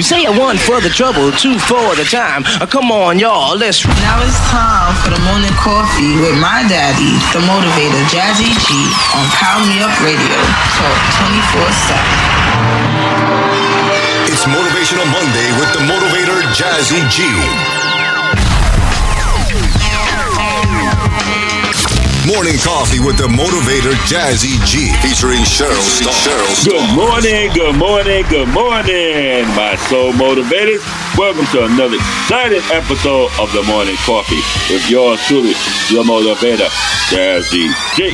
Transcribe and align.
You 0.00 0.04
say 0.04 0.24
a 0.24 0.32
one 0.32 0.56
for 0.56 0.80
the 0.80 0.88
trouble, 0.88 1.30
two 1.30 1.58
for 1.58 1.92
the 1.92 2.08
time. 2.08 2.40
Uh, 2.56 2.64
come 2.64 2.90
on, 2.90 3.18
y'all, 3.18 3.54
let's. 3.54 3.84
Now 3.84 4.16
it's 4.24 4.40
time 4.48 4.96
for 5.04 5.12
the 5.12 5.20
morning 5.28 5.52
coffee 5.60 6.16
with 6.16 6.40
my 6.40 6.64
daddy, 6.72 7.20
the 7.36 7.44
motivator, 7.44 8.00
Jazzy 8.08 8.48
G, 8.64 8.72
on 9.12 9.28
Power 9.36 9.60
Me 9.68 9.76
Up 9.84 9.92
Radio. 10.00 10.40
Talk 10.72 10.96
24 11.20 11.68
7. 11.84 12.00
It's 14.32 14.48
Motivational 14.48 15.04
Monday 15.12 15.52
with 15.60 15.68
the 15.76 15.84
motivator, 15.84 16.48
Jazzy 16.56 17.04
G. 17.12 17.79
Morning 22.28 22.58
Coffee 22.60 23.00
with 23.00 23.16
the 23.16 23.24
motivator 23.32 23.96
Jazzy 24.04 24.60
G 24.68 24.92
featuring 25.00 25.40
Cheryl 25.40 25.80
Starr. 25.80 26.12
Cheryl. 26.12 26.68
Good 26.68 26.94
morning, 26.94 27.48
good 27.54 27.76
morning, 27.76 28.24
good 28.28 28.48
morning, 28.52 29.48
my 29.56 29.74
soul 29.88 30.12
motivators. 30.12 30.84
Welcome 31.16 31.46
to 31.56 31.64
another 31.64 31.96
exciting 31.96 32.60
episode 32.76 33.32
of 33.40 33.50
the 33.56 33.62
Morning 33.64 33.96
Coffee 34.04 34.42
with 34.68 34.84
yours 34.90 35.18
truly, 35.24 35.56
your 35.88 36.04
motivator, 36.04 36.68
Jazzy 37.08 37.72
G. 37.96 38.12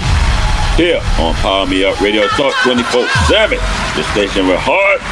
Here 0.77 1.03
on 1.19 1.35
Power 1.43 1.67
Me 1.67 1.85
Up 1.85 2.01
Radio 2.01 2.29
Talk 2.39 2.55
24 2.63 3.09
7, 3.27 3.59
the 3.97 4.05
station 4.13 4.47
with 4.47 4.61
heart 4.63 5.03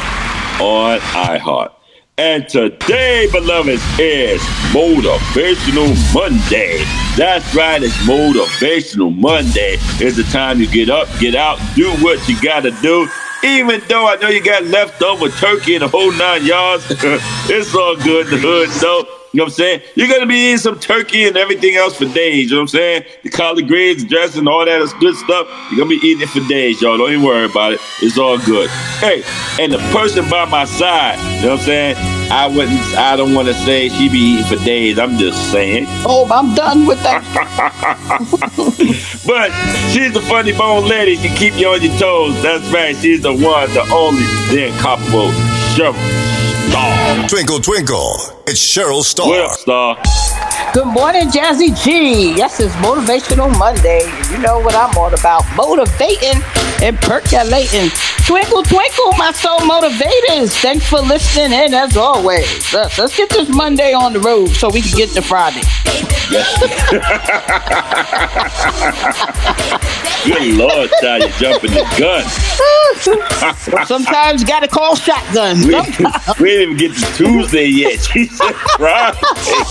on 0.61 0.99
iHeart. 1.11 1.74
And 2.17 2.47
today, 2.47 3.27
beloveds, 3.29 3.83
is 3.99 4.41
Motivational 4.71 5.93
Monday. 6.13 6.81
That's 7.17 7.53
right, 7.53 7.83
it's 7.83 7.93
Motivational 8.07 9.13
Monday. 9.13 9.75
It's 9.99 10.15
the 10.15 10.23
time 10.31 10.61
you 10.61 10.71
get 10.71 10.89
up, 10.89 11.09
get 11.19 11.35
out, 11.35 11.59
do 11.75 11.91
what 11.95 12.25
you 12.29 12.41
gotta 12.41 12.71
do. 12.81 13.09
Even 13.43 13.81
though 13.89 14.07
I 14.07 14.15
know 14.15 14.29
you 14.29 14.41
got 14.41 14.63
leftover 14.63 15.27
turkey 15.27 15.75
and 15.75 15.81
the 15.81 15.89
whole 15.89 16.13
nine 16.13 16.45
yards, 16.45 16.85
it's 16.89 17.75
all 17.75 17.97
good. 17.97 18.27
The 18.27 18.37
hood, 18.37 18.69
though. 18.79 19.24
You 19.35 19.39
know 19.39 19.47
what 19.47 19.49
I'm 19.49 19.55
saying? 19.55 19.81
You're 19.95 20.07
gonna 20.07 20.25
be 20.25 20.35
eating 20.35 20.57
some 20.59 20.79
turkey 20.79 21.27
and 21.27 21.35
everything 21.35 21.75
else 21.75 21.97
for 21.97 22.05
days. 22.05 22.45
You 22.45 22.51
know 22.51 22.55
what 22.55 22.61
I'm 22.61 22.67
saying? 22.69 23.03
The 23.23 23.29
collard 23.29 23.67
greens, 23.67 24.05
dressing, 24.05 24.47
all 24.47 24.63
that 24.63 24.79
is 24.79 24.93
good 24.93 25.13
stuff. 25.13 25.49
You're 25.69 25.79
gonna 25.79 25.89
be 25.89 26.07
eating 26.07 26.21
it 26.21 26.29
for 26.29 26.39
days, 26.47 26.81
y'all. 26.81 26.97
Don't 26.97 27.11
even 27.11 27.21
worry 27.21 27.43
about 27.43 27.73
it. 27.73 27.81
It's 28.01 28.17
all 28.17 28.37
good. 28.37 28.69
Hey, 29.01 29.23
and 29.59 29.73
the 29.73 29.79
person 29.91 30.29
by 30.29 30.45
my 30.45 30.63
side, 30.63 31.19
you 31.41 31.47
know 31.47 31.55
what 31.55 31.59
I'm 31.59 31.65
saying? 31.65 31.95
I 32.31 32.47
wouldn't. 32.47 32.79
I 32.95 33.17
don't 33.17 33.33
want 33.33 33.49
to 33.49 33.53
say 33.53 33.89
she 33.89 34.07
be 34.07 34.19
eating 34.19 34.57
for 34.57 34.63
days. 34.63 34.97
I'm 34.97 35.17
just 35.17 35.51
saying. 35.51 35.83
Oh, 36.07 36.25
I'm 36.31 36.55
done 36.55 36.85
with 36.85 37.03
that. 37.03 37.21
but 39.27 39.51
she's 39.91 40.13
the 40.13 40.21
funny 40.21 40.53
bone 40.53 40.87
lady. 40.87 41.17
She 41.17 41.27
keep 41.35 41.59
you 41.59 41.67
on 41.67 41.81
your 41.81 41.91
toes. 41.99 42.41
That's 42.41 42.71
right. 42.71 42.95
She's 42.95 43.21
the 43.21 43.33
one, 43.33 43.69
the 43.73 43.85
only, 43.91 44.23
the 44.47 44.67
incomparable 44.67 45.31
Cheryl 45.75 46.44
Starr. 46.75 47.27
Twinkle, 47.29 47.59
twinkle. 47.61 48.15
It's 48.47 48.59
Cheryl 48.59 49.01
Starr. 49.01 49.27
What 49.29 49.39
up, 49.39 49.51
Star? 49.51 49.97
Good 50.73 50.87
morning, 50.87 51.29
Jazzy 51.29 51.71
G. 51.81 52.35
Yes, 52.35 52.59
it's 52.59 52.75
Motivational 52.75 53.49
Monday. 53.57 54.01
You 54.29 54.39
know 54.39 54.59
what 54.59 54.75
I'm 54.75 54.93
all 54.97 55.13
about. 55.13 55.43
Motivating 55.55 56.43
and 56.83 56.97
percolating. 56.97 57.91
Twinkle, 58.27 58.61
twinkle, 58.63 59.13
my 59.13 59.31
soul 59.31 59.59
motivators. 59.59 60.51
Thanks 60.61 60.85
for 60.85 60.99
listening 60.99 61.53
in 61.57 61.73
as 61.73 61.95
always. 61.95 62.73
Let's, 62.73 62.97
let's 62.97 63.15
get 63.15 63.29
this 63.29 63.47
Monday 63.47 63.93
on 63.93 64.11
the 64.11 64.19
road 64.19 64.49
so 64.49 64.69
we 64.69 64.81
can 64.81 64.97
get 64.97 65.11
to 65.11 65.21
Friday. 65.21 65.61
Good 70.25 70.55
Lord, 70.55 70.89
child, 70.99 71.21
you're 71.21 71.31
jumping 71.39 71.71
the 71.71 71.85
gun. 71.97 72.25
Sometimes 73.85 74.41
you 74.41 74.47
gotta 74.47 74.67
call 74.67 74.95
shotgun. 74.95 75.59
We, 75.59 75.75
we 76.39 76.49
didn't 76.49 76.64
even 76.65 76.77
get 76.77 76.95
to 76.95 77.13
Tuesday 77.15 77.65
yet. 77.65 77.99
Said 77.99 78.55
Friday. 78.77 79.19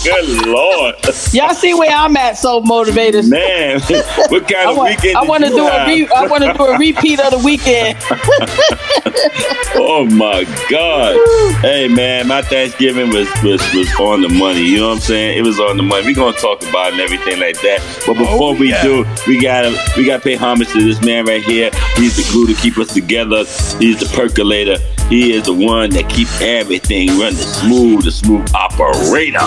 Good 0.05 0.47
Lord. 0.47 0.95
Y'all 1.33 1.55
see 1.55 1.75
where 1.75 1.91
I'm 1.91 2.17
at, 2.17 2.39
so 2.39 2.61
motivated. 2.61 3.29
Man, 3.29 3.81
what 4.29 4.49
kind 4.49 4.69
I 4.69 4.71
of 4.71 4.77
want, 4.77 4.91
weekend? 4.97 5.17
I 5.17 5.23
want 5.25 5.45
to 5.45 5.51
do 5.51 5.67
a 5.67 5.87
re, 5.87 6.09
I 6.09 6.27
want 6.27 6.45
to 6.45 6.53
do 6.53 6.65
a 6.65 6.79
repeat 6.79 7.21
of 7.21 7.31
the 7.31 7.39
weekend. 7.39 7.99
Oh 9.77 10.07
my 10.07 10.45
God! 10.71 11.17
Hey 11.61 11.89
man, 11.89 12.29
my 12.29 12.43
Thanksgiving 12.43 13.09
was, 13.09 13.29
was 13.43 13.61
was 13.75 13.93
on 13.99 14.23
the 14.23 14.29
money. 14.29 14.61
You 14.61 14.81
know 14.81 14.89
what 14.89 14.95
I'm 14.95 15.01
saying? 15.01 15.37
It 15.37 15.43
was 15.43 15.59
on 15.59 15.77
the 15.77 15.83
money. 15.83 16.07
We're 16.07 16.15
gonna 16.15 16.37
talk 16.37 16.63
about 16.63 16.89
it 16.89 16.93
and 16.93 17.01
everything 17.01 17.41
like 17.41 17.61
that. 17.63 17.81
But 18.07 18.17
oh, 18.17 18.21
before 18.21 18.55
we 18.55 18.73
do, 18.83 19.05
we 19.27 19.41
gotta 19.41 19.77
we 19.97 20.07
gotta 20.07 20.23
pay 20.23 20.37
homage 20.37 20.69
to 20.73 20.81
this 20.81 21.05
man 21.05 21.27
right 21.27 21.43
here. 21.43 21.71
He's 21.97 22.17
the 22.17 22.23
glue 22.33 22.47
to 22.47 22.61
keep 22.61 22.79
us 22.79 22.95
together. 22.95 23.39
He's 23.79 23.99
the 23.99 24.11
percolator. 24.15 24.79
He 25.09 25.33
is 25.33 25.45
the 25.45 25.53
one 25.53 25.91
that 25.91 26.09
keeps 26.09 26.41
everything 26.41 26.84
running 26.91 27.35
smooth, 27.35 28.05
the 28.05 28.11
smooth 28.11 28.49
operator. 28.55 29.39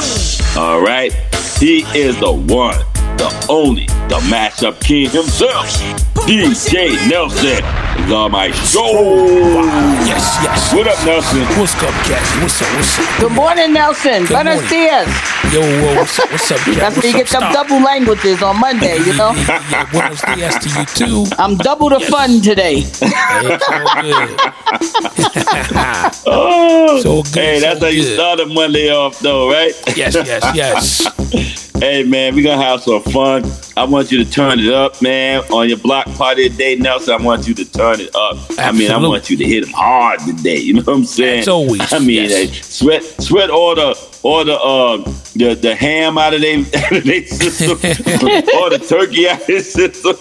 All 0.59 0.81
right. 0.81 1.11
He 1.59 1.81
is 1.97 2.19
the 2.19 2.31
one, 2.31 2.77
the 3.17 3.47
only, 3.49 3.85
the 4.07 4.19
mashup 4.29 4.79
king 4.81 5.09
himself. 5.09 6.16
DJ 6.27 6.91
Nelson 7.09 7.63
is 8.03 8.11
on 8.11 8.31
my 8.31 8.51
show. 8.51 9.63
Yes, 10.03 10.37
yes. 10.43 10.73
What 10.73 10.85
up, 10.85 10.99
Nelson? 11.05 11.39
What's 11.57 11.73
up, 11.75 11.93
Cassie? 12.03 12.41
What's 12.41 12.61
up? 12.61 12.75
What's 12.75 12.99
up? 12.99 13.19
Good 13.21 13.31
morning, 13.31 13.71
Nelson. 13.73 14.25
Good 14.25 14.29
Buenos 14.35 14.59
morning. 14.61 14.69
dias. 14.69 15.07
Yo, 15.53 15.61
whoa, 15.61 15.95
what's 15.95 16.19
up? 16.19 16.29
What's 16.29 16.51
up, 16.51 16.59
Jack? 16.65 16.75
That's 16.75 16.97
where 16.97 17.07
you 17.07 17.13
get 17.13 17.33
up, 17.33 17.39
them 17.39 17.53
double 17.53 17.79
languages 17.81 18.43
on 18.43 18.59
Monday, 18.59 18.97
you 18.97 19.13
know? 19.15 19.31
Yeah, 19.31 19.47
yeah, 19.47 19.71
yeah. 19.71 19.91
Buenos 19.91 20.21
dias 20.21 20.55
to 20.59 20.69
you 20.79 20.85
too. 20.85 21.25
I'm 21.39 21.55
double 21.55 21.87
the 21.89 22.01
fun 22.01 22.41
today. 22.41 22.81
Hey, 22.81 23.47
it's 23.47 23.69
all 23.69 24.01
good. 24.01 24.39
Oh, 26.29 26.99
So 27.01 27.23
good, 27.23 27.35
hey, 27.35 27.59
that's 27.61 27.79
so 27.79 27.85
how 27.85 27.91
you 27.91 28.01
good. 28.03 28.15
start 28.15 28.39
a 28.41 28.45
Monday 28.47 28.89
off, 28.91 29.17
though, 29.19 29.49
right? 29.49 29.71
Yes, 29.95 30.13
yes, 30.15 30.43
yes. 30.53 31.07
Hey, 31.31 32.03
man, 32.03 32.33
we're 32.35 32.43
going 32.43 32.57
to 32.57 32.65
have 32.65 32.81
some 32.83 33.01
fun. 33.03 33.43
I 33.75 33.83
want 33.83 34.11
you 34.11 34.23
to 34.23 34.29
turn 34.29 34.59
it 34.59 34.73
up, 34.73 35.01
man. 35.01 35.41
On 35.51 35.67
your 35.67 35.77
block 35.77 36.05
party 36.13 36.49
today, 36.49 36.75
Nelson, 36.77 37.13
I 37.19 37.23
want 37.23 37.47
you 37.47 37.53
to 37.53 37.65
turn 37.65 37.99
it 37.99 38.15
up. 38.15 38.37
I 38.57 38.71
mean, 38.71 38.89
I 38.89 38.97
want 38.97 39.29
you 39.29 39.35
to 39.35 39.45
hit 39.45 39.65
them 39.65 39.73
hard 39.73 40.21
today. 40.21 40.57
You 40.57 40.75
know 40.75 40.81
what 40.81 40.95
I'm 40.95 41.05
saying? 41.05 41.41
As 41.41 41.47
always, 41.49 41.91
I 41.91 41.99
mean, 41.99 42.29
yes. 42.29 42.31
hey, 42.31 42.47
sweat, 42.61 43.03
sweat 43.03 43.49
all 43.49 43.75
the, 43.75 43.93
all 44.23 44.43
the, 44.43 44.55
uh, 44.59 44.97
the, 45.35 45.57
the 45.59 45.75
ham 45.75 46.17
out 46.17 46.33
of 46.33 46.41
their, 46.41 46.59
out 46.85 46.91
of 46.91 47.03
their 47.03 47.25
system, 47.25 47.71
or 47.77 48.69
the 48.69 48.85
turkey 48.87 49.27
out 49.29 49.41
of 49.41 49.47
their 49.47 49.61
system. 49.61 50.15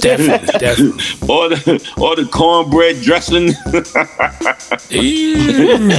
Definitely, 0.00 0.46
definitely. 0.58 1.04
or 1.28 1.48
the 1.48 1.94
or 1.98 2.16
the 2.16 2.26
cornbread 2.26 3.00
dressing, 3.02 3.52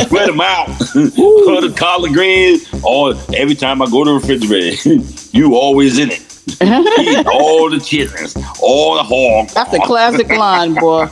spread 0.05 0.27
them 0.27 0.41
out, 0.41 0.69
or 1.17 1.61
the 1.61 1.73
collard 1.77 2.13
greens. 2.13 2.67
Or 2.83 3.13
every 3.33 3.55
time 3.55 3.81
I 3.81 3.85
go 3.89 4.03
to 4.03 4.11
the 4.11 4.15
refrigerator, 4.15 5.01
you 5.31 5.55
always 5.55 5.97
in 5.97 6.11
it. 6.11 6.25
Eat 6.61 7.27
all 7.27 7.69
the 7.69 7.77
chitlins, 7.77 8.35
all 8.61 8.95
the 8.95 9.03
hog. 9.03 9.49
That's 9.49 9.73
a 9.73 9.79
classic 9.79 10.29
line, 10.29 10.73
boy. 10.73 11.07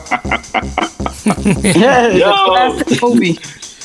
yeah, 1.64 2.08
it's 2.08 2.18
Yo. 2.18 2.30
a 2.30 2.46
classic 2.46 3.02
movie. 3.02 3.38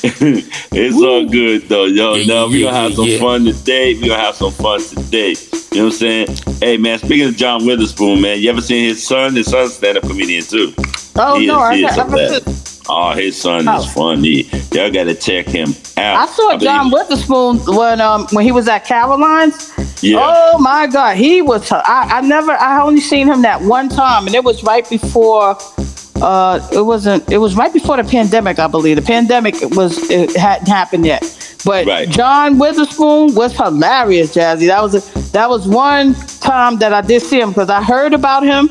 it's 0.72 0.96
all 1.02 1.24
good 1.26 1.62
though, 1.62 1.86
yo. 1.86 2.14
Yeah, 2.14 2.26
no, 2.26 2.46
yeah, 2.46 2.52
we 2.52 2.62
gonna 2.62 2.76
yeah, 2.76 2.82
have 2.82 2.94
some 2.94 3.04
yeah. 3.06 3.18
fun 3.18 3.44
today. 3.44 3.94
We 3.94 4.08
gonna 4.08 4.20
have 4.22 4.34
some 4.34 4.52
fun 4.52 4.80
today. 4.82 5.30
You 5.30 5.78
know 5.78 5.84
what 5.84 5.84
I'm 5.84 5.90
saying? 5.92 6.28
Hey 6.60 6.76
man, 6.76 6.98
speaking 6.98 7.28
of 7.28 7.36
John 7.36 7.64
Witherspoon, 7.64 8.20
man, 8.20 8.38
you 8.38 8.50
ever 8.50 8.60
seen 8.60 8.84
his 8.84 9.06
son? 9.06 9.34
His 9.34 9.50
son's 9.50 9.74
stand 9.74 9.96
up 9.96 10.04
comedian 10.04 10.44
too. 10.44 10.74
Oh, 11.16 11.38
He 11.38 11.46
no, 11.46 11.56
is- 11.56 11.62
I, 11.62 11.76
he 11.76 11.84
is 11.84 11.98
I, 11.98 12.02
a 12.02 12.36
I. 12.36 12.40
Oh, 12.86 13.12
his 13.12 13.40
son 13.40 13.66
Oh. 13.66 13.78
is 13.78 13.92
funny. 13.94 14.42
Y'all 14.72 14.90
gotta 14.90 15.14
check 15.14 15.46
him 15.46 15.70
out. 15.96 16.16
I 16.16 16.26
saw 16.26 16.48
believe- 16.50 16.60
John 16.62 16.90
Witherspoon 16.90 17.58
when 17.74 18.00
um 18.02 18.26
when 18.32 18.44
he 18.44 18.52
was 18.52 18.68
at 18.68 18.84
Caroline's. 18.84 19.72
Yeah. 20.02 20.18
Oh 20.20 20.58
my 20.58 20.86
God, 20.86 21.16
he 21.16 21.40
was. 21.40 21.72
I, 21.72 21.80
I 21.86 22.20
never. 22.20 22.52
I 22.52 22.82
only 22.82 23.00
seen 23.00 23.26
him 23.26 23.40
that 23.40 23.62
one 23.62 23.88
time, 23.88 24.26
and 24.26 24.34
it 24.34 24.44
was 24.44 24.62
right 24.62 24.86
before. 24.90 25.56
Uh, 26.22 26.60
it 26.72 26.80
wasn't. 26.82 27.28
It 27.30 27.38
was 27.38 27.56
right 27.56 27.72
before 27.72 27.96
the 27.96 28.04
pandemic, 28.04 28.58
I 28.58 28.66
believe. 28.68 28.96
The 28.96 29.02
pandemic 29.02 29.54
was 29.72 29.98
it 30.10 30.34
hadn't 30.36 30.68
happened 30.68 31.04
yet. 31.06 31.22
But 31.64 31.86
Right. 31.86 32.08
John 32.08 32.58
Witherspoon 32.58 33.34
was 33.34 33.56
hilarious, 33.56 34.34
Jazzy. 34.34 34.66
That 34.68 34.82
was 34.82 34.94
a, 34.94 35.18
that 35.32 35.48
was 35.50 35.66
one 35.66 36.14
time 36.40 36.78
that 36.78 36.92
I 36.92 37.00
did 37.00 37.22
see 37.22 37.40
him 37.40 37.50
because 37.50 37.68
I 37.70 37.82
heard 37.82 38.12
about 38.14 38.42
him, 38.42 38.68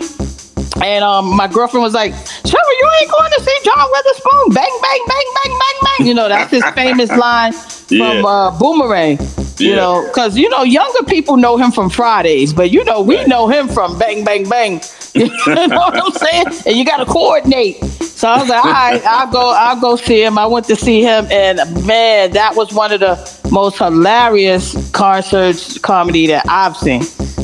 and 0.82 1.04
um, 1.04 1.36
my 1.36 1.48
girlfriend 1.48 1.84
was 1.84 1.94
like, 1.94 2.12
"Trevor, 2.14 2.74
you 2.82 2.90
ain't 3.02 3.12
going 3.12 3.32
to 3.38 3.42
see 3.44 3.58
John 3.66 3.88
Witherspoon? 3.92 4.54
Bang, 4.54 4.80
bang, 4.82 5.00
bang, 5.08 5.26
bang, 5.44 5.60
bang, 5.60 5.80
bang." 5.98 6.08
You 6.08 6.14
know, 6.14 6.30
that's 6.30 6.52
his 6.52 6.64
famous 6.76 7.10
line 7.18 7.52
from 7.54 7.98
Yeah. 7.98 8.22
uh, 8.26 8.58
Boomerang. 8.58 9.18
You 9.60 9.70
Yeah. 9.72 9.76
know, 9.76 10.06
because 10.08 10.38
you 10.38 10.50
know 10.50 10.64
younger 10.64 11.04
people 11.06 11.36
know 11.38 11.58
him 11.58 11.72
from 11.72 11.90
Fridays, 11.90 12.54
but 12.54 12.72
you 12.72 12.84
know 12.86 13.02
we 13.02 13.18
Right. 13.18 13.28
know 13.28 13.48
him 13.48 13.68
from 13.68 13.98
Bang 14.00 14.24
Bang 14.24 14.48
Bang. 14.48 14.82
you 15.16 15.28
know 15.28 15.78
what 15.78 16.04
I'm 16.04 16.12
saying? 16.12 16.46
And 16.66 16.76
you 16.78 16.86
got 16.86 16.98
to 16.98 17.06
coordinate. 17.06 17.84
So 18.02 18.28
I 18.30 18.40
was 18.40 18.50
like, 18.50 18.64
all 18.66 18.72
right, 18.72 19.02
I'll 19.06 19.32
go. 19.32 19.52
I'll 19.52 19.80
go 19.80 19.96
see 19.96 20.24
him. 20.24 20.38
I 20.38 20.46
went 20.48 20.66
to 20.68 20.76
see 20.76 21.02
him, 21.02 21.28
and 21.32 21.58
man, 21.86 22.32
that 22.32 22.56
was 22.56 22.72
one 22.74 22.92
of 22.92 23.00
the 23.00 23.50
most 23.52 23.78
hilarious 23.78 24.76
concerts 24.92 25.78
comedy 25.80 26.28
that 26.28 26.46
I've 26.48 26.78
seen. 26.78 27.02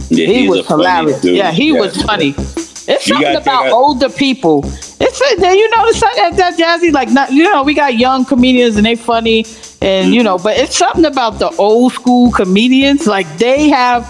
Yeah, 0.09 0.27
he 0.27 0.47
was 0.49 0.65
hilarious. 0.67 1.23
Yeah, 1.23 1.51
he 1.51 1.73
Yeah. 1.73 1.79
was 1.79 2.01
funny. 2.01 2.33
It's 2.91 3.07
You 3.07 3.13
something 3.15 3.35
about 3.35 3.67
out- 3.67 3.71
older 3.73 4.09
people 4.09 4.63
It's 4.99 5.19
then 5.37 5.55
you 5.55 5.69
know 5.75 5.85
the 5.87 5.93
something 5.93 6.35
that 6.37 6.57
jazzy 6.57 6.91
like 6.91 7.09
not 7.11 7.31
you 7.31 7.43
know 7.43 7.61
we 7.61 7.75
got 7.75 7.95
young 7.97 8.25
comedians 8.25 8.77
and 8.77 8.85
they 8.85 8.95
funny 8.95 9.45
and 9.79 10.11
you 10.13 10.23
know 10.23 10.39
but 10.39 10.57
it's 10.57 10.75
something 10.75 11.05
about 11.05 11.37
the 11.37 11.49
old 11.57 11.93
school 11.93 12.31
comedians 12.31 13.05
like 13.05 13.27
they 13.37 13.69
have 13.69 14.03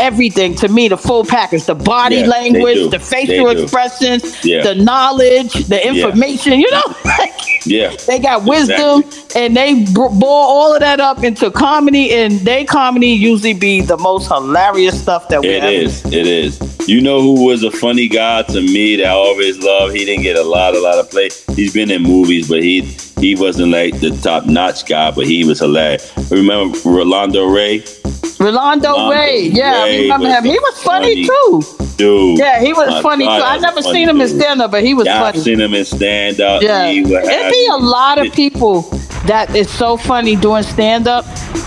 everything 0.00 0.54
to 0.56 0.68
me 0.68 0.88
the 0.88 0.96
full 0.96 1.24
package 1.24 1.64
the 1.64 1.74
body 1.74 2.16
Yeah, 2.16 2.26
language 2.26 2.90
the 2.90 2.98
facial 2.98 3.48
expressions 3.50 4.44
Yeah. 4.44 4.62
the 4.62 4.74
knowledge 4.74 5.52
the 5.68 5.86
information 5.86 6.60
you 6.60 6.70
know 6.70 6.82
like 7.04 7.32
Yeah. 7.66 7.94
they 8.06 8.18
got 8.18 8.44
wisdom 8.44 9.04
and 9.36 9.56
they 9.56 9.74
b- 9.74 9.92
boil 9.94 10.22
all 10.24 10.74
of 10.74 10.80
that 10.80 11.00
up 11.00 11.22
into 11.24 11.50
comedy 11.50 12.12
and 12.12 12.32
they 12.40 12.64
comedy 12.64 13.08
usually 13.08 13.54
be 13.54 13.80
the 13.80 13.96
most 13.98 14.28
hilarious 14.28 15.00
stuff 15.00 15.28
that 15.28 15.40
we 15.42 15.48
It 15.48 15.62
ever 15.62 15.72
is. 15.72 16.04
It 16.06 16.26
is. 16.26 16.60
You 16.88 17.00
know 17.00 17.20
who 17.22 17.46
was 17.46 17.62
a 17.62 17.70
funny 17.70 18.08
guy 18.08 18.42
to 18.42 18.60
me 18.60 18.96
that 18.96 19.06
I 19.06 19.10
always 19.10 19.58
loved? 19.58 19.94
He 19.94 20.04
didn't 20.04 20.24
get 20.24 20.36
a 20.36 20.42
lot, 20.42 20.74
a 20.74 20.80
lot 20.80 20.98
of 20.98 21.08
play. 21.10 21.30
He's 21.54 21.72
been 21.72 21.90
in 21.90 22.02
movies, 22.02 22.48
but 22.48 22.62
he 22.62 22.80
he 23.20 23.36
wasn't 23.36 23.70
like 23.70 24.00
the 24.00 24.10
top 24.22 24.46
notch 24.46 24.84
guy, 24.86 25.12
but 25.12 25.26
he 25.26 25.44
was 25.44 25.60
hilarious. 25.60 26.12
Remember 26.30 26.76
Rolando 26.84 27.46
Ray? 27.46 27.84
Rolando 28.38 28.88
Rolando 28.88 29.10
Ray, 29.10 29.48
yeah, 29.48 29.84
I 29.84 29.96
remember 30.00 30.28
him. 30.28 30.44
He 30.44 30.58
was 30.58 30.82
funny, 30.82 31.26
funny 31.26 31.60
too. 31.60 31.62
Dude. 31.96 32.38
Yeah, 32.38 32.60
he 32.60 32.72
was 32.72 33.02
funny 33.02 33.24
God, 33.24 33.38
too. 33.38 33.44
I 33.44 33.58
never 33.58 33.82
seen 33.82 34.08
him 34.08 34.20
in 34.20 34.28
stand 34.28 34.60
up, 34.62 34.70
but 34.70 34.82
he 34.82 34.94
was 34.94 35.06
Yeah, 35.06 35.22
I've 35.22 35.34
funny. 35.34 35.44
seen 35.44 35.60
him 35.60 35.74
in 35.74 35.84
stand 35.84 36.40
up. 36.40 36.62
Yeah, 36.62 36.86
it'd 36.86 37.52
be 37.52 37.68
a 37.72 37.76
lot 37.76 38.24
of 38.24 38.32
people 38.32 38.82
that 39.26 39.54
is 39.54 39.70
so 39.70 39.96
funny 39.96 40.36
doing 40.36 40.62
stand 40.62 41.06
up, 41.06 41.24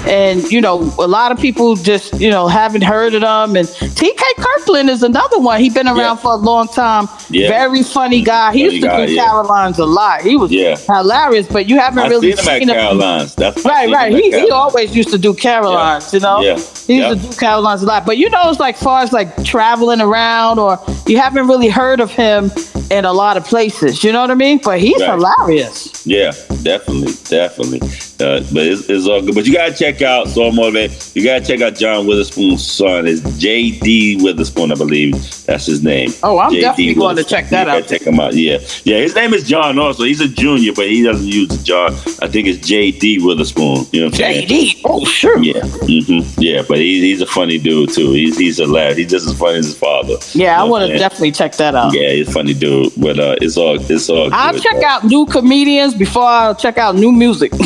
and 0.07 0.44
you 0.52 0.60
know, 0.62 0.94
a 1.00 1.07
lot 1.07 1.31
of 1.31 1.40
people 1.40 1.75
just 1.75 2.19
you 2.19 2.30
know 2.30 2.48
haven't 2.48 2.84
heard 2.84 3.13
of 3.13 3.22
them. 3.22 3.56
And 3.56 3.68
TK 3.68 4.22
Kirkland 4.38 4.90
is 4.90 5.04
another 5.04 5.40
one. 5.40 5.60
He's 5.60 5.74
been 5.74 5.88
around 5.88 5.98
Yeah. 5.98 6.16
for 6.16 6.31
a 6.34 6.36
long 6.38 6.68
time. 6.68 7.07
Yeah. 7.30 7.48
Very 7.50 7.81
funny 7.84 8.22
guy. 8.22 8.52
He 8.54 8.60
Funny 8.63 8.74
used 8.75 8.84
to 8.84 8.88
guy, 8.90 9.06
do. 9.06 9.16
Carolines 9.16 9.80
a 9.80 9.86
lot. 9.86 10.22
He 10.22 10.36
was 10.36 10.52
Yeah. 10.52 10.75
hilarious, 10.88 11.48
but 11.48 11.68
you 11.69 11.80
haven't 11.80 12.00
I 12.00 12.07
really 12.07 12.34
seen 12.34 12.63
him 12.63 12.69
at 12.69 12.75
him. 12.75 13.00
Caroline's. 13.00 13.36
That's 13.36 13.63
Right, 13.66 13.90
right. 13.92 14.13
He, 14.13 14.31
he 14.31 14.51
always 14.51 14.96
used 14.96 15.10
to 15.10 15.18
do 15.18 15.34
Carolines, 15.34 16.13
you 16.13 16.19
know? 16.19 16.42
Yeah. 16.42 16.58
He 16.88 16.98
used 16.98 17.22
to 17.22 17.28
do 17.30 17.34
Carolines 17.40 17.81
a 17.81 17.86
lot. 17.86 18.06
But 18.06 18.18
you 18.18 18.30
know, 18.30 18.50
it's 18.50 18.60
like 18.60 18.78
far 18.78 19.01
as 19.01 19.12
like 19.13 19.44
traveling 19.44 20.01
around 20.01 20.60
or 20.60 20.80
you 21.08 21.18
haven't 21.19 21.48
really 21.48 21.69
heard 21.69 22.00
of 22.00 22.12
him 22.12 22.51
in 22.92 23.06
a 23.06 23.14
lot 23.14 23.38
of 23.38 23.46
places. 23.46 24.04
You 24.04 24.12
know 24.12 24.22
what 24.22 24.32
I 24.32 24.36
mean? 24.36 24.60
But 24.64 24.80
he's 24.80 25.00
Right. 25.02 25.12
hilarious. 25.12 26.06
Yeah, 26.06 26.32
definitely, 26.64 27.14
definitely. 27.30 27.80
Uh, 28.18 28.40
but 28.54 28.66
it's, 28.66 28.90
it's 28.90 29.08
all 29.08 29.22
good. 29.22 29.36
But 29.36 29.46
you 29.46 29.54
gotta 29.54 29.74
check 29.74 30.02
out 30.02 30.30
So 30.30 30.50
Motivated. 30.52 30.96
You 31.16 31.24
gotta 31.24 31.44
check 31.46 31.62
out 31.62 31.76
John 31.76 32.08
Witherspoon's 32.08 32.66
son. 32.66 33.08
It's 33.08 33.22
J.D. 33.38 34.20
Witherspoon, 34.24 34.72
I 34.72 34.76
believe. 34.76 35.14
That's 35.46 35.66
his 35.66 35.84
name. 35.84 36.12
Oh, 36.24 36.40
I'm 36.40 36.52
J.D. 36.52 36.62
definitely 36.62 36.94
going 36.94 37.16
to 37.18 37.24
check 37.24 37.50
that 37.50 37.68
You 37.68 37.74
out. 37.74 37.88
check 37.88 38.02
him 38.04 38.20
out. 38.20 38.34
Yeah, 38.36 38.60
yeah. 38.84 38.98
His 38.98 39.16
name 39.16 39.34
is 39.34 39.44
John. 39.48 39.78
Also, 39.80 40.04
he's 40.04 40.22
a 40.22 40.28
junior, 40.30 40.72
but 40.74 40.88
he 40.88 41.04
doesn't 41.04 41.28
use 41.28 41.50
the 41.50 41.62
John. 41.64 41.92
I 42.22 42.28
think 42.28 42.48
it's 42.48 42.66
J.D. 42.66 43.20
Witherspoon. 43.26 43.86
You 43.92 44.02
know 44.02 44.06
what 44.08 44.14
I'm 44.16 44.20
saying? 44.20 44.48
JD. 44.48 44.82
Oh, 44.86 45.04
sure. 45.06 45.38
Yeah, 45.40 45.54
mm-hmm. 45.62 46.42
yeah, 46.42 46.62
but 46.68 46.78
he's 46.78 47.04
he's 47.04 47.22
a 47.22 47.26
funny 47.28 47.58
dude 47.58 47.92
too. 47.92 48.12
He's 48.14 48.38
he's 48.38 48.60
a 48.60 48.66
lad. 48.66 48.98
He's 48.98 49.10
just 49.12 49.28
as 49.28 49.38
funny 49.38 49.58
as 49.60 49.66
his 49.66 49.78
father. 49.78 50.16
Yeah, 50.34 50.58
I 50.60 50.64
You 50.64 50.66
know 50.68 50.72
what 50.72 50.82
want 50.82 50.92
to 50.94 50.98
definitely 50.98 51.32
check 51.34 51.56
that 51.58 51.76
out. 51.76 51.94
Yeah, 51.94 52.12
he's 52.12 52.30
a 52.30 52.32
funny 52.32 52.54
dude. 52.54 52.75
But 52.98 53.19
uh, 53.19 53.36
it's 53.42 53.57
all 53.57 53.77
it's 53.80 54.10
all. 54.10 54.30
I'll 54.33 54.54
good, 54.54 54.62
check 54.63 54.75
though. 54.81 54.86
out 54.88 55.04
new 55.04 55.25
comedians 55.25 55.94
before 55.94 56.24
I 56.24 56.54
check 56.54 56.77
out 56.77 56.95
new 56.95 57.12
music. 57.12 57.51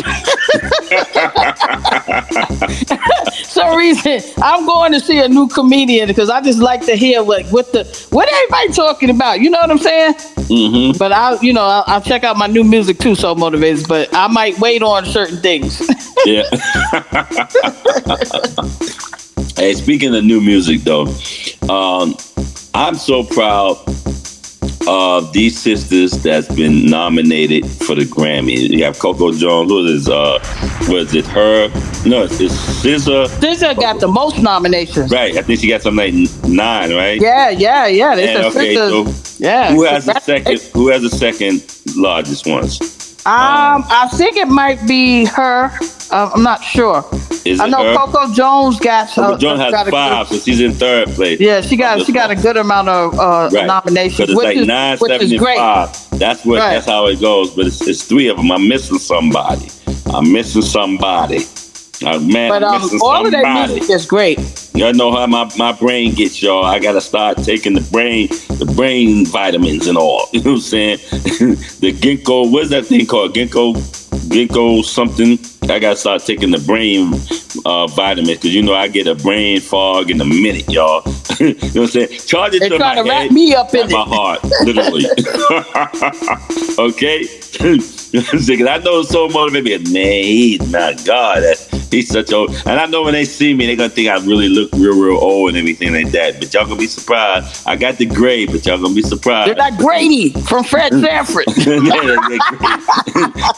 Some 3.44 3.76
reason 3.76 4.20
I'm 4.42 4.64
going 4.66 4.92
to 4.92 5.00
see 5.00 5.18
a 5.18 5.28
new 5.28 5.48
comedian 5.48 6.06
because 6.08 6.30
I 6.30 6.40
just 6.40 6.60
like 6.60 6.84
to 6.86 6.94
hear 6.96 7.20
like 7.20 7.46
what 7.46 7.72
the 7.72 7.84
what 8.10 8.28
everybody 8.32 8.72
talking 8.72 9.10
about. 9.10 9.40
You 9.40 9.50
know 9.50 9.58
what 9.60 9.70
I'm 9.70 9.78
saying? 9.78 10.14
Mhm. 10.14 10.98
But 10.98 11.12
I'll 11.12 11.38
you 11.42 11.52
know 11.52 11.64
I'll, 11.64 11.84
I'll 11.86 12.00
check 12.00 12.24
out 12.24 12.36
my 12.36 12.46
new 12.46 12.64
music 12.64 12.98
too. 12.98 13.14
So 13.14 13.34
motivated, 13.34 13.86
but 13.88 14.08
I 14.14 14.28
might 14.28 14.58
wait 14.58 14.82
on 14.82 15.04
certain 15.06 15.38
things. 15.38 15.80
Yeah. 16.26 16.42
hey, 19.56 19.72
speaking 19.72 20.14
of 20.14 20.22
new 20.22 20.42
music 20.42 20.82
though, 20.82 21.06
um, 21.70 22.14
I'm 22.74 22.94
so 22.94 23.22
proud 23.24 23.76
of 24.86 25.32
these 25.32 25.58
sisters 25.58 26.12
that's 26.22 26.48
been 26.54 26.86
nominated 26.86 27.66
for 27.66 27.94
the 27.94 28.04
Grammy. 28.04 28.68
You 28.70 28.84
have 28.84 28.98
Coco 28.98 29.32
Jones. 29.32 29.70
Who 29.70 29.86
is 29.86 30.08
uh, 30.08 30.38
was 30.88 31.14
it 31.14 31.26
her? 31.26 31.68
No, 32.06 32.24
it's, 32.24 32.40
it's 32.40 32.54
SZA. 32.82 33.26
SZA 33.26 33.78
got 33.78 34.00
the 34.00 34.08
most 34.08 34.42
nominations. 34.42 35.10
Right, 35.10 35.36
I 35.36 35.42
think 35.42 35.60
she 35.60 35.68
got 35.68 35.82
something 35.82 36.24
like 36.24 36.44
nine, 36.44 36.94
right? 36.94 37.20
Yeah, 37.20 37.50
yeah, 37.50 37.86
yeah. 37.86 38.14
They 38.14 38.34
And, 38.34 38.46
okay, 38.46 38.74
so 38.74 39.06
yeah. 39.38 39.72
who 39.72 39.84
has 39.84 40.06
the 40.06 40.18
second? 40.20 40.60
Who 40.72 40.88
has 40.88 41.02
the 41.02 41.10
second 41.10 41.64
largest 41.96 42.46
ones? 42.46 42.80
Um, 43.26 43.84
I 43.86 44.08
think 44.14 44.38
it 44.38 44.48
might 44.48 44.86
be 44.88 45.26
her. 45.26 45.70
Uh, 46.10 46.30
I'm 46.34 46.42
not 46.42 46.64
sure. 46.64 47.04
Is 47.44 47.60
I 47.60 47.66
know 47.68 47.84
her? 47.84 47.96
Coco 47.96 48.32
Jones 48.32 48.78
got. 48.78 49.08
Coco 49.08 49.34
uh, 49.34 49.38
Jones 49.38 49.58
got 49.58 49.70
has 49.70 49.88
a 49.88 49.90
five, 49.90 50.28
Good, 50.28 50.38
so 50.40 50.44
she's 50.44 50.60
in 50.60 50.72
third 50.72 51.08
place. 51.08 51.40
yeah, 51.40 51.60
she 51.60 51.76
got 51.76 52.04
she 52.04 52.12
got 52.12 52.30
a 52.30 52.34
good 52.36 52.56
amount 52.56 52.88
of 52.88 53.18
uh, 53.18 53.48
Right. 53.52 53.66
nominations, 53.66 54.28
it's 54.30 54.36
which 54.36 54.44
like 54.44 54.56
is 54.56 54.66
nine 54.66 54.98
which 54.98 55.22
is 55.22 55.32
great. 55.34 55.56
five. 55.56 55.90
That's 56.18 56.44
what. 56.44 56.58
Right. 56.58 56.74
That's 56.74 56.86
how 56.86 57.06
it 57.06 57.20
goes. 57.20 57.50
But 57.54 57.66
it's, 57.66 57.80
it's 57.86 58.04
three 58.04 58.28
of 58.28 58.36
them. 58.36 58.50
I'm 58.52 58.68
missing 58.68 58.98
somebody. 58.98 59.68
I'm 60.12 60.30
missing 60.32 60.62
somebody. 60.62 61.44
Uh, 62.02 62.18
man, 62.20 62.48
But 62.48 62.62
um, 62.62 62.80
all 63.02 63.26
of 63.26 63.32
that 63.32 63.68
music 63.68 63.90
is 63.90 64.06
great. 64.06 64.38
Y'all 64.74 64.94
know 64.94 65.12
how 65.12 65.26
my, 65.26 65.50
my 65.58 65.72
brain 65.72 66.14
gets, 66.14 66.42
y'all. 66.42 66.64
I 66.64 66.78
gotta 66.78 67.00
start 67.02 67.36
taking 67.38 67.74
the 67.74 67.82
brain, 67.92 68.28
the 68.28 68.72
brain 68.74 69.26
vitamins 69.26 69.86
and 69.86 69.98
all. 69.98 70.26
You 70.32 70.40
know 70.42 70.52
what 70.52 70.56
I'm 70.56 70.60
saying? 70.62 70.96
the 71.80 71.92
ginkgo, 71.92 72.50
what's 72.50 72.70
that 72.70 72.86
thing 72.86 73.04
called? 73.04 73.34
Ginkgo, 73.34 73.74
ginkgo 74.30 74.84
something. 74.84 75.38
I 75.70 75.78
gotta 75.78 75.96
start 75.96 76.22
taking 76.24 76.50
the 76.50 76.58
brain 76.58 77.12
uh, 77.64 77.86
vitamins 77.88 78.38
because 78.38 78.54
you 78.54 78.62
know 78.62 78.74
I 78.74 78.88
get 78.88 79.06
a 79.06 79.14
brain 79.14 79.60
fog 79.60 80.10
in 80.10 80.20
a 80.20 80.24
minute, 80.24 80.68
y'all. 80.70 81.02
you 81.40 81.54
know 81.54 81.58
what 81.60 81.76
I'm 81.76 81.86
saying? 81.88 82.08
Charge 82.26 82.54
it 82.54 82.60
They're 82.60 82.70
to 82.70 82.78
my 82.78 82.94
trying 82.94 83.04
to 83.04 83.10
wrap 83.10 83.22
head, 83.22 83.32
me 83.32 83.54
up 83.54 83.74
in 83.74 83.90
my 83.90 84.02
heart, 84.02 84.42
literally. 84.64 85.04
okay. 86.78 87.22
Because 88.12 88.66
I 88.66 88.78
know 88.78 89.02
so 89.02 89.28
motivated. 89.28 89.92
Man, 89.92 90.58
my 90.70 90.94
God. 91.04 91.42
that- 91.42 91.79
He's 91.90 92.08
such 92.08 92.32
old. 92.32 92.50
And 92.66 92.78
I 92.78 92.86
know 92.86 93.02
when 93.02 93.12
they 93.14 93.24
see 93.24 93.52
me, 93.54 93.66
they're 93.66 93.76
gonna 93.76 93.88
think 93.88 94.08
I 94.08 94.16
really 94.24 94.48
look 94.48 94.70
real, 94.72 94.98
real 94.98 95.18
old 95.18 95.50
and 95.50 95.58
everything 95.58 95.92
like 95.92 96.10
that. 96.12 96.38
But 96.38 96.54
y'all 96.54 96.64
gonna 96.64 96.76
be 96.76 96.86
surprised. 96.86 97.66
I 97.66 97.76
got 97.76 97.98
the 97.98 98.06
gray, 98.06 98.46
but 98.46 98.64
y'all 98.64 98.78
gonna 98.80 98.94
be 98.94 99.02
surprised. 99.02 99.48
They're 99.48 99.56
like 99.56 99.76
Grady 99.76 100.30
from 100.30 100.64
Fred 100.64 100.92
Sanford. 100.92 101.46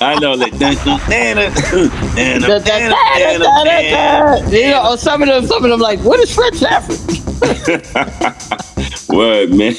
I 0.01 0.19
know, 0.21 0.33
like. 0.33 0.53
You 4.53 4.71
know, 4.71 4.97
some 4.97 5.23
of 5.23 5.29
them, 5.29 5.47
some 5.47 5.65
of 5.65 5.71
them, 5.71 5.81
like, 5.81 6.01
what 6.01 6.21
is 6.21 6.35
Fred 6.35 6.55
Sanford? 6.55 6.99
Word, 9.09 9.51
man. 9.51 9.75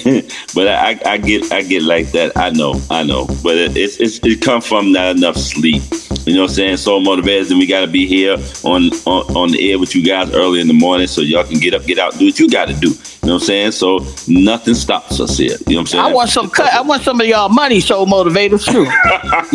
But 0.54 0.68
I, 0.68 1.00
I 1.06 1.18
get, 1.18 1.51
I 1.51 1.63
get 1.63 1.82
like 1.82 2.12
that. 2.12 2.34
I 2.36 2.51
know, 2.51 2.80
I 2.92 3.04
know. 3.04 3.25
But 3.42 3.58
it, 3.58 3.75
it's, 3.75 4.00
it's, 4.00 4.20
it 4.24 4.42
come 4.42 4.62
from 4.62 4.92
not 4.92 5.16
enough 5.16 5.38
sleep. 5.38 5.82
You 6.25 6.36
know 6.36 6.44
what 6.44 6.51
I'm 6.51 6.56
saying? 6.56 6.78
So 6.78 7.00
motivated, 7.00 7.50
and 7.50 7.60
we 7.60 7.66
got 7.66 7.82
to 7.82 7.88
be 7.88 8.06
here 8.08 8.38
on, 8.64 8.92
on 9.06 9.36
on 9.36 9.52
the 9.52 9.72
air 9.72 9.80
with 9.80 9.96
you 9.96 10.04
guys 10.04 10.34
early 10.34 10.62
in 10.62 10.68
the 10.68 10.74
morning, 10.74 11.08
so 11.08 11.22
y'all 11.22 11.44
can 11.44 11.60
get 11.60 11.74
up, 11.74 11.86
get 11.86 12.00
out, 12.00 12.18
do 12.18 12.26
what 12.26 12.40
you 12.40 12.50
got 12.50 12.68
to 12.68 12.74
do. 12.74 12.90
You 12.90 12.96
know 13.28 13.34
what 13.34 13.34
I'm 13.34 13.40
saying? 13.40 13.72
So 13.72 14.00
nothing 14.28 14.74
stops 14.74 15.20
us 15.20 15.38
here. 15.38 15.58
You 15.68 15.76
know 15.76 15.78
what 15.78 15.80
I'm 15.82 15.88
saying? 15.88 16.04
I 16.06 16.14
want 16.14 16.30
some 16.30 16.50
cut. 16.50 16.74
I 16.74 16.82
want 16.82 17.04
some 17.04 17.22
of 17.22 17.28
y'all 17.28 17.50
money, 17.50 17.80
show 17.80 18.06
motivators 18.06 18.66
too. 18.72 18.86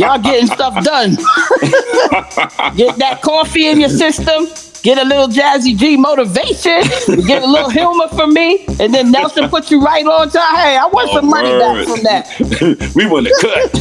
y'all 0.00 0.18
getting 0.18 0.47
stuff 0.47 0.83
done. 0.85 1.11
Get 2.76 2.97
that 2.97 3.21
coffee 3.23 3.66
in 3.66 3.80
your 3.80 3.90
system. 3.90 4.47
Get 4.82 4.99
a 4.99 5.04
little 5.04 5.26
Jazzy 5.26 5.76
G 5.76 5.97
motivation. 5.97 6.82
Get 7.26 7.42
a 7.42 7.47
little 7.47 7.68
humor 7.68 8.06
from 8.08 8.32
me, 8.32 8.64
and 8.78 8.94
then 8.94 9.11
Nelson 9.11 9.49
put 9.49 9.70
you 9.73 9.80
right 9.80 10.06
on 10.06 10.30
time. 10.30 10.54
Hey, 10.54 10.76
I 10.76 10.87
want 10.87 11.11
some 11.11 11.28
money 11.28 11.50
back 11.50 11.87
from 11.87 12.02
that. 12.04 12.92
we 12.94 13.06
want 13.06 13.26
to 13.26 13.35
cut. 13.40 13.75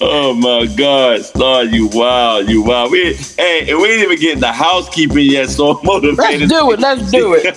oh 0.00 0.34
my 0.34 0.66
God, 0.74 1.24
Star, 1.24 1.64
you 1.64 1.88
wild, 1.92 2.48
you 2.48 2.62
wild. 2.62 2.90
We 2.90 3.14
hey, 3.14 3.70
and 3.70 3.78
we 3.80 3.92
ain't 3.92 4.02
even 4.02 4.18
getting 4.18 4.40
the 4.40 4.52
housekeeping 4.52 5.30
yet, 5.30 5.50
so 5.50 5.78
I'm 5.78 5.86
motivated. 5.86 6.50
Let's 6.50 6.52
do 6.52 6.72
it. 6.72 6.80
Let's 6.80 7.10
do 7.10 7.34
it. 7.34 7.56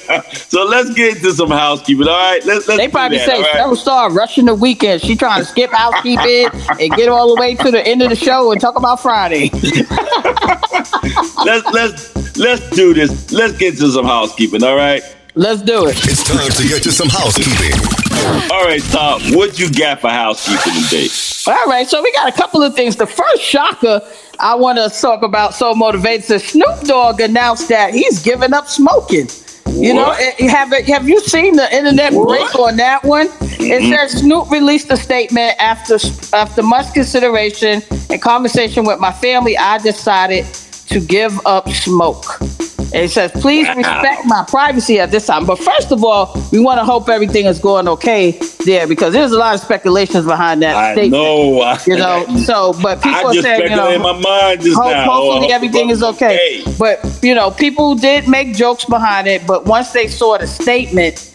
so 0.50 0.64
let's 0.64 0.94
get 0.94 1.18
into 1.18 1.34
some 1.34 1.50
housekeeping. 1.50 2.08
All 2.08 2.14
right, 2.14 2.46
let's 2.46 2.68
let's 2.68 2.80
They 2.80 2.88
probably 2.88 3.18
that, 3.18 3.28
say 3.28 3.42
right? 3.42 3.78
Star 3.78 4.12
rushing 4.12 4.46
the 4.46 4.54
weekend. 4.54 5.02
She 5.02 5.16
trying 5.16 5.40
to 5.42 5.46
skip 5.46 5.72
housekeeping 5.72 6.50
and 6.80 6.92
get 6.94 7.10
all 7.10 7.34
the 7.34 7.42
way 7.42 7.56
to 7.56 7.72
the 7.72 7.86
end 7.86 8.04
of 8.04 8.10
the 8.10 8.16
show 8.16 8.52
and 8.52 8.62
talk 8.62 8.78
about 8.78 9.02
Friday. 9.02 9.50
let's 11.46 11.66
let's 11.72 12.38
let's 12.38 12.70
do 12.72 12.94
this. 12.94 13.32
Let's 13.32 13.58
get 13.58 13.78
to 13.78 13.92
some 13.92 14.06
housekeeping. 14.06 14.64
All 14.64 14.76
right. 14.76 15.04
Let's 15.36 15.62
do 15.64 15.88
it. 15.88 15.98
It's 16.06 16.24
time 16.24 16.52
to 16.52 16.68
get 16.68 16.84
to 16.84 16.92
some 16.92 17.10
housekeeping. 17.10 17.74
All 18.52 18.64
right, 18.66 18.84
Tom. 18.84 19.20
What 19.34 19.58
you 19.58 19.72
got 19.74 20.00
for 20.00 20.10
housekeeping 20.10 20.84
today? 20.84 21.08
All 21.48 21.66
right, 21.66 21.88
so 21.88 22.02
we 22.02 22.12
got 22.14 22.30
a 22.30 22.32
couple 22.32 22.62
of 22.62 22.76
things. 22.76 22.96
The 22.96 23.08
first 23.08 23.42
shocker 23.42 24.02
I 24.40 24.56
want 24.56 24.78
to 24.78 24.90
talk 25.02 25.24
about, 25.24 25.56
so 25.56 25.74
motivated, 25.74 26.24
says 26.24 26.44
Snoop 26.44 26.82
Dogg 26.82 27.20
announced 27.20 27.68
that 27.70 27.94
he's 27.94 28.22
giving 28.22 28.54
up 28.54 28.68
smoking. 28.68 29.28
You 29.76 29.94
know, 29.94 30.12
eh, 30.12 30.48
have 30.48 30.72
have 30.72 31.10
you 31.10 31.20
seen 31.22 31.56
the 31.56 31.76
internet 31.76 32.14
What? 32.14 32.28
break 32.28 32.56
on 32.60 32.78
that 32.78 33.04
one? 33.04 33.28
Mm-hmm. 33.28 33.64
It 33.64 33.82
says 33.90 34.20
Snoop 34.20 34.52
released 34.52 34.92
a 34.92 34.98
statement 34.98 35.56
after 35.60 35.98
after 36.34 36.62
much 36.64 36.94
consideration 36.94 37.82
and 38.10 38.22
conversation 38.22 38.86
with 38.86 39.00
my 39.00 39.12
family. 39.12 39.58
I 39.58 39.80
decided 39.80 40.46
to 40.88 41.00
give 41.00 41.40
up 41.46 41.70
smoke. 41.70 42.40
And 42.94 43.04
it 43.06 43.10
says, 43.12 43.32
please 43.32 43.68
Wow. 43.68 43.74
respect 43.76 44.26
my 44.26 44.46
privacy 44.48 45.00
at 45.00 45.10
this 45.10 45.26
time. 45.26 45.46
But 45.46 45.58
first 45.58 45.92
of 45.92 46.04
all, 46.04 46.38
we 46.52 46.60
want 46.60 46.80
to 46.80 46.86
hope 46.86 47.10
everything 47.10 47.46
is 47.48 47.58
going 47.60 47.88
okay 47.88 48.32
there 48.66 48.88
because 48.88 49.14
there's 49.14 49.32
a 49.32 49.38
lot 49.38 49.56
of 49.56 49.62
speculations 49.62 50.26
behind 50.26 50.62
that 50.62 50.76
I 50.76 50.94
statement. 50.94 51.24
know. 51.24 51.76
You 51.88 51.98
know, 51.98 52.26
so 52.46 52.74
but 52.84 53.02
people 53.02 53.30
I 53.30 53.34
just 53.34 53.42
saying, 53.42 53.64
you 53.72 53.76
know, 53.76 53.90
in 53.92 54.02
my 54.02 54.14
mind 54.18 54.62
just 54.62 54.80
Ho- 54.80 54.90
now. 54.92 55.06
hopefully 55.12 55.48
Oh, 55.52 55.56
everything 55.56 55.90
is 55.90 56.04
okay. 56.04 56.62
okay. 56.62 56.76
But 56.78 57.20
you 57.24 57.34
know, 57.34 57.50
people 57.52 57.96
did 57.96 58.28
make 58.28 58.56
jokes 58.56 58.86
behind 58.86 59.28
it. 59.28 59.46
But 59.48 59.66
once 59.66 59.92
they 59.92 60.08
saw 60.08 60.38
the 60.38 60.46
statement 60.48 61.32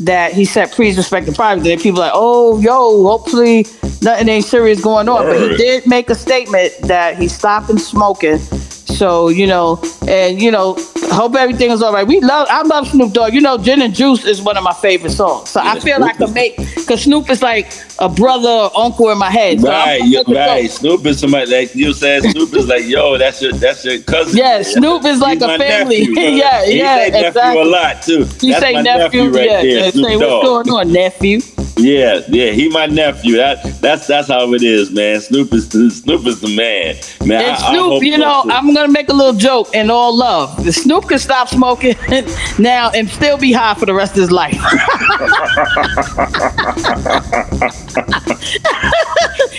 that 0.00 0.32
he 0.32 0.44
said, 0.44 0.70
"Please 0.72 0.96
respect 0.96 1.26
the 1.26 1.32
privacy," 1.32 1.68
then 1.70 1.80
people 1.80 2.00
like, 2.00 2.12
"Oh, 2.14 2.58
yo, 2.60 3.02
hopefully 3.04 3.66
nothing 4.00 4.28
ain't 4.28 4.44
serious 4.44 4.80
going 4.80 5.08
on." 5.08 5.26
But 5.26 5.40
he 5.50 5.56
did 5.56 5.86
make 5.86 6.08
a 6.08 6.14
statement 6.14 6.72
that 6.82 7.18
he's 7.18 7.34
stopping 7.34 7.78
smoking. 7.78 8.38
So 8.38 9.28
you 9.28 9.46
know, 9.46 9.80
and 10.08 10.40
you 10.40 10.50
know, 10.50 10.74
hope 11.16 11.34
everything 11.36 11.70
is 11.70 11.82
all 11.82 11.92
right. 11.92 12.06
We 12.06 12.20
love, 12.20 12.48
I 12.50 12.62
love 12.62 12.88
Snoop 12.88 13.12
Dogg. 13.12 13.34
You 13.34 13.40
know, 13.40 13.58
Gin 13.58 13.82
and 13.82 13.94
Juice 13.94 14.24
is 14.24 14.42
one 14.42 14.56
of 14.56 14.64
my 14.64 14.72
favorite 14.74 15.10
songs. 15.10 15.50
So 15.50 15.60
I 15.60 15.74
Yeah, 15.74 15.80
feel 15.80 16.00
like 16.00 16.14
I 16.14 16.14
Snoop 16.16 16.28
can 16.28 16.32
make 16.32 16.56
because 16.56 17.02
Snoop 17.04 17.30
is 17.30 17.42
like 17.42 17.72
a 17.98 18.08
brother, 18.08 18.48
or 18.48 18.70
uncle 18.78 19.10
in 19.10 19.18
my 19.18 19.30
head. 19.30 19.60
So 19.60 19.68
Right, 19.68 19.98
gonna 19.98 20.10
you 20.10 20.22
make 20.26 20.26
a 20.28 20.32
right. 20.32 20.70
Snoop 20.70 21.06
is 21.06 21.20
somebody 21.20 21.50
like 21.50 21.74
you 21.74 21.92
said. 21.92 22.24
Snoop 22.32 22.54
is 22.54 22.66
like, 22.68 22.84
yo, 22.86 23.18
that's 23.18 23.40
your 23.42 23.52
that's 23.52 23.84
your 23.84 24.00
cousin. 24.02 24.38
Yeah, 24.38 24.62
Snoop 24.62 25.04
is 25.04 25.20
like 25.20 25.40
a 25.42 25.50
family. 25.50 26.04
nephew, 26.04 26.14
brother. 26.18 26.36
Yeah, 26.36 26.64
he 26.66 26.78
yeah, 26.78 26.94
say 26.94 27.10
nephew 27.10 27.28
exactly. 27.28 27.62
a 27.62 27.64
lot 27.64 28.02
too. 28.02 28.26
You 28.40 28.52
that's 28.52 28.60
say 28.60 28.72
my 28.72 28.82
nephew, 28.82 29.30
right 29.30 29.50
yeah. 29.50 29.64
there. 29.70 29.82
yeah, 29.84 29.90
Snoop 29.90 30.08
say 30.08 30.16
what's 30.16 30.36
going 30.36 30.68
on, 30.70 30.92
nephew? 30.92 31.40
Yeah, 31.80 32.20
yeah, 32.28 32.50
he 32.52 32.68
my 32.68 32.86
nephew. 32.86 33.36
That 33.36 33.62
that's 33.80 34.06
that's 34.06 34.28
how 34.28 34.52
it 34.54 34.62
is, 34.62 34.90
man. 34.90 35.20
Snoop 35.20 35.52
is 35.54 35.68
Snoop 35.68 36.26
is 36.26 36.40
the 36.40 36.54
man, 36.54 36.96
man. 37.26 37.42
And 37.42 37.52
I- 37.52 37.54
I 37.54 37.70
Snoop, 37.72 37.86
hope 37.92 38.02
you 38.04 38.18
know. 38.18 38.44
I'm 38.50 38.74
gonna 38.74 38.88
make 38.92 39.08
a 39.08 39.12
little 39.14 39.32
joke 39.32 39.74
in 39.74 39.90
all 39.90 40.16
love. 40.16 40.62
The 40.64 40.72
Snoop 40.72 41.08
can 41.08 41.18
stop 41.18 41.48
smoking 41.48 41.96
now 42.58 42.90
and 42.90 43.08
still 43.08 43.38
be 43.38 43.52
high 43.52 43.74
for 43.74 43.86
the 43.86 43.94
rest 43.94 44.12
of 44.12 44.18
his 44.20 44.30
life. 44.30 44.58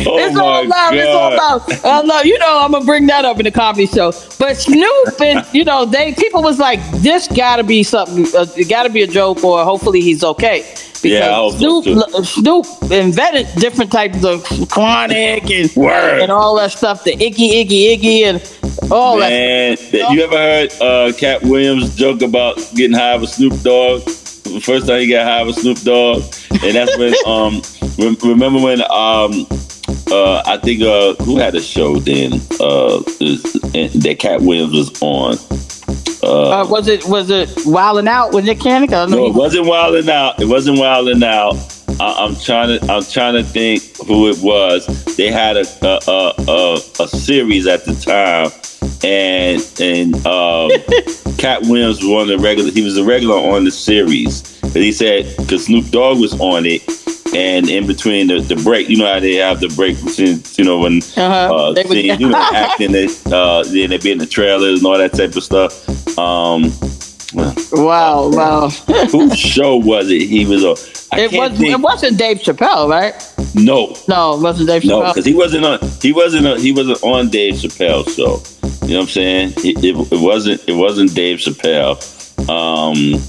oh 0.06 0.18
it's 0.18 0.38
all 0.38 0.68
love. 0.68 0.94
It's 0.94 1.08
all 1.08 1.36
God. 1.36 1.70
love. 1.70 1.86
I 1.86 2.02
love. 2.02 2.26
You 2.26 2.38
know, 2.40 2.60
I'm 2.64 2.72
gonna 2.72 2.86
bring 2.86 3.08
that 3.08 3.26
up 3.26 3.38
in 3.40 3.46
the 3.46 3.52
comedy 3.52 3.88
show. 3.88 4.12
But 4.40 4.58
Snoop 4.58 5.22
and 5.22 5.46
you 5.54 5.64
know, 5.64 5.86
they 5.86 6.14
people 6.14 6.42
was 6.44 6.60
like, 6.60 6.80
this 7.02 7.28
gotta 7.28 7.64
be 7.64 7.84
something. 7.84 8.26
Uh, 8.36 8.46
it 8.56 8.70
gotta 8.70 8.90
be 8.90 9.02
a 9.04 9.08
joke, 9.08 9.44
or 9.44 9.64
hopefully 9.64 10.02
he's 10.02 10.24
okay. 10.24 10.76
Because 11.02 11.20
Yeah, 11.20 11.32
I 11.32 11.36
hope 11.36 11.54
so, 11.54 11.82
Snoop. 11.82 12.26
Snoop 12.26 12.92
invented 12.92 13.48
different 13.60 13.92
types 13.92 14.24
of 14.24 14.44
chronic 14.70 15.50
and 15.50 15.76
Word. 15.76 16.22
and 16.22 16.32
all 16.32 16.56
that 16.58 16.72
stuff, 16.72 17.04
the 17.04 17.14
icky, 17.14 17.60
icky, 17.60 17.88
icky, 17.94 18.24
and 18.26 18.38
all 18.92 19.18
that. 19.18 19.30
Man, 19.30 19.78
you 20.14 20.24
ever 20.24 20.38
heard 20.38 20.72
uh, 20.82 21.12
Katt 21.18 21.42
Williams 21.44 21.96
joke 21.96 22.22
about 22.22 22.58
getting 22.76 22.96
high 22.96 23.16
with 23.18 23.30
Snoop 23.30 23.54
Dogg? 23.62 24.04
The 24.04 24.60
first 24.62 24.86
time 24.88 25.00
he 25.00 25.08
got 25.08 25.26
high 25.26 25.44
with 25.44 25.56
Snoop 25.56 25.80
Dogg, 25.80 26.24
and 26.64 26.76
that's 26.76 26.96
when 26.98 27.14
um 27.26 27.62
re- 27.98 28.18
remember 28.30 28.60
when 28.62 28.82
um 28.82 29.48
uh 30.12 30.44
I 30.46 30.58
think 30.62 30.82
uh 30.82 31.14
who 31.24 31.38
had 31.38 31.56
a 31.56 31.62
show 31.62 31.96
then 32.00 32.34
uh 32.60 33.00
that 33.00 34.18
Katt 34.20 34.42
Williams 34.42 34.74
was 34.74 35.02
on. 35.02 35.38
Uh, 36.24 36.66
was 36.70 36.88
it 36.88 37.04
was 37.06 37.30
it 37.30 37.50
Wildin' 37.66 38.08
Out 38.08 38.34
with 38.34 38.46
Nick 38.46 38.60
Cannon? 38.60 38.94
I 38.94 39.06
know 39.06 39.18
No, 39.18 39.26
it 39.28 39.34
wasn't 39.34 39.66
Wildin' 39.66 40.10
Out. 40.10 40.42
It 40.42 40.48
wasn't 40.48 40.78
Wildin' 40.78 41.24
Out. 41.24 41.56
I, 42.00 42.26
I'm 42.26 42.36
trying 42.36 42.80
to 42.80 42.92
I'm 42.92 43.04
trying 43.04 43.34
to 43.36 43.44
think 43.44 43.84
who 44.08 44.30
it 44.30 44.38
was. 44.42 44.86
They 45.16 45.32
had 45.32 45.58
a 45.58 45.66
a 45.84 46.00
a, 46.08 46.34
a, 46.48 46.74
a 47.04 47.08
series 47.08 47.68
at 47.68 47.86
the 47.86 47.94
time, 47.96 48.52
and 49.04 49.62
and 49.80 50.16
um, 50.28 50.72
Katt 51.38 51.62
Williams 51.64 52.02
was 52.02 52.08
one 52.08 52.22
of 52.24 52.28
the 52.28 52.38
regular. 52.40 52.72
He 52.72 52.84
was 52.84 52.98
a 52.98 53.04
regular 53.04 53.36
on 53.38 53.66
the 53.66 53.72
series. 53.72 54.62
and 54.64 54.76
he 54.78 54.92
said 54.92 55.36
because 55.38 55.66
Snoop 55.66 55.90
Dogg 55.90 56.20
was 56.20 56.40
on 56.40 56.66
it. 56.66 56.82
And 57.34 57.70
in 57.70 57.88
between 57.88 58.28
the, 58.28 58.40
the 58.42 58.56
break, 58.58 58.90
you 58.90 58.98
know 58.98 59.12
how 59.12 59.20
they 59.20 59.36
have 59.36 59.60
the 59.62 59.70
break 59.70 60.04
between, 60.04 60.44
you 60.58 60.64
know, 60.66 60.80
when 60.80 60.98
Uh-huh. 61.18 61.24
uh, 61.24 61.72
They 61.74 61.84
would- 61.84 61.92
scenes, 61.92 62.20
you 62.20 62.30
know, 62.30 62.38
acting, 62.54 62.94
it, 62.94 63.10
uh, 63.32 63.64
then 63.64 63.90
they 63.92 63.98
be 63.98 64.12
in 64.12 64.18
the 64.18 64.26
trailers 64.26 64.80
and 64.80 64.88
all 64.88 64.98
that 64.98 65.14
type 65.14 65.36
of 65.36 65.44
stuff. 65.44 65.88
Um, 66.20 66.72
well, 67.34 67.56
wow, 67.72 68.30
wow. 68.30 68.70
whose 69.12 69.38
show 69.40 69.78
was 69.78 70.10
it? 70.12 70.24
He 70.24 70.46
was 70.46 70.66
on. 70.66 70.76
I 71.14 71.22
It 71.22 71.32
was. 71.34 71.58
think. 71.58 71.72
It 71.72 71.80
wasn't 71.80 72.18
Dave 72.18 72.40
Chappelle, 72.40 72.90
right? 72.90 73.14
no, 73.56 73.96
No, 74.10 74.36
it 74.36 74.42
wasn't 74.42 74.68
Dave 74.68 74.82
Chappelle. 74.84 74.88
no, 74.88 75.02
Chappelle. 75.02 75.14
because 75.14 75.26
he 75.26 75.34
wasn't 75.34 75.66
on. 75.66 75.80
He 76.02 76.12
wasn't. 76.12 76.48
On, 76.48 76.60
he 76.60 76.72
wasn't 76.74 77.02
on 77.04 77.30
Dave 77.30 77.54
Chappelle. 77.56 78.04
show. 78.16 78.42
You 78.86 78.94
know 78.96 79.00
what 79.00 79.04
I'm 79.04 79.10
saying? 79.10 79.54
It, 79.58 79.84
it, 79.84 79.96
it 80.12 80.20
wasn't. 80.20 80.62
It 80.68 80.74
wasn't 80.74 81.14
Dave 81.16 81.38
Chappelle. 81.40 81.96
Um, 82.50 83.22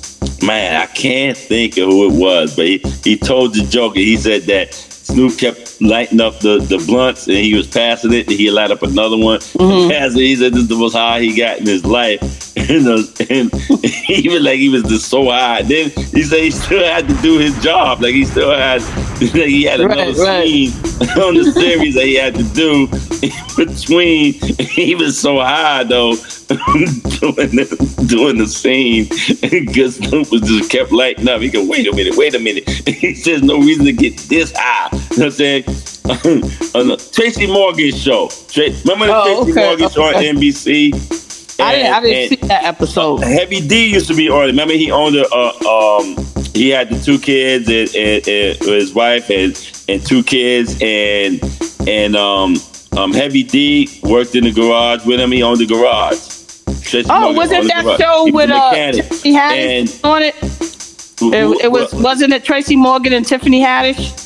man, 0.43 0.81
I 0.81 0.87
can't 0.87 1.37
think 1.37 1.77
of 1.79 1.89
who 1.89 2.11
it 2.11 2.19
was, 2.19 2.57
but 2.57 2.67
he, 2.67 2.79
he 3.05 3.17
told 3.17 3.55
the 3.55 3.65
joke. 3.65 3.97
He 3.97 4.17
said 4.17 4.43
that 4.43 4.75
Snoop 4.75 5.37
kept 5.37 5.81
lighting 5.81 6.21
up 6.21 6.39
the, 6.41 6.59
the 6.59 6.79
blunts 6.87 7.27
and 7.27 7.37
he 7.37 7.55
was 7.55 7.67
passing 7.67 8.13
it 8.13 8.29
and 8.29 8.37
he 8.39 8.51
light 8.51 8.71
up 8.71 8.83
another 8.83 9.17
one. 9.17 9.41
Mm-hmm. 9.41 9.91
It. 9.91 10.13
He 10.15 10.37
said 10.37 10.53
this 10.53 10.63
is 10.63 10.69
the 10.69 10.77
most 10.77 10.95
high 10.95 11.21
he 11.21 11.37
got 11.37 11.59
in 11.59 11.67
his 11.67 11.85
life. 11.85 12.21
and, 12.57 12.87
uh, 12.87 13.03
and 13.29 13.53
he 13.85 14.29
was 14.29 14.43
like 14.43 14.59
he 14.59 14.69
was 14.69 14.85
just 14.85 15.09
so 15.09 15.31
high. 15.31 15.63
Then 15.63 15.91
he 15.91 16.23
said 16.23 16.41
he 16.41 16.51
still 16.51 16.85
had 16.85 17.09
to 17.09 17.15
do 17.21 17.39
his 17.39 17.61
job. 17.63 18.01
Like 18.01 18.15
he 18.15 18.25
still 18.25 18.53
had 18.53 18.81
like 19.21 19.33
he 19.33 19.65
had 19.65 19.81
Right, 19.81 19.99
another 19.99 20.23
right. 20.23 20.47
scene 20.47 20.73
on 21.21 21.35
the 21.35 21.51
series 21.53 21.95
that 21.95 22.05
he 22.05 22.15
had 22.15 22.35
to 22.37 22.45
do 22.45 22.89
in 23.23 23.33
between. 23.67 24.35
He 24.59 24.95
was 24.95 25.19
so 25.19 25.41
high 25.41 25.85
though 25.85 26.15
doing 27.21 27.51
the, 27.57 28.05
doing 28.09 28.39
the 28.39 28.47
scene 28.47 29.05
because 29.51 29.97
Snoop 29.97 30.31
was 30.31 30.43
just 30.43 30.71
kept 30.71 30.93
lighting 30.93 31.29
up. 31.29 31.41
He 31.41 31.49
go, 31.51 31.65
wait 31.67 31.87
a 31.87 31.95
minute, 31.95 32.15
wait 32.17 32.35
a 32.35 32.39
minute. 32.39 32.69
He 33.03 33.15
says 33.15 33.43
no 33.43 33.59
reason 33.59 33.85
to 33.87 33.93
get 33.93 34.17
this 34.29 34.53
high. 34.57 34.89
You 34.93 34.99
know 34.99 35.07
what 35.09 35.25
I'm 35.25 35.31
saying? 35.33 35.65
on 36.75 36.89
the 36.89 37.11
Tracy 37.13 37.47
Morgan 37.47 37.93
show. 37.93 38.29
Tra- 38.49 38.71
remember 38.85 39.07
the 39.07 39.15
Oh, 39.15 39.45
Tracy 39.45 39.51
okay, 39.53 39.67
Morgan 39.69 39.91
show 39.91 40.03
on. 40.05 40.15
NBC? 40.15 41.61
I 41.61 41.73
didn't. 41.75 41.93
I 41.93 42.01
didn't 42.01 42.29
see 42.41 42.47
that 42.49 42.65
episode. 42.65 43.19
Heavy 43.23 43.67
D 43.67 43.93
used 43.93 44.09
to 44.09 44.15
be 44.15 44.29
on 44.29 44.45
it. 44.45 44.47
Remember, 44.47 44.75
he 44.75 44.91
owned 44.91 45.17
a. 45.17 45.27
Uh, 45.33 45.99
um, 46.01 46.17
he 46.55 46.69
had 46.71 46.91
the 46.91 46.99
two 47.01 47.19
kids 47.19 47.69
and, 47.69 47.89
and, 47.95 48.29
and 48.29 48.59
his 48.59 48.93
wife 48.95 49.31
and 49.31 49.57
and 49.89 50.05
two 50.05 50.23
kids 50.23 50.77
and 50.83 51.41
and 51.89 52.15
um 52.17 52.57
um 52.97 53.13
Heavy 53.13 53.43
D 53.43 54.01
worked 54.03 54.35
in 54.35 54.45
the 54.45 54.53
garage 54.53 55.05
with 55.07 55.21
him. 55.21 55.31
He 55.33 55.43
owned 55.43 55.59
the 55.61 55.67
garage. 55.67 56.19
Oh, 56.95 57.21
Morgan 57.21 57.37
wasn't 57.37 57.69
that 57.69 57.99
show 58.01 58.25
He 58.27 58.33
with 58.33 58.51
uh. 58.51 58.93
Tiffany 58.93 59.35
Haddish 59.35 60.05
on 60.05 60.23
it? 60.23 60.35
It, 61.25 61.65
it 61.65 61.71
was. 61.73 61.91
who- 61.93 62.03
Wasn't 62.03 62.33
it 62.33 62.45
Tracy 62.45 62.77
Morgan 62.77 63.13
and 63.13 63.25
Tiffany 63.27 63.61
Haddish? 63.63 64.19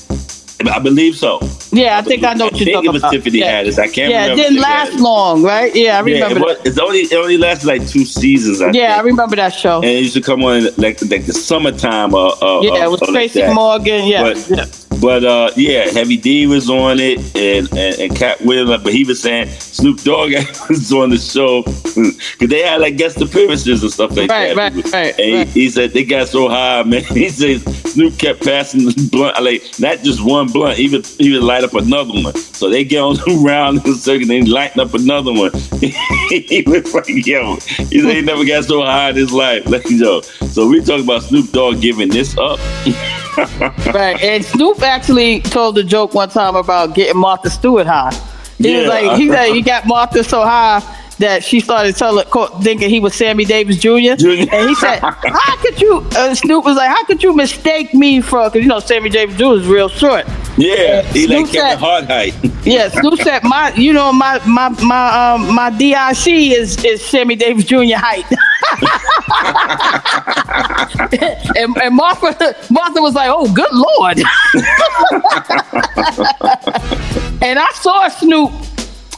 I 0.68 0.78
believe 0.78 1.16
so. 1.16 1.38
Yeah, 1.70 1.98
I 1.98 2.02
think 2.02 2.24
I 2.24 2.32
know 2.32 2.46
what 2.46 2.54
I 2.54 2.56
you're 2.56 2.64
think 2.64 2.74
talking 2.76 2.88
it 2.90 2.92
was 2.92 3.02
about. 3.02 3.12
Tiffany 3.12 3.38
yeah. 3.40 3.62
Haddish. 3.62 3.78
I 3.78 3.88
can't 3.88 4.10
Yeah, 4.10 4.32
it 4.32 4.36
didn't 4.36 4.58
last 4.60 4.92
Haddish. 4.92 5.00
long, 5.00 5.42
right? 5.42 5.74
Yeah, 5.76 6.00
I 6.00 6.06
Yeah, 6.06 6.24
remember. 6.28 6.38
it, 6.38 6.42
was, 6.42 6.56
that. 6.58 6.66
it's 6.66 6.78
only 6.78 6.98
it 7.00 7.12
only 7.12 7.36
lasted 7.36 7.66
like 7.66 7.86
two 7.86 8.04
seasons. 8.06 8.62
I 8.62 8.70
Yeah, 8.70 8.96
I 8.96 9.00
remember 9.00 9.36
that 9.36 9.50
show. 9.52 9.76
and 9.76 9.84
it 9.84 10.02
used 10.02 10.14
to 10.14 10.22
come 10.22 10.42
on 10.44 10.64
like 10.78 11.00
like 11.10 11.26
the 11.26 11.34
summertime. 11.34 12.14
Uh, 12.14 12.28
uh, 12.28 12.60
yeah, 12.62 12.70
uh, 12.70 12.84
it 12.86 12.90
was 12.90 13.02
uh, 13.02 13.12
like 13.12 13.32
Tracy. 13.32 13.52
Morgan. 13.52 14.06
Yeah, 14.06 14.22
But- 14.22 14.48
yeah. 14.48 14.64
But 15.00 15.24
uh, 15.24 15.50
yeah, 15.56 15.88
Heavy 15.90 16.16
D 16.16 16.46
was 16.46 16.70
on 16.70 16.98
it, 17.00 17.18
and 17.36 17.68
and, 17.76 17.98
and 17.98 18.16
Katt 18.16 18.40
Williams. 18.42 18.82
But 18.82 18.92
he 18.92 19.04
was 19.04 19.20
saying 19.20 19.48
Snoop 19.60 20.00
Dogg 20.02 20.32
was 20.68 20.92
on 20.92 21.10
the 21.10 21.18
show 21.18 21.62
because 21.62 22.48
they 22.48 22.62
had 22.62 22.80
like 22.80 22.96
guest 22.96 23.20
appearances 23.20 23.82
and 23.82 23.92
stuff 23.92 24.16
like 24.16 24.30
Right, 24.30 24.54
that. 24.54 24.72
right, 24.74 24.92
right, 24.92 25.18
And 25.20 25.34
right. 25.34 25.48
He, 25.48 25.62
he 25.64 25.70
said 25.70 25.92
they 25.92 26.04
got 26.04 26.28
so 26.28 26.48
high, 26.48 26.82
man. 26.82 27.02
He 27.16 27.28
said 27.28 27.60
Snoop 27.86 28.18
kept 28.18 28.44
passing 28.44 28.84
the 28.84 29.08
blunt, 29.10 29.42
like 29.42 29.62
not 29.78 30.00
just 30.02 30.24
one 30.24 30.48
blunt. 30.48 30.78
even 30.78 31.02
would 31.20 31.42
light 31.42 31.64
up 31.64 31.74
another 31.74 32.12
one. 32.12 32.34
So 32.34 32.68
they 32.70 32.84
get 32.84 33.00
on 33.00 33.14
the 33.26 33.42
round 33.44 33.84
in 33.84 33.92
a 33.92 33.94
circle, 33.94 34.30
and 34.30 34.48
lighting 34.48 34.82
up 34.82 34.94
another 34.94 35.32
one. 35.32 35.52
he 35.80 36.62
was 36.66 36.92
like, 36.94 37.08
yo, 37.08 37.56
he 37.56 38.00
said 38.00 38.16
he 38.16 38.22
never 38.22 38.44
got 38.44 38.64
so 38.64 38.82
high 38.82 39.10
in 39.10 39.16
his 39.16 39.32
life. 39.32 39.66
Like 39.66 39.88
yo, 39.90 40.20
so 40.22 40.66
we 40.68 40.80
talk 40.82 41.02
about 41.02 41.22
Snoop 41.22 41.50
Dogg 41.52 41.80
giving 41.80 42.08
this 42.08 42.36
up. 42.38 42.58
Right, 43.36 44.20
and 44.22 44.44
Snoop 44.44 44.82
actually 44.82 45.40
told 45.40 45.76
a 45.78 45.84
joke 45.84 46.14
one 46.14 46.28
time 46.28 46.56
about 46.56 46.94
getting 46.94 47.20
Martha 47.20 47.50
Stewart 47.50 47.86
high. 47.86 48.14
He 48.58 48.74
was 48.76 48.86
like, 48.86 49.18
he 49.18 49.28
said 49.28 49.52
he 49.52 49.60
got 49.62 49.86
Martha 49.86 50.24
so 50.24 50.42
high 50.42 50.80
that 51.18 51.42
she 51.42 51.60
started 51.60 51.96
telling, 51.96 52.26
thinking 52.62 52.90
he 52.90 53.00
was 53.00 53.14
Sammy 53.14 53.44
Davis 53.44 53.78
Jr. 53.78 54.14
Jr. 54.16 54.46
And 54.52 54.68
he 54.68 54.74
said, 54.74 54.98
"How 55.00 55.56
could 55.58 55.80
you?" 55.80 56.06
Uh, 56.16 56.34
Snoop 56.34 56.64
was 56.64 56.76
like, 56.76 56.90
"How 56.90 57.04
could 57.04 57.22
you 57.22 57.34
mistake 57.34 57.94
me 57.94 58.20
for?" 58.20 58.44
Because 58.44 58.62
you 58.62 58.68
know 58.68 58.80
Sammy 58.80 59.10
Davis 59.10 59.36
Jr. 59.36 59.54
is 59.54 59.66
real 59.66 59.88
short. 59.88 60.26
Yeah, 60.56 61.02
he 61.12 61.26
like 61.26 61.50
Kevin 61.50 61.78
Hart 61.78 62.04
height. 62.04 62.34
Yeah, 62.66 62.88
Snoop 62.88 63.20
said, 63.20 63.44
"My, 63.44 63.72
you 63.74 63.92
know, 63.92 64.12
my 64.12 64.44
my 64.44 64.68
my 64.82 65.34
um 65.34 65.54
my 65.54 65.70
DIC 65.70 66.26
is 66.26 66.84
is 66.84 67.04
Sammy 67.04 67.36
Davis 67.36 67.64
Jr. 67.64 67.94
height." 67.94 68.26
and, 71.56 71.76
and 71.76 71.94
Martha 71.94 72.56
Martha 72.70 73.00
was 73.00 73.14
like, 73.14 73.30
"Oh, 73.32 73.52
good 73.54 73.72
lord!" 73.72 74.18
and 77.40 77.58
I 77.58 77.70
saw 77.74 78.08
Snoop. 78.08 78.52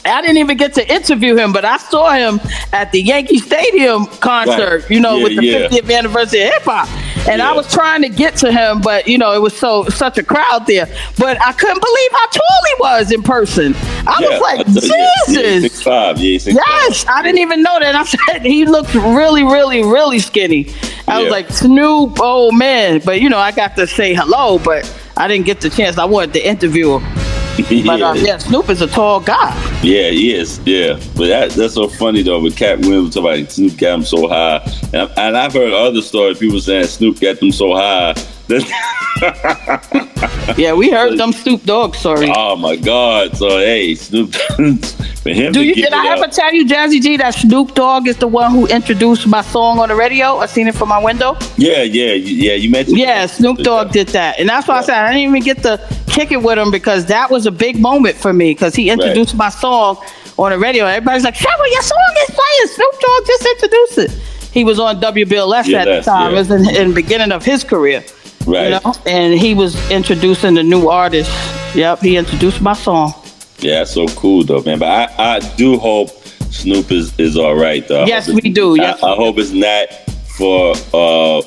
I 0.05 0.21
didn't 0.21 0.37
even 0.37 0.57
get 0.57 0.73
to 0.75 0.93
interview 0.93 1.35
him, 1.35 1.51
but 1.51 1.65
I 1.65 1.77
saw 1.77 2.11
him 2.11 2.39
at 2.73 2.91
the 2.91 3.01
Yankee 3.01 3.37
Stadium 3.39 4.05
concert, 4.07 4.81
Right. 4.83 4.91
you 4.91 4.99
know, 4.99 5.17
Yeah, 5.17 5.23
with 5.23 5.35
the 5.37 5.45
yeah. 5.45 5.67
50th 5.67 5.97
anniversary 5.97 6.41
of 6.43 6.53
hip 6.53 6.63
hop. 6.63 6.89
And 7.27 7.41
I 7.41 7.51
was 7.53 7.71
trying 7.71 8.01
to 8.03 8.09
get 8.09 8.37
to 8.37 8.51
him, 8.51 8.79
but 8.81 9.07
you 9.07 9.17
know, 9.17 9.33
it 9.33 9.41
was 9.41 9.55
so 9.55 9.83
such 9.89 10.17
a 10.17 10.23
crowd 10.23 10.65
there. 10.67 10.87
But 11.17 11.37
I 11.45 11.51
couldn't 11.51 11.81
believe 11.81 12.11
how 12.13 12.27
tall 12.27 12.63
he 12.67 12.73
was 12.79 13.11
in 13.11 13.21
person. 13.23 13.75
I 14.07 14.17
Yeah, 14.21 14.29
was 14.29 14.41
like, 14.41 14.59
I 14.67 14.71
yeah, 14.71 15.11
yeah, 15.27 15.43
Jesus. 15.43 15.61
six 15.63 15.81
five. 15.83 16.17
Yeah, 16.19 16.37
six 16.39 16.55
Yes, 16.55 17.05
I 17.07 17.21
didn't 17.21 17.39
even 17.39 17.61
know 17.61 17.77
that. 17.79 17.93
I 17.95 18.03
said 18.31 18.45
he 18.45 18.65
looked 18.65 18.95
really, 18.95 19.43
really, 19.43 19.83
really 19.83 20.19
skinny. 20.19 20.73
I 21.07 21.21
was 21.21 21.29
like 21.31 21.49
Snoop, 21.51 22.17
oh 22.21 22.51
man. 22.51 23.01
But 23.03 23.19
you 23.21 23.29
know, 23.29 23.37
I 23.37 23.51
got 23.51 23.75
to 23.75 23.85
say 23.85 24.13
hello, 24.15 24.57
but 24.57 24.89
I 25.17 25.27
didn't 25.27 25.45
get 25.45 25.59
the 25.61 25.69
chance. 25.69 25.97
I 25.97 26.05
wanted 26.05 26.33
to 26.33 26.47
interview 26.47 26.99
him. 26.99 27.18
But 27.85 27.99
yeah, 27.99 28.09
um, 28.09 28.17
yeah, 28.17 28.37
Snoop 28.37 28.69
is 28.69 28.81
a 28.81 28.87
tall 28.87 29.19
guy. 29.19 29.53
yeah, 29.83 30.09
he 30.09 30.33
is. 30.33 30.59
Yeah, 30.65 30.93
but 31.15 31.27
that 31.27 31.51
that's 31.51 31.73
so 31.75 31.87
funny 31.87 32.21
though. 32.21 32.39
With 32.41 32.55
Katt 32.57 32.79
Williams 32.79 33.15
talking 33.15 33.41
about 33.41 33.51
Snoop 33.51 33.77
got 33.77 33.95
him 33.99 34.03
so 34.05 34.27
high, 34.27 34.57
and, 34.93 35.11
and 35.17 35.37
I've 35.37 35.53
heard 35.53 35.73
other 35.73 36.01
stories. 36.01 36.37
People 36.39 36.59
saying 36.59 36.85
Snoop 36.87 37.19
got 37.19 37.39
them 37.39 37.51
so 37.51 37.75
high. 37.75 38.13
Yeah, 40.57 40.73
we 40.73 40.89
heard 40.91 41.17
them 41.19 41.31
Snoop 41.31 41.63
Dogg 41.63 41.95
story. 41.95 42.31
oh 42.35 42.55
my 42.55 42.75
God! 42.75 43.35
So 43.37 43.59
hey, 43.59 43.95
Snoop, 43.95 44.33
for 45.29 45.41
him 45.41 45.51
Do 45.53 45.63
you 45.63 45.75
did 45.75 45.93
I 45.93 46.07
ever 46.13 46.25
up, 46.25 46.31
tell 46.31 46.53
you, 46.53 46.65
Jazzy 46.65 47.01
G, 47.01 47.17
that 47.17 47.33
Snoop 47.35 47.73
Dogg 47.75 48.07
is 48.07 48.17
the 48.17 48.27
one 48.27 48.51
who 48.51 48.67
introduced 48.67 49.27
my 49.27 49.41
song 49.41 49.79
on 49.79 49.89
the 49.89 49.95
radio? 49.95 50.37
I 50.37 50.45
seen 50.45 50.67
it 50.67 50.75
from 50.75 50.89
my 50.89 51.01
window. 51.03 51.37
yeah, 51.57 51.83
yeah, 51.83 52.13
yeah. 52.13 52.53
You 52.53 52.69
mentioned 52.69 52.97
Yeah, 52.97 53.25
Snoop 53.25 53.59
Dogg 53.59 53.87
uh, 53.87 53.91
did 53.91 54.07
that, 54.09 54.39
and 54.39 54.49
that's 54.49 54.67
why 54.67 54.77
I 54.79 54.81
said 54.81 54.95
I 54.95 55.13
didn't 55.13 55.29
even 55.29 55.41
get 55.43 55.63
to 55.63 55.79
kick 56.07 56.31
it 56.31 56.41
with 56.41 56.57
him 56.57 56.71
because 56.71 57.05
that 57.05 57.29
was 57.29 57.45
a 57.45 57.51
big 57.51 57.79
moment 57.79 58.15
for 58.15 58.33
me 58.33 58.51
because 58.51 58.75
he 58.75 58.89
introduced 58.89 59.35
my 59.35 59.49
song 59.49 59.97
on 60.37 60.51
the 60.51 60.57
radio. 60.57 60.85
Everybody's 60.85 61.23
like, 61.23 61.35
"Trevor, 61.35 61.67
your 61.67 61.81
song 61.81 62.13
is 62.23 62.35
playing." 62.35 62.67
Snoop 62.75 62.99
Dogg 62.99 63.27
just 63.27 63.45
introduced 63.45 63.97
it. 63.99 64.11
He 64.51 64.63
was 64.63 64.79
on 64.79 64.99
WBLS 64.99 65.67
Yeah, 65.67 65.79
at 65.81 65.85
the 65.85 66.01
time. 66.01 66.31
yeah. 66.31 66.37
It 66.37 66.39
was 66.39 66.51
in, 66.51 66.75
in 66.75 66.87
the 66.89 66.95
beginning 66.95 67.31
of 67.31 67.45
his 67.45 67.63
career, 67.63 68.03
right. 68.47 68.63
you 68.63 68.69
know, 68.71 68.93
and 69.05 69.33
he 69.39 69.53
was 69.53 69.75
introducing 69.91 70.55
the 70.55 70.63
new 70.63 70.89
artist. 70.89 71.29
Yep, 71.75 71.99
he 71.99 72.17
introduced 72.17 72.59
my 72.61 72.73
song. 72.73 73.13
Yeah, 73.61 73.83
so 73.83 74.07
cool 74.09 74.43
though, 74.43 74.61
man. 74.61 74.79
But 74.79 74.89
I, 75.19 75.35
I 75.35 75.39
do 75.55 75.77
hope 75.77 76.09
Snoop 76.51 76.91
is, 76.91 77.17
is 77.19 77.37
all 77.37 77.55
right 77.55 77.87
though. 77.87 78.05
Yes, 78.05 78.27
we 78.29 78.41
do. 78.41 78.75
Yes, 78.77 79.01
I, 79.03 79.11
I 79.11 79.15
hope 79.15 79.37
it's 79.37 79.51
not 79.51 79.89
for 80.37 80.73
uh, 80.93 81.39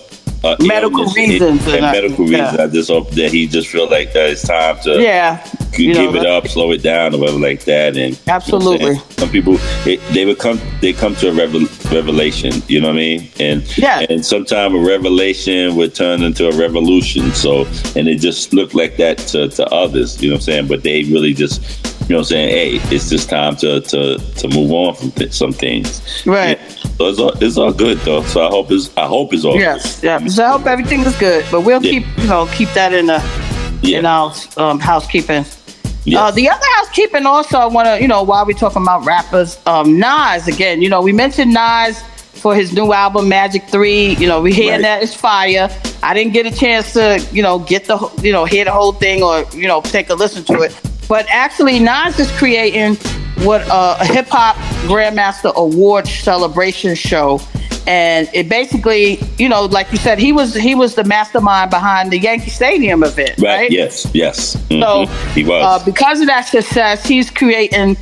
uh 0.44 0.56
Medical 0.60 1.00
illness 1.00 1.16
reasons 1.16 1.64
and, 1.66 1.76
and 1.76 1.86
I- 1.86 1.92
medical 1.92 2.28
yeah. 2.30 2.42
reasons. 2.42 2.60
I 2.60 2.66
just 2.66 2.90
hope 2.90 3.10
that 3.12 3.30
he 3.32 3.46
just 3.46 3.68
feel 3.68 3.88
like 3.88 4.12
that 4.12 4.30
it's 4.30 4.46
time 4.46 4.78
to 4.80 5.00
Yeah, 5.00 5.46
g- 5.72 5.84
you 5.86 5.94
know, 5.94 6.12
give 6.12 6.20
it 6.20 6.26
up, 6.26 6.46
slow 6.48 6.72
it 6.72 6.82
down, 6.82 7.14
or 7.14 7.18
whatever 7.20 7.38
like 7.38 7.64
that. 7.64 7.96
And 7.96 8.10
you 8.14 8.20
know 8.26 8.34
Absolutely. 8.34 8.96
some 9.10 9.30
people 9.30 9.56
it, 9.86 10.00
they 10.12 10.24
would 10.26 10.38
come 10.38 10.60
they 10.80 10.92
come 10.92 11.14
to 11.16 11.28
a 11.30 11.32
revel, 11.32 11.60
revelation. 11.92 12.52
You 12.68 12.80
know 12.80 12.88
what 12.88 12.94
I 12.96 12.98
mean? 12.98 13.30
And 13.40 13.78
Yeah. 13.78 14.04
and 14.10 14.24
sometimes 14.26 14.74
a 14.74 14.78
revelation 14.78 15.76
would 15.76 15.94
turn 15.94 16.22
into 16.22 16.48
a 16.48 16.56
revolution. 16.56 17.32
So 17.32 17.64
and 17.96 18.08
it 18.08 18.16
just 18.18 18.52
looked 18.52 18.74
like 18.74 18.96
that 18.96 19.18
to, 19.32 19.48
to 19.48 19.66
others. 19.68 20.20
You 20.20 20.30
know 20.30 20.34
what 20.34 20.38
I'm 20.38 20.42
saying? 20.42 20.66
But 20.66 20.82
they 20.82 21.04
really 21.04 21.34
just 21.34 21.62
know 22.12 22.18
what 22.18 22.22
I'm 22.22 22.24
saying? 22.26 22.48
Hey, 22.80 22.94
it's 22.94 23.10
just 23.10 23.28
time 23.28 23.56
to 23.56 23.80
to, 23.80 24.18
to 24.18 24.48
move 24.48 24.70
on 24.72 24.94
from 24.94 25.10
th- 25.12 25.32
some 25.32 25.52
things. 25.52 26.00
Right. 26.26 26.58
Yeah. 26.58 26.68
So 26.98 27.08
it's 27.08 27.18
all, 27.18 27.32
it's 27.42 27.56
all 27.58 27.72
good 27.72 27.98
though. 28.00 28.22
So 28.22 28.46
I 28.46 28.48
hope 28.48 28.70
it's 28.70 28.96
I 28.96 29.06
hope 29.06 29.32
it's 29.34 29.44
all 29.44 29.58
Yes, 29.58 30.00
good. 30.00 30.06
yeah. 30.06 30.26
So 30.28 30.44
I 30.44 30.50
hope 30.52 30.66
everything 30.66 31.00
is 31.00 31.16
good, 31.18 31.44
but 31.50 31.62
we'll 31.62 31.82
Yeah. 31.84 31.90
keep 32.00 32.18
you 32.18 32.26
know 32.28 32.46
keep 32.54 32.68
that 32.74 32.92
in 32.92 33.06
the 33.06 33.20
Yeah. 33.82 33.98
in 34.00 34.06
our 34.06 34.32
um, 34.56 34.78
housekeeping. 34.78 35.44
Yes. 36.04 36.20
Uh, 36.20 36.30
the 36.32 36.48
other 36.50 36.66
housekeeping 36.78 37.26
also, 37.26 37.58
I 37.58 37.66
want 37.66 37.86
to, 37.86 38.02
you 38.02 38.08
know, 38.08 38.24
while 38.24 38.44
we're 38.44 38.54
talking 38.58 38.82
about 38.82 39.04
rappers, 39.04 39.56
um, 39.66 40.00
Nas 40.00 40.48
again. 40.48 40.82
You 40.82 40.88
know, 40.88 41.00
we 41.00 41.12
mentioned 41.12 41.52
Nas 41.54 42.02
for 42.34 42.56
his 42.56 42.72
new 42.72 42.92
album 42.92 43.28
Magic 43.28 43.68
Three. 43.68 44.16
You 44.16 44.26
know, 44.26 44.40
we 44.40 44.52
hearing 44.52 44.82
Right. 44.82 44.82
that 44.82 45.02
it's 45.04 45.14
fire. 45.14 45.70
I 46.02 46.12
didn't 46.12 46.32
get 46.32 46.44
a 46.44 46.50
chance 46.50 46.92
to, 46.94 47.24
you 47.32 47.40
know, 47.40 47.60
get 47.60 47.84
the, 47.84 47.96
you 48.20 48.32
know, 48.32 48.44
hear 48.44 48.64
the 48.64 48.72
whole 48.72 48.90
thing 48.92 49.22
or 49.22 49.44
you 49.54 49.68
know 49.68 49.80
take 49.80 50.10
a 50.10 50.14
listen 50.14 50.42
to 50.46 50.62
it. 50.62 50.74
But 51.08 51.26
actually, 51.28 51.78
Nas 51.78 52.18
is 52.18 52.30
creating 52.32 52.96
what 53.44 53.62
uh, 53.68 53.96
a 54.00 54.06
hip 54.06 54.28
hop 54.28 54.56
Grandmaster 54.86 55.54
Award 55.54 56.06
celebration 56.06 56.94
show. 56.94 57.40
And 57.86 58.30
it 58.32 58.48
basically, 58.48 59.18
you 59.38 59.48
know, 59.48 59.64
like 59.64 59.90
you 59.90 59.98
said, 59.98 60.18
he 60.20 60.32
was 60.32 60.54
he 60.54 60.74
was 60.76 60.94
the 60.94 61.02
mastermind 61.02 61.70
behind 61.70 62.12
the 62.12 62.18
Yankee 62.18 62.50
Stadium 62.50 63.02
event, 63.02 63.34
Right. 63.38 63.62
right? 63.62 63.70
Yes. 63.72 64.06
Yes. 64.14 64.52
So, 64.52 64.56
Mhm. 64.68 65.34
he 65.34 65.42
was. 65.44 65.64
Uh, 65.64 65.84
because 65.84 66.20
of 66.20 66.28
that 66.28 66.42
success, 66.46 67.04
he's 67.04 67.28
creating 67.30 67.96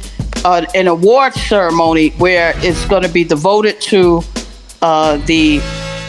uh, 0.44 0.66
an 0.74 0.86
award 0.86 1.32
ceremony 1.34 2.10
where 2.18 2.52
it's 2.58 2.84
going 2.86 3.02
to 3.02 3.08
be 3.08 3.24
devoted 3.24 3.80
to 3.82 4.22
uh, 4.82 5.16
the 5.26 5.60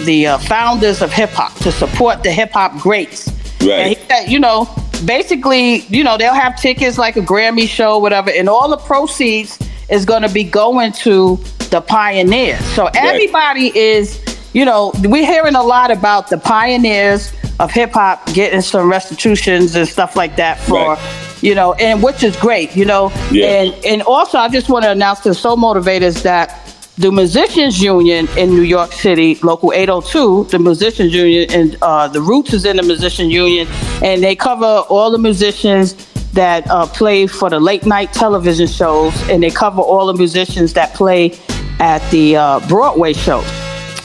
the 0.03 0.27
uh, 0.27 0.37
founders 0.39 1.01
of 1.01 1.11
hip 1.13 1.29
hop 1.29 1.55
to 1.59 1.71
support 1.71 2.23
the 2.23 2.31
hip 2.31 2.51
hop 2.51 2.77
greats. 2.79 3.29
Right. 3.61 3.69
And 3.71 3.89
he 3.89 3.95
said, 4.09 4.29
you 4.29 4.39
know, 4.39 4.67
basically, 5.05 5.79
you 5.87 6.03
know, 6.03 6.17
they'll 6.17 6.33
have 6.33 6.59
tickets 6.59 6.97
like 6.97 7.17
a 7.17 7.21
Grammy 7.21 7.67
show, 7.67 7.97
whatever, 7.99 8.29
and 8.29 8.47
all 8.49 8.69
the 8.69 8.77
proceeds 8.77 9.59
is 9.89 10.05
going 10.05 10.21
to 10.21 10.29
be 10.29 10.43
going 10.43 10.91
to 10.93 11.37
the 11.69 11.81
pioneers. 11.81 12.63
So 12.73 12.89
everybody 12.95 13.77
is, 13.77 14.21
you 14.53 14.65
know, 14.65 14.91
we're 15.03 15.25
hearing 15.25 15.55
a 15.55 15.63
lot 15.63 15.91
about 15.91 16.29
the 16.29 16.37
pioneers 16.37 17.33
of 17.59 17.71
hip 17.71 17.91
hop 17.91 18.25
getting 18.33 18.61
some 18.61 18.89
restitutions 18.89 19.75
and 19.75 19.87
stuff 19.87 20.15
like 20.15 20.35
that 20.37 20.59
for. 20.61 20.93
Right. 20.93 21.27
You 21.41 21.55
know, 21.55 21.73
and 21.73 22.03
which 22.03 22.23
is 22.23 22.35
great, 22.35 22.75
you 22.75 22.85
know. 22.85 23.11
Yeah. 23.31 23.63
And 23.63 23.85
and 23.85 24.01
also 24.03 24.37
I 24.37 24.47
just 24.47 24.69
want 24.69 24.85
to 24.85 24.91
announce 24.91 25.21
to 25.21 25.33
Soul 25.33 25.57
Motivators 25.57 26.21
that 26.21 26.60
the 27.01 27.11
Musicians 27.11 27.81
Union 27.81 28.27
in 28.37 28.51
New 28.51 28.61
York 28.61 28.91
City, 28.93 29.33
Local 29.41 29.73
802, 29.73 30.43
the 30.51 30.59
Musicians 30.59 31.11
Union, 31.11 31.49
and 31.51 31.75
uh, 31.81 32.07
the 32.07 32.21
Roots 32.21 32.53
is 32.53 32.63
in 32.63 32.77
the 32.77 32.83
Musician 32.83 33.31
Union, 33.31 33.67
and 34.03 34.21
they 34.23 34.35
cover 34.35 34.83
all 34.87 35.09
the 35.09 35.17
musicians 35.17 35.93
that 36.33 36.69
uh, 36.69 36.85
play 36.85 37.25
for 37.25 37.49
the 37.49 37.59
late 37.59 37.87
night 37.87 38.13
television 38.13 38.67
shows, 38.67 39.13
and 39.29 39.41
they 39.41 39.49
cover 39.49 39.81
all 39.81 40.05
the 40.05 40.13
musicians 40.13 40.73
that 40.73 40.93
play 40.93 41.31
at 41.79 42.07
the 42.11 42.35
uh, 42.35 42.59
Broadway 42.69 43.13
shows. 43.13 43.45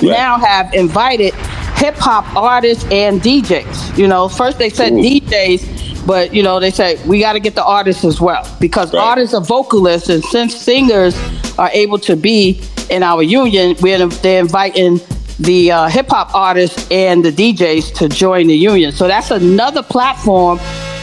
Now 0.01 0.39
have 0.39 0.73
invited 0.73 1.35
hip 1.77 1.97
hop 1.97 2.25
artists 2.35 2.85
and 2.91 3.21
DJs. 3.21 3.99
You 3.99 4.09
know, 4.09 4.29
first 4.29 4.57
they 4.59 4.71
said 4.71 4.95
Ooh. 4.95 5.03
DJs, 5.03 6.07
but 6.07 6.33
you 6.35 6.43
know 6.43 6.61
they 6.61 6.71
say 6.71 6.99
we 7.07 7.21
got 7.21 7.35
to 7.35 7.41
get 7.41 7.55
the 7.55 7.65
artists 7.65 8.05
as 8.05 8.21
well 8.23 8.43
because 8.59 8.95
Right. 8.95 9.03
artists 9.03 9.35
are 9.35 9.43
vocalists, 9.45 10.09
and 10.09 10.25
since 10.25 10.57
singers 10.57 11.15
are 11.59 11.71
able 11.75 11.99
to 11.99 12.17
be 12.17 12.61
in 12.91 13.03
our 13.03 13.23
union, 13.23 13.77
we're 13.81 14.07
they're 14.07 14.41
inviting 14.41 15.01
the 15.39 15.71
uh, 15.71 15.89
hip 15.89 16.09
hop 16.09 16.35
artists 16.35 16.87
and 16.91 17.25
the 17.25 17.31
DJs 17.31 17.95
to 17.97 18.09
join 18.09 18.47
the 18.47 18.57
union. 18.57 18.93
So 18.93 19.07
that's 19.07 19.31
another 19.31 19.83
platform. 19.83 20.59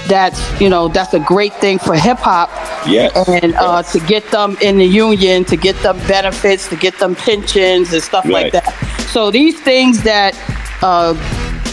That's 0.08 0.40
you 0.60 0.70
know 0.70 0.90
that's 0.90 1.14
a 1.14 1.20
great 1.20 1.54
thing 1.56 1.80
for 1.80 1.96
hip 1.96 2.18
hop 2.18 2.50
Yes. 2.86 3.14
and 3.30 3.54
uh, 3.56 3.84
to 3.84 4.00
get 4.02 4.30
them 4.32 4.58
in 4.62 4.78
the 4.78 4.86
union, 4.86 5.46
to 5.46 5.56
get 5.56 5.78
them 5.78 5.98
benefits, 6.08 6.68
to 6.70 6.76
get 6.76 7.00
them 7.00 7.16
pensions 7.16 7.94
and 7.94 8.04
stuff 8.04 8.26
like 8.26 8.52
that. 8.52 8.68
So 9.12 9.32
these 9.32 9.58
things 9.62 10.04
that 10.04 10.36
uh, 10.82 11.14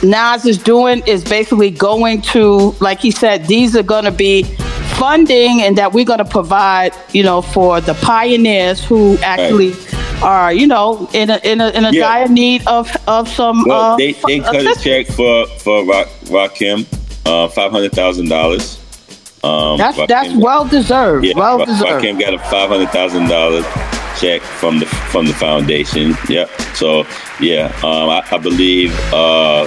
Nas 0.04 0.46
is 0.46 0.58
doing 0.58 1.02
is 1.06 1.24
basically 1.24 1.70
going 1.70 2.22
to, 2.22 2.70
like 2.80 3.00
he 3.00 3.10
said, 3.10 3.46
these 3.46 3.74
are 3.74 3.82
going 3.82 4.04
to 4.04 4.12
be 4.12 4.44
funding, 4.98 5.62
and 5.62 5.76
that 5.78 5.92
we're 5.92 6.04
going 6.04 6.18
to 6.18 6.24
provide, 6.24 6.94
you 7.12 7.22
know, 7.24 7.42
for 7.42 7.80
the 7.80 7.94
pioneers 7.94 8.84
who 8.84 9.16
actually 9.22 9.72
are, 10.22 10.52
you 10.52 10.66
know, 10.66 11.08
in 11.12 11.30
a 11.30 11.38
in 11.44 11.60
a 11.60 11.68
in 11.70 11.84
a 11.84 11.90
Yeah. 11.92 12.00
dire 12.00 12.28
need 12.28 12.66
of 12.66 12.90
of 13.06 13.28
some. 13.28 13.64
Well, 13.66 13.92
uh, 13.92 13.96
they, 13.96 14.12
they 14.26 14.40
cut 14.40 14.56
a 14.56 14.74
check 14.80 15.06
for 15.08 15.46
for 15.58 15.84
Rock, 15.84 16.08
Rakim, 16.26 16.86
uh, 17.26 17.48
five 17.48 17.70
hundred 17.70 17.92
thousand 17.92 18.28
dollars. 18.28 18.78
Um, 19.42 19.78
That's 19.78 19.96
Rakim 19.96 20.06
that's 20.08 20.34
well 20.36 20.66
deserved. 20.68 21.24
yeah, 21.24 21.32
well 21.34 21.58
Ra- 21.58 21.64
deserved. 21.64 22.04
Rakim 22.04 22.20
got 22.20 22.34
a 22.34 22.38
five 22.38 22.68
hundred 22.68 22.90
thousand 22.90 23.28
dollars 23.28 23.64
check 24.20 24.42
from 24.42 24.78
the 24.80 24.86
from 24.86 25.26
the 25.26 25.32
foundation. 25.32 26.14
Yep. 26.28 26.50
So 26.74 27.06
yeah, 27.40 27.72
um, 27.82 28.10
I, 28.10 28.22
I 28.30 28.36
believe 28.38 28.92
uh, 29.14 29.62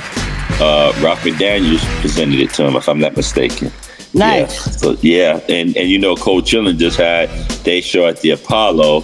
uh, 0.61 0.93
Rock 1.01 1.19
McDaniel's 1.25 1.83
presented 2.01 2.39
it 2.39 2.51
to 2.53 2.67
him, 2.67 2.75
if 2.75 2.87
I'm 2.87 2.99
not 2.99 3.15
mistaken. 3.17 3.71
Nice. 4.13 4.67
Yeah. 4.67 4.71
So 4.73 4.97
yeah, 5.01 5.39
and 5.49 5.75
and 5.75 5.89
you 5.89 5.97
know, 5.97 6.15
Cold 6.15 6.43
Chillin 6.45 6.77
just 6.77 6.97
had 6.97 7.29
they 7.63 7.81
show 7.81 8.05
at 8.05 8.21
the 8.21 8.29
Apollo. 8.31 9.03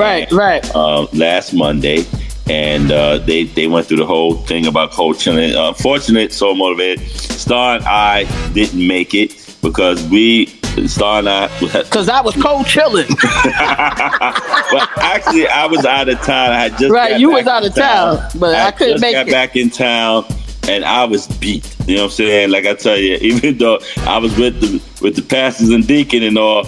Right, 0.00 0.32
right. 0.32 0.74
uh, 0.74 1.06
last 1.12 1.52
Monday, 1.52 2.04
and 2.48 2.90
uh, 2.90 3.18
they 3.18 3.44
they 3.44 3.66
went 3.66 3.86
through 3.86 3.98
the 3.98 4.06
whole 4.06 4.36
thing 4.36 4.66
about 4.66 4.92
coaching. 4.92 5.38
And 5.38 5.54
unfortunate, 5.54 6.32
so 6.32 6.54
motivated. 6.54 7.06
Star 7.10 7.76
and 7.76 7.84
I 7.84 8.24
didn't 8.52 8.86
make 8.86 9.14
it 9.14 9.56
because 9.62 10.06
we 10.08 10.46
Star 10.86 11.18
and 11.18 11.28
I. 11.28 11.60
Because 11.60 12.08
I 12.08 12.20
was 12.20 12.34
cold 12.36 12.66
chilling. 12.66 13.08
well, 13.34 14.88
actually, 14.98 15.48
I 15.48 15.66
was 15.66 15.84
out 15.84 16.08
of 16.08 16.20
town. 16.22 16.52
I 16.52 16.68
just 16.70 16.90
Right, 16.90 17.18
you 17.18 17.30
was 17.30 17.46
out 17.46 17.66
of 17.66 17.74
town, 17.74 18.20
but 18.36 18.54
I 18.54 18.70
couldn't 18.70 18.94
just 18.94 19.02
make 19.02 19.14
got 19.14 19.28
it. 19.28 19.32
back 19.32 19.56
in 19.56 19.70
town, 19.70 20.24
and 20.70 20.84
I 20.84 21.04
was 21.04 21.26
beat. 21.26 21.76
You 21.86 21.96
know 21.96 22.02
what 22.02 22.06
I'm 22.06 22.12
saying? 22.12 22.50
Like 22.50 22.66
I 22.66 22.74
tell 22.74 22.96
you, 22.96 23.14
even 23.20 23.58
though 23.58 23.80
I 23.98 24.18
was 24.18 24.36
with 24.36 24.60
the 24.60 25.04
with 25.04 25.16
the 25.16 25.22
pastors 25.22 25.70
and 25.70 25.86
deacon 25.86 26.22
and 26.22 26.38
all, 26.38 26.64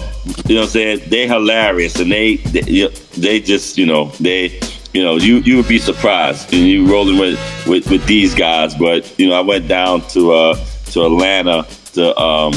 you 0.47 0.57
know 0.57 0.61
what 0.61 0.65
I'm 0.65 0.69
saying? 0.69 1.03
They 1.09 1.27
hilarious, 1.27 1.99
and 1.99 2.11
they 2.11 2.37
they, 2.37 2.89
they 3.17 3.41
just 3.41 3.79
you 3.79 3.87
know 3.87 4.07
they. 4.21 4.61
You 4.95 5.03
know, 5.03 5.17
you, 5.17 5.37
you 5.39 5.57
would 5.57 5.69
be 5.69 5.79
surprised, 5.79 6.53
and 6.53 6.69
you 6.69 6.87
rolling 6.87 7.19
with, 7.19 7.41
with, 7.67 7.91
with 7.91 8.05
these 8.05 8.35
guys. 8.35 8.75
But 8.75 9.19
you 9.19 9.27
know, 9.27 9.35
I 9.35 9.41
went 9.41 9.67
down 9.67 10.07
to 10.09 10.33
uh, 10.33 10.55
to 10.91 11.07
Atlanta 11.07 11.67
to 11.95 12.15
um, 12.21 12.53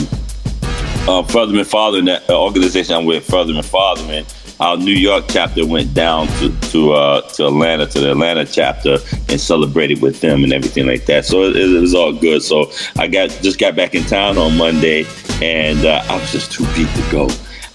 uh, 1.08 1.24
Furtherman 1.24 1.64
Fathering, 1.64 2.04
that 2.06 2.30
organization 2.30 2.94
I'm 2.94 3.06
with, 3.06 3.26
Furtherman 3.26 3.64
Fathering, 3.64 4.26
our 4.60 4.78
New 4.78 4.94
York 4.94 5.26
chapter 5.30 5.66
went 5.66 5.94
down 5.94 6.28
to 6.40 6.58
to 6.72 6.94
uh, 6.94 7.22
to 7.32 7.48
Atlanta 7.48 7.86
to 7.88 8.00
the 8.00 8.12
Atlanta 8.12 8.46
chapter 8.46 8.98
and 9.30 9.40
celebrated 9.40 10.02
with 10.02 10.22
them 10.22 10.44
and 10.44 10.54
everything 10.54 10.88
like 10.88 11.06
that. 11.06 11.26
So 11.26 11.44
it, 11.44 11.56
it 11.56 11.82
was 11.82 11.94
all 11.94 12.14
good. 12.14 12.42
So 12.42 12.72
I 12.98 13.08
got 13.08 13.30
just 13.42 13.60
got 13.60 13.76
back 13.76 13.96
in 13.96 14.04
town 14.04 14.38
on 14.38 14.58
Monday, 14.58 15.06
and 15.42 15.86
uh, 15.86 16.04
I 16.10 16.18
was 16.18 16.32
just 16.32 16.52
too 16.52 16.66
beat 16.76 16.90
to 16.96 17.12
go. 17.12 17.30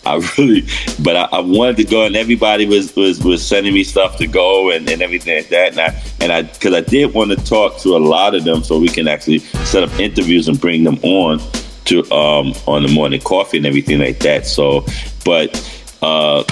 I 0.07 0.17
really, 0.39 0.67
but 1.03 1.17
I, 1.17 1.29
I 1.31 1.41
wanted 1.41 1.77
to 1.79 1.85
go, 1.85 2.07
and 2.07 2.17
everybody 2.17 2.65
was 2.65 2.97
was, 2.97 3.23
was 3.23 3.47
sending 3.47 3.75
me 3.75 3.85
stuff 3.85 4.17
to 4.17 4.27
go 4.27 4.71
and, 4.71 4.89
and 4.89 5.03
everything 5.03 5.37
like 5.37 5.49
that. 5.51 5.73
And 5.73 5.81
I 5.81 6.03
and 6.21 6.33
I 6.33 6.43
because 6.43 6.73
I 6.73 6.81
did 6.81 7.13
want 7.13 7.31
to 7.31 7.37
talk 7.37 7.79
to 7.81 7.97
a 7.97 7.99
lot 7.99 8.35
of 8.35 8.45
them 8.45 8.65
so 8.65 8.79
we 8.79 8.89
can 8.89 9.07
actually 9.07 9.41
set 9.41 9.83
up 9.83 10.01
interviews 10.01 10.49
and 10.49 10.59
bring 10.59 10.85
them 10.85 10.99
on 11.03 11.41
to 11.87 12.01
um 12.13 12.55
on 12.67 12.83
the 12.83 12.93
morning 12.93 13.21
coffee 13.21 13.59
and 13.59 13.67
everything 13.67 13.99
like 13.99 14.21
that. 14.21 14.47
So, 14.47 14.87
but 15.25 15.61
uh 16.03 16.45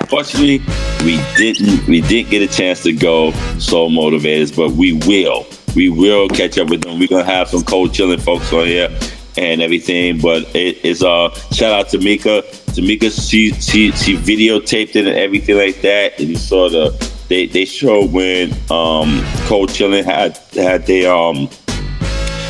unfortunately 0.00 0.58
we 1.04 1.16
didn't 1.36 1.86
we 1.86 2.00
didn't 2.00 2.30
get 2.30 2.42
a 2.42 2.46
chance 2.46 2.82
to 2.82 2.92
go 2.92 3.32
so 3.58 3.88
motivators, 3.88 4.54
but 4.54 4.72
we 4.72 4.92
will. 4.92 5.46
We 5.74 5.88
will 5.88 6.28
catch 6.28 6.58
up 6.58 6.68
with 6.68 6.82
them. 6.82 6.98
We're 6.98 7.08
gonna 7.08 7.24
have 7.24 7.48
some 7.48 7.62
cold 7.62 7.94
chilling 7.94 8.20
folks 8.20 8.52
on 8.52 8.66
here 8.66 8.88
and 9.36 9.62
everything. 9.62 10.20
But 10.20 10.42
it, 10.54 10.78
it's 10.84 11.02
uh 11.02 11.30
shout 11.52 11.72
out 11.72 11.88
to 11.90 11.98
Mika. 11.98 12.42
Tamika 12.72 13.10
she 13.28 13.52
she 13.52 13.90
she 13.92 14.16
videotaped 14.16 14.96
it 14.96 15.06
and 15.06 15.16
everything 15.16 15.56
like 15.56 15.80
that. 15.82 16.18
And 16.18 16.28
you 16.28 16.36
saw 16.36 16.68
the 16.68 16.90
they 17.28 17.46
they 17.46 17.64
showed 17.64 18.12
when 18.12 18.52
um 18.70 19.22
Cold 19.46 19.70
Chillin 19.70 20.04
had 20.04 20.36
had 20.54 20.86
they 20.86 21.06
um 21.06 21.48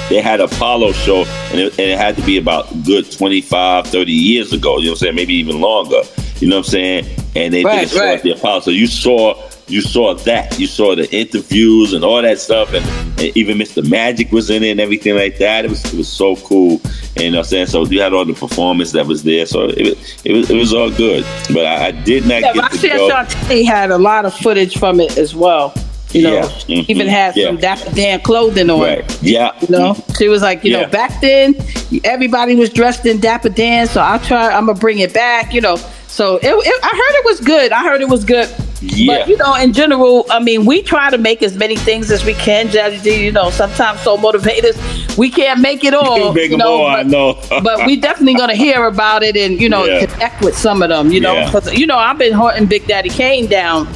they 0.08 0.20
had 0.20 0.40
Apollo 0.40 0.92
show, 0.92 1.24
and 1.52 1.60
it, 1.60 1.78
and 1.78 1.90
it 1.90 1.96
had 1.96 2.16
to 2.16 2.22
be 2.26 2.36
about 2.36 2.66
good 2.84 3.10
25, 3.10 3.86
30 3.86 4.12
years 4.12 4.52
ago. 4.52 4.76
You 4.76 4.86
know 4.86 4.90
what 4.90 4.96
I'm 4.96 4.96
saying? 4.98 5.14
Maybe 5.14 5.32
even 5.34 5.60
longer. 5.60 6.02
You 6.42 6.48
know 6.48 6.56
what 6.56 6.66
I'm 6.66 6.70
saying? 6.72 7.06
And 7.36 7.54
they 7.54 7.62
Right, 7.64 7.82
did 7.88 7.92
a 7.92 7.94
show 7.94 8.04
right. 8.04 8.22
the 8.22 8.32
Apollo. 8.32 8.60
So 8.60 8.70
you 8.72 8.88
saw 8.88 9.40
you 9.68 9.80
saw 9.80 10.12
that. 10.12 10.58
You 10.58 10.66
saw 10.66 10.96
the 10.96 11.08
interviews 11.14 11.92
and 11.92 12.04
all 12.04 12.20
that 12.20 12.40
stuff, 12.40 12.74
and, 12.74 12.84
and 13.20 13.34
even 13.36 13.56
Mr. 13.56 13.88
Magic 13.88 14.32
was 14.32 14.50
in 14.50 14.64
it 14.64 14.72
and 14.72 14.80
everything 14.80 15.14
like 15.14 15.38
that. 15.38 15.64
It 15.64 15.70
was 15.70 15.84
it 15.94 15.96
was 15.96 16.08
so 16.08 16.34
cool. 16.36 16.80
And 17.14 17.22
you 17.26 17.30
know 17.30 17.38
what 17.38 17.46
I'm 17.46 17.50
saying? 17.50 17.66
So 17.66 17.84
you 17.86 18.00
had 18.02 18.12
all 18.12 18.24
the 18.24 18.34
performance 18.34 18.90
that 18.92 19.06
was 19.06 19.22
there. 19.22 19.46
So 19.46 19.68
it 19.68 19.82
was 19.86 20.22
it 20.24 20.32
was, 20.32 20.50
it 20.50 20.56
was 20.56 20.74
all 20.74 20.90
good. 20.90 21.24
But 21.54 21.64
I, 21.64 21.86
I 21.86 21.90
did 21.92 22.26
not 22.26 22.40
Yeah, 22.42 22.52
get 22.54 22.72
to 22.72 22.88
go. 22.88 23.08
Shante 23.08 23.64
had 23.64 23.92
a 23.92 23.98
lot 23.98 24.24
of 24.24 24.34
footage 24.34 24.76
from 24.78 24.98
it 24.98 25.16
as 25.16 25.36
well. 25.36 25.72
You 26.10 26.22
know, 26.24 26.34
Yeah, 26.34 26.42
mhm, 26.42 26.84
even 26.90 27.06
had 27.06 27.34
some 27.34 27.54
yeah. 27.54 27.60
Dapper 27.60 27.90
Dan 27.94 28.20
clothing 28.20 28.68
on. 28.68 28.80
Right. 28.80 29.22
Yeah. 29.22 29.52
You 29.62 29.68
know, 29.68 29.96
she 30.18 30.28
was 30.28 30.42
like, 30.42 30.62
you 30.64 30.72
Yeah. 30.72 30.82
know, 30.82 30.88
back 30.88 31.20
then 31.22 31.54
everybody 32.04 32.56
was 32.56 32.68
dressed 32.68 33.06
in 33.06 33.20
Dapper 33.20 33.48
Dan, 33.48 33.86
so 33.86 34.00
I'll 34.02 34.18
try. 34.18 34.50
I'm 34.52 34.66
gonna 34.66 34.78
bring 34.78 34.98
it 34.98 35.14
back. 35.14 35.54
You 35.54 35.60
know, 35.62 35.76
so 36.12 36.36
it, 36.36 36.44
it, 36.44 36.80
I 36.84 36.88
heard 36.88 37.14
it 37.20 37.24
was 37.24 37.40
good. 37.40 37.72
I 37.72 37.82
heard 37.82 38.00
it 38.02 38.08
was 38.08 38.24
good. 38.24 38.48
Yeah. 38.82 39.18
But 39.20 39.28
you 39.28 39.36
know, 39.36 39.54
in 39.54 39.72
general, 39.72 40.26
I 40.28 40.40
mean, 40.40 40.66
we 40.66 40.82
try 40.82 41.08
to 41.10 41.16
make 41.16 41.42
as 41.42 41.56
many 41.56 41.76
things 41.76 42.10
as 42.10 42.24
we 42.24 42.34
can, 42.34 42.66
D. 42.66 43.24
You 43.24 43.32
know, 43.32 43.48
sometimes 43.50 44.00
so 44.02 44.16
motivators, 44.18 44.76
we 45.16 45.30
can't 45.30 45.60
make 45.60 45.84
it 45.84 45.94
all. 45.94 46.32
Big 46.34 46.50
you 46.50 46.56
know, 46.58 46.84
I 46.84 47.02
but- 47.02 47.06
know. 47.06 47.40
but 47.62 47.86
we 47.86 47.96
definitely 47.96 48.34
gonna 48.34 48.54
hear 48.56 48.84
about 48.86 49.22
it 49.22 49.36
and 49.36 49.60
you 49.60 49.68
know 49.68 49.84
Yeah. 49.84 50.04
connect 50.06 50.42
with 50.42 50.56
some 50.56 50.82
of 50.82 50.88
them. 50.90 51.10
You 51.12 51.20
know, 51.20 51.34
Yeah. 51.34 51.70
you 51.70 51.86
know 51.86 51.96
I've 51.96 52.18
been 52.18 52.32
hunting 52.32 52.66
Big 52.66 52.86
Daddy 52.86 53.08
Kane 53.08 53.46
down. 53.46 53.88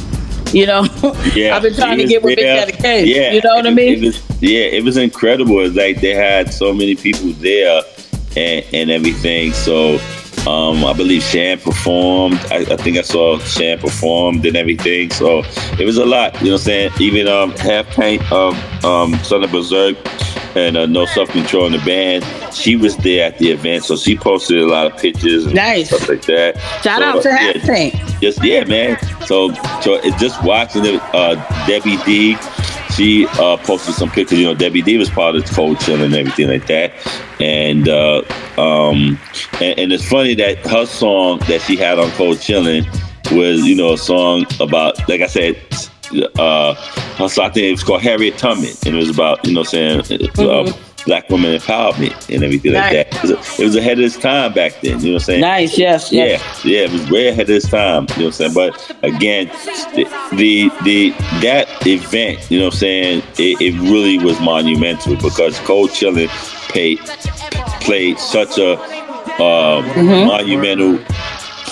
You 0.52 0.64
know, 0.66 0.86
Yeah, 1.34 1.56
I've 1.56 1.62
been 1.62 1.74
trying 1.74 1.98
to 1.98 2.06
get 2.06 2.22
with 2.22 2.38
there. 2.38 2.64
Big 2.66 2.74
Daddy 2.76 2.82
Kane. 2.82 3.06
Yeah, 3.08 3.32
you 3.32 3.40
know 3.42 3.56
what 3.56 3.66
I 3.66 3.70
it- 3.70 3.74
mean? 3.74 3.94
It 3.94 4.06
was, 4.06 4.22
yeah, 4.40 4.60
it 4.78 4.84
was 4.84 4.96
incredible. 4.96 5.58
It's 5.66 5.74
like 5.76 6.00
they 6.00 6.14
had 6.14 6.54
so 6.54 6.72
many 6.72 6.94
people 6.94 7.30
there 7.40 7.82
and, 8.36 8.64
and 8.72 8.90
everything. 8.92 9.52
So 9.52 9.98
um, 10.46 10.84
I 10.84 10.92
believe 10.92 11.22
Shan 11.22 11.58
performed. 11.58 12.38
I, 12.50 12.58
I 12.70 12.76
think 12.76 12.96
I 12.98 13.02
saw 13.02 13.38
Shan 13.40 13.78
performed 13.78 14.44
and 14.46 14.56
everything. 14.56 15.10
So 15.10 15.42
it 15.78 15.84
was 15.84 15.96
a 15.98 16.04
lot. 16.06 16.34
You 16.40 16.46
know 16.46 16.52
what 16.52 16.60
I'm 16.60 16.64
saying? 16.64 16.90
Even 17.00 17.28
um, 17.28 17.50
Half 17.52 17.86
Pint 17.88 18.22
of 18.32 18.54
um, 18.84 19.14
Son 19.24 19.42
of 19.44 19.50
Bazerk 19.50 19.96
and 20.56 20.76
uh, 20.76 20.86
No 20.86 21.04
Self 21.06 21.28
Control 21.30 21.66
in 21.66 21.72
the 21.72 21.78
band. 21.78 22.24
She 22.54 22.76
was 22.76 22.96
there 22.98 23.26
at 23.26 23.38
the 23.38 23.50
event, 23.50 23.84
so 23.84 23.96
she 23.96 24.16
posted 24.16 24.58
a 24.58 24.66
lot 24.66 24.86
of 24.86 24.96
pictures 24.98 25.44
and 25.46 25.54
Nice. 25.54 25.88
stuff 25.88 26.08
like 26.08 26.22
that. 26.22 26.56
Shout 26.82 27.00
So, 27.00 27.04
out 27.04 27.22
to 27.22 27.28
yeah, 27.28 27.52
Half 27.58 27.62
Pint. 27.66 28.20
just 28.22 28.42
yeah, 28.44 28.64
man. 28.64 28.98
So 29.26 29.52
so 29.82 30.00
just 30.18 30.42
watching 30.44 30.84
it. 30.86 31.00
Uh, 31.12 31.34
Debbie 31.66 31.96
D, 32.06 32.36
she 32.96 33.26
uh, 33.26 33.56
posted 33.58 33.94
some 33.94 34.10
pictures. 34.10 34.38
You 34.38 34.46
know, 34.46 34.54
Debbie 34.54 34.82
D 34.82 34.96
was 34.96 35.10
part 35.10 35.36
of 35.36 35.44
Cold 35.46 35.78
Chill 35.80 36.02
and 36.02 36.14
everything 36.14 36.48
like 36.48 36.66
that. 36.66 36.92
And 37.40 37.88
uh, 37.88 38.22
um, 38.56 39.18
and, 39.60 39.78
and 39.78 39.92
it's 39.92 40.08
funny 40.08 40.34
that 40.34 40.58
her 40.66 40.86
song 40.86 41.38
that 41.40 41.60
she 41.62 41.76
had 41.76 41.98
on 41.98 42.10
Cold 42.12 42.38
Chillin' 42.38 42.86
was 43.32 43.66
you 43.66 43.74
know 43.74 43.92
a 43.92 43.98
song 43.98 44.46
about 44.60 45.08
like 45.08 45.20
I 45.20 45.26
said. 45.26 45.56
Uh, 46.38 46.74
I 47.18 47.26
think 47.28 47.56
it 47.56 47.72
was 47.72 47.82
called 47.82 48.00
Harriet 48.00 48.38
Tubman, 48.38 48.70
and 48.86 48.94
it 48.94 48.98
was 48.98 49.10
about 49.10 49.44
you 49.44 49.52
know 49.52 49.64
saying 49.64 50.02
uh, 50.38 50.72
black 51.06 51.28
women 51.30 51.56
empowerment 51.58 52.34
and 52.34 52.44
everything 52.44 52.72
like 52.74 52.92
that. 52.92 53.24
It 53.24 53.36
was, 53.38 53.60
it 53.60 53.64
was 53.64 53.76
ahead 53.76 53.98
of 53.98 54.04
its 54.04 54.16
time 54.18 54.52
back 54.52 54.72
then. 54.82 54.98
You 55.00 55.06
know 55.06 55.12
what 55.14 55.22
I'm 55.22 55.24
saying? 55.26 55.40
Nice, 55.40 55.78
yes, 55.78 56.12
Yeah, 56.12 56.24
yes. 56.24 56.64
yeah, 56.64 56.80
it 56.80 56.92
was 56.92 57.10
way 57.10 57.28
ahead 57.28 57.48
of 57.48 57.56
its 57.56 57.68
time. 57.68 58.06
You 58.16 58.24
know 58.24 58.24
what 58.26 58.40
I'm 58.40 58.52
saying? 58.52 58.54
But 58.54 58.96
again, 59.02 59.46
the 59.94 60.04
the, 60.36 60.70
the 60.84 61.10
that 61.42 61.68
event, 61.86 62.50
you 62.50 62.58
know 62.58 62.66
what 62.66 62.74
I'm 62.74 62.78
saying, 62.80 63.22
it, 63.38 63.60
it 63.60 63.74
really 63.80 64.18
was 64.18 64.38
monumental 64.40 65.16
because 65.16 65.58
Cold 65.60 65.90
Chillin' 65.90 66.28
paid, 66.70 66.98
played 67.80 68.18
such 68.18 68.58
a 68.58 68.72
uh, 68.74 69.82
Mm-hmm. 69.82 70.26
monumental 70.28 70.98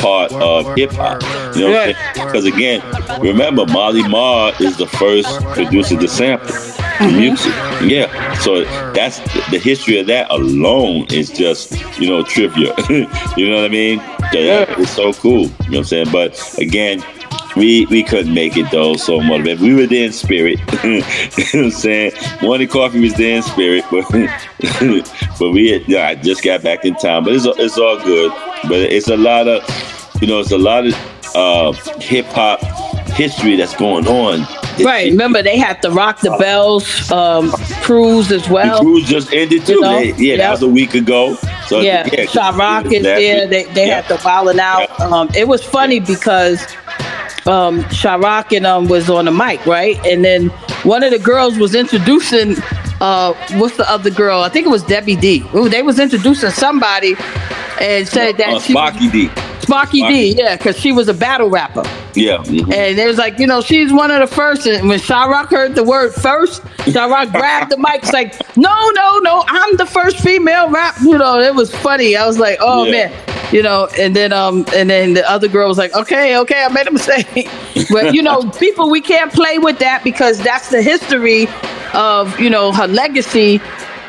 part 0.01 0.31
of 0.33 0.75
hip 0.77 0.93
hop. 0.93 1.23
You 1.57 1.63
know 1.63 1.71
what 1.71 1.89
I'm 1.89 1.95
saying? 2.15 2.27
Because 2.27 2.45
again, 2.45 2.83
remember 3.21 3.65
Marley 3.67 4.07
Marl 4.07 4.53
is 4.61 4.77
the 4.77 4.87
first 4.87 5.29
producer 5.55 5.97
to 5.99 6.07
sample 6.09 6.55
the 6.99 7.13
music. 7.13 7.53
Yeah. 7.83 8.35
So 8.39 8.65
that's 8.93 9.19
the 9.51 9.59
history 9.59 9.99
of 9.99 10.07
that 10.07 10.31
alone 10.31 11.07
is 11.13 11.31
just, 11.31 11.73
you 11.99 12.09
know, 12.09 12.23
trivia. 12.23 12.75
you 13.37 13.49
know 13.49 13.57
what 13.57 13.65
I 13.65 13.69
mean? 13.69 13.99
That 14.33 14.79
is 14.79 14.91
so 14.91 15.13
cool. 15.13 15.43
You 15.43 15.49
know 15.49 15.55
what 15.69 15.77
I'm 15.79 15.85
saying? 15.85 16.09
But 16.13 16.59
again, 16.59 17.03
we 17.57 17.87
we 17.87 18.03
couldn't 18.03 18.35
make 18.35 18.57
it 18.57 18.71
though, 18.71 18.97
so 18.97 19.21
motivated. 19.21 19.61
We 19.61 19.75
were 19.75 19.87
there 19.87 20.07
in 20.07 20.13
spirit. 20.13 20.59
you 20.85 21.01
know 21.01 21.01
what 21.01 21.55
I'm 21.55 21.71
saying? 21.71 22.13
Morning 22.43 22.69
coffee 22.69 23.01
was 23.01 23.15
there 23.15 23.37
in 23.37 23.43
spirit, 23.43 23.85
but 23.91 25.13
but 25.39 25.51
we 25.53 25.71
had, 25.71 25.89
yeah, 25.89 26.09
I 26.09 26.15
just 26.17 26.43
got 26.43 26.63
back 26.63 26.85
in 26.85 26.95
town. 26.97 27.25
But 27.25 27.35
it's 27.35 27.47
it's 27.47 27.79
all 27.79 28.03
good. 28.03 28.33
But 28.65 28.81
it's 28.81 29.09
a 29.09 29.17
lot 29.17 29.47
of 29.47 29.63
you 30.21 30.27
know, 30.27 30.41
it's 30.41 30.53
a 30.53 30.59
lot 30.59 30.87
of 30.87 30.95
uh, 31.35 31.73
hip 32.01 32.27
hop 32.27 32.61
history 33.11 33.57
that's 33.57 33.77
going 33.77 34.07
on. 34.07 34.47
Right. 34.83 35.11
Remember, 35.11 35.43
they 35.43 35.57
had 35.59 35.81
to 35.83 35.91
Rock 35.91 36.21
the 36.21 36.37
Bells 36.39 37.11
um, 37.13 37.51
cruise 37.83 38.33
as 38.33 38.47
The 38.47 38.53
well. 38.53 38.81
cruise 38.81 39.07
just 39.07 39.33
ended 39.33 39.67
too. 39.67 39.75
You 39.75 39.81
know, 39.81 40.01
They- 40.01 40.13
yeah, 40.15 40.37
that 40.39 40.51
was 40.51 40.63
a 40.63 40.69
week 40.69 40.95
ago. 40.95 41.37
So 41.67 41.81
yeah, 41.81 42.07
Sha-Rock 42.27 42.93
is 42.93 43.03
there. 43.03 43.47
They, 43.47 43.65
they 43.65 43.87
had 43.87 44.07
the 44.09 44.17
Wildin' 44.17 44.59
Out. 44.59 44.89
Yeah. 44.99 45.07
Um, 45.07 45.29
it 45.37 45.49
was 45.49 45.65
funny 45.65 46.01
because 46.01 46.67
um, 47.47 47.89
Sha-Rock 47.91 48.53
and 48.53 48.67
um, 48.67 48.89
was 48.89 49.09
on 49.09 49.27
the 49.27 49.31
mic, 49.31 49.65
right? 49.67 49.97
And 50.07 50.25
then 50.25 50.49
one 50.85 51.03
of 51.03 51.11
the 51.11 51.19
girls 51.19 51.59
was 51.59 51.75
introducing. 51.75 52.57
Uh, 53.01 53.35
what's 53.59 53.77
the 53.77 53.91
other 53.91 54.11
girl? 54.11 54.43
I 54.43 54.49
think 54.49 54.67
it 54.67 54.71
was 54.71 54.83
Debbie 54.85 55.17
D. 55.17 55.45
Ooh, 55.55 55.69
they 55.69 55.83
was 55.83 55.99
introducing 55.99 56.51
somebody 56.51 57.17
and 57.81 58.07
said 58.07 58.37
that 58.39 58.55
uh, 58.55 58.61
she 58.61 59.11
D. 59.11 59.31
Sparky 59.65 60.03
D, 60.03 60.35
yeah, 60.37 60.57
because 60.57 60.79
she 60.79 60.93
was 60.93 61.09
a 61.09 61.15
battle 61.15 61.51
rapper. 61.51 61.83
Yeah. 62.15 62.39
mhm. 62.39 62.73
And 62.73 62.99
it 62.99 63.07
was 63.07 63.19
like, 63.19 63.39
you 63.39 63.47
know, 63.47 63.61
she's 63.61 63.93
one 63.93 64.11
of 64.11 64.21
the 64.21 64.35
first. 64.35 64.67
And 64.67 64.89
when 64.89 64.99
Sha-Rock 65.01 65.51
heard 65.51 65.75
the 65.75 65.83
word 65.85 66.13
first, 66.15 66.63
Sha-Rock 66.91 67.31
grabbed 67.33 67.73
the 67.73 67.77
mic. 67.79 68.03
It's 68.03 68.13
like, 68.13 68.35
no, 68.57 68.75
no, 68.95 69.19
no, 69.19 69.45
I'm 69.49 69.77
the 69.77 69.87
first 69.87 70.19
female 70.21 70.71
rap. 70.71 70.95
You 71.03 71.19
know, 71.19 71.41
it 71.41 71.55
was 71.55 71.75
funny. 71.75 72.17
I 72.17 72.27
was 72.27 72.39
like, 72.39 72.59
oh 72.61 72.85
Yeah. 72.85 73.09
man. 73.09 73.13
you 73.53 73.63
know, 73.63 73.89
and 73.99 74.17
then 74.17 74.33
um 74.33 74.65
and 74.75 74.89
then 74.91 75.15
the 75.15 75.29
other 75.31 75.49
girl 75.49 75.69
was 75.69 75.79
like, 75.79 75.95
okay, 75.95 76.37
okay, 76.39 76.65
I 76.65 76.69
made 76.69 76.87
a 76.89 76.91
mistake. 76.93 77.49
but 77.91 78.15
you 78.15 78.23
know, 78.23 78.43
people 78.59 78.91
we 78.91 79.01
can't 79.01 79.33
play 79.33 79.59
with 79.59 79.79
that 79.81 80.03
because 80.03 80.39
that's 80.43 80.71
the 80.71 80.83
history 80.83 81.47
of 81.93 82.39
you 82.41 82.51
know 82.51 82.73
her 82.73 82.87
legacy. 82.89 83.61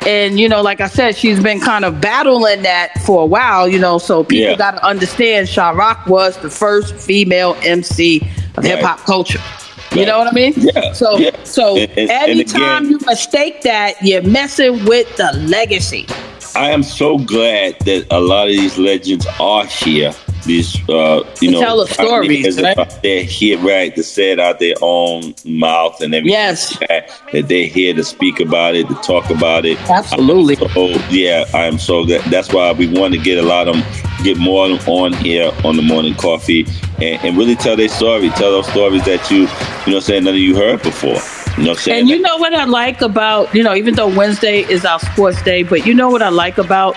And 0.06 0.40
you 0.40 0.48
know, 0.48 0.62
like 0.62 0.82
I 0.82 0.88
said, 0.88 1.16
she's 1.16 1.42
been 1.42 1.60
kind 1.60 1.84
of 1.86 2.00
battling 2.00 2.62
that 2.64 2.92
for 3.06 3.24
a 3.24 3.26
while. 3.26 3.68
You 3.68 3.80
know, 3.80 3.98
so 3.98 4.24
people 4.24 4.52
Yeah. 4.52 4.56
got 4.56 4.72
to 4.72 4.86
understand. 4.86 5.50
Rock 5.58 6.06
was 6.08 6.38
the 6.38 6.50
first 6.50 6.94
female 6.96 7.58
MC 7.64 8.22
of 8.56 8.64
Right. 8.64 8.66
hip 8.66 8.82
hop 8.82 9.00
culture. 9.06 9.42
You 9.94 10.06
know 10.06 10.18
what 10.18 10.28
I 10.28 10.32
mean? 10.32 10.54
Yeah, 10.58 10.92
So, 10.94 11.18
yeah. 11.18 11.30
so 11.44 11.78
And- 11.78 11.90
and- 11.98 12.10
and 12.12 12.40
again- 12.42 12.90
you 12.90 13.00
mistake 13.06 13.62
that, 13.62 13.96
you're 14.02 14.22
messing 14.24 14.84
with 14.86 15.08
the 15.16 15.32
legacy. 15.48 16.06
I 16.54 16.70
am 16.72 16.84
so 16.84 17.18
glad 17.18 17.76
that 17.86 18.06
a 18.12 18.20
lot 18.20 18.48
of 18.48 18.54
these 18.54 18.78
legends 18.78 19.26
are 19.40 19.66
here. 19.66 20.14
These, 20.46 20.88
uh, 20.90 21.24
you 21.42 21.52
know, 21.52 21.60
tell 21.60 21.86
stories, 21.88 22.56
pioneers 22.56 22.62
right? 22.62 23.00
They're 23.02 23.24
here, 23.24 23.58
right, 23.60 23.96
to 23.96 24.04
say 24.04 24.32
it 24.32 24.40
out 24.40 24.60
their 24.60 24.76
own 24.82 25.34
mouth 25.44 26.00
and 26.02 26.14
everything. 26.14 26.34
Yes. 26.34 26.80
like 26.80 26.88
That, 26.88 27.22
that 27.32 27.48
they're 27.48 27.68
here 27.68 27.94
to 27.96 28.04
speak 28.04 28.40
about 28.40 28.76
it, 28.76 28.88
to 28.88 28.96
talk 28.96 29.30
about 29.32 29.66
it. 29.66 29.80
Absolutely. 29.90 30.56
So 30.56 30.88
yeah, 31.10 31.46
I 31.54 31.66
am 31.66 31.80
so 31.80 32.06
glad. 32.06 32.22
That's 32.32 32.54
why 32.54 32.72
we 32.74 32.88
want 32.88 33.14
to 33.16 33.20
get 33.20 33.40
a 33.40 33.42
lot 33.42 33.68
of 33.68 33.76
them, 33.76 33.84
get 34.24 34.38
more 34.38 34.70
of 34.70 34.80
them 34.80 34.90
on 34.94 35.14
here 35.14 35.52
on 35.64 35.78
the 35.78 35.82
morning 35.82 36.14
coffee, 36.16 36.66
and, 37.02 37.24
and 37.24 37.38
really 37.38 37.56
tell 37.56 37.76
their 37.76 37.90
story. 37.90 38.30
Tell 38.30 38.52
those 38.52 38.68
stories 38.68 39.04
that 39.06 39.30
you, 39.32 39.42
you 39.42 39.92
know, 39.92 39.96
I'm 39.96 40.02
saying 40.02 40.24
none 40.26 40.36
of 40.36 40.40
you 40.40 40.56
heard 40.56 40.84
before. 40.84 41.18
You 41.58 41.64
know, 41.64 41.74
saying 41.74 42.02
And 42.02 42.10
you 42.10 42.20
know 42.20 42.38
what 42.38 42.54
I 42.54 42.66
like 42.66 43.02
about, 43.02 43.54
you 43.56 43.64
know, 43.64 43.74
even 43.74 43.96
though 43.96 44.14
Wednesday 44.14 44.62
is 44.62 44.86
our 44.86 45.00
sports 45.00 45.42
day, 45.42 45.64
but 45.64 45.86
you 45.86 45.94
know 45.94 46.10
what 46.10 46.22
I 46.22 46.30
like 46.30 46.58
about 46.58 46.96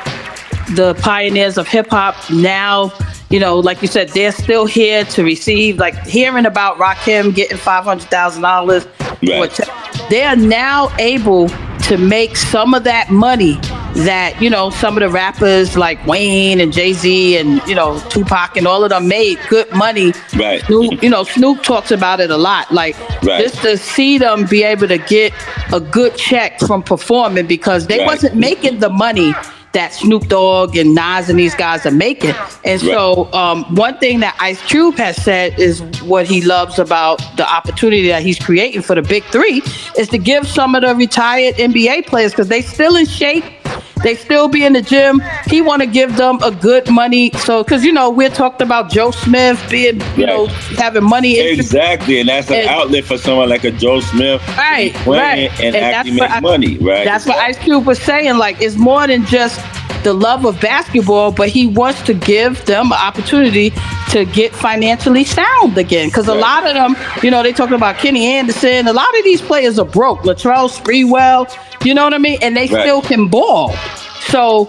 the 0.75 0.95
pioneers 1.01 1.57
of 1.57 1.67
hip 1.67 1.89
hop 1.89 2.15
now, 2.31 2.93
you 3.31 3.38
know, 3.41 3.59
like 3.59 3.83
you 3.83 3.88
said, 3.88 4.09
they're 4.11 4.33
still 4.33 4.67
here 4.67 5.05
to 5.05 5.23
receive, 5.25 5.79
like 5.79 5.97
hearing 6.07 6.47
about 6.47 6.79
Rakim 6.79 7.35
getting 7.35 7.59
$500,000. 7.59 8.87
Right. 9.29 10.11
They 10.11 10.25
are 10.25 10.37
now 10.37 10.91
able 10.99 11.49
to 11.88 11.99
make 11.99 12.37
some 12.37 12.75
of 12.75 12.85
that 12.85 13.11
money 13.11 13.59
that, 14.05 14.41
you 14.41 14.49
know, 14.49 14.71
some 14.71 14.97
of 14.97 15.01
the 15.01 15.09
rappers 15.09 15.77
like 15.77 16.05
Wayne 16.07 16.61
and 16.61 16.73
Jay 16.73 16.93
Z 16.93 17.37
and, 17.37 17.61
you 17.67 17.75
know, 17.75 17.99
Tupac 18.11 18.57
and 18.57 18.67
all 18.67 18.85
of 18.85 18.91
them 18.91 19.09
made 19.09 19.38
good 19.49 19.71
money. 19.75 20.12
Right. 20.37 20.62
Snoop, 20.64 21.03
you 21.03 21.11
know, 21.11 21.25
Snoop 21.25 21.62
talks 21.62 21.91
about 21.91 22.21
it 22.21 22.31
a 22.31 22.37
lot. 22.37 22.71
Like, 22.73 22.97
Right. 23.23 23.43
just 23.43 23.61
to 23.62 23.77
see 23.77 24.17
them 24.19 24.47
be 24.47 24.62
able 24.62 24.87
to 24.88 24.99
get 24.99 25.33
a 25.73 25.81
good 25.81 26.17
check 26.17 26.61
from 26.61 26.83
performing 26.83 27.47
because 27.47 27.87
they 27.88 27.99
Right. 27.99 28.07
wasn't 28.07 28.37
making 28.37 28.79
the 28.79 28.91
money 28.91 29.35
that 29.72 29.92
Snoop 29.92 30.28
Dogg 30.28 30.76
and 30.76 30.94
Nas 30.94 31.28
and 31.28 31.38
these 31.38 31.54
guys 31.54 31.85
are 31.87 31.90
making. 31.90 32.35
And 32.64 32.81
so, 32.81 33.33
um, 33.33 33.64
one 33.74 33.98
thing 33.98 34.20
that 34.20 34.37
Ice 34.40 34.61
Cube 34.62 34.96
has 34.96 35.22
said 35.22 35.59
is 35.59 35.83
what 36.02 36.26
he 36.26 36.40
loves 36.42 36.78
about 36.78 37.18
the 37.37 37.48
opportunity 37.48 38.09
that 38.09 38.22
he's 38.22 38.38
creating 38.38 38.83
for 38.83 38.94
the 38.94 39.02
Big 39.02 39.24
Three 39.24 39.62
is 39.98 40.09
to 40.09 40.18
give 40.18 40.46
some 40.46 40.74
of 40.74 40.83
the 40.83 40.94
retired 40.94 41.57
NBA 41.57 42.07
players 42.07 42.33
because 42.33 42.48
they 42.48 42.62
still 42.62 42.96
in 42.96 43.07
shape. 43.07 43.44
They 44.03 44.14
still 44.14 44.49
be 44.49 44.64
in 44.64 44.73
the 44.75 44.83
gym. 44.83 45.21
He 45.47 45.61
want 45.61 45.83
to 45.83 45.87
give 45.87 46.17
them 46.17 46.38
a 46.43 46.51
good 46.51 46.88
money. 46.91 47.31
So, 47.33 47.64
because 47.64 47.85
you 47.85 47.93
know 47.93 48.11
we're 48.11 48.29
talking 48.31 48.64
about 48.67 48.91
Joe 48.91 49.11
Smith 49.11 49.61
being, 49.71 50.01
you 50.17 50.27
know, 50.27 50.47
having 50.77 51.05
money. 51.05 51.38
Exactly, 51.38 52.21
and 52.21 52.29
that's 52.29 52.49
an 52.51 52.57
And- 52.61 52.69
outlet 52.69 53.05
for 53.05 53.19
someone 53.19 53.49
like 53.49 53.64
a 53.64 53.71
Joe 53.73 54.01
Smith, 54.01 54.41
Right, 54.57 54.95
right. 55.07 55.51
and, 55.61 55.75
And 55.75 55.77
actually 55.77 56.21
make 56.21 56.31
I- 56.31 56.41
money, 56.41 56.77
right? 56.79 57.05
That's 57.05 57.27
what 57.27 57.37
Ice 57.38 57.59
Cube 57.59 57.87
was 57.87 57.99
saying. 58.01 58.37
Like, 58.38 58.61
it's 58.62 58.77
more 58.77 59.07
than 59.07 59.25
just 59.27 59.61
the 60.05 60.13
love 60.13 60.45
of 60.45 60.61
basketball, 60.61 61.33
but 61.33 61.49
he 61.49 61.67
wants 61.67 62.01
to 62.03 62.15
give 62.15 62.65
them 62.67 62.87
an 62.87 62.99
opportunity 62.99 63.73
to 64.11 64.25
get 64.25 64.55
financially 64.55 65.25
sound 65.25 65.77
again. 65.77 66.09
Because 66.09 66.29
a 66.29 66.35
lot 66.35 66.67
of 66.67 66.75
them, 66.75 66.97
you 67.23 67.31
know, 67.31 67.43
they 67.43 67.53
talking 67.53 67.75
about 67.75 67.97
Kenny 67.97 68.27
Anderson. 68.27 68.87
A 68.89 68.93
lot 68.93 69.17
of 69.19 69.25
these 69.25 69.41
players 69.43 69.79
are 69.79 69.85
broke. 69.87 70.21
Latrell 70.21 70.69
Sprewell, 70.71 71.47
you 71.85 71.95
know 71.95 72.05
what 72.05 72.15
I 72.15 72.19
mean? 72.19 72.39
And 72.43 72.57
they 72.57 72.67
Right. 72.69 72.83
still 72.83 73.03
can 73.03 73.29
ball. 73.29 73.75
So 74.29 74.69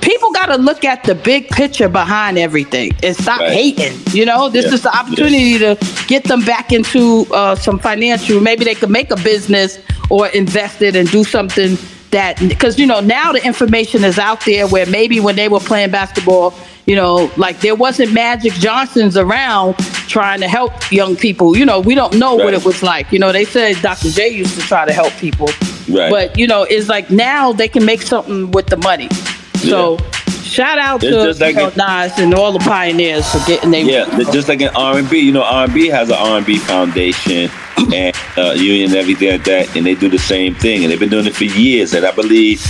people 0.00 0.30
got 0.32 0.46
to 0.46 0.56
look 0.56 0.84
at 0.84 1.04
the 1.04 1.14
big 1.14 1.48
picture 1.48 1.88
behind 1.88 2.38
everything 2.38 2.92
and 3.02 3.16
stop 3.16 3.40
Right. 3.40 3.52
hating. 3.52 3.98
You 4.12 4.24
know, 4.26 4.48
this 4.48 4.66
Yeah. 4.66 4.74
is 4.74 4.82
the 4.82 4.96
opportunity 4.96 5.58
to 5.58 5.76
get 6.06 6.24
them 6.24 6.42
back 6.44 6.72
into 6.72 7.26
uh, 7.32 7.54
some 7.56 7.78
financial. 7.78 8.40
Maybe 8.40 8.64
they 8.64 8.74
could 8.74 8.90
make 8.90 9.10
a 9.10 9.16
business 9.16 9.78
or 10.10 10.28
invest 10.28 10.82
it 10.82 10.94
and 10.94 11.10
do 11.10 11.24
something 11.24 11.76
that 12.10 12.38
because 12.48 12.78
you 12.78 12.86
know 12.86 13.00
now 13.00 13.32
the 13.32 13.44
information 13.44 14.04
is 14.04 14.18
out 14.18 14.44
there 14.44 14.66
where 14.66 14.86
maybe 14.86 15.20
when 15.20 15.36
they 15.36 15.48
were 15.48 15.60
playing 15.60 15.90
basketball. 15.90 16.54
You 16.86 16.94
know, 16.94 17.32
like 17.36 17.58
there 17.62 17.74
wasn't 17.74 18.12
Magic 18.12 18.52
Johnsons 18.52 19.16
around 19.16 19.76
trying 20.06 20.38
to 20.38 20.46
help 20.46 20.92
young 20.92 21.16
people. 21.16 21.56
You 21.56 21.66
know, 21.66 21.80
we 21.80 21.96
don't 21.96 22.14
know 22.16 22.36
what 22.36 22.54
it 22.54 22.64
was 22.64 22.80
like. 22.80 23.10
You 23.10 23.18
know, 23.18 23.32
they 23.32 23.44
said 23.44 23.74
Dr. 23.82 24.08
J 24.08 24.28
used 24.28 24.54
to 24.54 24.60
try 24.60 24.84
to 24.84 24.92
help 24.92 25.12
people. 25.14 25.48
Right. 25.88 26.10
But, 26.10 26.38
you 26.38 26.46
know, 26.46 26.62
it's 26.62 26.88
like 26.88 27.10
now 27.10 27.52
they 27.52 27.66
can 27.66 27.84
make 27.84 28.02
something 28.02 28.52
with 28.52 28.66
the 28.66 28.76
money. 28.76 29.08
So 29.56 29.98
shout 30.42 30.78
out 30.78 31.02
It's 31.02 31.14
to 31.14 31.24
just 31.24 31.40
like 31.40 31.56
know, 31.56 31.70
Nas 31.70 32.18
and 32.18 32.32
all 32.34 32.52
the 32.52 32.60
pioneers 32.60 33.28
for 33.32 33.44
getting 33.46 33.72
their 33.72 33.82
Yeah, 33.82 34.30
just 34.30 34.48
like 34.48 34.60
in 34.60 34.68
R 34.68 34.98
and 34.98 35.10
B, 35.10 35.18
you 35.18 35.32
know, 35.32 35.42
R 35.42 35.64
and 35.64 35.74
B 35.74 35.88
has 35.88 36.08
an 36.08 36.16
R 36.16 36.38
and 36.38 36.46
B 36.46 36.58
foundation 36.58 37.50
and 37.92 38.14
uh, 38.38 38.52
union 38.52 38.90
and 38.90 38.96
everything 38.96 39.30
like 39.30 39.44
that, 39.44 39.74
and 39.76 39.86
they 39.86 39.94
do 39.94 40.08
the 40.08 40.18
same 40.18 40.54
thing, 40.54 40.82
and 40.82 40.90
they've 40.92 41.00
been 41.00 41.08
doing 41.10 41.26
it 41.26 41.34
for 41.34 41.44
years. 41.44 41.94
And 41.94 42.04
I 42.06 42.12
believe 42.12 42.60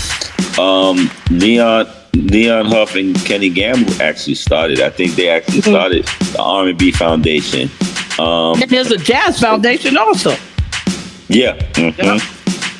um, 0.59 1.11
Leon 1.31 1.87
Leon 2.15 2.67
Huff 2.67 2.95
and 2.97 3.15
Kenny 3.27 3.51
Gamble 3.51 3.93
actually 4.01 4.35
started. 4.37 4.81
I 4.81 4.91
think 4.91 5.13
they 5.17 5.29
actually 5.29 5.61
Mm-hmm. 5.61 5.71
started 5.71 6.05
the 6.33 6.39
R 6.41 6.69
and 6.69 6.79
B 6.79 6.91
foundation. 6.93 7.69
Um, 8.19 8.61
And 8.63 8.71
there's 8.71 8.91
a 8.91 8.97
jazz 8.97 9.39
foundation 9.41 9.97
also. 9.97 10.31
yeah. 11.29 11.57
mhm. 11.75 12.33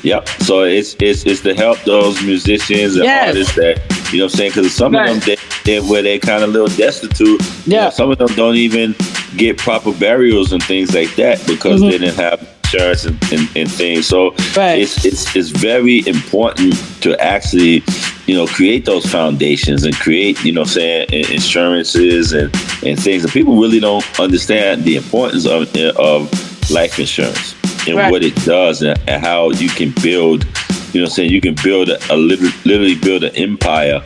Yep. 0.03 0.29
So 0.47 0.63
it's 0.63 0.95
it's 0.99 1.25
it's 1.25 1.41
to 1.41 1.53
help 1.53 1.77
those 1.83 2.21
musicians 2.23 2.95
and 2.95 3.03
Yes. 3.03 3.27
artists 3.29 3.55
that 3.55 3.75
you 4.13 4.19
know 4.19 4.25
what 4.25 4.31
I'm 4.33 4.37
saying 4.37 4.51
because 4.51 4.73
some 4.73 4.93
Right. 4.93 5.09
of 5.09 5.25
them 5.25 5.35
they, 5.65 5.79
they 5.79 5.79
where 5.87 6.01
they 6.01 6.17
kind 6.17 6.43
of 6.43 6.49
a 6.49 6.53
little 6.53 6.75
destitute. 6.77 7.41
You 7.65 7.73
Yeah. 7.75 7.83
know, 7.85 7.89
some 7.89 8.09
of 8.11 8.17
them 8.17 8.29
don't 8.35 8.55
even 8.55 8.95
get 9.35 9.57
proper 9.57 9.91
burials 9.91 10.51
and 10.53 10.63
things 10.63 10.93
like 10.95 11.13
that 11.17 11.45
because 11.45 11.81
they 11.81 11.97
didn't 11.97 12.15
have 12.15 12.39
insurance 12.73 13.05
and, 13.05 13.17
and, 13.31 13.49
and 13.55 13.71
things. 13.71 14.07
So. 14.07 14.31
Right. 14.55 14.79
it's 14.79 15.05
it's 15.05 15.35
it's 15.35 15.49
very 15.49 15.99
important 16.07 16.73
to 17.01 17.19
actually 17.21 17.83
you 18.25 18.35
know 18.35 18.47
create 18.47 18.85
those 18.85 19.05
foundations 19.05 19.83
and 19.83 19.93
create 19.95 20.43
you 20.43 20.51
know 20.51 20.63
saying 20.63 21.07
insurances 21.11 22.33
and 22.33 22.53
and 22.85 22.99
things 23.01 23.23
and 23.23 23.31
people 23.31 23.57
really 23.57 23.79
don't 23.79 24.03
understand 24.19 24.83
the 24.83 24.95
importance 24.95 25.45
of 25.45 25.73
of 25.97 26.29
life 26.71 26.99
insurance 26.99 27.55
and 27.87 27.95
Right. 27.97 28.11
what 28.11 28.23
it 28.23 28.35
does 28.43 28.81
and, 28.81 28.99
and 29.07 29.23
how 29.23 29.51
you 29.51 29.69
can 29.69 29.93
build 30.03 30.45
you 30.93 31.01
know 31.01 31.07
saying 31.07 31.31
you 31.31 31.41
can 31.41 31.55
build 31.63 31.89
a, 31.89 31.97
a 32.13 32.15
literally, 32.17 32.53
literally 32.65 32.95
build 32.95 33.23
an 33.23 33.35
empire 33.35 34.01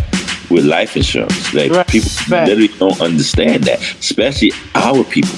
with 0.49 0.65
life 0.65 0.95
insurance 0.97 1.53
like 1.53 1.71
Right. 1.71 1.87
people 1.87 2.09
Right. 2.29 2.47
literally 2.47 2.67
don't 2.79 2.99
understand 3.01 3.63
that 3.63 3.79
especially 3.99 4.51
our 4.75 5.03
people 5.05 5.33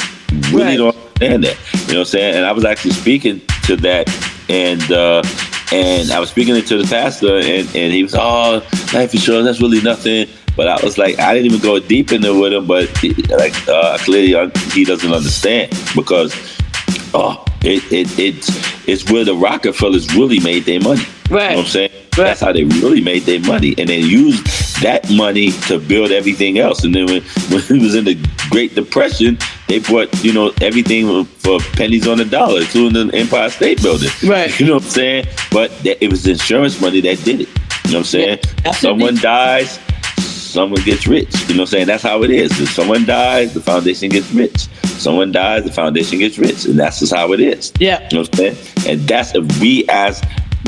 really 0.52 0.78
Right. 0.78 0.78
don't 0.78 0.98
understand 1.22 1.44
that. 1.44 1.88
You 1.88 1.94
know 1.94 2.00
what 2.00 2.00
I'm 2.00 2.06
saying? 2.06 2.36
And 2.36 2.46
I 2.46 2.52
was 2.52 2.66
actually 2.66 2.92
speaking 2.92 3.42
to 3.66 3.76
that 3.78 4.10
and 4.50 4.92
uh 4.92 5.24
and 5.72 6.12
I 6.12 6.20
was 6.20 6.30
speaking 6.30 6.62
to 6.62 6.78
the 6.78 6.88
pastor 6.88 7.38
and, 7.38 7.68
and 7.76 7.94
he 7.94 8.04
was 8.04 8.16
oh 8.16 8.66
life 8.94 9.14
insurance 9.14 9.46
that's 9.46 9.62
really 9.62 9.82
nothing. 9.82 10.28
But 10.56 10.68
I 10.68 10.84
was 10.84 10.98
like 10.98 11.20
I 11.20 11.34
didn't 11.34 11.48
even 11.48 11.62
go 11.62 11.80
deep 11.80 12.12
into 12.12 12.36
it 12.36 12.40
with 12.40 12.54
him 12.54 12.68
but 12.68 12.96
he- 12.98 13.14
like 13.14 13.56
uh, 13.68 13.98
clearly 14.00 14.52
he 14.72 14.86
doesn't 14.86 15.12
understand 15.12 15.72
because 15.96 16.34
oh 17.14 17.44
it, 17.62 17.84
it 17.92 18.20
it's 18.20 18.50
it's 18.88 19.10
where 19.10 19.24
the 19.24 19.36
Rockefellers 19.36 20.14
really 20.16 20.40
made 20.40 20.66
their 20.66 20.82
money. 20.82 21.04
Right. 21.30 21.44
you 21.44 21.50
know 21.52 21.58
what 21.58 21.66
I'm 21.66 21.66
saying? 21.72 21.92
Right. 21.92 22.26
that's 22.26 22.42
how 22.42 22.52
they 22.52 22.66
really 22.66 23.02
made 23.02 23.24
their 23.24 23.40
money 23.40 23.74
and 23.78 23.90
they 23.90 24.00
used 24.00 24.46
that 24.84 25.10
money 25.10 25.52
to 25.68 25.80
build 25.80 26.12
everything 26.12 26.60
else. 26.60 26.84
And 26.84 26.94
then 26.94 27.06
when, 27.06 27.22
when 27.50 27.62
it 27.62 27.82
was 27.82 27.96
in 27.96 28.04
the 28.06 28.30
Great 28.50 28.76
Depression 28.76 29.38
they 29.74 29.80
bought 29.80 30.24
you 30.24 30.32
know 30.32 30.54
everything 30.62 31.26
for 31.26 31.60
pennies 31.74 32.08
on 32.08 32.20
the 32.20 32.26
dollar 32.26 32.62
including 32.62 33.08
the 33.08 33.18
Empire 33.18 33.50
State 33.50 33.82
Building. 33.82 34.10
Right. 34.24 34.58
you 34.60 34.68
know 34.68 34.76
what 34.76 34.84
I'm 34.84 34.90
saying? 34.90 35.26
But 35.52 35.72
that, 35.84 36.04
it 36.04 36.12
was 36.12 36.28
insurance 36.28 36.80
money 36.80 37.02
that 37.02 37.24
did 37.24 37.42
it. 37.42 37.48
You 37.48 37.54
know 37.54 37.60
what 37.90 37.96
I'm 37.96 38.04
saying? 38.04 38.40
Yeah, 38.64 38.72
someone 38.72 39.16
dies 39.16 39.80
someone 40.20 40.84
gets 40.84 41.08
rich. 41.08 41.34
You 41.50 41.56
know 41.56 41.62
what 41.62 41.62
I'm 41.62 41.66
saying? 41.66 41.88
That's 41.88 42.04
how 42.04 42.22
it 42.22 42.30
is. 42.30 42.60
If 42.62 42.70
someone 42.70 43.06
dies 43.06 43.56
the 43.56 43.62
foundation 43.62 44.10
gets 44.10 44.32
rich. 44.32 44.68
Someone 44.84 45.32
dies 45.32 45.64
the 45.64 45.72
foundation 45.72 46.20
gets 46.20 46.38
rich. 46.38 46.66
And 46.66 46.78
that's 46.78 47.00
just 47.00 47.12
how 47.12 47.34
it 47.34 47.40
is. 47.40 47.74
Yeah. 47.80 48.08
you 48.12 48.18
know 48.18 48.22
what 48.22 48.40
I'm 48.40 48.54
saying? 48.54 48.88
And 48.88 49.08
that's 49.08 49.34
if 49.34 49.60
we 49.60 49.86
as 49.90 50.22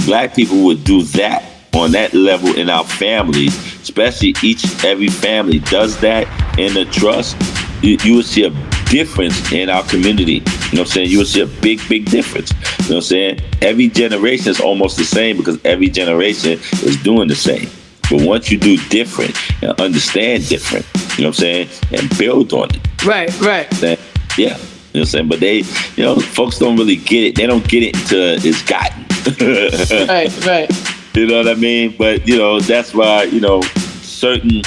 black 0.07 0.33
people 0.35 0.63
would 0.63 0.83
do 0.83 1.03
that 1.03 1.45
on 1.75 1.91
that 1.91 2.15
level 2.15 2.55
in 2.55 2.71
our 2.71 2.85
families, 2.85 3.55
especially 3.83 4.33
each 4.41 4.65
every 4.83 5.09
family 5.09 5.59
does 5.59 5.99
that 5.99 6.25
in 6.57 6.73
the 6.73 6.85
trust, 6.85 7.37
you, 7.83 7.97
you 8.03 8.15
would 8.15 8.25
see 8.25 8.45
a 8.45 8.74
difference 8.85 9.51
in 9.51 9.69
our 9.69 9.83
community. 9.83 10.33
You 10.33 10.39
know 10.39 10.45
what 10.71 10.79
I'm 10.79 10.85
saying? 10.85 11.09
You 11.09 11.19
will 11.19 11.25
see 11.25 11.41
a 11.41 11.47
big, 11.47 11.79
big 11.89 12.09
difference. 12.09 12.51
You 12.51 12.57
know 12.57 12.95
what 12.95 12.95
I'm 12.95 13.01
saying? 13.01 13.39
Every 13.61 13.87
generation 13.89 14.49
is 14.49 14.59
almost 14.59 14.97
the 14.97 15.03
same 15.03 15.37
because 15.37 15.59
every 15.65 15.89
generation 15.89 16.59
is 16.83 17.01
doing 17.01 17.27
the 17.27 17.35
same. 17.35 17.69
But 18.09 18.21
once 18.21 18.51
you 18.51 18.57
do 18.57 18.77
different 18.89 19.35
and 19.63 19.79
understand 19.81 20.47
different, 20.47 20.85
You 21.17 21.23
know 21.23 21.29
what 21.29 21.39
I'm 21.39 21.67
saying? 21.67 21.69
And 21.91 22.17
build 22.17 22.53
on 22.53 22.69
it. 22.73 23.05
Right, 23.05 23.29
right. 23.41 23.69
That, 23.81 23.99
yeah. 24.37 24.45
You 24.45 24.49
know 24.49 24.57
what 24.57 24.99
I'm 24.99 25.05
saying? 25.05 25.27
But 25.27 25.39
they, 25.39 25.57
you 25.95 26.03
know, 26.03 26.15
folks 26.15 26.59
don't 26.59 26.77
really 26.77 26.97
get 26.97 27.23
it. 27.23 27.35
They 27.35 27.47
don't 27.47 27.67
get 27.67 27.83
it 27.83 27.95
until 27.95 28.37
it's 28.39 28.61
gotten. 28.63 29.05
right, 30.07 30.45
right. 30.45 31.15
You 31.15 31.27
know 31.27 31.37
what 31.37 31.47
I 31.47 31.55
mean? 31.55 31.95
But 31.97 32.27
you 32.27 32.37
know, 32.37 32.59
that's 32.59 32.93
why 32.93 33.23
you 33.23 33.39
know 33.39 33.61
certain 34.01 34.61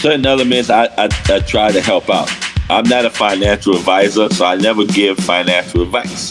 certain 0.00 0.24
elements 0.24 0.70
I, 0.70 0.84
I, 0.96 1.08
I 1.28 1.40
try 1.40 1.72
to 1.72 1.80
help 1.80 2.08
out. 2.08 2.30
I'm 2.70 2.88
not 2.88 3.04
a 3.04 3.10
financial 3.10 3.76
advisor, 3.76 4.28
so 4.28 4.44
I 4.44 4.56
never 4.56 4.84
give 4.84 5.16
financial 5.18 5.82
advice. 5.82 6.30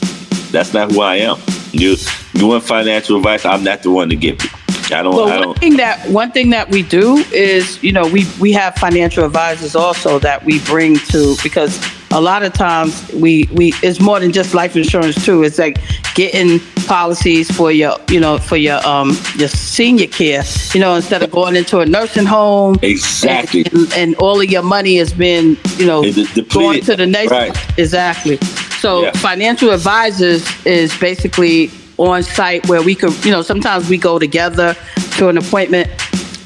That's 0.51 0.73
not 0.73 0.91
who 0.91 1.01
I 1.01 1.15
am. 1.15 1.37
You 1.71 1.95
you 2.33 2.47
want 2.47 2.63
financial 2.63 3.17
advice? 3.17 3.43
I'm 3.45 3.63
not 3.63 3.81
the 3.83 3.91
one 3.91 4.09
to 4.09 4.15
give 4.15 4.35
it. 4.35 4.91
I 4.91 5.01
don't. 5.01 5.15
Well, 5.15 5.27
I 5.27 5.37
one 5.37 5.41
don't. 5.41 5.59
thing 5.59 5.77
that 5.77 6.07
one 6.09 6.31
thing 6.31 6.51
that 6.51 6.69
we 6.69 6.83
do 6.83 7.17
is, 7.33 7.81
you 7.83 7.91
know, 7.91 8.07
we 8.07 8.25
we 8.39 8.51
have 8.53 8.75
financial 8.75 9.25
advisors 9.25 9.75
also 9.75 10.19
that 10.19 10.45
we 10.45 10.59
bring 10.61 10.97
to 11.11 11.35
because 11.41 11.83
a 12.11 12.21
lot 12.21 12.43
of 12.43 12.53
times 12.53 13.11
we 13.13 13.49
we 13.53 13.73
it's 13.81 13.99
more 13.99 14.19
than 14.19 14.31
just 14.31 14.53
life 14.53 14.75
insurance 14.75 15.25
too. 15.25 15.43
It's 15.43 15.57
like 15.57 15.77
getting 16.13 16.59
policies 16.87 17.49
for 17.51 17.71
your 17.71 17.95
you 18.09 18.19
know 18.19 18.37
for 18.37 18.57
your 18.57 18.85
um 18.87 19.09
your 19.35 19.49
senior 19.49 20.07
care. 20.07 20.43
You 20.73 20.79
know, 20.79 20.95
instead 20.95 21.21
of 21.23 21.31
going 21.31 21.55
into 21.55 21.79
a 21.79 21.85
nursing 21.85 22.25
home. 22.25 22.77
Exactly. 22.81 23.65
And, 23.71 23.93
and 23.93 24.15
all 24.15 24.39
of 24.41 24.49
your 24.49 24.63
money 24.63 24.97
has 24.97 25.13
been 25.13 25.57
you 25.77 25.85
know 25.85 26.03
It 26.03 26.17
is 26.17 26.27
depleted. 26.33 26.51
going 26.51 26.81
to 26.81 26.95
the 26.95 27.05
next. 27.07 27.31
Right. 27.31 27.55
Exactly. 27.77 28.37
So 28.79 29.03
Yeah. 29.03 29.11
financial 29.11 29.71
advisors 29.71 30.43
is 30.65 30.95
basically 30.97 31.69
on 31.97 32.21
site 32.23 32.67
where 32.69 32.81
we 32.83 32.93
could, 32.93 33.13
you 33.25 33.31
know, 33.31 33.41
sometimes 33.41 33.89
we 33.89 33.97
go 33.97 34.19
together 34.19 34.75
to 35.17 35.29
an 35.29 35.37
appointment 35.37 35.89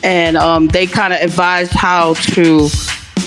and 0.04 0.38
um, 0.38 0.67
they 0.67 0.88
kind 0.88 1.12
of 1.13 1.19
advise 1.21 1.69
how 1.71 2.13
to 2.36 2.69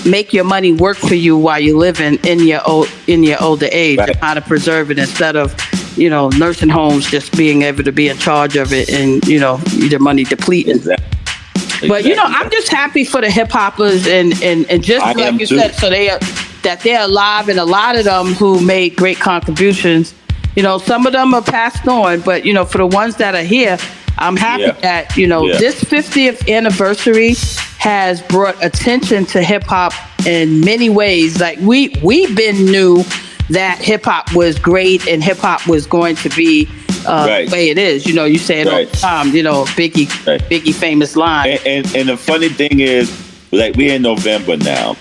make 0.09 0.33
your 0.33 0.43
money 0.43 0.73
work 0.73 0.97
for 0.97 1.13
you 1.15 1.37
while 1.37 1.59
you're 1.59 1.77
living 1.77 2.15
in 2.25 2.39
your 2.47 2.61
old 2.67 2.89
in 3.07 3.23
your 3.23 3.41
older 3.41 3.67
age 3.71 3.99
Right. 3.99 4.09
and 4.09 4.17
how 4.19 4.33
to 4.33 4.41
preserve 4.41 4.89
it 4.91 4.97
instead 4.99 5.35
of 5.35 5.53
you 5.97 6.09
know 6.09 6.29
nursing 6.29 6.69
homes 6.69 7.09
just 7.09 7.35
being 7.37 7.61
able 7.63 7.83
to 7.83 7.91
be 7.91 8.07
in 8.09 8.17
charge 8.17 8.55
of 8.55 8.73
it 8.73 8.89
and 8.89 9.25
you 9.27 9.39
know 9.39 9.59
your 9.73 9.99
money 9.99 10.23
depleting 10.23 10.75
Exactly. 10.75 11.89
but 11.89 12.05
you 12.05 12.15
know, 12.15 12.23
I'm 12.25 12.49
just 12.49 12.69
happy 12.69 13.03
for 13.03 13.21
the 13.21 13.29
hip 13.29 13.49
hoppers 13.51 14.07
and, 14.07 14.33
and, 14.41 14.65
and 14.69 14.83
just 14.83 15.05
I 15.05 15.11
like 15.13 15.39
you 15.39 15.45
too. 15.47 15.57
said, 15.57 15.75
so 15.75 15.89
they 15.89 16.09
are 16.09 16.19
that 16.63 16.79
they're 16.83 17.01
alive 17.03 17.47
and 17.49 17.59
a 17.59 17.65
lot 17.65 17.95
of 17.97 18.05
them 18.05 18.27
who 18.33 18.59
made 18.59 18.95
great 18.95 19.19
contributions. 19.19 20.13
You 20.55 20.63
know, 20.63 20.77
some 20.79 21.05
of 21.05 21.13
them 21.13 21.33
are 21.33 21.41
passed 21.43 21.87
on, 21.87 22.21
but 22.21 22.45
you 22.45 22.53
know, 22.53 22.65
for 22.65 22.77
the 22.79 22.87
ones 22.87 23.17
that 23.17 23.35
are 23.35 23.43
here, 23.43 23.77
I'm 24.17 24.35
happy 24.37 24.63
Yeah. 24.63 24.71
that, 24.81 25.17
you 25.17 25.27
know, 25.27 25.45
Yeah. 25.45 25.57
this 25.57 25.83
50th 25.83 26.49
anniversary 26.49 27.35
has 27.77 28.21
brought 28.21 28.55
attention 28.63 29.25
to 29.27 29.43
hip 29.43 29.63
hop 29.65 29.93
in 30.25 30.61
many 30.61 30.89
ways. 30.89 31.39
Like 31.39 31.59
we 31.59 31.93
we've 32.01 32.35
been 32.35 32.65
knew 32.65 33.03
that 33.49 33.77
hip 33.79 34.05
hop 34.05 34.33
was 34.33 34.57
great 34.59 35.07
and 35.07 35.23
hip 35.23 35.37
hop 35.37 35.67
was 35.67 35.85
going 35.85 36.15
to 36.17 36.29
be 36.29 36.67
uh, 37.07 37.25
Right. 37.27 37.47
the 37.47 37.53
way 37.53 37.69
it 37.69 37.77
is. 37.77 38.05
You 38.07 38.13
know, 38.15 38.25
you 38.25 38.39
say 38.39 38.61
it 38.61 38.67
all 38.67 38.73
Right. 38.73 38.89
the 38.89 38.97
time. 38.97 39.35
You 39.35 39.43
know, 39.43 39.65
Biggie, 39.65 40.09
Right. 40.25 40.41
Biggie 40.49 40.73
famous 40.73 41.15
line. 41.15 41.49
And, 41.51 41.67
and 41.67 41.95
and 41.95 42.09
the 42.09 42.17
funny 42.17 42.49
thing 42.49 42.79
is, 42.79 43.11
like 43.51 43.75
we're 43.75 43.93
in 43.95 44.01
November 44.01 44.57
now, 44.57 44.95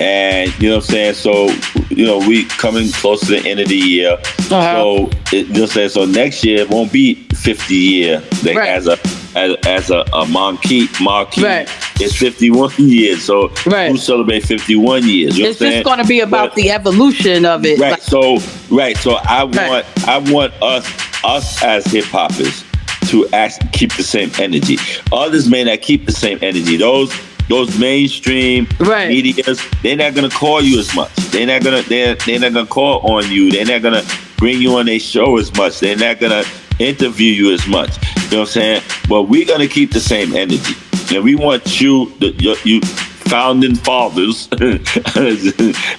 and 0.00 0.52
you 0.60 0.68
know 0.70 0.76
what 0.76 0.84
I'm 0.86 0.90
saying. 0.90 1.14
So 1.14 1.48
you 1.90 2.06
know 2.06 2.18
we 2.18 2.44
coming 2.46 2.90
close 2.92 3.20
to 3.20 3.26
the 3.40 3.48
end 3.48 3.60
of 3.60 3.68
the 3.68 3.76
year. 3.76 4.12
Uh-huh. 4.12 4.74
So 4.74 5.10
it, 5.32 5.46
you 5.48 5.52
know 5.54 5.60
what 5.60 5.60
I'm 5.60 5.66
saying. 5.68 5.88
So 5.90 6.04
next 6.06 6.44
year 6.44 6.66
won't 6.66 6.90
be 6.92 7.14
50 7.34 7.74
year 7.74 8.22
like 8.42 8.56
as 8.56 8.86
a 8.86 8.96
as, 9.36 9.56
as 9.66 9.90
a, 9.90 10.04
a 10.12 10.26
marquee 10.26 10.88
marquee. 11.00 11.42
Right. 11.44 11.68
It's 12.00 12.16
51 12.16 12.72
years. 12.78 13.22
So 13.22 13.52
Right. 13.66 13.90
who 13.90 13.96
celebrate 13.96 14.44
51 14.44 15.06
years? 15.08 15.38
You 15.38 15.46
it's 15.46 15.58
just 15.58 15.84
going 15.84 15.98
to 15.98 16.04
be 16.06 16.20
about 16.20 16.50
But- 16.50 16.56
the 16.56 16.70
evolution 16.70 17.44
of 17.44 17.64
it. 17.64 17.78
Right. 17.78 17.92
Like, 17.92 18.02
So 18.02 18.38
right. 18.70 18.96
So 18.98 19.14
I 19.14 19.44
want 19.44 19.86
I 20.08 20.18
want 20.18 20.52
us 20.62 20.86
us 21.24 21.62
as 21.62 21.86
hip 21.86 22.04
hoppers 22.04 22.64
to 23.08 23.28
keep 23.72 23.92
the 23.94 24.02
same 24.02 24.30
energy. 24.38 24.76
Others 25.12 25.48
may 25.48 25.64
not 25.64 25.80
keep 25.82 26.06
the 26.06 26.12
same 26.12 26.38
energy. 26.42 26.76
Those 26.76 27.12
those 27.48 27.78
mainstream 27.78 28.66
Right. 28.78 29.08
medias, 29.08 29.60
they're 29.82 29.96
not 29.96 30.14
gonna 30.14 30.30
call 30.30 30.62
you 30.62 30.78
as 30.78 30.94
much. 30.94 31.14
They're 31.30 31.46
not 31.46 31.62
gonna 31.62 31.82
they're 31.82 32.14
they're 32.26 32.40
not 32.40 32.52
gonna 32.54 32.66
call 32.66 33.00
on 33.00 33.30
you. 33.30 33.50
They're 33.50 33.66
not 33.66 33.82
gonna 33.82 34.02
bring 34.38 34.60
you 34.60 34.76
on 34.76 34.86
their 34.86 34.98
show 34.98 35.38
as 35.38 35.54
much. 35.54 35.80
They're 35.80 35.96
not 35.96 36.20
gonna 36.20 36.44
interview 36.78 37.32
you 37.32 37.52
as 37.52 37.66
much. 37.66 37.96
You 37.96 38.30
know 38.30 38.38
what 38.40 38.40
I'm 38.40 38.46
saying? 38.46 38.82
But 39.08 39.24
we're 39.24 39.46
gonna 39.46 39.68
keep 39.68 39.92
the 39.92 40.00
same 40.00 40.34
energy. 40.34 40.74
And 41.14 41.22
we 41.22 41.34
want 41.34 41.80
you 41.80 42.12
the 42.20 42.32
you, 42.38 42.56
you 42.64 42.80
founding 42.80 43.74
fathers, 43.74 44.48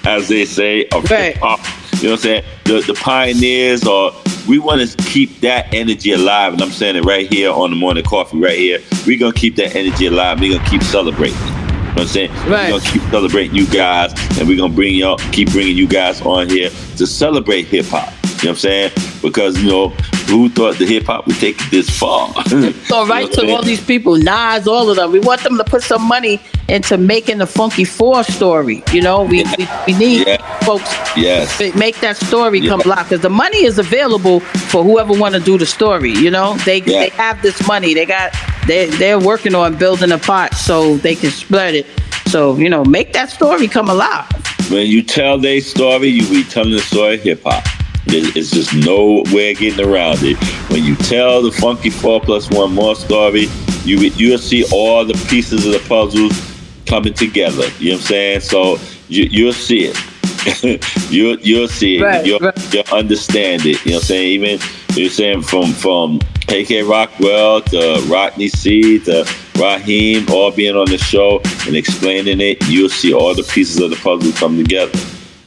as 0.05 0.27
they 0.27 0.45
say, 0.45 0.85
of 0.89 1.09
Right. 1.09 1.33
hip 1.33 1.37
hop. 1.41 1.59
You 2.01 2.09
know 2.09 2.11
what 2.11 2.19
I'm 2.19 2.23
saying? 2.23 2.43
The 2.65 2.81
the 2.81 2.93
pioneers 2.93 3.85
or 3.87 4.11
we 4.47 4.59
want 4.59 4.87
to 4.87 4.97
keep 5.05 5.39
that 5.41 5.73
energy 5.73 6.11
alive. 6.11 6.53
And 6.53 6.61
I'm 6.61 6.69
saying 6.71 6.95
it 6.97 7.05
right 7.05 7.31
here 7.31 7.51
on 7.51 7.69
the 7.71 7.75
morning 7.75 8.03
coffee, 8.03 8.37
right 8.37 8.57
here. 8.57 8.79
We're 9.07 9.17
gonna 9.19 9.33
keep 9.33 9.55
that 9.57 9.75
energy 9.75 10.07
alive. 10.07 10.39
We're 10.39 10.57
gonna 10.57 10.69
keep 10.69 10.83
celebrating. 10.83 11.37
You 11.37 12.01
know 12.01 12.01
what 12.01 12.01
I'm 12.01 12.07
saying? 12.07 12.31
Right. 12.31 12.71
We're 12.73 12.79
gonna 12.79 12.91
keep 12.91 13.01
celebrating 13.03 13.55
you 13.55 13.65
guys, 13.67 14.11
and 14.37 14.47
we're 14.47 14.57
gonna 14.57 14.73
bring 14.73 14.95
y'all, 14.95 15.17
keep 15.31 15.51
bringing 15.51 15.77
you 15.77 15.87
guys 15.87 16.21
on 16.21 16.49
here 16.49 16.69
to 16.97 17.07
celebrate 17.07 17.65
hip 17.67 17.85
hop. 17.87 18.11
You 18.11 18.29
know 18.29 18.35
what 18.35 18.49
I'm 18.49 18.55
saying? 18.57 18.91
Because 19.21 19.61
you 19.61 19.69
know, 19.69 19.89
who 20.27 20.49
thought 20.49 20.77
the 20.77 20.85
hip 20.85 21.05
hop 21.05 21.25
would 21.25 21.37
take 21.37 21.59
it 21.61 21.71
this 21.71 21.89
far? 21.89 22.33
so 22.85 23.07
right 23.07 23.31
to 23.33 23.49
all 23.49 23.63
these 23.63 23.83
people, 23.83 24.17
Nas, 24.17 24.67
all 24.67 24.89
of 24.89 24.97
them. 24.97 25.11
We 25.11 25.19
want 25.19 25.41
them 25.43 25.57
to 25.57 25.63
put 25.63 25.81
some 25.83 26.01
money 26.03 26.41
into 26.67 26.97
making 26.97 27.37
the 27.39 27.47
Funky 27.47 27.85
Four 27.85 28.23
story. 28.23 28.83
You 28.91 29.01
know, 29.01 29.23
we 29.23 29.43
we, 29.57 29.67
we 29.87 29.93
need 29.97 30.27
Yeah. 30.27 30.59
folks 30.59 30.89
Yes. 31.15 31.57
to 31.59 31.75
make 31.77 31.99
that 32.01 32.17
story 32.17 32.59
come 32.67 32.81
Yeah. 32.81 32.87
alive 32.93 33.09
because 33.09 33.21
the 33.21 33.29
money 33.29 33.63
is 33.65 33.79
available 33.79 34.41
for 34.41 34.83
whoever 34.83 35.13
want 35.13 35.33
to 35.35 35.39
do 35.39 35.57
the 35.57 35.65
story. 35.65 36.11
You 36.11 36.29
know, 36.31 36.55
they 36.65 36.79
Yeah. 36.81 36.99
they 37.01 37.09
have 37.09 37.41
this 37.41 37.65
money. 37.67 37.93
They 37.93 38.05
got 38.05 38.33
they 38.67 38.87
they're 38.87 39.19
working 39.19 39.55
on 39.55 39.75
building 39.75 40.11
a 40.11 40.17
pot 40.17 40.53
so 40.55 40.97
they 40.97 41.15
can 41.15 41.31
spread 41.31 41.75
it. 41.75 41.85
So 42.35 42.57
you 42.57 42.67
know, 42.67 42.83
make 42.83 43.13
that 43.13 43.29
story 43.29 43.69
come 43.69 43.87
alive. 43.87 44.27
when 44.69 44.87
you 44.87 45.01
tell 45.01 45.37
their 45.37 45.61
story, 45.61 46.09
you 46.09 46.27
be 46.29 46.43
telling 46.43 46.73
the 46.73 46.79
story 46.79 47.13
of 47.13 47.21
hip 47.21 47.43
hop. 47.45 47.63
It's 48.07 48.51
just 48.51 48.75
no 48.75 49.23
way 49.33 49.53
of 49.53 49.59
getting 49.59 49.87
around 49.87 50.17
it. 50.21 50.35
When 50.69 50.83
you 50.83 50.97
tell 50.97 51.41
the 51.41 51.53
Funky 51.53 51.89
Four 51.89 52.19
Plus 52.19 52.49
One 52.51 52.73
More 52.73 52.93
story, 52.93 53.47
you 53.85 53.99
you'll 54.17 54.37
see 54.37 54.65
all 54.73 55.05
the 55.05 55.13
pieces 55.29 55.65
of 55.65 55.71
the 55.71 55.87
puzzles 55.87 56.33
coming 56.85 57.13
together. 57.13 57.69
You 57.79 57.91
know 57.91 57.95
what 57.95 58.01
I'm 58.01 58.07
saying? 58.07 58.39
So 58.41 58.79
you, 59.07 59.29
you'll 59.31 59.53
see 59.53 59.93
it. 59.93 60.83
you'll 61.09 61.39
you'll 61.39 61.69
see 61.69 61.99
it. 61.99 62.01
Right, 62.01 62.25
you'll, 62.25 62.39
right. 62.39 62.73
you'll 62.73 62.93
understand 62.93 63.65
it. 63.65 63.79
You 63.85 63.91
know 63.91 63.95
what 63.95 64.03
I'm 64.03 64.07
saying? 64.07 64.27
Even 64.27 64.59
you're 64.95 65.09
saying 65.09 65.43
from 65.43 65.71
from 65.71 66.19
KK 66.47 66.89
Rockwell 66.89 67.61
to 67.61 68.03
Rodney 68.07 68.47
C 68.47 68.99
to 68.99 69.25
Raheem 69.57 70.29
all 70.29 70.51
being 70.51 70.75
on 70.75 70.89
the 70.89 70.97
show 70.97 71.41
and 71.65 71.75
explaining 71.75 72.41
it, 72.41 72.57
you'll 72.67 72.89
see 72.89 73.13
all 73.13 73.33
the 73.33 73.43
pieces 73.43 73.79
of 73.81 73.89
the 73.89 73.95
puzzle 73.97 74.31
come 74.33 74.57
together. 74.57 74.91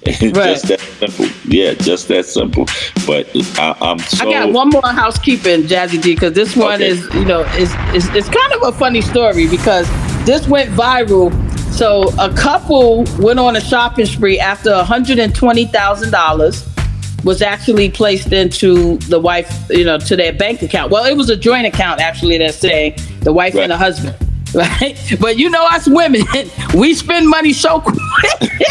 just 0.09 0.69
that 0.69 0.81
simple. 0.81 1.27
Yeah, 1.45 1.75
just 1.75 2.09
that 2.09 2.25
simple. 2.25 2.65
But 3.07 3.29
I, 3.59 3.77
I'm 3.81 3.99
so 3.99 4.29
I 4.29 4.33
got 4.33 4.53
one 4.53 4.71
more 4.71 4.87
housekeeping, 4.87 5.65
Jazzy 5.65 6.03
G, 6.03 6.15
because 6.15 6.33
this 6.33 6.57
one 6.57 6.75
Okay. 6.75 6.89
is, 6.89 7.07
you 7.15 7.25
know, 7.27 7.43
is, 7.57 7.73
is 7.95 8.09
it's 8.15 8.29
kind 8.29 8.53
of 8.55 8.63
a 8.63 8.73
funny 8.73 9.03
story 9.03 9.47
because 9.47 9.87
this 10.25 10.49
went 10.49 10.71
viral. 10.71 11.31
So 11.73 12.11
a 12.19 12.33
couple 12.35 13.05
went 13.19 13.39
on 13.39 13.57
a 13.57 13.61
shopping 13.61 14.07
spree 14.07 14.41
after 14.41 14.71
$120,000 14.71 16.78
was 17.25 17.43
actually 17.43 17.91
placed 17.91 18.33
into 18.33 18.97
the 18.99 19.19
wife, 19.19 19.53
you 19.71 19.85
know, 19.85 19.99
to 19.99 20.17
their 20.17 20.33
bank 20.33 20.63
account. 20.63 20.91
Well, 20.91 21.05
it 21.05 21.17
was 21.17 21.31
a 21.31 21.37
joint 21.37 21.67
account 21.67 22.01
actually 22.01 22.39
that's 22.39 22.57
saying 22.57 22.95
the 23.21 23.33
wife 23.33 23.55
Right. 23.55 23.63
and 23.65 23.73
the 23.73 23.77
husband. 23.77 24.15
Right, 24.55 24.97
but 25.21 25.37
you 25.37 25.51
know 25.51 25.67
us 25.73 25.87
women, 25.87 26.23
we 26.75 26.95
spend 26.95 27.29
money 27.29 27.53
so 27.53 27.81
quick. 27.81 28.01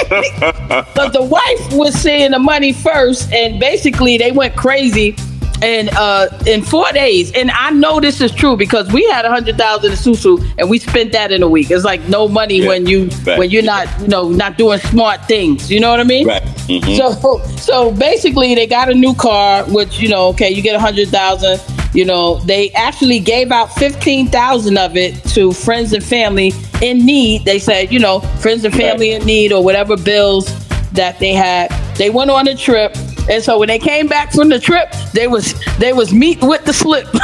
But 0.09 1.09
the 1.13 1.21
wife 1.21 1.71
was 1.73 1.93
seeing 1.93 2.31
the 2.31 2.39
money 2.39 2.73
first, 2.73 3.31
and 3.31 3.59
basically 3.59 4.17
they 4.17 4.31
went 4.31 4.55
crazy. 4.55 5.15
And 5.61 5.89
uh, 5.89 6.27
in 6.45 6.61
four 6.63 6.91
days, 6.91 7.31
and 7.33 7.49
I 7.49 7.71
know 7.71 7.99
this 7.99 8.21
is 8.21 8.31
true 8.31 8.55
because 8.55 8.91
we 8.91 9.03
had 9.09 9.25
a 9.25 9.29
hundred 9.29 9.57
thousand 9.57 9.91
in 9.91 9.97
Susu, 9.97 10.45
and 10.59 10.69
we 10.69 10.77
spent 10.77 11.11
that 11.13 11.31
in 11.31 11.41
a 11.41 11.47
week. 11.47 11.71
It's 11.71 11.83
like 11.83 12.01
no 12.07 12.27
money 12.27 12.59
Yeah. 12.61 12.67
when 12.67 12.85
you 12.85 13.09
Right. 13.25 13.39
when 13.39 13.49
you're 13.49 13.63
not 13.63 13.87
you 14.01 14.07
know 14.07 14.29
not 14.29 14.57
doing 14.57 14.79
smart 14.79 15.27
things. 15.27 15.71
You 15.71 15.79
know 15.79 15.89
what 15.89 15.99
I 15.99 16.03
mean? 16.03 16.27
Right. 16.27 16.43
Mhm. 16.67 16.97
So 16.97 17.41
so 17.57 17.91
basically, 17.91 18.53
they 18.55 18.67
got 18.67 18.89
a 18.89 18.93
new 18.93 19.15
car, 19.15 19.63
which 19.65 19.99
you 19.99 20.09
know, 20.09 20.27
okay, 20.27 20.49
you 20.51 20.61
get 20.61 20.75
a 20.75 20.79
hundred 20.79 21.09
thousand. 21.09 21.59
You 21.93 22.05
know, 22.05 22.35
they 22.45 22.69
actually 22.71 23.19
gave 23.19 23.51
out 23.51 23.73
fifteen 23.73 24.27
thousand 24.27 24.77
of 24.77 24.95
it 24.95 25.15
to 25.29 25.51
friends 25.53 25.91
and 25.93 26.03
family 26.03 26.53
in 26.81 27.03
need. 27.05 27.45
They 27.45 27.57
said, 27.57 27.91
you 27.91 27.97
know, 27.99 28.19
friends 28.41 28.63
and 28.63 28.75
family 28.75 29.13
in 29.13 29.25
need 29.25 29.51
or 29.51 29.63
whatever 29.63 29.97
bills 29.97 30.45
that 30.93 31.17
they 31.19 31.33
had. 31.33 31.71
They 31.95 32.09
went 32.11 32.29
on 32.29 32.47
a 32.47 32.55
trip. 32.55 32.95
And 33.29 33.43
so 33.43 33.59
when 33.59 33.67
they 33.67 33.79
came 33.79 34.07
back 34.07 34.31
from 34.31 34.49
the 34.49 34.59
trip, 34.59 34.91
they 35.13 35.27
was 35.27 35.53
they 35.79 35.93
was 35.93 36.13
meat 36.13 36.39
with 36.41 36.63
the 36.65 36.73
slip. 36.73 37.07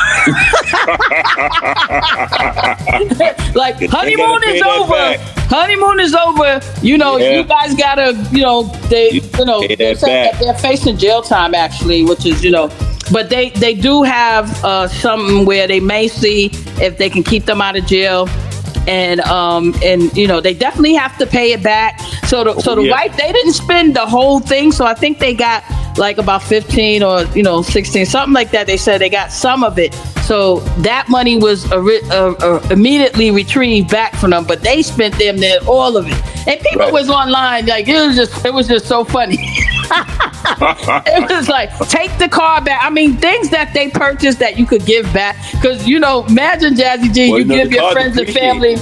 like 3.56 3.76
honeymoon 3.90 4.42
is 4.48 4.62
over. 4.62 5.16
honeymoon 5.50 6.00
is 6.00 6.16
over. 6.16 6.60
You 6.82 6.98
know, 6.98 7.18
Yeah. 7.18 7.38
you 7.38 7.44
guys 7.44 7.74
gotta, 7.76 8.14
you 8.32 8.42
know, 8.42 8.64
they, 8.90 9.12
you 9.12 9.46
know, 9.46 9.62
Pay 9.62 9.76
they 9.76 9.94
that 9.94 10.00
said 10.00 10.32
back. 10.32 10.40
that 10.40 10.44
they're 10.44 10.58
facing 10.72 10.98
jail 10.98 11.22
time 11.22 11.54
actually, 11.56 12.04
which 12.04 12.26
is, 12.26 12.44
you 12.44 12.52
know, 12.52 12.70
but 13.12 13.30
they 13.30 13.50
they 13.52 13.74
do 13.74 14.04
have 14.04 14.64
uh, 14.64 14.88
something 14.88 15.46
where 15.46 15.68
they 15.68 15.80
may 15.80 16.08
see 16.08 16.50
if 16.82 16.98
they 16.98 17.10
can 17.10 17.24
keep 17.24 17.46
them 17.46 17.62
out 17.62 17.78
of 17.78 17.86
jail. 17.86 18.28
And 18.86 19.22
um 19.22 19.74
and 19.82 20.12
you 20.18 20.28
know 20.28 20.42
they 20.42 20.54
definitely 20.54 20.96
have 20.96 21.18
to 21.20 21.26
pay 21.26 21.54
it 21.54 21.64
back. 21.64 21.98
So 22.26 22.44
the 22.44 22.60
so 22.62 22.76
the 22.76 22.82
Yeah. 22.84 22.92
wife 22.92 23.16
they 23.16 23.32
didn't 23.32 23.54
spend 23.54 23.96
the 23.96 24.06
whole 24.06 24.42
thing. 24.42 24.74
So 24.74 24.86
I 24.86 24.94
think 24.94 25.20
they 25.20 25.34
got 25.34 25.64
like 25.98 26.18
about 26.18 26.42
fifteen 26.44 27.04
or 27.04 27.24
you 27.36 27.44
know 27.44 27.62
sixteen 27.62 28.06
something 28.06 28.34
like 28.34 28.52
that. 28.52 28.68
They 28.68 28.78
said 28.78 29.00
they 29.00 29.10
got 29.10 29.32
some 29.32 29.64
of 29.64 29.78
it. 29.80 29.94
So 30.24 30.60
that 30.82 31.10
money 31.10 31.38
was 31.38 31.70
uh, 31.72 31.78
uh, 31.78 32.34
uh, 32.40 32.68
immediately 32.72 33.30
retrieved 33.32 33.90
back 33.92 34.16
from 34.16 34.32
them, 34.32 34.46
but 34.46 34.62
they 34.62 34.82
spent 34.82 35.18
them 35.20 35.38
there 35.38 35.60
all 35.68 35.98
of 35.98 36.08
it. 36.08 36.48
And 36.48 36.60
people 36.62 36.80
Right. 36.86 36.94
was 36.94 37.10
online 37.10 37.66
like 37.68 37.88
it 37.88 37.96
was 38.08 38.16
just 38.16 38.46
it 38.46 38.54
was 38.54 38.68
just 38.68 38.86
so 38.88 39.04
funny. 39.04 39.38
it 39.42 41.30
was 41.32 41.48
like 41.50 41.78
take 41.90 42.16
the 42.18 42.28
car 42.30 42.62
back. 42.62 42.80
I 42.84 42.90
mean 42.90 43.18
things 43.18 43.50
that 43.50 43.74
they 43.74 43.90
purchased 43.90 44.40
that 44.40 44.58
you 44.58 44.66
could 44.66 44.86
give 44.86 45.12
back 45.14 45.36
because 45.52 45.88
you 45.88 46.00
know 46.00 46.26
imagine 46.26 46.74
Jazzy 46.76 47.14
G 47.14 47.30
Well, 47.30 47.40
you 47.40 47.46
you 47.46 47.46
know, 47.46 47.56
give 47.56 47.72
your 47.72 47.92
friends 47.92 48.18
and 48.18 48.30
family 48.30 48.76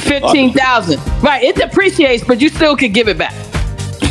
fifteen 0.00 0.52
thousand. 0.52 1.00
Right, 1.22 1.42
it 1.42 1.56
depreciates, 1.56 2.24
but 2.24 2.40
you 2.40 2.48
still 2.48 2.76
could 2.76 2.92
give 2.94 3.08
it 3.08 3.18
back. 3.18 3.34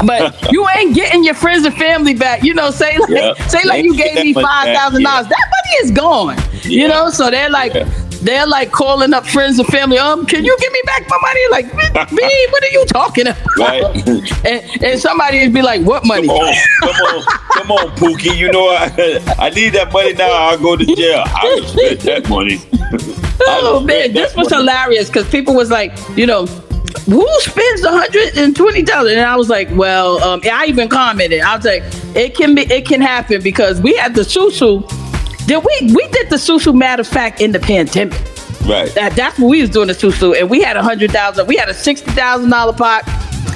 But 0.06 0.52
you 0.52 0.66
ain't 0.78 0.96
getting 0.96 1.24
your 1.24 1.34
friends 1.36 1.66
and 1.66 1.76
family 1.76 2.14
back. 2.14 2.44
You 2.44 2.54
know, 2.54 2.72
say 2.72 2.98
like 2.98 3.10
Yeah. 3.10 3.34
say 3.48 3.64
like 3.66 3.84
you 3.84 3.96
gave 3.96 4.16
me 4.16 4.34
money 4.34 4.46
five 4.46 4.76
thousand 4.76 5.04
dollars. 5.04 5.26
yeah. 5.26 5.30
That 5.30 5.48
money 5.58 5.76
is 5.84 5.92
gone. 5.92 6.38
You 6.64 6.88
know, 6.88 7.10
so 7.10 7.30
they're 7.30 7.50
like 7.50 7.74
Yeah. 7.74 7.90
they're 8.22 8.46
like 8.48 8.72
calling 8.72 9.14
up 9.14 9.26
friends 9.26 9.60
and 9.60 9.68
family. 9.70 9.98
Um, 9.98 10.26
can 10.26 10.44
you 10.46 10.56
give 10.60 10.72
me 10.72 10.82
back 10.86 11.06
my 11.10 11.18
money? 11.22 11.42
Like 11.52 12.12
me, 12.12 12.48
what 12.52 12.64
are 12.64 12.68
you 12.72 12.86
talking 12.86 13.28
about? 13.28 13.58
Right. 13.58 13.96
and, 14.46 14.84
and 14.84 15.00
somebody 15.00 15.40
would 15.42 15.54
be 15.54 15.62
like, 15.62 15.82
"What 15.82 16.06
money?" 16.06 16.28
Come 16.28 16.38
on, 16.38 16.54
come 16.82 16.90
on, 16.96 17.24
come 17.54 17.72
on, 17.72 17.88
Pookie. 17.98 18.36
You 18.38 18.52
know 18.52 18.68
I, 18.70 18.86
I 19.40 19.50
need 19.50 19.70
that 19.74 19.92
money 19.92 20.14
now. 20.14 20.32
I'll 20.32 20.58
go 20.60 20.76
to 20.76 20.86
jail. 20.86 21.24
I 21.26 21.62
spend 21.68 22.00
that 22.02 22.30
money. 22.30 22.60
Oh 23.42 23.80
man, 23.82 24.14
this 24.14 24.36
was 24.36 24.50
hilarious 24.50 25.08
because 25.08 25.28
people 25.30 25.54
was 25.56 25.70
like, 25.72 25.94
you 26.18 26.26
know, 26.26 26.46
who 27.06 27.28
spends 27.42 27.84
a 27.84 27.92
hundred 27.92 28.38
and 28.38 28.56
twenty 28.56 28.82
dollars? 28.82 29.12
And 29.14 29.22
I 29.22 29.36
was 29.36 29.50
like, 29.50 29.70
well, 29.72 30.22
um, 30.24 30.42
I 30.52 30.66
even 30.68 30.90
commented. 30.90 31.42
I 31.42 31.56
was 31.56 31.66
like, 31.66 31.84
it 32.16 32.36
can 32.36 32.56
be, 32.56 32.62
it 32.64 32.86
can 32.86 33.02
happen 33.02 33.42
because 33.42 33.82
we 33.82 33.96
had 33.96 34.16
the 34.16 34.22
susu. 34.22 34.88
Did 35.48 35.64
we 35.64 35.94
we 35.94 36.08
did 36.10 36.30
the 36.30 36.36
susu? 36.38 36.74
Matter 36.76 37.02
of 37.02 37.08
fact, 37.08 37.42
in 37.42 37.52
the 37.52 37.60
pandemic, 37.60 38.20
Right. 38.68 38.94
that 38.96 39.14
that's 39.16 39.40
what 39.40 39.48
we 39.50 39.62
was 39.62 39.70
doing 39.70 39.88
the 39.88 39.94
susu, 39.94 40.38
and 40.40 40.50
we 40.50 40.62
had 40.62 40.78
a 40.78 40.84
hundred 40.84 41.12
thousand. 41.12 41.48
We 41.48 41.56
had 41.56 41.70
a 41.70 41.74
sixty 41.74 42.12
thousand 42.12 42.50
dollar 42.50 42.74
pot. 42.74 43.04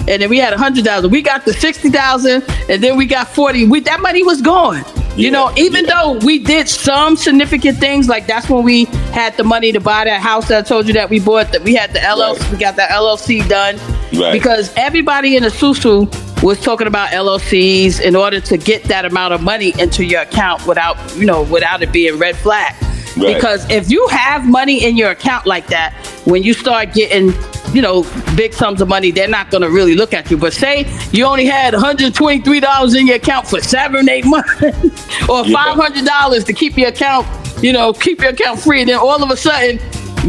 And 0.06 0.22
then 0.22 0.30
we 0.30 0.38
had 0.38 0.52
a 0.52 0.58
hundred 0.58 0.84
thousand. 0.84 1.12
We 1.12 1.22
got 1.22 1.46
the 1.46 1.54
sixty 1.54 1.90
thousand, 1.90 2.44
and 2.68 2.84
then 2.84 2.98
we 2.98 3.06
got 3.06 3.30
forty. 3.30 3.66
We 3.66 3.80
that 3.82 4.02
money 4.02 4.22
was 4.22 4.42
gone. 4.42 4.84
You 5.16 5.26
Yeah, 5.26 5.30
know, 5.32 5.52
even 5.58 5.86
yeah. 5.86 5.94
though 6.02 6.14
we 6.26 6.40
did 6.40 6.68
some 6.68 7.16
significant 7.16 7.78
things, 7.78 8.10
like 8.10 8.26
that's 8.26 8.50
when 8.50 8.64
we 8.64 8.86
had 9.14 9.38
the 9.38 9.44
money 9.44 9.72
to 9.72 9.80
buy 9.80 10.06
that 10.06 10.22
house 10.22 10.48
that 10.48 10.66
I 10.66 10.68
told 10.68 10.88
you 10.88 10.94
that 10.94 11.10
we 11.10 11.20
bought. 11.20 11.52
That 11.52 11.62
we 11.64 11.76
had 11.76 11.94
the 11.94 12.00
LLC, 12.00 12.40
Right. 12.42 12.52
we 12.52 12.58
got 12.58 12.76
the 12.76 12.82
LLC 12.90 13.48
done 13.48 13.78
Right. 14.14 14.32
because 14.34 14.74
everybody 14.76 15.36
in 15.36 15.44
the 15.44 15.50
susu 15.50 16.08
was 16.42 16.60
talking 16.60 16.88
about 16.88 17.10
LLCs 17.12 18.02
in 18.02 18.16
order 18.16 18.40
to 18.42 18.58
get 18.58 18.84
that 18.86 19.06
amount 19.06 19.34
of 19.34 19.42
money 19.42 19.74
into 19.80 20.04
your 20.04 20.22
account 20.22 20.66
without 20.68 20.98
you 21.16 21.26
know 21.26 21.44
without 21.44 21.82
it 21.84 21.92
being 21.92 22.18
red 22.18 22.36
flag. 22.38 22.74
Right. 23.16 23.36
Because 23.36 23.70
if 23.70 23.92
you 23.92 24.08
have 24.08 24.46
money 24.48 24.84
in 24.84 24.98
your 24.98 25.12
account 25.12 25.46
like 25.46 25.68
that, 25.68 25.94
when 26.26 26.44
you 26.44 26.54
start 26.54 26.94
getting, 26.94 27.34
you 27.76 27.82
know, 27.82 28.04
big 28.36 28.54
sums 28.54 28.82
of 28.82 28.88
money, 28.88 29.12
they're 29.12 29.28
not 29.28 29.50
going 29.52 29.62
to 29.62 29.70
really 29.70 29.96
look 29.96 30.14
at 30.14 30.30
you. 30.32 30.38
But 30.38 30.54
say 30.54 30.86
you 31.12 31.26
only 31.26 31.46
had 31.46 31.74
$123 31.74 32.96
in 33.00 33.08
your 33.08 33.16
account 33.18 33.48
for 33.48 33.60
seven, 33.62 34.08
eight 34.10 34.26
months, 34.26 34.52
or 34.64 35.44
$500 35.44 36.46
to 36.46 36.54
keep 36.54 36.78
your 36.78 36.90
account, 36.90 37.28
you 37.64 37.74
know, 37.74 37.94
keep 37.94 38.22
your 38.22 38.32
account 38.32 38.60
free, 38.60 38.82
and 38.82 38.90
then 38.90 38.98
all 39.00 39.22
of 39.24 39.30
a 39.32 39.38
sudden 39.38 39.80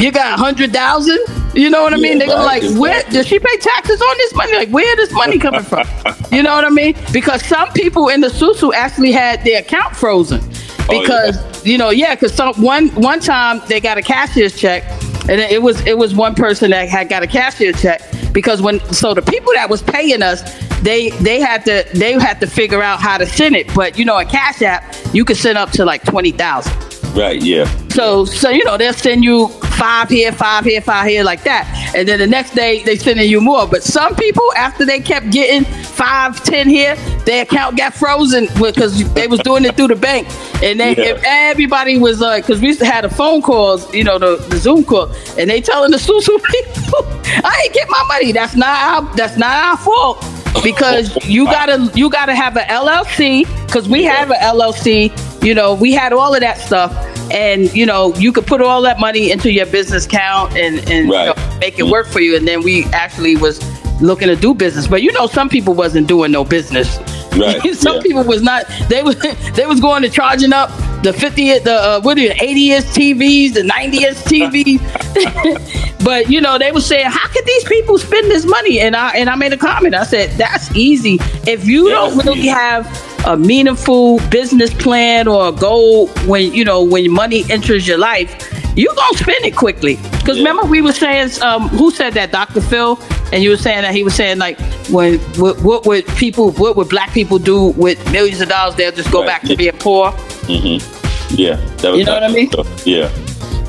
you 0.01 0.11
got 0.11 0.41
100000 0.41 1.19
You 1.55 1.71
know 1.71 1.83
what 1.85 1.93
I 1.95 1.97
Yeah, 1.97 2.03
mean? 2.03 2.19
They're 2.19 2.29
like, 2.29 2.63
where 2.77 3.01
does 3.11 3.29
she 3.29 3.39
pay 3.39 3.57
taxes 3.59 4.01
on 4.03 4.17
this 4.19 4.35
money? 4.35 4.57
Like, 4.57 4.71
where 4.71 4.97
this 4.97 5.13
money 5.13 5.39
coming 5.39 5.63
from? 5.63 5.87
you 6.33 6.43
know 6.43 6.55
what 6.57 6.65
I 6.65 6.71
mean? 6.71 6.97
Because 7.13 7.45
some 7.47 7.71
people 7.73 8.09
in 8.09 8.21
the 8.21 8.27
susu 8.29 8.75
actually 8.75 9.13
had 9.13 9.45
their 9.45 9.61
account 9.61 9.95
frozen 9.95 10.41
Oh, 10.89 10.93
yeah. 10.93 11.01
because 11.01 11.65
you 11.67 11.79
know, 11.79 11.91
yeah, 11.91 12.15
because 12.15 12.35
some 12.35 12.55
one 12.61 12.89
one 12.89 13.21
time 13.21 13.63
they 13.69 13.81
got 13.81 13.97
a 13.97 14.03
cashier's 14.03 14.59
check, 14.59 14.83
and 15.29 15.41
it 15.41 15.63
was 15.63 15.85
it 15.87 15.97
was 15.97 16.15
one 16.15 16.35
person 16.35 16.71
that 16.71 16.89
had 16.89 17.09
got 17.09 17.23
a 17.23 17.27
cashier's 17.27 17.81
check 17.81 18.03
because 18.33 18.61
when 18.61 18.81
so 18.93 19.15
the 19.15 19.23
people 19.23 19.53
that 19.55 19.71
was 19.71 19.83
paying 19.83 20.23
us, 20.23 20.43
they 20.81 21.11
they 21.11 21.41
had 21.41 21.65
to 21.65 21.87
they 21.95 22.13
had 22.13 22.41
to 22.41 22.47
figure 22.47 22.83
out 22.83 23.01
how 23.01 23.17
to 23.17 23.25
send 23.25 23.57
it, 23.57 23.73
but 23.75 23.99
you 23.99 24.05
know, 24.05 24.19
a 24.19 24.25
Cash 24.25 24.61
App 24.63 24.95
you 25.15 25.25
could 25.25 25.37
send 25.37 25.57
up 25.57 25.71
to 25.71 25.85
like 25.85 26.03
twenty 26.05 26.33
thousand. 26.33 26.73
Right. 27.15 27.41
Yeah. 27.43 27.67
So, 27.91 28.25
so 28.25 28.51
you 28.51 28.65
know, 28.65 28.77
they'll 28.77 28.93
send 28.93 29.23
you 29.23 29.49
five 29.79 30.09
here, 30.09 30.33
five 30.33 30.65
here, 30.65 30.81
five 30.81 31.07
here, 31.07 31.23
like 31.23 31.45
that, 31.45 31.93
and 31.95 32.09
then 32.09 32.19
the 32.19 32.27
next 32.27 32.55
day 32.55 32.83
they 32.83 32.97
sending 32.97 33.29
you 33.31 33.41
more. 33.41 33.67
But 33.69 33.85
some 33.85 34.17
people, 34.17 34.45
after 34.57 34.85
they 34.85 34.99
kept 34.99 35.31
getting 35.31 35.65
five, 35.65 36.43
ten 36.43 36.69
here, 36.69 36.97
their 37.25 37.43
account 37.43 37.77
got 37.77 37.95
frozen 37.95 38.49
because 38.61 39.13
they 39.15 39.29
was 39.29 39.39
doing 39.41 39.65
it 39.65 39.77
through 39.77 39.89
the 39.89 39.97
bank, 39.97 40.27
and 40.63 40.81
then 40.81 40.97
Yeah. 40.99 41.05
if 41.15 41.23
everybody 41.25 41.99
was 41.99 42.21
like, 42.21 42.47
because 42.47 42.61
we 42.61 42.69
used 42.69 42.81
to 42.81 42.87
have 42.87 43.09
the 43.09 43.15
phone 43.15 43.43
calls, 43.43 43.93
you 43.95 44.03
know, 44.03 44.19
the, 44.19 44.37
the 44.49 44.57
Zoom 44.57 44.85
call, 44.85 45.13
and 45.39 45.49
they 45.49 45.61
telling 45.61 45.93
the 45.93 45.97
Susu 46.09 46.43
people, 46.43 47.07
I 47.45 47.63
ain't 47.65 47.75
get 47.75 47.89
my 47.89 48.05
money. 48.09 48.33
That's 48.33 48.57
not 48.57 48.77
our, 49.05 49.15
that's 49.17 49.37
not 49.37 49.53
our 49.65 49.77
fault. 49.77 50.25
Because 50.63 51.17
you 51.27 51.47
gotta 51.47 51.91
you 51.97 52.09
gotta 52.09 52.35
have 52.35 52.57
an 52.57 52.65
LLC 52.69 53.45
because 53.67 53.89
we 53.89 54.05
have 54.05 54.31
an 54.31 54.39
LLC. 54.41 55.11
You 55.45 55.55
know, 55.55 55.75
we 55.75 55.93
had 55.93 56.13
all 56.13 56.35
of 56.35 56.41
that 56.41 56.59
stuff, 56.59 56.93
and 57.31 57.73
you 57.75 57.85
know, 57.85 58.15
you 58.17 58.33
could 58.33 58.47
put 58.47 58.63
all 58.63 58.81
that 58.83 58.99
money 58.99 59.31
into 59.31 59.53
your 59.53 59.67
business 59.67 60.07
account 60.07 60.57
and 60.57 60.79
and 60.91 61.09
you 61.09 61.13
know, 61.13 61.35
make 61.61 61.79
it 61.79 61.85
work 61.85 62.07
for 62.09 62.21
you. 62.21 62.35
And 62.37 62.49
then 62.49 62.63
we 62.63 62.85
actually 62.87 63.37
was 63.37 63.61
looking 64.01 64.29
to 64.29 64.37
do 64.37 64.55
business, 64.55 64.87
but 64.89 65.03
you 65.03 65.13
know, 65.13 65.27
some 65.27 65.49
people 65.49 65.75
wasn't 65.75 66.09
doing 66.09 66.33
no 66.33 66.45
business. 66.45 66.99
Right, 67.37 67.75
some 67.75 67.97
yeah. 67.97 68.03
people 68.03 68.25
was 68.25 68.43
not. 68.43 68.65
They 68.89 69.03
was 69.03 69.17
they 69.55 69.67
was 69.67 69.81
going 69.81 70.03
to 70.03 70.09
charging 70.09 70.53
up 70.53 70.71
the 71.03 71.13
50 71.13 71.59
the 71.59 71.73
uh, 71.75 72.01
what 72.01 72.17
are 72.17 72.21
you 72.23 72.33
80 72.41 72.73
inch 72.73 72.85
TVs, 72.87 73.53
the 73.55 73.65
90 73.65 73.97
inch 74.05 74.17
TVs. 74.17 76.01
but 76.05 76.31
you 76.31 76.41
know, 76.41 76.59
they 76.59 76.73
were 76.73 76.81
saying, 76.81 77.07
how 77.11 77.29
could 77.29 77.45
these 77.45 77.65
people 77.65 77.99
spend 77.99 78.31
this 78.31 78.47
money? 78.47 78.81
And 78.81 78.97
I 78.97 79.11
and 79.11 79.29
I 79.29 79.35
made 79.37 79.53
a 79.53 79.59
comment. 79.59 79.95
I 79.95 80.05
said, 80.05 80.31
that's 80.39 80.75
easy. 80.75 81.19
If 81.47 81.67
you 81.67 81.89
Yeah, 81.89 81.95
don't 81.97 82.17
really 82.25 82.39
easy. 82.41 82.49
have 82.49 82.87
a 83.27 83.37
meaningful 83.37 84.19
business 84.31 84.73
plan 84.75 85.27
or 85.29 85.49
a 85.49 85.53
goal 85.53 86.09
when 86.27 86.53
you 86.53 86.65
know 86.65 86.83
when 86.83 87.11
money 87.11 87.45
enters 87.51 87.87
your 87.89 87.99
life, 87.99 88.31
you're 88.77 88.95
gonna 88.95 89.19
spend 89.19 89.45
it 89.45 89.57
quickly. 89.57 89.97
Because 90.19 90.37
Yeah. 90.39 90.45
remember 90.45 90.65
we 90.65 90.81
were 90.83 90.93
saying, 90.93 91.31
um, 91.43 91.69
who 91.69 91.91
said 91.91 92.15
that? 92.15 92.33
Dr. 92.33 92.61
Phil, 92.61 92.99
and 93.33 93.43
you 93.43 93.51
were 93.51 93.57
saying 93.57 93.83
that 93.83 93.95
he 93.95 94.03
was 94.05 94.15
saying 94.15 94.39
like, 94.39 94.59
when 94.91 95.19
what, 95.39 95.61
what 95.63 95.87
would 95.87 96.07
people, 96.17 96.51
what 96.53 96.77
would 96.77 96.89
black 96.89 97.13
people 97.13 97.39
do 97.39 97.67
with 97.77 97.99
millions 98.11 98.41
of 98.41 98.49
dollars? 98.49 98.75
They'll 98.75 98.93
just 98.93 99.11
go 99.11 99.21
Right. 99.21 99.29
back 99.29 99.43
to 99.43 99.57
being 99.57 99.73
poor. 99.79 100.13
Yeah. 100.49 101.57
That 101.79 101.91
was 101.93 101.99
You 101.99 102.05
know 102.05 102.15
what 102.15 102.25
I 102.25 102.29
mean? 102.29 102.51
Yeah. 102.85 103.09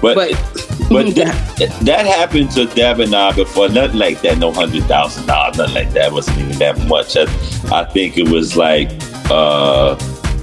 But 0.01 0.16
But 0.16 0.32
but 0.89 1.06
that, 1.16 1.80
that 1.82 2.06
happened 2.06 2.51
to 2.51 2.66
Deb 2.66 2.99
and 2.99 3.16
I 3.16 3.32
before. 3.32 3.70
Nothing 3.70 3.97
like 3.97 4.22
that. 4.22 4.38
No 4.38 4.51
hundred 4.51 4.84
thousand 4.84 5.26
dollars. 5.26 5.58
Nothing 5.58 5.74
like 5.76 5.93
that. 5.93 6.08
It 6.08 6.14
wasn't 6.14 6.38
even 6.39 6.58
that 6.60 6.78
much. 6.88 7.16
I, 7.18 7.24
I 7.72 7.86
think 7.86 8.18
it 8.18 8.30
was 8.30 8.56
like 8.56 8.91
uh, 9.32 9.95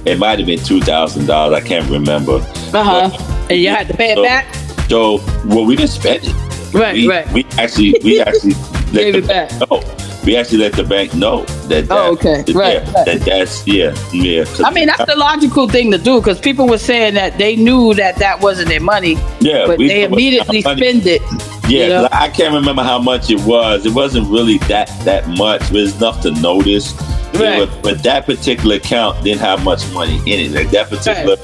it 0.05 0.17
might 0.19 0.39
have 0.39 0.45
been 0.47 0.59
two 0.63 0.81
thousand 0.81 1.25
dollars. 1.27 1.61
I 1.63 1.65
can't 1.67 1.89
remember. 1.89 2.37
uh 2.73 2.83
huh, 2.83 3.45
and 3.49 3.59
you 3.59 3.69
had 3.69 3.87
to 3.87 3.93
pay 3.95 4.11
it 4.11 4.15
So- 4.17 4.23
back. 4.23 4.55
So 4.89 5.17
well, 5.45 5.65
we 5.65 5.75
didn't 5.75 5.91
spend 5.91 6.21
it. 6.23 6.73
Right, 6.73 6.93
we, 6.95 7.07
right. 7.07 7.31
We 7.31 7.45
actually 7.57 7.95
we 8.03 8.19
actually 8.27 8.53
Gave 8.91 9.15
it 9.15 9.27
back. 9.27 9.51
know. 9.69 9.81
We 10.23 10.37
actually 10.37 10.59
let 10.59 10.73
the 10.73 10.83
bank 10.83 11.13
know 11.15 11.43
that. 11.67 11.87
that 11.87 11.91
Oh, 11.91 12.11
okay. 12.13 12.43
that- 12.43 12.55
Right, 12.55 12.73
yeah, 12.83 12.91
right. 12.93 13.05
That 13.05 13.21
that's 13.25 13.65
yeah 13.67 13.95
yeah. 14.13 14.45
I 14.63 14.71
mean, 14.71 14.87
that's 14.87 15.05
the 15.05 15.15
logical 15.17 15.67
thing 15.67 15.89
to 15.91 15.97
do 15.97 16.19
because 16.19 16.39
people 16.39 16.67
were 16.67 16.77
saying 16.77 17.13
that 17.15 17.37
they 17.37 17.55
knew 17.55 17.93
that 17.95 18.17
that 18.17 18.39
wasn't 18.41 18.69
their 18.69 18.79
money, 18.81 19.15
Yeah, 19.41 19.65
but 19.67 19.77
we- 19.79 19.87
they 19.87 20.03
immediately 20.03 20.61
spend 20.61 21.07
it. 21.07 21.21
Yeah, 21.69 21.83
you 21.83 21.89
know? 21.89 22.09
I 22.11 22.29
can't 22.29 22.53
remember 22.53 22.83
how 22.83 22.99
much 22.99 23.31
it 23.31 23.39
was. 23.41 23.85
It 23.85 23.93
wasn't 23.93 24.27
really 24.29 24.57
that 24.69 24.87
that 25.05 25.27
much. 25.29 25.61
It 25.63 25.71
was 25.71 25.95
enough 25.97 26.21
to 26.21 26.31
notice. 26.31 26.93
It 27.33 27.39
Right. 27.39 27.59
was- 27.61 27.69
but 27.81 28.03
that 28.03 28.25
particular 28.25 28.75
account 28.75 29.23
didn't 29.23 29.41
have 29.41 29.63
much 29.63 29.87
money 29.91 30.21
in 30.25 30.39
it. 30.39 30.51
Like 30.51 30.69
that 30.71 30.89
particular 30.89 31.37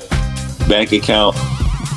bank 0.67 0.91
account 0.91 1.35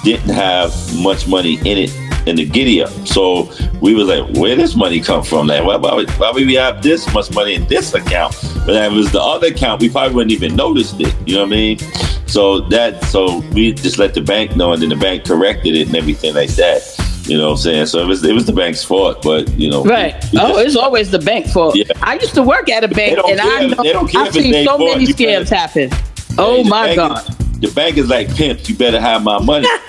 didn't 0.05 0.31
have 0.35 0.73
much 0.99 1.27
money 1.27 1.59
in 1.65 1.79
it 1.79 1.93
in 2.27 2.37
the 2.37 2.45
giddy 2.45 2.83
up. 2.83 2.91
So 3.05 3.51
we 3.81 3.95
was 3.95 4.07
like, 4.09 4.25
where 4.37 4.55
this 4.57 4.75
money 4.77 5.01
come 5.01 5.23
from? 5.25 5.49
Like, 5.49 5.65
why, 5.65 5.77
why, 5.77 6.05
why 6.19 6.31
would 6.31 6.47
we 6.47 6.55
have 6.55 6.81
this 6.83 7.13
much 7.13 7.31
money 7.33 7.55
in 7.55 7.67
this 7.67 7.93
account? 7.95 8.35
But 8.65 8.75
that 8.75 8.93
was 8.93 9.11
the 9.11 9.21
other 9.21 9.49
account. 9.49 9.81
We 9.81 9.89
probably 9.89 10.15
wouldn't 10.15 10.33
even 10.33 10.55
noticed 10.55 11.01
it. 11.01 11.13
You 11.27 11.35
know 11.35 11.41
what 11.43 11.49
I 11.49 11.57
mean? 11.57 11.79
So 12.27 12.61
that 12.71 13.05
so 13.07 13.41
we 13.53 13.73
just 13.73 13.99
let 13.99 14.15
the 14.15 14.21
bank 14.23 14.57
know, 14.57 14.73
and 14.73 14.81
then 14.81 14.89
the 14.89 14.97
bank 14.97 15.25
corrected 15.25 15.75
it 15.75 15.89
and 15.89 15.97
everything 15.97 16.35
like 16.35 16.51
that. 16.51 16.81
You 17.25 17.39
know 17.39 17.47
what 17.47 17.51
I'm 17.53 17.57
saying? 17.59 17.87
So 17.87 18.01
it 18.01 18.07
was, 18.07 18.25
it 18.25 18.33
was 18.35 18.47
the 18.47 18.53
bank's 18.53 18.83
fault, 18.85 19.23
but 19.23 19.49
you 19.59 19.71
know, 19.71 19.85
Right. 19.85 20.15
we 20.33 20.39
Oh, 20.41 20.49
just- 20.55 20.67
it's 20.67 20.77
always 20.77 21.11
the 21.11 21.19
bank 21.21 21.47
fault. 21.47 21.77
Yeah. 21.77 21.85
I 22.03 22.15
used 22.15 22.35
to 22.35 22.43
work 22.43 22.69
at 22.69 22.83
a 22.85 22.89
bank, 22.89 23.19
and 23.29 23.41
I 23.41 23.67
know, 23.67 24.05
care 24.07 24.21
I've 24.23 24.33
seen 24.35 24.65
so 24.65 24.77
many 24.79 25.07
scams 25.07 25.49
happen. 25.49 25.91
Oh 26.39 26.65
my 26.65 26.95
god. 26.97 27.19
is- 27.29 27.37
the 27.61 27.69
bank 27.69 27.97
is 27.97 28.09
like 28.09 28.35
pimps. 28.35 28.69
You 28.69 28.75
better 28.75 29.01
have 29.01 29.23
my 29.23 29.39
money. 29.39 29.69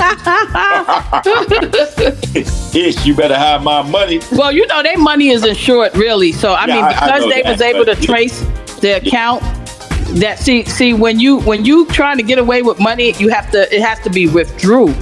Ish, 2.76 3.06
you 3.06 3.16
better 3.16 3.36
have 3.38 3.64
my 3.64 3.82
money. 3.82 4.20
Well, 4.32 4.52
you 4.52 4.68
know, 4.68 4.84
their 4.84 4.98
money 4.98 5.30
is 5.30 5.44
insured, 5.46 5.96
really. 5.98 6.32
So 6.34 6.54
I 6.54 6.68
Yeah, 6.68 6.76
mean, 6.76 6.84
I- 6.86 6.88
I 6.90 7.06
because 7.18 7.34
they 7.34 7.42
that, 7.42 7.52
was 7.52 7.62
able 7.62 7.86
to 7.86 7.96
trace 7.96 8.40
the 8.82 8.98
account. 8.98 9.42
That 10.20 10.38
see, 10.38 10.66
see, 10.66 10.94
when 10.94 11.20
you 11.20 11.40
when 11.40 11.66
you 11.66 11.86
trying 11.88 12.18
to 12.18 12.24
get 12.24 12.38
away 12.38 12.62
with 12.62 12.80
money, 12.80 13.14
you 13.18 13.30
have 13.30 13.50
to 13.52 13.74
it 13.74 13.82
has 13.82 14.00
to 14.02 14.10
be 14.12 14.28
withdrew 14.28 14.94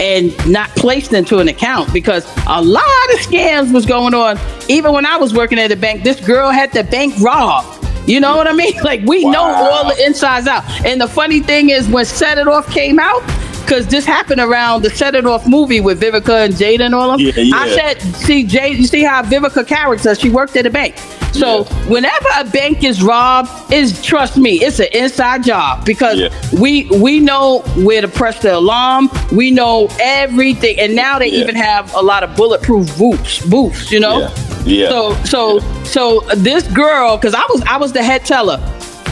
and 0.00 0.34
not 0.50 0.70
placed 0.70 1.12
into 1.12 1.38
an 1.38 1.48
account 1.48 1.92
because 1.92 2.26
a 2.46 2.60
lot 2.60 2.82
of 3.12 3.20
scams 3.20 3.72
was 3.72 3.86
going 3.86 4.14
on. 4.14 4.38
Even 4.68 4.92
when 4.92 5.06
I 5.06 5.16
was 5.16 5.32
working 5.34 5.58
at 5.58 5.68
the 5.68 5.76
bank, 5.76 6.02
this 6.02 6.20
girl 6.20 6.50
had 6.50 6.72
the 6.72 6.84
bank 6.84 7.14
robbed. 7.20 7.84
You 8.08 8.20
know 8.20 8.36
what 8.36 8.46
I 8.46 8.52
mean? 8.52 8.74
Like 8.82 9.02
we 9.02 9.24
know 9.24 9.42
all 9.42 9.88
the 9.88 10.04
insides 10.04 10.46
out. 10.46 10.64
And 10.86 11.00
the 11.00 11.08
funny 11.08 11.40
thing 11.40 11.70
is, 11.70 11.88
when 11.88 12.04
Set 12.04 12.38
It 12.38 12.46
Off 12.46 12.70
came 12.70 13.00
out, 13.00 13.20
because 13.62 13.88
this 13.88 14.04
happened 14.04 14.40
around 14.40 14.82
the 14.82 14.90
Set 14.90 15.16
It 15.16 15.26
Off 15.26 15.48
movie 15.48 15.80
with 15.80 16.00
Vivica 16.00 16.44
and 16.44 16.54
Jada 16.54 16.82
and 16.86 16.94
all 16.94 17.10
of 17.10 17.18
them. 17.18 17.26
Yeah, 17.26 17.42
yeah. 17.42 17.56
I 17.56 17.68
said, 17.70 18.00
see, 18.14 18.44
Jay, 18.44 18.70
you 18.70 18.86
see 18.86 19.02
how 19.02 19.22
Vivica 19.24 19.66
character, 19.66 20.14
she 20.14 20.30
worked 20.30 20.54
at 20.54 20.66
a 20.66 20.70
bank. 20.70 20.94
So 21.38 21.66
Yeah. 21.68 21.88
whenever 21.88 22.28
a 22.38 22.44
bank 22.44 22.82
is 22.84 23.02
robbed, 23.02 23.50
is 23.72 24.00
trust 24.02 24.36
me, 24.36 24.52
it's 24.66 24.78
an 24.78 24.88
inside 24.92 25.44
job 25.44 25.84
because 25.84 26.18
Yeah. 26.18 26.28
we 26.58 26.84
we 27.06 27.20
know 27.20 27.60
where 27.76 28.00
to 28.00 28.08
press 28.08 28.38
the 28.40 28.56
alarm. 28.56 29.10
We 29.32 29.50
know 29.50 29.88
everything, 30.00 30.78
and 30.80 30.94
now 30.94 31.18
they 31.18 31.28
Yeah. 31.28 31.40
even 31.42 31.54
have 31.54 31.92
a 31.94 32.00
lot 32.02 32.22
of 32.22 32.34
bulletproof 32.36 32.96
boots, 32.96 33.40
boots. 33.40 33.90
You 33.92 34.00
know. 34.00 34.28
Yeah. 34.64 34.88
So 34.88 35.16
so 35.24 35.60
so 35.84 36.02
this 36.36 36.64
girl, 36.64 37.16
because 37.16 37.34
I 37.34 37.44
was 37.52 37.62
I 37.66 37.76
was 37.76 37.92
the 37.92 38.02
head 38.02 38.24
teller, 38.24 38.58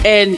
and 0.05 0.37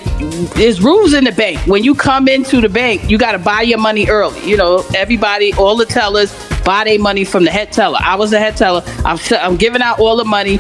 there's 0.57 0.83
rules 0.83 1.13
in 1.15 1.25
the 1.25 1.33
bank. 1.33 1.59
When 1.67 1.83
you 1.85 1.95
come 1.95 2.29
into 2.29 2.61
the 2.61 2.69
bank, 2.69 3.09
you 3.11 3.17
got 3.19 3.33
to 3.33 3.39
buy 3.39 3.63
your 3.63 3.79
money 3.79 4.09
early. 4.09 4.41
You 4.45 4.57
know, 4.57 4.85
everybody, 4.95 5.53
all 5.55 5.77
the 5.77 5.87
tellers 5.87 6.33
buy 6.65 6.85
their 6.85 6.99
money 6.99 7.25
from 7.25 7.45
the 7.45 7.51
head 7.51 7.73
teller. 7.73 7.99
I 8.03 8.17
was 8.17 8.31
the 8.31 8.39
head 8.39 8.57
teller. 8.57 8.83
I'm 9.05 9.19
I'm 9.41 9.57
giving 9.57 9.83
out 9.83 9.99
all 10.01 10.17
the 10.17 10.25
money. 10.25 10.59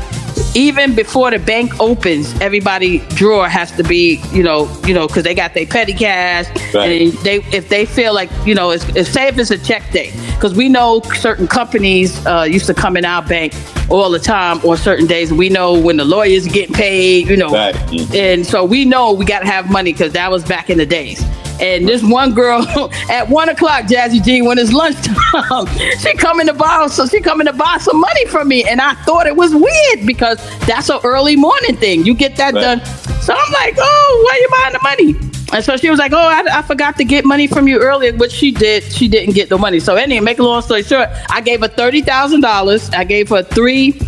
Even 0.56 0.94
before 0.94 1.30
the 1.30 1.38
bank 1.38 1.78
opens, 1.80 2.32
everybody 2.40 3.00
drawer 3.10 3.46
has 3.46 3.70
to 3.72 3.82
be, 3.84 4.22
you 4.32 4.42
know, 4.42 4.66
you 4.86 4.94
know, 4.94 5.06
because 5.06 5.22
they 5.22 5.34
got 5.34 5.52
their 5.52 5.66
petty 5.66 5.92
cash, 5.92 6.46
Right. 6.74 7.02
and 7.02 7.12
they 7.18 7.36
if 7.52 7.68
they 7.68 7.84
feel 7.84 8.14
like, 8.14 8.30
you 8.46 8.54
know, 8.54 8.70
it's, 8.70 8.88
it's 8.96 9.10
say 9.10 9.28
if 9.28 9.36
it's 9.38 9.50
a 9.50 9.58
check 9.58 9.82
day, 9.92 10.12
because 10.34 10.54
we 10.54 10.70
know 10.70 11.02
certain 11.14 11.46
companies 11.46 12.24
uh, 12.24 12.46
used 12.50 12.64
to 12.68 12.74
come 12.74 12.96
in 12.96 13.04
our 13.04 13.20
bank 13.22 13.52
all 13.90 14.10
the 14.10 14.18
time 14.18 14.58
on 14.60 14.78
certain 14.78 15.06
days. 15.06 15.30
We 15.30 15.50
know 15.50 15.78
when 15.78 15.98
the 15.98 16.06
lawyers 16.06 16.46
get 16.46 16.72
paid, 16.72 17.28
you 17.28 17.36
know, 17.36 17.50
Right. 17.52 17.74
Mhm. 17.90 18.14
and 18.14 18.46
so 18.46 18.64
we 18.64 18.86
know 18.86 19.12
we 19.12 19.26
got 19.26 19.40
to 19.40 19.46
have 19.46 19.70
money 19.70 19.92
because 19.92 20.12
that 20.14 20.30
was 20.30 20.42
back 20.42 20.70
in 20.70 20.78
the 20.78 20.86
days. 20.86 21.22
And 21.60 21.88
this 21.88 22.02
one 22.02 22.34
girl 22.34 22.66
at 23.10 23.28
one 23.28 23.48
o'clock, 23.48 23.84
Jazzy 23.84 24.22
G, 24.22 24.42
when 24.42 24.58
it's 24.58 24.72
lunchtime, 24.72 25.66
she 26.00 26.14
coming 26.14 26.46
to 26.46 26.52
borrow, 26.52 26.86
so 26.88 27.06
she 27.06 27.20
coming 27.20 27.46
to 27.46 27.52
buy 27.52 27.78
some 27.78 27.98
money 28.00 28.26
from 28.26 28.48
me, 28.48 28.64
and 28.64 28.80
I 28.80 28.94
thought 29.04 29.26
it 29.26 29.36
was 29.36 29.54
weird 29.54 30.06
because 30.06 30.38
that's 30.66 30.90
an 30.90 31.00
early 31.04 31.36
morning 31.36 31.76
thing. 31.76 32.04
You 32.04 32.14
get 32.14 32.36
that 32.36 32.54
Right. 32.54 32.60
done. 32.60 32.84
So 33.22 33.34
I'm 33.34 33.52
like, 33.52 33.74
oh, 33.78 34.22
why 34.24 34.38
you 34.40 34.48
buying 34.60 34.72
the 34.72 34.80
money? 34.82 35.32
And 35.52 35.64
so 35.64 35.76
she 35.76 35.88
was 35.90 35.98
like, 35.98 36.12
oh, 36.12 36.18
I, 36.18 36.58
I 36.58 36.62
forgot 36.62 36.96
to 36.96 37.04
get 37.04 37.24
money 37.24 37.46
from 37.46 37.66
you 37.68 37.78
earlier, 37.78 38.12
which 38.12 38.32
she 38.32 38.50
did. 38.50 38.82
She 38.84 39.08
didn't 39.08 39.34
get 39.34 39.48
the 39.48 39.56
money. 39.58 39.80
So 39.80 39.94
anyway, 39.96 40.20
make 40.20 40.38
a 40.38 40.42
long 40.42 40.60
story 40.60 40.82
short, 40.82 41.08
I 41.30 41.40
gave 41.40 41.60
her 41.60 41.68
thirty 41.68 42.02
thousand 42.02 42.40
dollars. 42.40 42.90
I 42.90 43.04
gave 43.04 43.28
her 43.30 43.42
three 43.42 44.00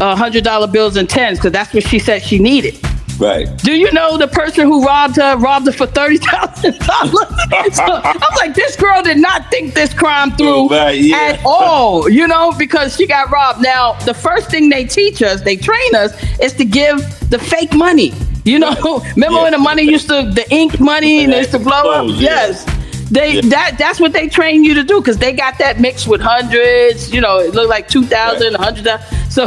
uh, 0.00 0.14
hundred 0.16 0.44
dollar 0.44 0.66
bills 0.66 0.96
and 0.96 1.08
tens 1.08 1.38
because 1.38 1.52
that's 1.52 1.72
what 1.72 1.84
she 1.84 1.98
said 1.98 2.22
she 2.22 2.38
needed. 2.38 2.78
Right. 3.22 3.46
Do 3.58 3.72
you 3.72 3.90
know 3.92 4.16
the 4.18 4.28
person 4.28 4.66
who 4.66 4.84
robbed 4.84 5.16
her 5.16 5.36
robbed 5.36 5.66
her 5.66 5.72
for 5.72 5.86
thirty 5.86 6.18
thousand 6.18 6.78
dollars? 6.80 7.76
So 7.76 7.84
I'm 8.04 8.36
like, 8.36 8.54
this 8.54 8.76
girl 8.76 9.02
did 9.02 9.18
not 9.18 9.50
think 9.50 9.74
this 9.74 9.94
crime 9.94 10.32
through 10.32 10.68
Right, 10.68 10.98
yeah. 11.00 11.16
at 11.16 11.40
all, 11.44 12.08
you 12.08 12.26
know, 12.26 12.52
because 12.58 12.96
she 12.96 13.06
got 13.06 13.30
robbed. 13.30 13.62
Now, 13.62 13.94
the 14.04 14.14
first 14.14 14.50
thing 14.50 14.68
they 14.68 14.84
teach 14.84 15.22
us, 15.22 15.40
they 15.42 15.56
train 15.56 15.94
us, 15.94 16.12
is 16.40 16.52
to 16.54 16.64
give 16.64 16.98
the 17.30 17.38
fake 17.38 17.72
money. 17.74 18.12
You 18.44 18.58
know, 18.58 18.74
remember 19.14 19.36
Yeah. 19.36 19.42
when 19.44 19.52
the 19.52 19.58
money 19.58 19.82
used 19.82 20.08
to 20.08 20.30
the 20.30 20.44
ink 20.50 20.80
money 20.80 21.22
and 21.24 21.32
it 21.32 21.38
used 21.38 21.50
to 21.52 21.58
blow 21.58 21.90
up? 21.92 22.06
Yeah. 22.08 22.14
Yes. 22.48 22.64
They 23.10 23.34
Yeah. 23.34 23.40
that 23.50 23.76
that's 23.78 24.00
what 24.00 24.12
they 24.12 24.26
train 24.28 24.64
you 24.64 24.74
to 24.74 24.82
do 24.82 24.98
because 25.00 25.18
they 25.18 25.32
got 25.32 25.58
that 25.58 25.78
mixed 25.80 26.08
with 26.08 26.20
hundreds. 26.22 27.12
You 27.12 27.20
know, 27.20 27.38
it 27.38 27.54
looked 27.54 27.68
like 27.70 27.88
two 27.88 28.04
thousand, 28.04 28.54
Right. 28.54 28.64
hundred. 28.64 29.00
So 29.30 29.46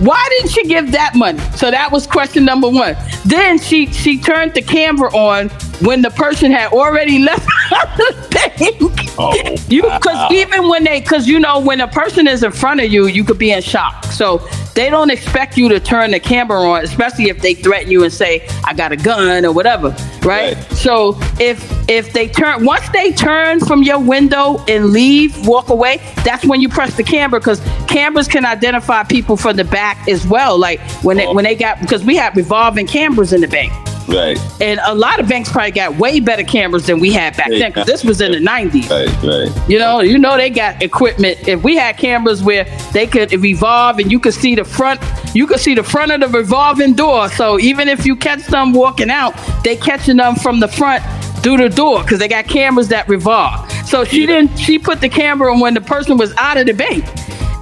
why 0.00 0.26
didn't 0.30 0.50
she 0.50 0.64
give 0.66 0.92
that 0.92 1.14
money? 1.14 1.40
So 1.56 1.70
that 1.70 1.92
was 1.92 2.06
question 2.06 2.44
number 2.44 2.68
one. 2.68 2.96
Then 3.26 3.58
she 3.58 3.86
she 3.92 4.18
turned 4.18 4.54
the 4.54 4.62
camera 4.62 5.14
on 5.14 5.50
when 5.82 6.02
the 6.02 6.10
person 6.10 6.50
had 6.50 6.72
already 6.72 7.18
left 7.18 7.46
the 7.70 8.28
bank. 8.30 9.10
Oh, 9.18 9.34
You 9.68 9.82
because 9.82 10.32
even 10.32 10.68
when 10.68 10.84
they 10.84 11.00
because 11.00 11.26
you 11.26 11.38
know 11.38 11.58
when 11.58 11.80
a 11.80 11.88
person 11.88 12.26
is 12.26 12.42
in 12.42 12.52
front 12.52 12.80
of 12.80 12.90
you, 12.90 13.06
you 13.06 13.24
could 13.24 13.38
be 13.38 13.50
in 13.50 13.62
shock. 13.62 14.04
So 14.06 14.38
they 14.74 14.88
don't 14.88 15.10
expect 15.10 15.56
you 15.56 15.68
to 15.68 15.80
turn 15.80 16.12
the 16.12 16.20
camera 16.20 16.60
on, 16.62 16.84
especially 16.84 17.28
if 17.28 17.40
they 17.40 17.54
threaten 17.54 17.90
you 17.90 18.04
and 18.04 18.12
say, 18.12 18.46
"I 18.64 18.72
got 18.74 18.92
a 18.92 18.96
gun" 18.96 19.44
or 19.44 19.52
whatever, 19.52 19.88
right? 20.22 20.54
Right. 20.54 20.72
So 20.72 21.18
if 21.38 21.60
if 21.88 22.12
they 22.12 22.28
turn 22.28 22.64
once 22.64 22.88
they 22.90 23.12
turn 23.12 23.60
from 23.60 23.82
your 23.82 23.98
window 23.98 24.64
and 24.68 24.86
leave, 24.86 25.46
walk 25.46 25.68
away, 25.68 26.00
that's 26.24 26.44
when 26.44 26.60
you 26.60 26.68
press 26.68 26.96
the 26.96 27.02
camera 27.02 27.40
because 27.40 27.60
cameras 27.88 28.28
can 28.28 28.44
identify 28.44 29.02
people 29.02 29.36
from 29.36 29.56
the 29.56 29.64
back 29.64 30.08
as 30.08 30.26
well. 30.26 30.58
Like 30.58 30.80
when 31.02 31.16
they 31.16 31.26
oh. 31.26 31.34
when 31.34 31.44
they 31.44 31.54
got 31.54 31.80
because 31.80 32.04
we 32.04 32.16
have 32.16 32.36
revolving 32.36 32.86
cameras 32.86 33.32
in 33.32 33.40
the 33.40 33.48
bank. 33.48 33.72
Right. 34.10 34.38
And 34.60 34.80
a 34.84 34.94
lot 34.94 35.20
of 35.20 35.28
banks 35.28 35.50
probably 35.50 35.70
got 35.72 35.96
way 35.96 36.20
better 36.20 36.44
cameras 36.44 36.86
than 36.86 37.00
we 37.00 37.12
had 37.12 37.36
back 37.36 37.48
then 37.48 37.70
because 37.70 37.86
this 37.86 38.04
was 38.04 38.20
in 38.20 38.32
the 38.32 38.38
90s. 38.38 38.90
Right, 38.90 39.22
right. 39.22 39.68
You 39.68 39.78
know, 39.78 40.00
you 40.00 40.18
know 40.18 40.36
they 40.36 40.50
got 40.50 40.82
equipment. 40.82 41.48
If 41.48 41.62
we 41.62 41.76
had 41.76 41.96
cameras 41.96 42.42
where 42.42 42.64
they 42.92 43.06
could 43.06 43.32
revolve 43.32 43.98
and 43.98 44.10
you 44.10 44.20
could 44.20 44.34
see 44.34 44.54
the 44.54 44.64
front, 44.64 45.00
you 45.34 45.46
could 45.46 45.60
see 45.60 45.74
the 45.74 45.82
front 45.82 46.12
of 46.12 46.20
the 46.20 46.28
revolving 46.28 46.94
door. 46.94 47.28
So 47.30 47.58
even 47.58 47.88
if 47.88 48.04
you 48.06 48.16
catch 48.16 48.46
them 48.46 48.72
walking 48.72 49.10
out, 49.10 49.34
they 49.64 49.76
catching 49.76 50.16
them 50.16 50.34
from 50.36 50.60
the 50.60 50.68
front 50.68 51.04
through 51.42 51.56
the 51.56 51.68
door 51.68 52.02
because 52.02 52.18
they 52.18 52.28
got 52.28 52.46
cameras 52.46 52.88
that 52.88 53.08
revolve. 53.08 53.70
So 53.86 54.04
she 54.04 54.26
didn't. 54.26 54.56
She 54.56 54.78
put 54.78 55.00
the 55.00 55.08
camera 55.08 55.52
on 55.52 55.60
when 55.60 55.74
the 55.74 55.80
person 55.80 56.16
was 56.16 56.34
out 56.36 56.56
of 56.56 56.66
the 56.66 56.72
bank, 56.72 57.04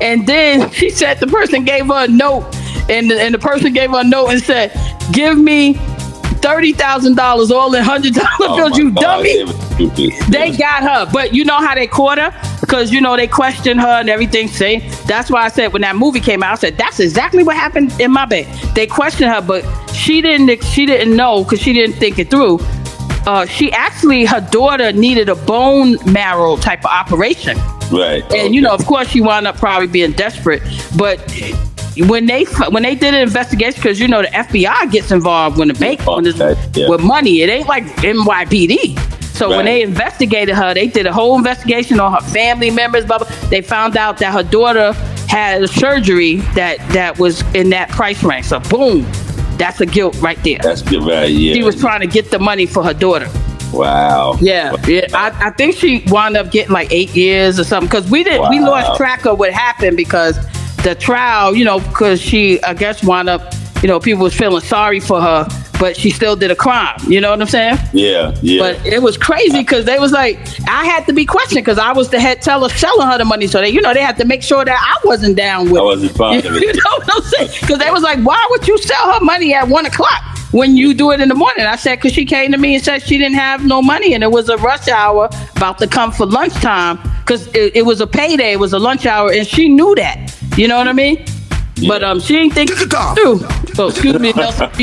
and 0.00 0.26
then 0.26 0.70
she 0.72 0.90
said 0.90 1.20
the 1.20 1.26
person 1.26 1.64
gave 1.64 1.86
her 1.86 2.04
a 2.04 2.08
note, 2.08 2.54
and 2.88 3.10
the, 3.10 3.20
and 3.20 3.34
the 3.34 3.38
person 3.38 3.72
gave 3.72 3.90
her 3.90 4.00
a 4.00 4.04
note 4.04 4.28
and 4.28 4.42
said, 4.42 4.72
"Give 5.12 5.38
me." 5.38 5.78
Thirty 6.40 6.72
thousand 6.72 7.16
dollars, 7.16 7.50
all 7.50 7.74
in 7.74 7.82
hundred 7.84 8.14
dollar 8.14 8.28
Oh, 8.40 8.56
bills, 8.56 8.78
you 8.78 8.90
God, 8.92 9.00
dummy. 9.00 9.28
it 9.30 9.46
was 9.46 9.56
stupid. 9.72 10.32
They 10.32 10.50
got 10.56 10.82
her, 10.82 11.10
but 11.12 11.34
you 11.34 11.44
know 11.44 11.58
how 11.58 11.74
they 11.74 11.86
caught 11.86 12.18
her 12.18 12.32
because 12.60 12.90
you 12.92 13.00
know 13.00 13.16
they 13.16 13.26
questioned 13.26 13.80
her 13.80 13.86
and 14.00 14.08
everything. 14.08 14.48
See, 14.48 14.78
that's 15.06 15.30
why 15.30 15.42
I 15.44 15.48
said 15.48 15.72
when 15.72 15.82
that 15.82 15.96
movie 15.96 16.20
came 16.20 16.42
out, 16.42 16.52
I 16.52 16.54
said 16.56 16.78
that's 16.78 17.00
exactly 17.00 17.42
what 17.42 17.56
happened 17.56 17.92
in 18.00 18.10
my 18.12 18.24
bed. 18.24 18.46
They 18.74 18.86
questioned 18.86 19.30
her, 19.30 19.40
but 19.42 19.62
she 19.92 20.22
didn't. 20.22 20.62
She 20.64 20.86
didn't 20.86 21.14
know 21.16 21.42
because 21.44 21.60
she 21.60 21.72
didn't 21.72 21.96
think 21.96 22.18
it 22.18 22.30
through. 22.30 22.60
Uh, 23.26 23.44
she 23.44 23.70
actually, 23.72 24.24
her 24.24 24.40
daughter 24.40 24.90
needed 24.92 25.28
a 25.28 25.34
bone 25.34 25.96
marrow 26.10 26.56
type 26.56 26.78
of 26.84 26.90
operation, 26.90 27.58
Right. 27.90 28.22
and 28.32 28.54
you 28.54 28.60
know, 28.62 28.70
of 28.72 28.86
course, 28.86 29.08
she 29.08 29.20
wound 29.20 29.46
up 29.46 29.56
probably 29.56 29.86
being 29.88 30.12
desperate. 30.12 30.62
But 30.96 31.18
when 32.06 32.26
they 32.26 32.44
when 32.70 32.82
they 32.82 32.94
did 32.94 33.14
an 33.14 33.20
investigation, 33.20 33.80
because 33.80 33.98
you 34.00 34.08
know 34.08 34.22
the 34.22 34.28
FBI 34.28 34.90
gets 34.90 35.10
involved 35.10 35.58
when 35.58 35.68
the 35.68 35.74
bank 35.74 36.00
oh, 36.06 36.16
when 36.16 36.26
it's, 36.26 36.38
yeah. 36.38 36.88
with 36.88 37.00
money, 37.00 37.42
it 37.42 37.48
ain't 37.48 37.68
like 37.68 37.84
NYPD. 37.84 38.98
So 39.38 39.50
when 39.50 39.66
they 39.66 39.82
investigated 39.82 40.56
her, 40.56 40.74
they 40.74 40.88
did 40.88 41.06
a 41.06 41.12
whole 41.12 41.36
investigation 41.36 42.00
on 42.00 42.12
her 42.12 42.28
family 42.30 42.70
members. 42.70 43.06
Blah, 43.06 43.18
blah. 43.18 43.28
They 43.50 43.62
found 43.62 43.96
out 43.96 44.18
that 44.18 44.32
her 44.32 44.42
daughter 44.42 44.92
had 45.28 45.62
a 45.62 45.68
surgery 45.68 46.36
that 46.56 46.78
that 46.92 47.20
was 47.20 47.42
in 47.54 47.70
that 47.70 47.88
price 47.90 48.24
range. 48.24 48.46
So 48.46 48.58
boom, 48.58 49.02
that's 49.56 49.80
a 49.80 49.86
guilt 49.86 50.20
right 50.20 50.42
there. 50.42 50.58
That's 50.60 50.82
good, 50.82 51.04
right. 51.04 51.30
Yeah. 51.30 51.54
She 51.54 51.62
was 51.62 51.76
trying 51.78 52.00
to 52.00 52.08
get 52.08 52.32
the 52.32 52.40
money 52.40 52.66
for 52.66 52.82
her 52.82 52.94
daughter. 52.94 53.28
wow. 53.72 54.36
Yeah, 54.40 54.74
yeah. 54.88 55.06
I, 55.14 55.48
I 55.48 55.50
think 55.50 55.76
she 55.76 56.02
wound 56.08 56.36
up 56.36 56.50
getting 56.50 56.72
like 56.72 56.90
eight 56.90 57.14
years 57.14 57.60
or 57.60 57.64
something 57.64 57.88
because 57.88 58.10
we 58.10 58.24
didn't. 58.24 58.50
We 58.50 58.58
lost 58.58 58.96
track 58.96 59.24
of 59.24 59.38
what 59.38 59.52
happened 59.52 59.96
because 59.96 60.36
the 60.82 60.94
trial, 60.94 61.54
you 61.56 61.64
know, 61.64 61.80
because 61.80 62.20
she, 62.20 62.62
I 62.62 62.74
guess, 62.74 63.02
wound 63.04 63.28
up, 63.28 63.52
you 63.82 63.88
know, 63.88 64.00
people 64.00 64.24
was 64.24 64.34
feeling 64.34 64.62
sorry 64.62 65.00
for 65.00 65.20
her, 65.20 65.46
but 65.78 65.96
she 65.96 66.10
still 66.10 66.36
did 66.36 66.50
a 66.50 66.56
crime. 66.56 66.98
You 67.06 67.20
know 67.20 67.30
what 67.30 67.40
I'm 67.40 67.46
saying? 67.46 67.78
Yeah. 67.92 68.34
Yeah. 68.42 68.60
But 68.60 68.86
it 68.86 69.02
was 69.02 69.16
crazy 69.16 69.58
because 69.58 69.84
they 69.84 69.98
was 69.98 70.12
like, 70.12 70.38
I 70.68 70.84
had 70.84 71.06
to 71.06 71.12
be 71.12 71.24
questioned 71.24 71.64
because 71.64 71.78
I 71.78 71.92
was 71.92 72.10
the 72.10 72.20
head 72.20 72.42
teller 72.42 72.68
selling 72.68 73.06
her 73.06 73.18
the 73.18 73.24
money. 73.24 73.46
So 73.46 73.60
they, 73.60 73.70
you 73.70 73.80
know, 73.80 73.94
they 73.94 74.02
had 74.02 74.16
to 74.18 74.24
make 74.24 74.42
sure 74.42 74.64
that 74.64 74.76
I 74.76 75.06
wasn't 75.06 75.36
down 75.36 75.70
with 75.70 75.80
I 75.80 75.84
wasn't 75.84 76.12
fond 76.16 76.44
of 76.44 76.56
it. 76.56 76.62
You 76.62 76.72
know 76.72 76.90
what 76.98 77.16
I'm 77.16 77.22
saying? 77.22 77.50
Because 77.60 77.78
they 77.78 77.90
was 77.90 78.02
like, 78.02 78.20
why 78.20 78.46
would 78.50 78.66
you 78.66 78.78
sell 78.78 79.12
her 79.12 79.20
money 79.24 79.54
at 79.54 79.68
one 79.68 79.86
o'clock 79.86 80.22
when 80.50 80.76
you 80.76 80.94
do 80.94 81.12
it 81.12 81.20
in 81.20 81.28
the 81.28 81.34
morning? 81.34 81.64
I 81.64 81.76
said, 81.76 81.96
because 81.96 82.12
she 82.12 82.24
came 82.24 82.50
to 82.52 82.58
me 82.58 82.74
and 82.74 82.84
said 82.84 83.02
she 83.02 83.18
didn't 83.18 83.36
have 83.36 83.64
no 83.64 83.80
money 83.82 84.14
and 84.14 84.24
it 84.24 84.30
was 84.32 84.48
a 84.48 84.56
rush 84.58 84.88
hour 84.88 85.28
about 85.56 85.78
to 85.78 85.86
come 85.86 86.10
for 86.10 86.26
lunchtime 86.26 86.98
because 87.28 87.46
it, 87.48 87.76
it 87.76 87.82
was 87.84 88.00
a 88.00 88.06
payday, 88.06 88.52
it 88.52 88.58
was 88.58 88.72
a 88.72 88.78
lunch 88.78 89.04
hour, 89.04 89.30
and 89.30 89.46
she 89.46 89.68
knew 89.68 89.94
that. 89.96 90.34
You 90.56 90.66
know 90.66 90.78
what 90.78 90.88
I 90.88 90.94
mean? 90.94 91.26
But 91.86 92.02
um, 92.02 92.20
she 92.20 92.32
didn't 92.32 92.54
think 92.54 92.70
it 92.72 92.76
through. 92.76 93.40
Oh, 93.78 93.88
excuse 93.90 94.18
me, 94.18 94.32
Nelson. 94.32 94.70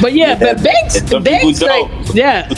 but 0.00 0.12
yeah, 0.14 0.38
but 0.38 0.62
banks, 0.62 1.00
banks, 1.00 1.60
like, 1.60 1.90
yeah, 2.14 2.48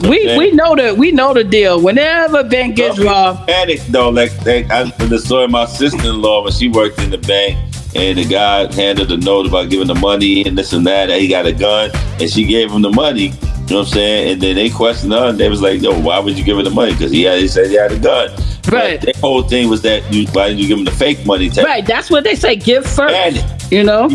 we 0.00 0.36
we 0.36 0.50
know 0.50 0.74
the 0.74 0.94
we 0.96 1.12
know 1.12 1.34
the 1.34 1.44
deal. 1.44 1.80
Whenever 1.80 2.42
bank 2.42 2.76
gets 2.76 2.98
robbed, 2.98 3.46
Panic 3.46 3.80
though, 3.88 4.08
like 4.08 4.32
they, 4.38 4.64
I 4.64 4.84
the 5.06 5.18
story 5.18 5.44
of 5.44 5.50
my 5.50 5.66
sister-in-law 5.66 6.42
when 6.42 6.52
she 6.52 6.68
worked 6.68 7.00
in 7.00 7.10
the 7.10 7.18
bank, 7.18 7.56
and 7.94 8.18
the 8.18 8.24
guy 8.24 8.72
handed 8.72 9.12
a 9.12 9.16
note 9.18 9.46
about 9.46 9.68
giving 9.70 9.88
the 9.88 9.94
money 9.94 10.44
and 10.44 10.58
this 10.58 10.72
and 10.72 10.86
that. 10.86 11.10
And 11.10 11.20
he 11.20 11.28
got 11.28 11.46
a 11.46 11.52
gun, 11.52 11.90
and 12.18 12.28
she 12.30 12.44
gave 12.44 12.72
him 12.72 12.82
the 12.82 12.90
money. 12.90 13.34
You 13.68 13.74
know 13.74 13.80
what 13.80 13.88
I'm 13.88 13.92
saying? 13.94 14.32
And 14.32 14.40
then 14.42 14.54
they 14.54 14.70
questioned 14.70 15.12
her, 15.12 15.28
and 15.28 15.38
they 15.38 15.48
was 15.50 15.60
like, 15.60 15.82
"Yo, 15.82 15.98
why 16.00 16.18
would 16.18 16.38
you 16.38 16.44
give 16.44 16.56
her 16.56 16.62
the 16.62 16.70
money? 16.70 16.92
Because 16.92 17.12
he 17.12 17.22
had, 17.24 17.38
he 17.38 17.48
said 17.48 17.66
he 17.68 17.74
had 17.74 17.92
a 17.92 17.98
gun." 17.98 18.30
Right. 18.70 18.98
But 18.98 19.14
the 19.14 19.20
whole 19.20 19.42
thing 19.42 19.68
was 19.68 19.82
that 19.82 20.10
you, 20.12 20.26
why 20.28 20.48
did 20.48 20.58
you 20.58 20.66
give 20.66 20.78
him 20.78 20.84
the 20.86 20.90
fake 20.90 21.24
money? 21.26 21.50
type 21.50 21.64
right? 21.66 21.86
That's 21.86 22.10
what 22.10 22.24
they 22.24 22.34
say. 22.34 22.56
Give 22.56 22.84
first. 22.86 23.14
Panic. 23.14 23.44
You 23.70 23.84
know. 23.84 24.08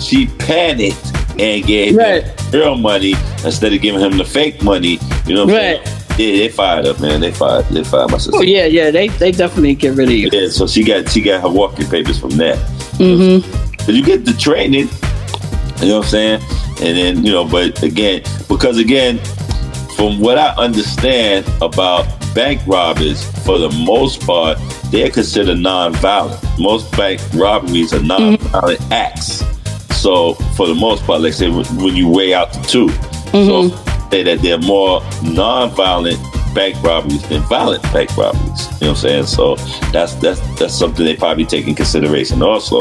She 0.00 0.26
panicked 0.26 1.12
and 1.38 1.64
gave 1.66 1.96
Right. 1.96 2.24
him 2.24 2.34
real 2.52 2.76
money 2.76 3.14
instead 3.44 3.72
of 3.72 3.80
giving 3.80 4.00
him 4.00 4.16
the 4.18 4.24
fake 4.24 4.62
money. 4.62 4.98
You 5.26 5.34
know 5.34 5.46
what 5.46 5.54
I'm 5.54 5.56
Right. 5.78 5.86
saying? 5.86 5.96
Yeah, 6.18 6.36
they 6.42 6.48
fired 6.50 6.86
up, 6.86 7.00
man. 7.00 7.20
They 7.22 7.30
fired. 7.30 7.64
They 7.70 7.82
fired 7.84 8.10
my 8.10 8.18
sister. 8.18 8.32
Oh 8.36 8.42
yeah, 8.42 8.66
yeah. 8.66 8.90
They 8.90 9.08
they 9.08 9.30
definitely 9.32 9.74
get 9.76 9.94
rid 9.94 10.08
of 10.08 10.14
you. 10.14 10.28
Yeah, 10.30 10.48
so 10.48 10.66
she 10.66 10.84
got 10.84 11.08
she 11.10 11.22
got 11.22 11.40
her 11.40 11.48
walking 11.48 11.86
papers 11.88 12.18
from 12.18 12.30
that. 12.32 12.58
Mm-hmm. 12.98 13.48
But 13.86 13.94
you 13.94 14.02
get 14.04 14.26
the 14.26 14.34
training, 14.34 14.88
you 15.80 15.88
know 15.88 15.98
what 15.98 16.04
I'm 16.04 16.10
saying? 16.10 16.40
And 16.80 16.96
then, 16.96 17.24
you 17.24 17.32
know, 17.32 17.44
but 17.44 17.82
again, 17.82 18.22
because 18.48 18.78
again, 18.78 19.18
from 19.96 20.18
what 20.20 20.38
I 20.38 20.54
understand 20.56 21.46
about 21.60 22.06
bank 22.34 22.62
robbers, 22.66 23.24
for 23.44 23.58
the 23.58 23.70
most 23.70 24.22
part, 24.22 24.58
they're 24.86 25.10
considered 25.10 25.58
non-violent. 25.58 26.42
Most 26.58 26.90
bank 26.96 27.20
robberies 27.34 27.92
are 27.92 27.98
mm-hmm. 27.98 28.06
non-violent 28.06 28.80
acts. 28.90 29.44
So 30.00 30.34
for 30.56 30.66
the 30.66 30.74
most 30.74 31.04
part, 31.04 31.20
like 31.20 31.34
say 31.34 31.50
when 31.50 31.66
when 31.76 31.94
you 31.94 32.08
weigh 32.08 32.32
out 32.32 32.52
the 32.52 32.60
2 32.60 32.88
so 33.30 33.36
mm-hmm. 33.36 34.10
say 34.10 34.22
that 34.22 34.40
they're 34.40 34.58
more 34.58 35.02
non-violent 35.22 36.18
bank 36.54 36.82
robberies 36.82 37.22
than 37.28 37.40
violent 37.42 37.82
bank 37.92 38.14
robberies. 38.16 38.40
You 38.80 38.86
know 38.88 38.88
what 38.88 38.88
I'm 38.90 38.96
saying? 38.96 39.26
So 39.26 39.56
that's 39.92 40.14
that's 40.16 40.40
that's 40.58 40.74
something 40.74 41.04
they 41.04 41.16
probably 41.16 41.44
take 41.44 41.66
in 41.68 41.74
consideration 41.74 42.42
also. 42.42 42.80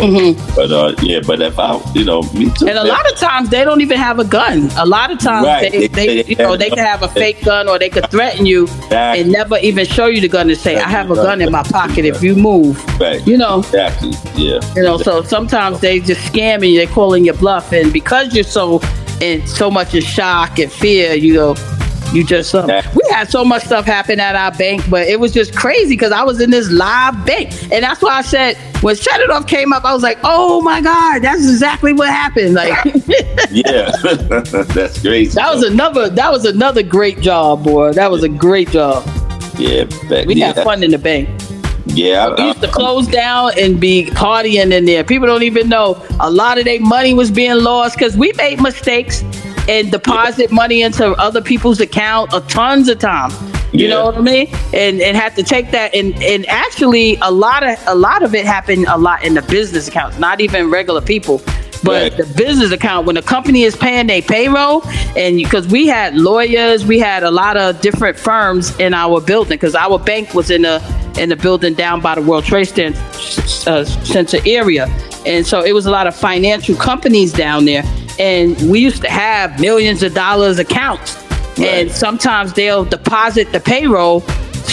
But 0.55 0.71
uh, 0.71 0.95
yeah, 1.01 1.19
but 1.25 1.41
if 1.41 1.57
I, 1.59 1.79
you 1.93 2.05
know, 2.05 2.21
me 2.33 2.49
too. 2.51 2.67
And 2.67 2.77
a 2.77 2.83
lot 2.83 3.09
of 3.11 3.17
times 3.17 3.49
they 3.49 3.63
don't 3.63 3.81
even 3.81 3.97
have 3.97 4.19
a 4.19 4.25
gun. 4.25 4.69
A 4.77 4.85
lot 4.85 5.11
of 5.11 5.19
times 5.19 5.45
Right. 5.45 5.71
they, 5.71 5.87
They- 5.87 6.07
they, 6.23 6.23
you 6.25 6.35
know 6.35 6.55
they 6.57 6.69
can 6.69 6.79
have 6.79 7.03
a 7.03 7.07
fake 7.09 7.43
gun 7.43 7.67
or 7.67 7.77
they 7.79 7.89
could 7.89 8.09
threaten 8.09 8.45
you 8.45 8.63
Exactly. 8.63 9.21
and 9.21 9.31
never 9.31 9.57
even 9.59 9.85
show 9.85 10.07
you 10.07 10.21
the 10.21 10.27
gun 10.27 10.49
and 10.49 10.57
say, 10.57 10.75
"I 10.77 10.87
have 10.89 11.11
a 11.11 11.15
gun 11.15 11.41
in 11.41 11.51
my 11.51 11.63
pocket 11.63 12.05
if 12.05 12.21
you 12.23 12.35
move." 12.35 12.77
right, 12.99 13.25
You 13.27 13.37
know, 13.37 13.59
exactly, 13.59 14.11
yeah, 14.35 14.59
you 14.75 14.83
know. 14.83 14.97
So 14.97 15.21
sometimes 15.23 15.79
they 15.79 15.99
just 15.99 16.21
scamming 16.33 16.71
you. 16.71 16.77
They're 16.79 16.93
calling 16.93 17.25
your 17.25 17.35
bluff, 17.35 17.71
and 17.71 17.91
because 17.93 18.33
you're 18.33 18.43
so 18.43 18.81
in 19.21 19.45
so 19.47 19.69
much 19.69 19.93
in 19.93 20.01
shock 20.01 20.59
and 20.59 20.71
fear, 20.71 21.13
you 21.13 21.33
know. 21.33 21.55
You 22.13 22.23
just 22.25 22.55
um, 22.55 22.67
Yeah. 22.67 22.89
we 22.95 23.01
had 23.11 23.29
so 23.29 23.45
much 23.45 23.63
stuff 23.65 23.85
happen 23.85 24.19
at 24.19 24.35
our 24.35 24.51
bank, 24.51 24.83
but 24.89 25.07
it 25.07 25.19
was 25.19 25.31
just 25.31 25.55
crazy 25.55 25.89
because 25.95 26.11
I 26.11 26.23
was 26.23 26.41
in 26.41 26.49
this 26.49 26.69
live 26.71 27.23
bank, 27.25 27.51
and 27.71 27.83
that's 27.83 28.01
why 28.01 28.13
I 28.17 28.21
said 28.23 28.57
when 28.81 28.95
Set 28.95 29.19
It 29.19 29.29
Off 29.29 29.45
came 29.45 29.73
up, 29.73 29.85
I 29.85 29.93
was 29.93 30.01
like, 30.01 30.17
"Oh 30.23 30.59
my 30.61 30.81
God, 30.81 31.19
that's 31.21 31.41
exactly 31.47 31.93
what 31.93 32.09
happened!" 32.09 32.55
Like 32.55 32.73
yeah. 33.51 33.91
that's 34.73 35.01
crazy. 35.01 35.35
That 35.35 35.53
was 35.53 35.63
another. 35.63 36.09
That 36.09 36.31
was 36.31 36.45
another 36.45 36.81
great 36.81 37.19
job, 37.21 37.63
boy. 37.63 37.93
That 37.93 38.09
was 38.09 38.23
a 38.23 38.29
great 38.29 38.69
job. 38.71 39.03
yeah, 39.59 39.83
back, 40.09 40.25
We 40.25 40.35
yeah, 40.35 40.47
had 40.53 40.63
fun 40.63 40.81
in 40.83 40.89
the 40.91 40.97
bank. 40.97 41.29
Yeah, 41.85 42.27
I- 42.27 42.41
We 42.41 42.47
used 42.47 42.61
to 42.61 42.67
close 42.67 43.07
down 43.07 43.51
and 43.59 43.79
be 43.79 44.05
partying 44.11 44.71
in 44.71 44.85
there. 44.85 45.03
People 45.03 45.27
don't 45.27 45.43
even 45.43 45.69
know 45.69 46.01
a 46.19 46.29
lot 46.31 46.57
of 46.57 46.65
their 46.65 46.79
money 46.79 47.13
was 47.13 47.29
being 47.31 47.55
lost 47.63 47.97
because 47.97 48.15
we 48.17 48.31
made 48.37 48.61
mistakes 48.61 49.23
and 49.69 49.91
deposit 49.91 50.51
money 50.51 50.81
into 50.81 51.05
other 51.13 51.41
people's 51.41 51.79
account 51.79 52.33
a 52.33 52.41
tons 52.41 52.89
of 52.89 52.97
times. 52.99 53.33
You 53.71 53.85
Yeah. 53.85 53.89
know 53.93 54.05
what 54.05 54.17
I 54.17 54.21
mean? 54.21 54.47
And 54.73 54.99
and 54.99 55.15
had 55.15 55.35
to 55.35 55.43
take 55.43 55.71
that 55.71 55.93
and 55.93 56.09
and 56.23 56.45
actually 56.49 57.17
a 57.21 57.31
lot 57.31 57.61
of 57.63 57.77
a 57.85 57.95
lot 57.95 58.23
of 58.23 58.33
it 58.33 58.45
happened 58.45 58.85
a 58.89 58.97
lot 58.97 59.23
in 59.23 59.35
the 59.35 59.43
business 59.43 59.87
accounts, 59.87 60.17
not 60.17 60.41
even 60.41 60.69
regular 60.71 61.01
people. 61.01 61.41
But 61.81 62.01
Right. 62.01 62.17
the 62.17 62.25
business 62.35 62.71
account, 62.73 63.05
when 63.05 63.15
the 63.15 63.21
company 63.21 63.63
is 63.63 63.73
paying 63.75 64.07
their 64.07 64.21
payroll, 64.21 64.83
and 65.15 65.37
because 65.37 65.65
we 65.67 65.87
had 65.87 66.13
lawyers, 66.17 66.85
we 66.85 66.99
had 66.99 67.23
a 67.23 67.31
lot 67.31 67.55
of 67.55 67.79
different 67.79 68.17
firms 68.19 68.75
in 68.79 68.93
our 68.93 69.21
building, 69.21 69.55
because 69.57 69.75
our 69.75 69.97
bank 69.97 70.33
was 70.33 70.49
in 70.51 70.65
a 70.65 70.81
in 71.17 71.29
the 71.29 71.35
building 71.35 71.73
down 71.73 72.01
by 72.01 72.15
the 72.15 72.21
World 72.21 72.43
Trade 72.45 72.65
Center, 72.65 72.99
uh, 73.67 74.41
area, 74.45 74.85
and 75.25 75.45
so 75.45 75.63
it 75.63 75.73
was 75.73 75.85
a 75.85 75.91
lot 75.91 76.07
of 76.07 76.15
financial 76.15 76.75
companies 76.75 77.31
down 77.33 77.65
there, 77.65 77.83
and 78.19 78.55
we 78.69 78.79
used 78.79 79.01
to 79.01 79.09
have 79.09 79.59
millions 79.59 80.03
of 80.03 80.13
dollars 80.13 80.59
accounts, 80.59 81.17
and 81.59 81.91
sometimes 81.91 82.53
they'll 82.53 82.85
deposit 82.85 83.51
the 83.51 83.59
payroll 83.59 84.21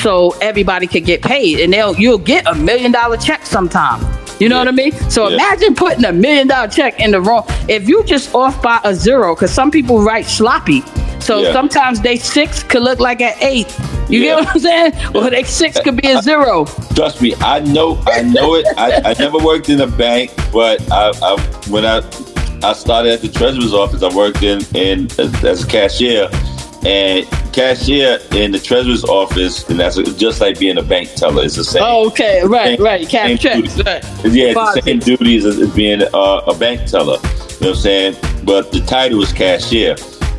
so 0.02 0.30
everybody 0.40 0.86
could 0.86 1.04
get 1.04 1.22
paid, 1.22 1.60
and 1.60 1.72
they'll 1.72 1.94
you'll 1.96 2.18
get 2.18 2.46
a 2.46 2.54
million 2.54 2.92
dollar 2.92 3.16
check 3.16 3.46
sometime. 3.46 4.00
You 4.38 4.50
know 4.50 4.56
Yeah. 4.56 4.60
what 4.64 4.68
I 4.68 4.72
mean? 4.72 4.92
So 5.10 5.28
Yeah. 5.28 5.34
imagine 5.36 5.74
putting 5.74 6.04
a 6.04 6.12
million 6.12 6.46
dollar 6.48 6.68
check 6.68 7.00
in 7.00 7.10
the 7.12 7.20
wrong. 7.20 7.44
If 7.68 7.88
you 7.88 8.04
just 8.04 8.34
off 8.34 8.60
by 8.60 8.78
a 8.84 8.94
zero, 8.94 9.34
because 9.34 9.50
some 9.50 9.70
people 9.70 10.02
write 10.02 10.26
sloppy. 10.26 10.84
So 11.20 11.42
Yeah. 11.42 11.52
sometimes 11.52 12.00
they 12.00 12.16
six 12.16 12.62
could 12.62 12.82
look 12.82 13.00
like 13.00 13.20
an 13.20 13.34
eight. 13.40 13.74
You 14.08 14.20
Yeah. 14.20 14.24
get 14.36 14.44
what 14.44 14.48
I'm 14.54 14.60
saying? 14.60 14.92
Or 15.16 15.30
they 15.30 15.42
six 15.42 15.80
could 15.80 15.96
be 16.00 16.08
a 16.08 16.22
zero. 16.22 16.64
Trust 16.94 17.20
me, 17.20 17.34
I 17.40 17.60
know, 17.60 18.00
I 18.06 18.22
know 18.22 18.54
it. 18.54 18.66
I, 18.78 19.02
I 19.10 19.14
never 19.18 19.38
worked 19.38 19.68
in 19.68 19.80
a 19.80 19.86
bank, 19.86 20.30
but 20.52 20.80
I, 20.92 21.10
I 21.22 21.36
when 21.68 21.84
I 21.84 22.02
I 22.62 22.72
started 22.72 23.12
at 23.12 23.20
the 23.20 23.28
treasurer's 23.28 23.74
office, 23.74 24.02
I 24.02 24.14
worked 24.14 24.42
in 24.42 24.60
in 24.74 25.06
as, 25.18 25.44
as 25.44 25.64
a 25.64 25.66
cashier, 25.66 26.28
and 26.86 27.26
cashier 27.52 28.18
in 28.32 28.52
the 28.52 28.58
treasurer's 28.58 29.04
office, 29.04 29.68
and 29.68 29.78
that's 29.80 29.96
just 30.14 30.40
like 30.40 30.58
being 30.58 30.78
a 30.78 30.82
bank 30.82 31.12
teller. 31.14 31.44
It's 31.44 31.56
the 31.56 31.64
same. 31.64 31.82
Oh, 31.84 32.06
okay, 32.08 32.42
right, 32.44 32.76
Same- 32.78 32.84
right. 32.84 33.08
Cash 33.08 33.40
checks, 33.40 33.76
right. 33.78 34.04
Yeah, 34.24 34.52
it's 34.54 34.74
the 34.76 34.82
same 34.84 34.98
duties 35.00 35.44
as, 35.44 35.58
as 35.58 35.70
being 35.74 36.02
uh, 36.14 36.40
a 36.46 36.54
bank 36.56 36.86
teller. 36.88 37.16
You 37.16 37.28
know 37.28 37.48
what 37.58 37.68
I'm 37.70 37.74
saying? 37.74 38.16
But 38.44 38.70
the 38.72 38.80
title 38.80 39.20
is 39.22 39.32
cashier. 39.32 39.96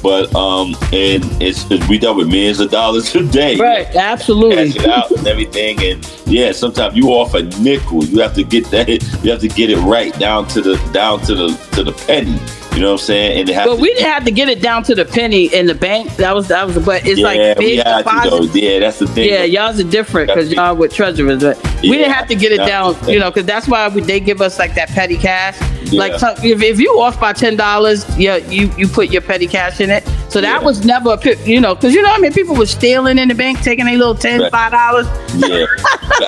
But 0.07 0.33
um, 0.35 0.73
and 0.93 1.21
it's, 1.41 1.69
it's- 1.69 1.89
we 1.89 1.97
dealt 1.97 2.15
with 2.15 2.29
millions 2.29 2.61
of 2.61 2.71
dollars 2.71 3.13
a 3.15 3.23
day. 3.23 3.57
Right, 3.57 3.93
absolutely. 3.93 4.71
cash 4.71 4.75
it 4.77 4.89
out 4.89 5.11
and 5.11 5.27
everything. 5.27 5.83
And 5.83 6.09
yeah, 6.25 6.53
sometimes 6.53 6.95
you 6.95 7.09
off 7.09 7.33
a 7.33 7.43
nickel. 7.59 8.05
You 8.05 8.21
have 8.21 8.33
to 8.35 8.43
get 8.43 8.65
that. 8.71 8.87
You 9.21 9.31
have 9.31 9.41
to 9.41 9.49
get 9.49 9.69
it 9.69 9.79
right 9.79 10.17
down 10.17 10.47
to 10.49 10.61
the 10.61 10.77
down 10.93 11.19
to 11.23 11.35
the 11.35 11.47
to 11.73 11.83
the 11.83 11.91
penny. 12.07 12.39
You 12.77 12.83
know 12.83 12.91
what 12.91 13.01
I'm 13.01 13.05
saying? 13.07 13.39
And 13.39 13.49
it 13.49 13.55
has 13.55 13.65
But 13.65 13.77
to, 13.77 13.81
we 13.81 13.91
didn't 13.95 14.11
have 14.11 14.23
to 14.25 14.29
get 14.29 14.49
it 14.49 14.61
down 14.61 14.83
to 14.83 14.93
the 14.93 15.03
penny 15.03 15.45
in 15.51 15.65
the 15.65 15.73
bank. 15.73 16.15
That 16.17 16.35
was 16.35 16.47
that 16.49 16.67
was. 16.67 16.77
But 16.77 17.07
it's 17.07 17.19
yeah, 17.19 17.25
like 17.25 17.57
big 17.57 17.83
to 17.83 18.49
Yeah, 18.53 18.77
that's 18.77 18.99
the 18.99 19.07
thing. 19.07 19.27
Yeah, 19.27 19.45
y'all's 19.45 19.79
are 19.79 19.83
different 19.83 20.27
because 20.27 20.53
y'all 20.53 20.75
with 20.75 20.93
treasurers, 20.93 21.41
but 21.41 21.57
we 21.81 21.93
didn't 21.93 22.11
have 22.11 22.27
to 22.27 22.35
get 22.35 22.51
it 22.51 22.57
down, 22.57 22.95
you 23.07 23.17
know, 23.17 23.31
because 23.31 23.47
that's 23.47 23.67
why 23.67 23.87
we, 23.87 24.01
they 24.01 24.19
give 24.19 24.41
us 24.41 24.59
like 24.59 24.75
that 24.75 24.89
petty 24.89 25.17
cash. 25.17 25.59
Yeah. 25.91 26.01
Like 26.01 26.13
if, 26.43 26.61
if 26.61 26.79
you 26.79 27.01
off 27.01 27.19
by 27.19 27.33
ten 27.33 27.55
dollars, 27.55 28.05
yeah, 28.15 28.35
you 28.35 28.71
you 28.77 28.87
put 28.87 29.09
your 29.09 29.23
petty 29.23 29.47
cash 29.47 29.81
in 29.81 29.89
it. 29.89 30.07
So 30.29 30.41
that 30.41 30.59
Yeah. 30.61 30.65
was 30.65 30.83
never, 30.85 31.11
a 31.13 31.35
you 31.45 31.61
know, 31.61 31.73
because 31.75 31.93
you 31.93 32.01
know, 32.01 32.09
what 32.09 32.17
I 32.19 32.21
mean, 32.21 32.33
people 32.33 32.55
were 32.55 32.65
stealing 32.65 33.17
in 33.17 33.27
the 33.29 33.35
bank, 33.35 33.61
taking 33.61 33.87
a 33.87 33.95
little 33.95 34.15
ten, 34.15 34.49
five 34.51 34.71
dollars, 34.71 35.07
Yeah, 35.35 35.65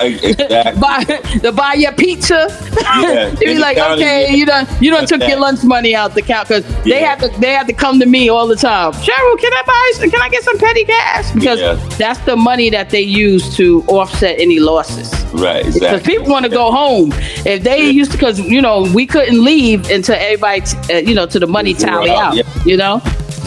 exactly. 0.02 0.80
buy 0.80 1.04
to 1.42 1.52
buy 1.52 1.74
your 1.74 1.92
pizza. 1.92 2.48
Yeah. 2.80 3.30
you 3.40 3.54
be 3.54 3.58
like, 3.58 3.76
county- 3.76 4.02
okay, 4.02 4.34
you 4.34 4.46
done 4.46 4.66
you 4.80 4.90
done 4.90 5.06
took 5.06 5.20
That- 5.20 5.28
your 5.28 5.38
lunch 5.38 5.62
money 5.64 5.94
out 5.94 6.14
the 6.14 6.22
count 6.22 6.48
because 6.48 6.64
they 6.84 7.00
Yeah. 7.00 7.14
had 7.16 7.20
to 7.20 7.40
they 7.40 7.52
had 7.52 7.66
to 7.66 7.72
come 7.72 8.00
to 8.00 8.06
me 8.06 8.28
all 8.28 8.46
the 8.46 8.56
time. 8.56 8.92
Cheryl, 8.92 9.38
can 9.38 9.52
I 9.52 9.62
buy? 9.66 9.92
some- 9.94 10.10
Can 10.10 10.22
I 10.22 10.28
get 10.28 10.42
some 10.44 10.58
petty 10.58 10.84
cash? 10.84 11.30
Because 11.32 11.60
that's 11.98 12.18
the 12.20 12.36
money 12.36 12.70
that 12.70 12.90
they 12.90 13.00
use 13.02 13.54
to 13.56 13.84
offset 13.86 14.38
any 14.40 14.58
losses. 14.60 15.12
Right, 15.32 15.62
Because 15.64 15.76
exactly. 15.76 16.14
people 16.16 16.32
want 16.32 16.44
to 16.44 16.50
go 16.50 16.72
home. 16.72 17.12
If 17.46 17.62
they 17.62 17.88
used 17.90 18.10
to, 18.12 18.16
because 18.16 18.40
you 18.40 18.60
know 18.62 18.82
we 18.94 19.06
couldn't 19.06 19.42
leave 19.44 19.88
until 19.90 20.16
everybody, 20.16 20.62
uh, 20.92 20.96
you 20.98 21.14
know, 21.14 21.26
to 21.26 21.38
the 21.38 21.46
money 21.46 21.74
tally 21.74 22.10
out. 22.10 22.36
You 22.66 22.76
know, 22.76 23.00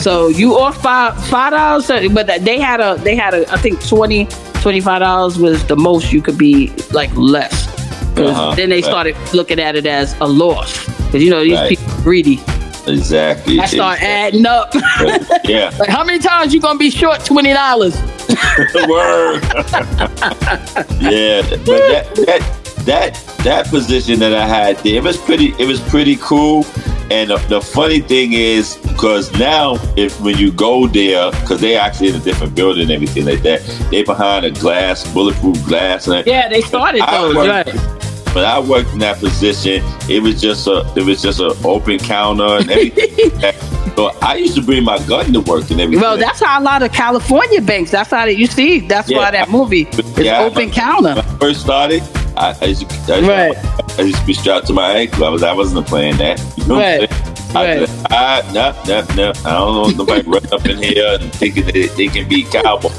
so 0.04 0.28
you 0.28 0.58
off 0.58 0.82
five 0.82 1.16
five 1.28 1.54
dollars, 1.54 1.88
but 2.12 2.28
they 2.44 2.60
had 2.60 2.82
a 2.82 2.96
they 3.04 3.16
had 3.16 3.34
a 3.34 3.50
I 3.50 3.58
think 3.58 3.82
20 3.88 4.28
25 4.62 5.00
dollars 5.00 5.40
was 5.40 5.66
the 5.68 5.78
most 5.78 6.12
you 6.12 6.22
could 6.22 6.38
be 6.38 6.74
like 6.92 7.10
less. 7.16 7.70
Uh-huh, 8.18 8.54
then 8.54 8.68
they 8.70 8.82
right. 8.82 8.84
started 8.84 9.16
looking 9.34 9.62
at 9.62 9.78
it 9.78 9.86
as 9.86 10.14
a 10.20 10.28
loss 10.28 10.86
because 11.06 11.24
you 11.24 11.30
know 11.30 11.42
these 11.42 11.54
Right. 11.54 11.70
people 11.70 11.94
greedy. 12.04 12.42
Exactly. 12.86 13.62
I 13.62 13.66
start 13.66 14.00
exactly. 14.02 14.42
adding 14.42 14.46
up. 14.46 14.74
Yeah. 15.46 15.74
like 15.80 15.88
how 15.88 16.04
many 16.04 16.20
times 16.20 16.54
you 16.54 16.60
gonna 16.60 16.78
be 16.78 16.90
short 16.90 17.24
twenty 17.24 17.54
dollars? 17.54 17.96
Word. 18.90 19.42
yeah, 21.00 21.42
but 21.64 21.80
that 21.88 22.12
that 22.26 22.60
that 22.86 23.38
that 23.46 23.68
position 23.68 24.20
that 24.20 24.34
I 24.34 24.46
had 24.46 24.78
there, 24.80 24.98
it 24.98 25.04
was 25.04 25.16
pretty. 25.16 25.54
It 25.58 25.66
was 25.66 25.80
pretty 25.80 26.18
cool. 26.18 26.66
And 27.12 27.30
the, 27.30 27.38
the 27.50 27.62
funny 27.62 28.00
thing 28.00 28.34
is, 28.34 28.78
because 28.78 29.32
now 29.40 29.76
if 29.96 30.20
when 30.22 30.38
you 30.38 30.52
go 30.52 30.88
there, 30.88 31.32
because 31.32 31.62
they 31.62 31.76
actually 31.78 32.10
in 32.10 32.16
a 32.16 32.20
different 32.20 32.56
building 32.56 32.84
and 32.84 32.92
everything 32.92 33.26
like 33.26 33.42
that, 33.44 33.62
they 33.92 34.04
behind 34.04 34.46
a 34.46 34.52
glass, 34.52 35.12
bulletproof 35.14 35.64
glass. 35.66 36.08
And 36.08 36.26
Yeah, 36.26 36.48
they 36.50 36.62
started 36.62 37.02
I 37.02 37.22
those, 37.22 37.36
worked- 37.36 37.68
right? 37.74 38.00
When 38.36 38.46
I 38.46 38.60
worked 38.60 38.94
in 38.94 39.00
that 39.00 39.18
position, 39.20 39.84
it 40.10 40.20
was 40.24 40.42
just 40.42 40.66
a 40.66 40.92
it 40.96 41.04
was 41.06 41.22
just 41.22 41.40
an 41.40 41.52
open 41.64 42.00
counter 42.00 42.58
and 42.58 42.72
everything. 42.72 43.32
so 43.96 44.10
I 44.24 44.38
used 44.38 44.56
to 44.56 44.62
bring 44.64 44.84
my 44.84 44.98
gun 45.06 45.32
to 45.34 45.42
work 45.42 45.70
and 45.70 45.80
everything. 45.80 46.02
Well, 46.02 46.18
that's 46.18 46.42
how 46.44 46.60
a 46.60 46.64
lot 46.64 46.82
of 46.82 46.92
California 46.92 47.62
banks. 47.62 47.92
That's 47.92 48.10
how 48.10 48.26
they, 48.26 48.32
you 48.32 48.48
see. 48.48 48.80
That's 48.88 49.08
Yeah. 49.08 49.18
why 49.20 49.30
that 49.32 49.52
movie 49.52 49.84
is 49.84 50.18
Yeah, 50.18 50.40
open 50.42 50.70
but- 50.70 50.74
counter. 50.76 51.10
when 51.16 51.20
I 51.20 51.38
first 51.38 51.62
started, 51.62 52.02
I, 52.44 52.56
I, 52.62 52.66
used 52.66 52.90
to, 52.90 53.14
I, 53.14 53.18
used 53.18 53.30
Right. 53.30 53.54
to, 53.56 53.96
I 54.00 54.02
used 54.02 54.20
to 54.20 54.26
be 54.26 54.34
strapped 54.34 54.68
to 54.68 54.74
my 54.74 54.92
ankle. 54.92 55.24
I 55.26 55.30
was 55.30 55.44
I 55.44 55.54
wasn't 55.54 55.88
playing 55.88 56.18
that. 56.18 56.40
You 56.58 56.66
know 56.66 56.78
Right. 56.80 57.02
what 57.02 57.12
I'm 57.12 57.18
saying? 57.18 57.30
I, 57.56 57.78
Right. 57.80 57.90
I, 58.12 58.52
no, 58.54 58.84
no, 58.88 59.16
no. 59.16 59.30
I 59.46 59.52
don't 59.54 59.76
want 59.82 59.98
nobody 59.98 60.22
run 60.28 60.54
up 60.54 60.66
in 60.66 60.78
here 60.82 61.18
and 61.22 61.32
thinking 61.36 61.66
that 61.68 61.94
they 61.96 62.08
can 62.08 62.28
be 62.28 62.44
cowboy. 62.44 62.90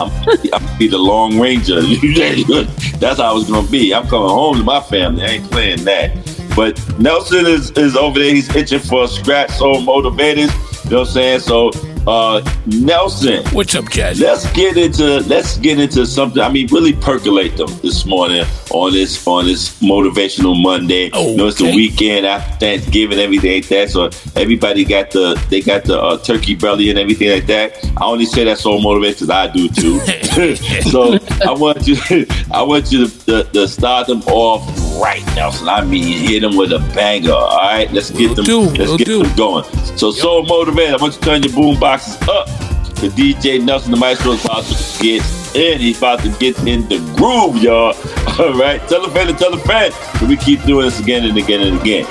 I'm, 0.00 0.10
I'm 0.52 0.78
be 0.78 0.86
the 0.88 0.98
Lone 0.98 1.40
Ranger. 1.40 1.80
That's 2.98 3.18
how 3.18 3.30
I 3.30 3.32
was 3.32 3.50
gonna 3.50 3.66
be. 3.68 3.92
I'm 3.94 4.06
coming 4.06 4.28
home 4.28 4.58
to 4.58 4.62
my 4.62 4.80
family. 4.80 5.22
I 5.24 5.26
ain't 5.28 5.50
playing 5.50 5.84
that. 5.84 6.12
But 6.54 6.78
Nelson 7.00 7.46
is, 7.46 7.70
is 7.72 7.96
over 7.96 8.18
there. 8.20 8.32
He's 8.32 8.54
itching 8.54 8.78
for 8.78 9.04
a 9.04 9.08
scratch. 9.08 9.50
So 9.52 9.80
motivated. 9.80 10.50
You 10.84 10.90
know 10.90 10.98
what 11.00 11.08
I'm 11.08 11.14
saying? 11.14 11.40
So 11.40 11.70
uh, 12.06 12.40
Nelson, 12.66 13.44
What's 13.52 13.74
up, 13.74 13.84
Jazzy? 13.86 14.20
let's 14.20 14.50
get 14.52 14.76
into 14.76 15.20
let's 15.28 15.56
get 15.58 15.78
into 15.80 16.06
something. 16.06 16.42
I 16.42 16.50
mean, 16.50 16.68
really 16.68 16.92
percolate 16.92 17.56
them 17.56 17.68
this 17.82 18.04
morning 18.04 18.44
on 18.70 18.92
this 18.92 19.26
on 19.26 19.44
this 19.46 19.80
motivational 19.80 20.60
Monday. 20.60 21.10
You 21.14 21.36
know, 21.36 21.46
it's 21.46 21.58
the 21.58 21.64
weekend 21.74 22.26
after 22.26 22.56
Thanksgiving, 22.58 23.18
everything 23.18 23.54
like 23.54 23.68
that. 23.68 23.90
So 23.90 24.10
everybody 24.36 24.84
got 24.84 25.10
the 25.10 25.34
they 25.50 25.60
got 25.60 25.84
the 25.84 26.00
uh, 26.00 26.18
turkey 26.18 26.54
belly 26.54 26.90
and 26.90 26.98
everything 26.98 27.30
like 27.30 27.46
that. 27.46 27.72
I 27.96 28.04
only 28.04 28.26
say 28.26 28.44
that 28.44 28.58
so 28.58 28.78
motivated 28.78 29.26
because 29.26 29.30
I 29.30 29.46
do 29.48 29.68
too. 29.68 30.00
so 30.90 31.18
I 31.46 31.52
want 31.52 31.86
you 31.86 31.96
I 32.52 32.62
want 32.62 32.90
you 32.92 33.06
to, 33.08 33.24
to, 33.26 33.44
to 33.44 33.68
start 33.68 34.08
them 34.08 34.22
off 34.22 34.62
right, 35.00 35.24
Nelson. 35.34 35.68
I 35.68 35.84
mean, 35.84 36.26
hit 36.26 36.40
them 36.40 36.56
with 36.56 36.72
a 36.72 36.78
banger. 36.94 37.32
All 37.32 37.56
right, 37.58 37.90
let's 37.92 38.10
get 38.10 38.28
Will 38.28 38.34
them. 38.36 38.44
do, 38.44 38.60
let's 38.60 38.90
will 38.90 38.98
get 38.98 39.06
do. 39.06 39.22
them 39.22 39.36
going. 39.36 39.64
So 39.96 40.10
so 40.10 40.42
motivated. 40.42 40.94
I 40.94 40.96
want 41.02 41.14
you 41.14 41.20
to 41.20 41.24
turn 41.26 41.42
your 41.42 41.52
boom 41.52 41.78
boxes 41.94 42.28
up. 42.28 42.48
The 42.96 43.08
DJ 43.08 43.62
Nelson 43.62 43.92
the 43.92 43.96
Maestro 43.96 44.32
is 44.32 44.44
about 44.44 44.64
to 44.64 45.02
get 45.02 45.22
in. 45.54 45.78
He's 45.78 45.98
about 45.98 46.20
to 46.20 46.30
get 46.40 46.58
in 46.66 46.88
the 46.88 46.98
groove, 47.16 47.62
y'all. 47.62 47.94
All 48.40 48.58
right, 48.58 48.80
tell 48.88 49.04
a 49.04 49.10
friend 49.10 49.28
to 49.28 49.34
tell 49.36 49.54
a 49.54 49.58
friend. 49.58 49.94
We 50.28 50.36
keep 50.36 50.62
doing 50.64 50.86
this 50.86 50.98
again 50.98 51.24
and 51.24 51.38
again 51.38 51.60
and 51.62 51.80
again. 51.80 52.04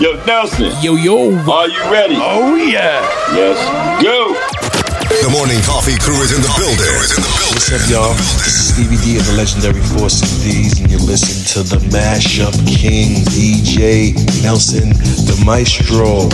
Yo, 0.00 0.22
Nelson, 0.24 0.72
Yo, 0.82 0.94
yo. 0.94 1.32
are 1.50 1.68
you 1.68 1.82
ready? 1.90 2.14
Oh, 2.16 2.54
yeah. 2.54 3.00
Let's 3.34 4.02
go. 4.02 4.53
The 5.22 5.30
morning 5.30 5.62
coffee 5.62 5.96
crew 5.98 6.18
is 6.22 6.34
in 6.34 6.42
the 6.42 6.50
building. 6.58 6.98
What's 7.54 7.70
up, 7.70 7.86
y'all? 7.88 8.14
This 8.42 8.50
is 8.50 8.74
Stevie 8.74 8.98
D 8.98 9.16
of 9.16 9.24
the 9.26 9.34
legendary 9.38 9.80
Force 9.94 10.20
MDs, 10.20 10.82
and 10.82 10.90
you're 10.90 10.98
listening 10.98 11.46
to 11.54 11.62
the 11.62 11.78
Mashup 11.94 12.50
King 12.66 13.22
DJ 13.30 14.18
Nelson, 14.42 14.90
the 14.90 15.40
Maestro 15.46 16.26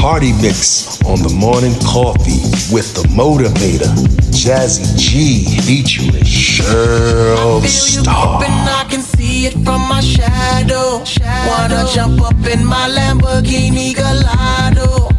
Party 0.00 0.32
Mix 0.40 0.96
on 1.04 1.20
the 1.20 1.28
morning 1.28 1.76
coffee 1.84 2.40
with 2.72 2.96
the 2.96 3.04
motivator 3.12 3.92
Jazzy 4.32 4.96
G 4.96 5.44
featuring 5.60 6.24
Cheryl 6.24 7.60
Feel 7.60 7.68
you 7.68 8.00
Starr. 8.00 8.40
I 8.42 8.86
can 8.88 9.02
see 9.02 9.44
it 9.44 9.52
from 9.60 9.84
my 9.86 10.00
shadow. 10.00 11.04
Wanna 11.46 11.84
jump 11.92 12.22
up 12.22 12.40
in 12.48 12.64
my 12.64 12.88
Lamborghini 12.88 13.94
Gallardo. 13.94 15.11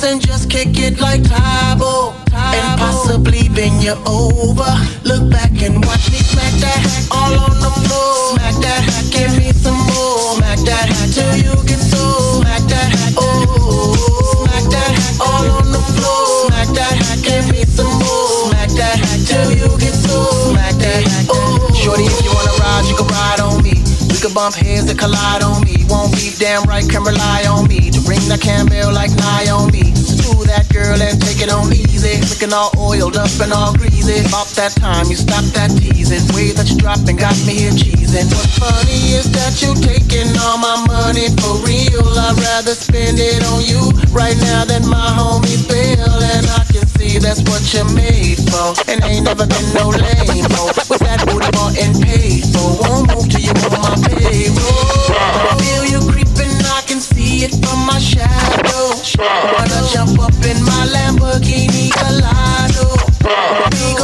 Place 0.00 0.12
and 0.12 0.20
just 0.20 0.50
kick 0.50 0.78
it 0.78 0.98
like 1.00 1.22
Tae 1.22 1.74
Bo. 1.78 2.14
And 2.32 2.80
possibly 2.80 3.48
bend 3.48 3.82
you 3.82 3.96
over. 4.06 4.70
Look 5.04 5.30
back 5.30 5.52
and 5.62 5.84
watch 5.84 6.10
me 6.10 6.20
smack 6.24 6.54
that 6.64 7.08
all 7.10 7.34
on 7.36 7.60
the 7.60 7.70
floor. 7.84 8.32
Smack 8.32 8.56
that, 8.64 8.82
give 9.12 9.32
me 9.36 9.52
some 9.52 9.76
more. 9.76 10.36
Smack 10.36 10.58
that 10.64 10.88
till 11.12 11.36
you 11.36 11.52
get 11.66 11.80
so. 11.80 12.40
Smack 12.40 12.62
that, 12.72 13.14
oh. 13.18 13.96
Smack 14.40 14.64
that 14.72 14.92
all 15.20 15.46
on 15.58 15.72
the 15.72 15.82
floor. 15.92 16.48
Smack 16.48 16.68
that, 16.76 16.96
give 17.22 17.50
me 17.52 17.64
some 17.64 17.92
more. 18.00 18.48
Smack 18.48 18.70
that 18.80 18.96
till 19.28 19.52
you 19.52 19.68
get 19.78 19.94
so. 19.94 20.52
Smack 20.52 20.74
that, 20.80 21.26
oh. 21.28 21.72
Shorty, 21.74 22.04
if 22.04 22.24
you 22.24 22.32
wanna 22.32 22.56
ride, 22.56 22.86
you 22.88 22.96
can 22.96 23.06
ride 23.06 23.40
on 23.40 23.62
me. 23.62 23.69
Could 24.20 24.34
bump 24.34 24.54
heads 24.54 24.84
that 24.84 24.98
collide 24.98 25.42
on 25.42 25.64
me. 25.64 25.76
Won't 25.88 26.12
be 26.12 26.30
damn 26.38 26.64
right, 26.64 26.86
can 26.86 27.02
rely 27.02 27.46
on 27.48 27.66
me 27.68 27.90
to 27.90 28.00
bring 28.02 28.20
that 28.28 28.42
Campbell 28.42 28.92
like 28.92 29.10
Naomi. 29.16 30.09
Do 30.30 30.46
that 30.46 30.70
girl 30.70 30.94
and 30.94 31.18
take 31.18 31.42
it 31.42 31.50
on 31.50 31.74
easy. 31.74 32.22
Looking 32.22 32.54
all 32.54 32.70
oiled 32.78 33.18
up 33.18 33.30
and 33.42 33.50
all 33.50 33.74
greasy. 33.74 34.22
About 34.22 34.46
that 34.54 34.78
time 34.78 35.10
you 35.10 35.18
stop 35.18 35.42
that 35.58 35.74
teasing. 35.74 36.22
Way 36.30 36.54
that 36.54 36.70
you 36.70 36.78
dropping 36.78 37.18
got 37.18 37.34
me 37.42 37.66
here 37.66 37.74
cheesing. 37.74 38.30
What's 38.30 38.54
funny 38.54 39.18
is 39.18 39.26
that 39.34 39.58
you 39.58 39.74
taking 39.74 40.30
all 40.38 40.58
my 40.62 40.86
money 40.86 41.34
for 41.42 41.58
real. 41.66 42.06
I'd 42.14 42.38
rather 42.38 42.78
spend 42.78 43.18
it 43.18 43.42
on 43.42 43.66
you 43.66 43.90
right 44.14 44.38
now 44.38 44.62
than 44.62 44.86
my 44.86 45.10
homie 45.18 45.58
Bill. 45.66 46.22
And 46.38 46.46
I 46.46 46.62
can 46.70 46.86
see 46.94 47.18
that's 47.18 47.42
what 47.50 47.66
you're 47.74 47.90
made 47.90 48.38
for. 48.54 48.78
And 48.86 49.02
ain't 49.02 49.26
never 49.26 49.50
been 49.50 49.66
no 49.74 49.90
lame 49.90 50.46
mo. 50.54 50.70
With 50.86 51.02
that 51.02 51.26
booty 51.26 51.50
bought 51.50 51.74
and 51.74 51.98
paid 51.98 52.46
for. 52.54 52.70
Won't 52.86 53.10
move 53.10 53.26
till 53.26 53.42
you 53.42 53.54
on 53.66 53.82
my 53.82 53.98
payroll. 54.06 55.59
Wanna 59.00 59.80
jump 59.94 60.18
up 60.20 60.34
in 60.44 60.62
my 60.62 60.84
Lamborghini 60.92 61.88
Gallardo. 61.90 62.84
We 63.72 63.94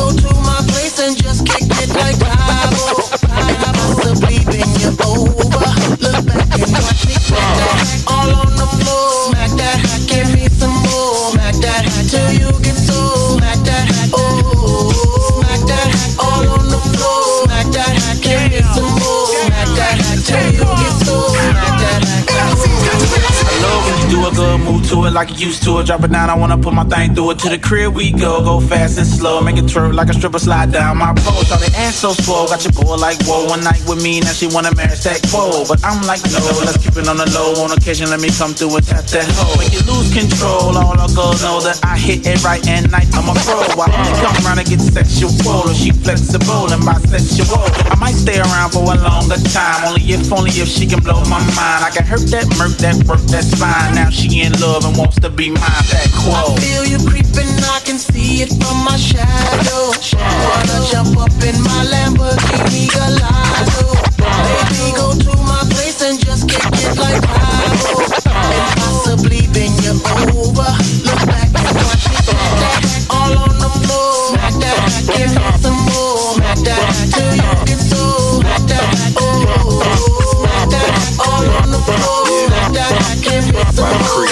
like 25.16 25.32
you 25.32 25.48
used 25.48 25.64
to 25.64 25.80
it. 25.80 25.86
Drop 25.86 26.04
it 26.04 26.12
down, 26.12 26.28
I 26.28 26.36
wanna 26.36 26.58
put 26.58 26.74
my 26.74 26.84
thing 26.84 27.14
through 27.14 27.32
it. 27.32 27.38
To 27.40 27.48
the 27.48 27.58
crib 27.58 27.96
we 27.96 28.12
go, 28.12 28.44
go 28.44 28.60
fast 28.60 28.98
and 28.98 29.06
slow. 29.06 29.40
Make 29.40 29.56
it 29.56 29.64
twerk 29.64 29.94
like 29.94 30.10
a 30.10 30.14
stripper 30.14 30.38
slide 30.38 30.70
down 30.72 30.98
my 30.98 31.14
pole. 31.24 31.42
Shot 31.48 31.58
the 31.58 31.72
ass 31.74 31.96
so 31.96 32.12
swole, 32.12 32.46
got 32.46 32.62
your 32.62 32.76
boy 32.76 32.96
like 33.00 33.16
whoa. 33.24 33.48
One 33.48 33.64
night 33.64 33.80
with 33.88 34.04
me, 34.04 34.20
now 34.20 34.36
she 34.36 34.46
wanna 34.46 34.74
marry 34.76 34.94
stack 34.94 35.24
quo. 35.32 35.64
But 35.64 35.80
I'm 35.82 36.04
like, 36.04 36.20
no, 36.28 36.44
let's 36.68 36.76
keep 36.76 37.00
it 37.00 37.08
on 37.08 37.16
the 37.16 37.24
low. 37.32 37.64
On 37.64 37.72
occasion, 37.72 38.12
let 38.12 38.20
me 38.20 38.28
come 38.28 38.52
through 38.52 38.76
and 38.76 38.84
tap 38.84 39.08
that 39.16 39.24
hoe. 39.40 39.56
Make 39.56 39.72
you 39.72 39.80
lose 39.88 40.12
control, 40.12 40.76
all 40.76 40.92
the 40.92 41.08
girls 41.16 41.40
know 41.40 41.64
that 41.64 41.80
I 41.82 41.96
hit 41.96 42.28
it 42.28 42.44
right 42.44 42.60
and 42.68 42.92
night. 42.92 43.08
I'm 43.16 43.32
a 43.32 43.34
pro. 43.40 43.56
I 43.56 43.88
only 43.88 44.12
come 44.20 44.36
around 44.44 44.60
and 44.60 44.68
get 44.68 44.84
sexual. 44.84 45.32
And 45.64 45.76
she 45.76 45.96
flexible 45.96 46.68
and 46.68 46.84
bisexual. 46.84 47.64
I 47.88 47.96
might 47.96 48.20
stay 48.20 48.36
around 48.36 48.76
for 48.76 48.84
a 48.84 49.00
longer 49.00 49.40
time. 49.48 49.80
Only 49.88 50.04
if, 50.12 50.28
only 50.28 50.52
if 50.60 50.68
she 50.68 50.84
can 50.84 51.00
blow 51.00 51.24
my 51.24 51.40
mind. 51.56 51.88
I 51.88 51.90
can 51.94 52.04
hurt 52.04 52.28
that, 52.36 52.44
murk 52.60 52.76
that, 52.84 53.00
work 53.08 53.24
that's 53.32 53.56
fine. 53.56 53.96
Now 53.96 54.12
she 54.12 54.44
in 54.44 54.52
love 54.60 54.84
and 54.84 55.05
wants 55.06 55.20
to 55.20 55.30
be 55.30 55.50
mine. 55.50 55.86
That 55.94 56.10
I 56.10 56.42
feel 56.58 56.82
you 56.84 56.98
creeping, 57.06 57.46
I 57.62 57.78
can 57.86 57.98
see 57.98 58.42
it 58.42 58.50
from 58.58 58.82
my 58.82 58.98
shadow. 58.98 59.94
Wanna 60.18 60.78
jump 60.90 61.14
up 61.22 61.30
in 61.46 61.56
my 61.62 61.80
Lamborghini 61.86 62.90
Gallardo. 62.90 63.86
Maybe 64.18 64.90
go 64.98 65.14
to 65.14 65.32
my 65.46 65.62
place 65.70 66.02
and 66.02 66.18
just 66.18 66.50
kick 66.50 66.58
it 66.58 66.98
like 66.98 67.22
Tae 67.22 67.70
Bo. 67.86 68.02
And 68.34 68.66
possibly 68.82 69.46
bend 69.54 69.78
you 69.86 69.94
over. 70.34 70.70
Look 71.06 71.22
back 71.30 71.54
and 71.54 71.70
watch 71.86 72.04
me 72.10 72.18
smack 72.26 72.52
that 72.58 73.06
all 73.14 73.34
on 73.46 73.54
the 73.62 73.70
floor. 73.78 74.10
Smack 74.34 74.54
that, 74.58 74.90
give 75.14 75.30
me 75.30 75.46
some 75.62 75.80
more. 75.86 76.34
Smack 76.34 76.58
that 76.66 76.82
till 77.14 77.30
you 77.30 77.52
get 77.62 77.78
so. 77.78 78.42
Smack 78.42 78.62
that, 78.74 78.90
oh, 79.22 79.54
oh, 79.54 79.86
oh. 79.86 80.34
Smack 80.34 80.66
that 80.74 80.90
all 81.22 81.46
on 81.62 81.70
the 81.70 81.78
floor. 81.78 82.26
Smack 82.50 82.74
that, 82.74 82.90
give 83.22 83.46
me 83.54 83.62
some 83.70 83.94
more. 84.02 84.25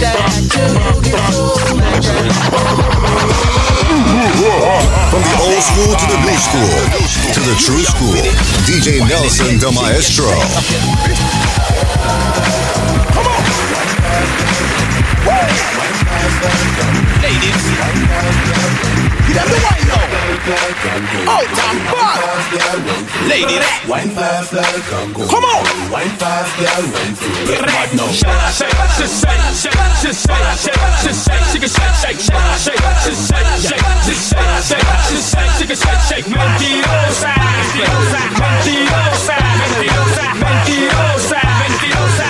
From 0.00 0.08
the 5.20 5.36
old 5.42 5.60
school 5.62 5.92
to 5.92 6.06
the 6.06 6.16
new 6.24 6.38
school 6.38 6.72
to 7.34 7.40
the 7.40 7.54
true 7.60 7.84
school. 7.84 8.16
DJ 8.64 9.06
Nelson 9.06 9.58
the 9.58 9.70
Maestro. 9.72 10.30
Ladies. 16.20 17.64
Get 19.26 19.36
out 19.40 19.46
the 19.46 19.58
way, 19.60 19.80
though. 19.88 20.08
Oh, 21.30 21.44
damn 21.54 21.78
bad. 21.86 22.20
Lady 23.28 23.56
that. 23.62 23.84
Wine 23.88 24.10
fast 24.10 24.52
like 24.52 24.82
Congo. 24.90 25.22
Come 25.28 25.44
on. 25.44 25.62
Wine 25.92 26.10
fast, 26.18 26.50
girl, 26.58 26.84
wine 26.90 27.14
it. 27.14 27.46
Get 27.46 27.62
mad 27.64 27.88
now. 27.94 28.10
Shake, 28.10 28.30
shake, 28.52 28.74
shake, 28.98 29.16
shake, 29.54 29.72
shake, 30.00 30.20
shake, 30.20 30.36
shake, 30.60 30.80
shake, 31.00 31.30
shake, 31.30 31.70
shake, 31.70 31.70
shake, 31.70 32.20
shake, 32.20 32.44
shake, 32.60 32.84
shake, 32.90 33.86
shake, 33.90 34.44
shake, 34.50 34.86
shake, 35.10 35.46
shake, 35.56 35.76
shake, 35.78 36.02
shake, 36.08 36.26
mentirosa, 36.26 37.32
mentirosa, 37.36 38.22
mentirosa, 38.40 39.36
mentirosa, 40.42 41.38
mentirosa, 41.60 42.28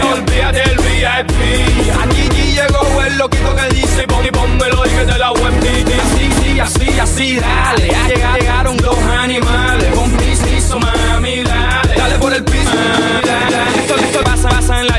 dice, 0.00 0.12
olvídate 0.12 0.58
del 0.58 0.78
VIP. 0.78 1.30
Aquí 2.02 2.28
llegó 2.54 3.02
el 3.02 3.18
loquito 3.18 3.54
que 3.54 3.74
dice, 3.74 4.06
pon 4.06 4.24
y 4.24 4.30
pónmelo 4.30 4.86
y 4.86 4.90
que 4.90 5.04
te 5.04 5.18
la 5.18 5.32
web 5.32 5.52
Sí, 6.16 6.30
sí, 6.42 6.60
así, 6.60 6.98
así, 7.00 7.36
dale. 7.36 7.88
Ya 7.88 8.36
llegaron 8.38 8.76
los 8.78 8.98
animales. 8.98 9.94
Con 9.94 10.10
piso, 10.10 10.78
mami, 10.78 11.42
dale. 11.42 11.94
Dale 11.96 12.18
por 12.18 12.32
el 12.32 12.44
piso, 12.44 12.70
dale. 13.24 13.78
Esto, 13.80 13.96
esto 13.96 14.20
pasa, 14.24 14.48
pasa 14.48 14.80
en 14.80 14.86
la 14.88 14.98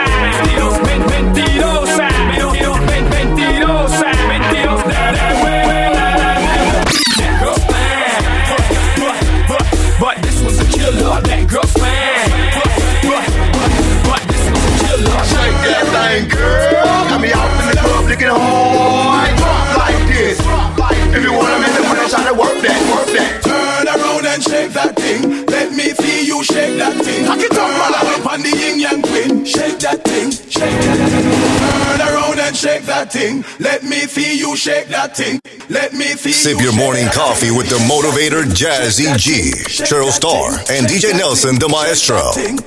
shake 24.61 24.73
that 24.73 24.95
thing. 24.95 25.45
Let 25.47 25.71
me 25.71 25.89
feel 25.93 26.23
you 26.23 26.43
shake 26.43 26.77
that 26.77 26.93
thing. 27.03 27.25
Cock 27.25 27.39
it 27.39 27.51
up, 27.51 27.69
man. 27.69 27.93
Up 28.21 28.31
on 28.31 28.41
the 28.41 28.49
yin 28.49 28.79
yang 28.79 29.01
twin. 29.01 29.45
Shake 29.45 29.79
that 29.79 30.03
thing, 30.03 30.31
shake 30.31 30.77
that 30.85 31.09
thing. 31.09 31.97
Turn 31.97 32.01
around 32.01 32.39
and 32.39 32.55
shake 32.55 32.83
that 32.83 33.11
thing. 33.11 33.43
Let 33.59 33.83
me 33.83 34.05
feel 34.05 34.35
you 34.35 34.55
shake 34.55 34.87
that 34.89 35.17
thing. 35.17 35.39
Let 35.69 35.93
me 35.93 36.13
feel 36.13 36.33
Sip 36.33 36.57
you 36.57 36.65
your 36.69 36.75
morning 36.75 37.05
that 37.05 37.15
coffee 37.15 37.47
thing. 37.47 37.57
with 37.57 37.69
the 37.69 37.79
motivator 37.89 38.43
Jazzy 38.43 39.09
G, 39.17 39.51
Cheryl 39.65 40.11
Starr, 40.11 40.51
and 40.69 40.85
DJ 40.85 41.17
Nelson 41.17 41.57
the 41.57 41.69
Maestro. 41.69 42.21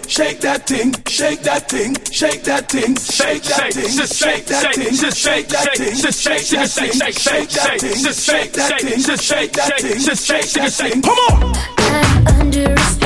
Shake 0.08 0.40
that 0.40 0.66
thing, 0.66 0.94
shake 1.06 1.42
that 1.42 1.68
thing, 1.68 1.94
shake 2.10 2.42
that 2.44 2.68
thing, 2.68 2.96
shake 2.96 3.42
that 3.44 3.72
thing, 3.72 3.90
shake 3.94 4.46
that 4.46 4.74
thing, 4.74 4.94
shake 5.14 5.46
that 5.46 5.74
thing, 5.74 5.94
shake 6.10 6.38
that 6.48 6.66
thing, 6.74 6.88
shake 7.14 7.48
that 7.50 7.70
thing, 7.78 8.02
shake 8.02 8.52
that 8.52 8.80
thing, 8.80 9.00
shake 9.14 9.52
that 9.52 9.80
thing, 9.80 10.00
shake 10.16 10.50
that 10.52 10.72
thing. 10.72 11.02
Come 11.02 11.18
on! 11.30 11.44
I'm 11.44 11.60
under 11.60 11.80
a 11.80 11.83
time 12.02 12.26
under 12.40 12.72
a 12.72 12.78
spell. 12.78 13.03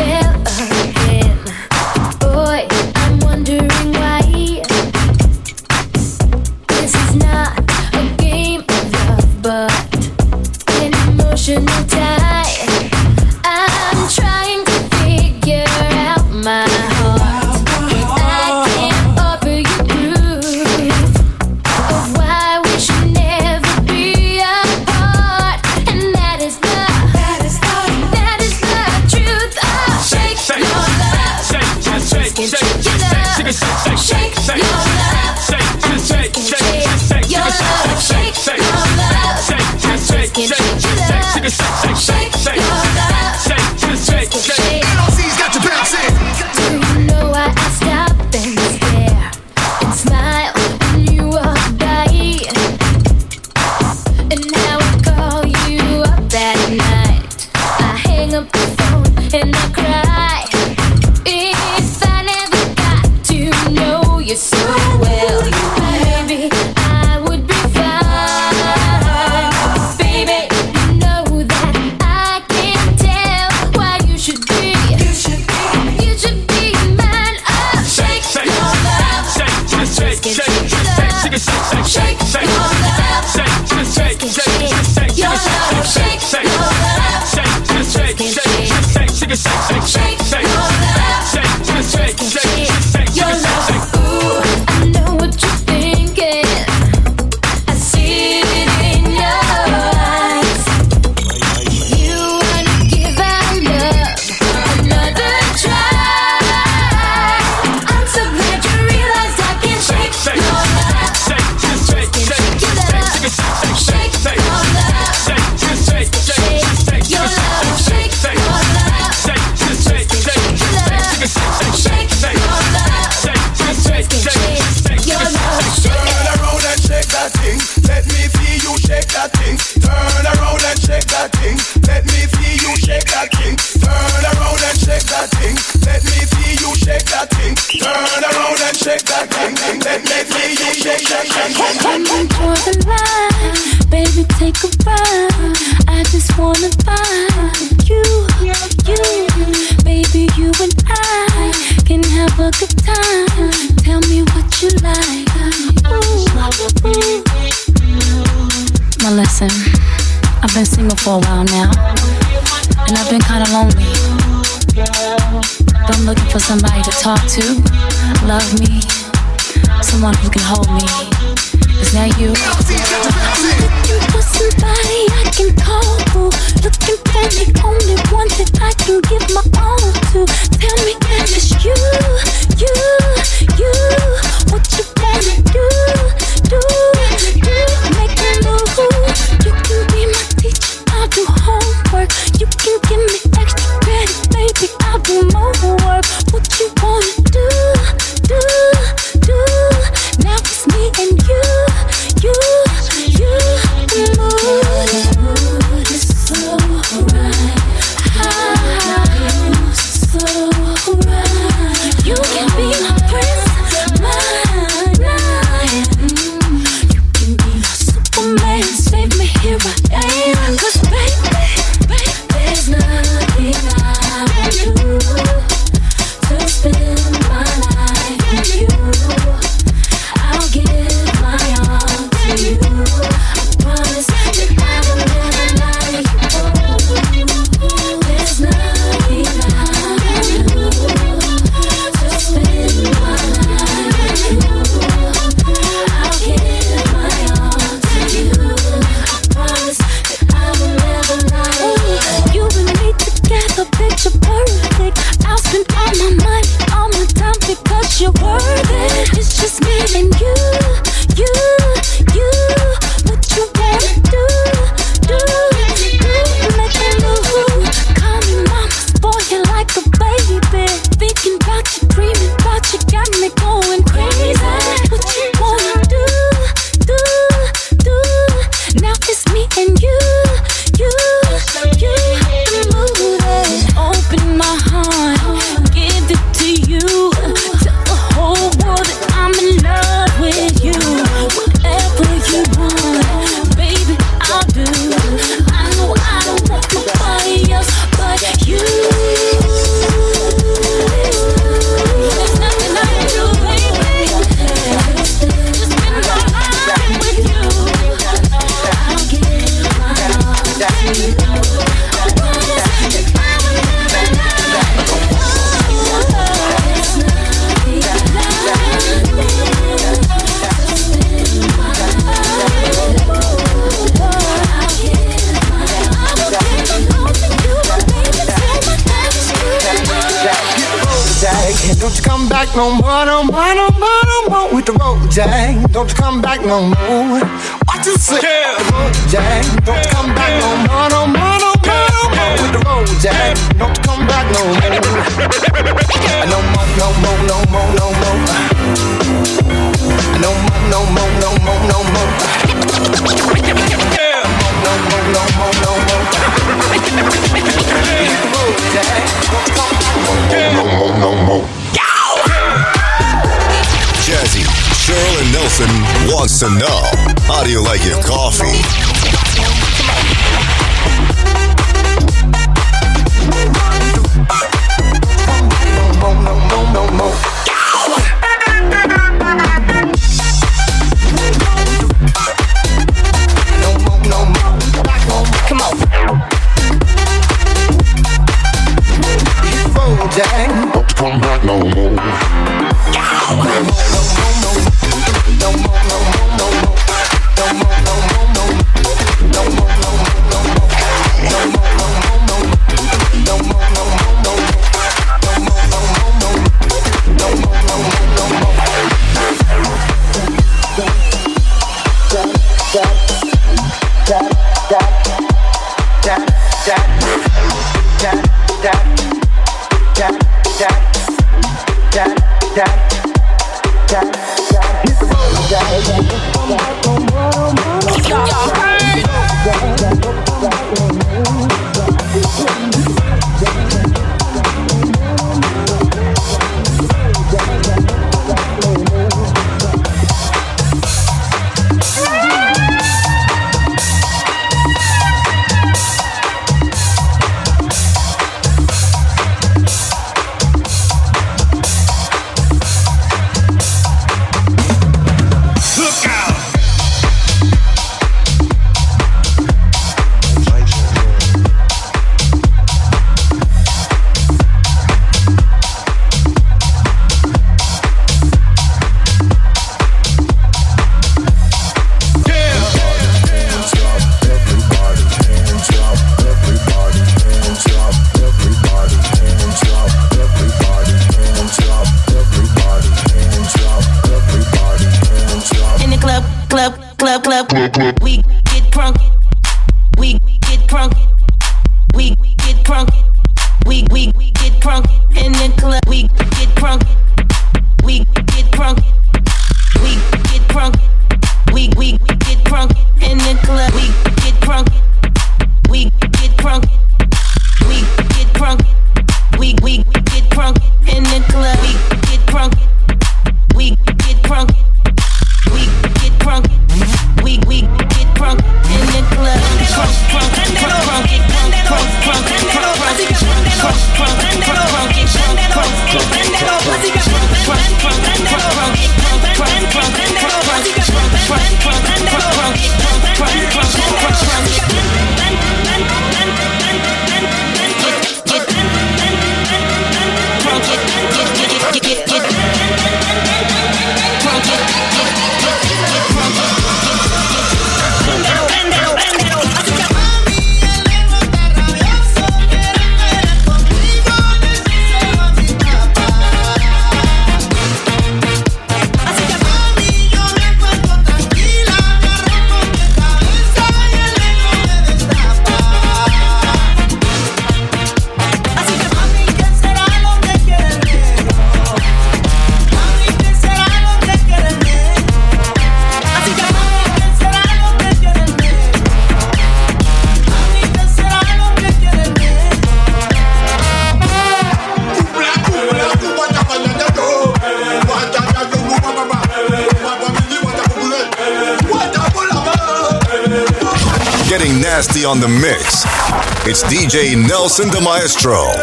Nelson 597.29 597.69
the 597.69 597.81
Maestro. 597.83 598.58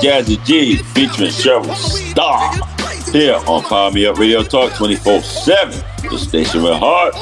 Jazzy 0.00 0.44
G 0.44 0.76
featuring 0.76 1.30
Cheryl 1.30 1.74
Starr 1.74 2.52
here 3.12 3.36
on 3.46 3.62
Power 3.62 3.90
Me 3.90 4.06
Up 4.06 4.18
Radio 4.18 4.42
Talk 4.42 4.74
24 4.74 5.20
7. 5.22 5.84
The 6.10 6.18
station 6.18 6.62
with 6.62 6.74
heart 6.78 7.14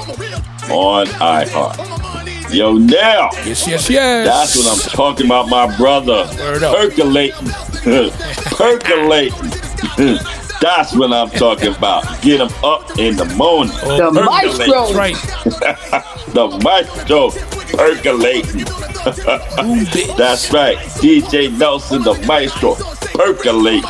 on 0.71 1.07
iHeart. 1.07 2.53
Yo, 2.53 2.75
now. 2.75 3.31
Yes, 3.45 3.67
yes, 3.67 3.91
yes. 3.91 4.27
That's 4.27 4.57
what 4.57 4.67
I'm 4.73 4.91
talking 4.91 5.27
about, 5.27 5.49
my 5.49 5.77
brother. 5.77 6.27
Percolating. 6.37 7.49
Percolating. 8.57 9.51
That's 10.61 10.95
what 10.95 11.13
I'm 11.13 11.31
talking 11.31 11.75
about. 11.75 12.05
Get 12.23 12.41
him 12.41 12.49
up 12.65 12.99
in 12.99 13.17
the 13.17 13.25
morning. 13.37 13.75
The 13.75 14.11
Percolating. 14.11 14.71
maestro. 14.71 14.95
Right. 14.95 15.15
the 16.33 16.61
maestro 16.63 17.31
percolating. 17.77 18.65
That's 20.17 20.53
right. 20.53 20.79
DJ 20.99 21.57
Nelson, 21.57 22.03
the 22.03 22.15
maestro 22.27 22.75
percolating. 23.15 23.83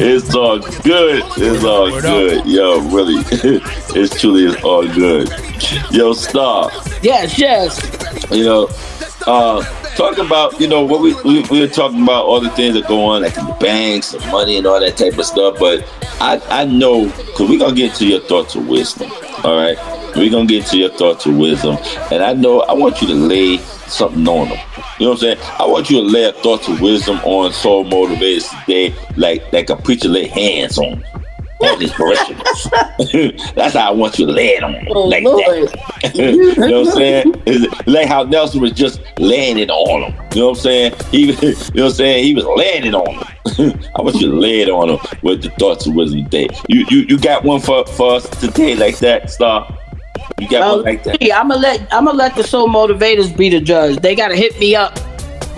it's 0.00 0.34
all 0.34 0.58
good. 0.58 1.22
It's 1.36 1.64
all 1.64 2.00
good. 2.00 2.44
Yo, 2.44 2.80
really. 2.88 3.22
it's 3.94 4.20
truly 4.20 4.46
is 4.46 4.56
all 4.64 4.86
good. 4.86 5.28
Yo, 5.90 6.12
Starr. 6.12 6.70
Yes, 7.02 7.38
yes. 7.38 7.80
You 8.30 8.44
know, 8.44 8.68
uh, 9.26 9.62
talk 9.94 10.18
about, 10.18 10.60
you 10.60 10.66
know, 10.66 10.84
what 10.84 11.00
we, 11.00 11.14
we, 11.22 11.42
we 11.50 11.60
were 11.60 11.68
talking 11.68 12.02
about 12.02 12.24
all 12.24 12.40
the 12.40 12.50
things 12.50 12.74
that 12.74 12.88
go 12.88 13.04
on, 13.04 13.22
like 13.22 13.36
in 13.38 13.46
the 13.46 13.52
banks 13.54 14.14
and 14.14 14.24
money 14.32 14.56
and 14.56 14.66
all 14.66 14.80
that 14.80 14.96
type 14.96 15.16
of 15.18 15.24
stuff. 15.24 15.58
But 15.58 15.88
I, 16.20 16.40
I 16.48 16.64
know, 16.64 17.04
because 17.06 17.48
we're 17.48 17.58
going 17.58 17.74
to 17.74 17.80
get 17.80 17.94
to 17.96 18.06
your 18.06 18.20
thoughts 18.20 18.54
of 18.54 18.66
wisdom. 18.68 19.10
All 19.44 19.56
right. 19.56 19.78
We're 20.14 20.30
going 20.30 20.46
to 20.46 20.54
get 20.58 20.66
to 20.66 20.78
your 20.78 20.90
thoughts 20.90 21.26
of 21.26 21.36
wisdom. 21.36 21.78
And 22.10 22.22
I 22.22 22.32
know 22.34 22.60
I 22.62 22.72
want 22.74 23.00
you 23.00 23.08
to 23.08 23.14
lay 23.14 23.58
something 23.58 24.26
on 24.28 24.48
them. 24.50 24.58
You 24.98 25.06
know 25.06 25.12
what 25.12 25.22
I'm 25.24 25.36
saying? 25.36 25.38
I 25.58 25.66
want 25.66 25.90
you 25.90 25.96
to 26.00 26.06
lay 26.06 26.24
a 26.24 26.32
thoughts 26.32 26.68
of 26.68 26.80
wisdom 26.80 27.16
on 27.24 27.52
soul 27.52 27.84
motivators 27.84 28.48
today, 28.64 28.94
like 29.16 29.50
like 29.52 29.70
a 29.70 29.76
preacher 29.76 30.08
lay 30.08 30.26
hands 30.28 30.78
on. 30.78 31.02
On. 31.62 31.78
That's 33.54 33.74
how 33.74 33.88
I 33.88 33.90
want 33.92 34.18
you 34.18 34.26
to 34.26 34.32
lay 34.32 34.48
it 34.56 34.64
on. 34.64 34.72
them, 34.72 34.84
Oh, 34.90 35.06
like 35.06 35.22
Lord. 35.22 35.68
that. 35.68 36.12
you 36.14 36.56
know 36.56 36.80
what 36.82 36.88
I'm 36.88 36.94
saying? 36.94 37.34
It's 37.46 37.86
like 37.86 38.08
how 38.08 38.24
Nelson 38.24 38.60
was 38.60 38.72
just 38.72 39.00
laying 39.18 39.58
it 39.58 39.70
on 39.70 40.02
him. 40.12 40.24
You 40.34 40.40
know 40.40 40.48
what 40.50 40.56
I'm 40.58 40.62
saying? 40.62 40.94
He, 41.12 41.26
you 41.26 41.32
know 41.34 41.54
what 41.74 41.80
I'm 41.84 41.90
saying? 41.90 42.24
He 42.24 42.34
was 42.34 42.44
laying 42.56 42.84
it 42.86 42.94
on 42.94 43.14
him. 43.14 43.80
I 43.96 44.02
want 44.02 44.16
you 44.16 44.30
to 44.30 44.36
lay 44.36 44.60
it 44.62 44.68
on 44.70 44.88
him 44.90 44.98
with 45.22 45.42
the 45.42 45.50
thoughts 45.50 45.86
of 45.86 45.94
wisdom 45.94 46.24
today. 46.24 46.48
You 46.68 46.84
you 46.90 46.98
you 47.08 47.18
got 47.18 47.44
one 47.44 47.60
for, 47.60 47.86
for 47.86 48.14
us 48.16 48.28
today 48.40 48.74
like 48.74 48.98
that, 48.98 49.30
Starr? 49.30 49.76
You 50.38 50.48
got 50.48 50.76
one 50.76 50.84
like 50.84 51.04
that? 51.04 51.22
I'm 51.22 51.48
gonna 51.48 51.60
let 51.60 51.80
I'm 51.92 52.04
gonna 52.04 52.18
let 52.18 52.34
the 52.34 52.44
soul 52.44 52.68
motivators 52.68 53.36
be 53.36 53.48
the 53.48 53.60
judge. 53.60 53.98
They 53.98 54.14
gotta 54.14 54.36
hit 54.36 54.58
me 54.58 54.74
up 54.74 54.98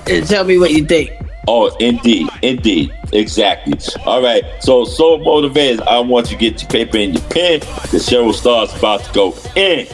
and 0.08 0.26
tell 0.26 0.44
me 0.44 0.58
what 0.58 0.72
you 0.72 0.84
think. 0.84 1.10
Oh, 1.46 1.74
indeed, 1.76 2.28
indeed, 2.42 2.94
exactly. 3.12 3.78
All 4.06 4.22
right, 4.22 4.42
so 4.60 4.84
so 4.84 5.18
motivated. 5.18 5.82
I 5.82 5.98
want 6.00 6.30
you 6.30 6.36
to 6.36 6.40
get 6.40 6.62
your 6.62 6.70
paper 6.70 6.98
and 6.98 7.14
your 7.14 7.22
pen. 7.24 7.60
The 7.90 7.98
Cheryl 7.98 8.34
Starr's 8.34 8.74
about 8.74 9.04
to 9.04 9.12
go 9.12 9.34
in 9.54 9.86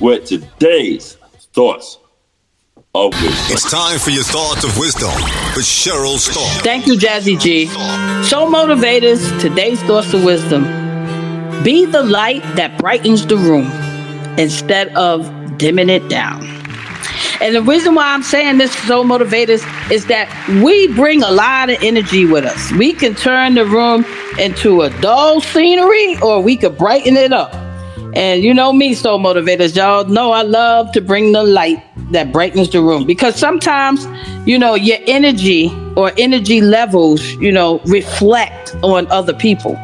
with 0.00 0.26
today's 0.26 1.16
thoughts 1.52 1.98
of 2.94 3.12
wisdom. 3.12 3.54
It's 3.54 3.70
time 3.70 3.98
for 3.98 4.10
your 4.10 4.24
thoughts 4.24 4.64
of 4.64 4.78
wisdom 4.78 5.10
with 5.56 5.64
Cheryl 5.64 6.18
Starr. 6.18 6.62
Thank 6.62 6.86
you, 6.86 6.94
Jazzy 6.94 7.38
G. 7.38 7.66
Soul 8.24 8.48
motivators, 8.50 9.40
today's 9.40 9.82
thoughts 9.82 10.14
of 10.14 10.24
wisdom. 10.24 10.64
Be 11.62 11.84
the 11.84 12.02
light 12.02 12.42
that 12.56 12.78
brightens 12.78 13.26
the 13.26 13.36
room 13.36 13.70
instead 14.38 14.88
of 14.96 15.30
dimming 15.58 15.88
it 15.88 16.08
down. 16.08 16.44
And 17.40 17.54
the 17.54 17.62
reason 17.62 17.94
why 17.94 18.12
I'm 18.12 18.22
saying 18.22 18.58
this, 18.58 18.72
soul 18.86 19.04
motivators, 19.04 19.62
is 19.90 20.06
that 20.06 20.28
we 20.62 20.88
bring 20.94 21.22
a 21.22 21.30
lot 21.30 21.68
of 21.68 21.82
energy 21.82 22.24
with 22.24 22.44
us. 22.44 22.72
We 22.72 22.92
can 22.92 23.14
turn 23.14 23.54
the 23.54 23.66
room 23.66 24.04
into 24.38 24.82
a 24.82 24.90
dull 25.00 25.40
scenery 25.40 26.18
or 26.20 26.40
we 26.40 26.56
could 26.56 26.78
brighten 26.78 27.16
it 27.16 27.32
up. 27.32 27.52
And 28.14 28.44
you 28.44 28.54
know 28.54 28.72
me, 28.72 28.94
soul 28.94 29.18
motivators, 29.18 29.74
y'all 29.76 30.04
know 30.04 30.30
I 30.30 30.42
love 30.42 30.92
to 30.92 31.00
bring 31.00 31.32
the 31.32 31.42
light 31.42 31.82
that 32.12 32.32
brightens 32.32 32.70
the 32.70 32.80
room 32.80 33.04
because 33.04 33.34
sometimes, 33.34 34.06
you 34.46 34.56
know, 34.56 34.74
your 34.74 34.98
energy 35.06 35.70
or 35.96 36.12
energy 36.16 36.60
levels, 36.60 37.32
you 37.34 37.50
know, 37.50 37.80
reflect 37.86 38.76
on 38.82 39.10
other 39.10 39.34
people. 39.34 39.76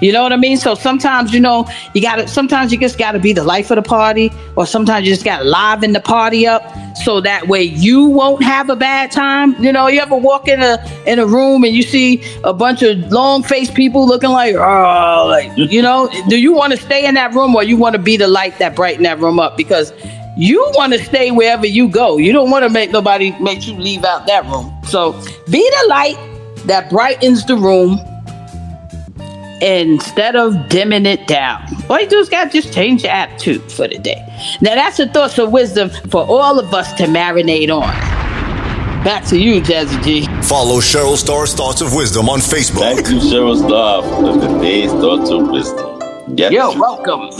You 0.00 0.12
know 0.12 0.22
what 0.22 0.32
I 0.32 0.36
mean? 0.36 0.56
So 0.56 0.74
sometimes, 0.74 1.32
you 1.32 1.40
know, 1.40 1.68
you 1.94 2.02
gotta, 2.02 2.28
sometimes 2.28 2.72
you 2.72 2.78
just 2.78 2.98
gotta 2.98 3.18
be 3.18 3.32
the 3.32 3.44
life 3.44 3.70
of 3.70 3.76
the 3.76 3.82
party, 3.82 4.30
or 4.56 4.66
sometimes 4.66 5.06
you 5.06 5.12
just 5.12 5.24
gotta 5.24 5.44
liven 5.44 5.92
the 5.92 6.00
party 6.00 6.46
up 6.46 6.62
so 6.96 7.20
that 7.20 7.48
way 7.48 7.62
you 7.62 8.04
won't 8.04 8.42
have 8.42 8.68
a 8.68 8.76
bad 8.76 9.10
time. 9.10 9.54
You 9.62 9.72
know, 9.72 9.86
you 9.88 10.00
ever 10.00 10.16
walk 10.16 10.48
in 10.48 10.60
a 10.60 10.78
in 11.06 11.18
a 11.18 11.26
room 11.26 11.64
and 11.64 11.74
you 11.74 11.82
see 11.82 12.22
a 12.44 12.52
bunch 12.52 12.82
of 12.82 12.98
long 13.12 13.42
faced 13.42 13.74
people 13.74 14.06
looking 14.06 14.30
like, 14.30 14.54
oh, 14.56 15.26
like, 15.28 15.56
you 15.56 15.82
know, 15.82 16.10
do 16.28 16.38
you 16.38 16.52
want 16.52 16.72
to 16.72 16.78
stay 16.78 17.06
in 17.06 17.14
that 17.14 17.34
room 17.34 17.54
or 17.54 17.62
you 17.62 17.76
want 17.76 17.94
to 17.94 18.02
be 18.02 18.16
the 18.16 18.28
light 18.28 18.58
that 18.58 18.74
brighten 18.76 19.02
that 19.04 19.18
room 19.18 19.38
up? 19.38 19.56
Because 19.56 19.92
you 20.36 20.60
want 20.74 20.92
to 20.92 21.02
stay 21.02 21.30
wherever 21.30 21.66
you 21.66 21.88
go. 21.88 22.18
You 22.18 22.32
don't 22.32 22.50
want 22.50 22.64
to 22.64 22.68
make 22.68 22.90
nobody 22.90 23.34
make 23.40 23.66
you 23.66 23.74
leave 23.76 24.04
out 24.04 24.26
that 24.26 24.44
room. 24.44 24.76
So 24.84 25.12
be 25.50 25.68
the 25.80 25.86
light 25.88 26.16
that 26.66 26.90
brightens 26.90 27.46
the 27.46 27.56
room 27.56 27.98
instead 29.60 30.36
of 30.36 30.68
dimming 30.68 31.06
it 31.06 31.26
down. 31.26 31.64
All 31.88 32.00
you 32.00 32.08
do 32.08 32.18
is 32.18 32.28
got 32.28 32.50
to 32.50 32.60
just 32.60 32.72
change 32.72 33.02
your 33.02 33.12
attitude 33.12 33.70
for 33.72 33.88
the 33.88 33.98
day. 33.98 34.22
Now 34.60 34.74
that's 34.74 34.96
the 34.98 35.06
thoughts 35.08 35.38
of 35.38 35.52
wisdom 35.52 35.90
for 36.10 36.24
all 36.26 36.58
of 36.58 36.74
us 36.74 36.92
to 36.94 37.04
marinate 37.04 37.70
on. 37.70 37.88
Back 39.04 39.24
to 39.26 39.38
you, 39.38 39.60
Jazzy 39.60 40.02
G. 40.02 40.26
Follow 40.42 40.80
Cheryl 40.80 41.16
Starr's 41.16 41.54
Thoughts 41.54 41.80
of 41.80 41.94
Wisdom 41.94 42.28
on 42.28 42.40
Facebook. 42.40 42.80
Thank 42.80 43.08
you, 43.08 43.18
Cheryl 43.18 43.56
Starr, 43.56 44.02
for 44.02 44.40
today's 44.48 44.90
thoughts 44.90 45.30
of 45.30 45.48
wisdom. 45.48 46.02
Yes. 46.36 46.52
You're 46.52 46.76
welcome. 46.78 47.30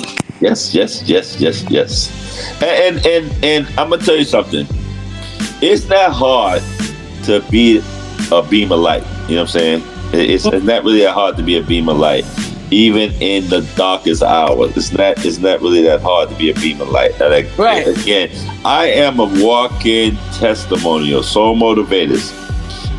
Yes, 0.40 0.72
yes, 0.74 1.02
yes, 1.08 1.40
yes, 1.40 1.64
yes. 1.68 2.62
And 2.62 3.04
and 3.04 3.06
and, 3.06 3.44
and 3.44 3.66
I'm 3.78 3.90
gonna 3.90 4.02
tell 4.02 4.16
you 4.16 4.24
something. 4.24 4.66
It's 5.60 5.88
not 5.88 6.12
hard 6.12 6.62
to 7.24 7.40
be 7.50 7.82
a 8.30 8.42
beam 8.42 8.70
of 8.70 8.78
light. 8.78 9.02
You 9.28 9.34
know 9.34 9.42
what 9.42 9.54
I'm 9.56 9.60
saying? 9.60 9.82
It- 10.16 10.30
It's, 10.30 10.46
it's 10.46 10.64
not 10.64 10.84
really 10.84 11.00
that 11.00 11.12
hard 11.14 11.36
to 11.36 11.42
be 11.42 11.56
a 11.58 11.62
beam 11.62 11.88
of 11.88 11.98
light, 11.98 12.24
even 12.70 13.12
in 13.20 13.48
the 13.48 13.60
darkest 13.76 14.22
hour. 14.22 14.68
It's 14.74 14.92
not. 14.92 15.24
It's 15.24 15.38
not 15.38 15.60
really 15.60 15.82
that 15.82 16.00
hard 16.00 16.28
to 16.30 16.34
be 16.36 16.50
a 16.50 16.54
beam 16.54 16.80
of 16.80 16.88
light. 16.88 17.12
Right. 17.58 17.86
Again, 17.86 18.30
I 18.64 18.86
am 18.88 19.20
a 19.20 19.26
walking 19.44 20.16
testimonial. 20.38 21.22
Soul 21.22 21.56
motivators. 21.56 22.32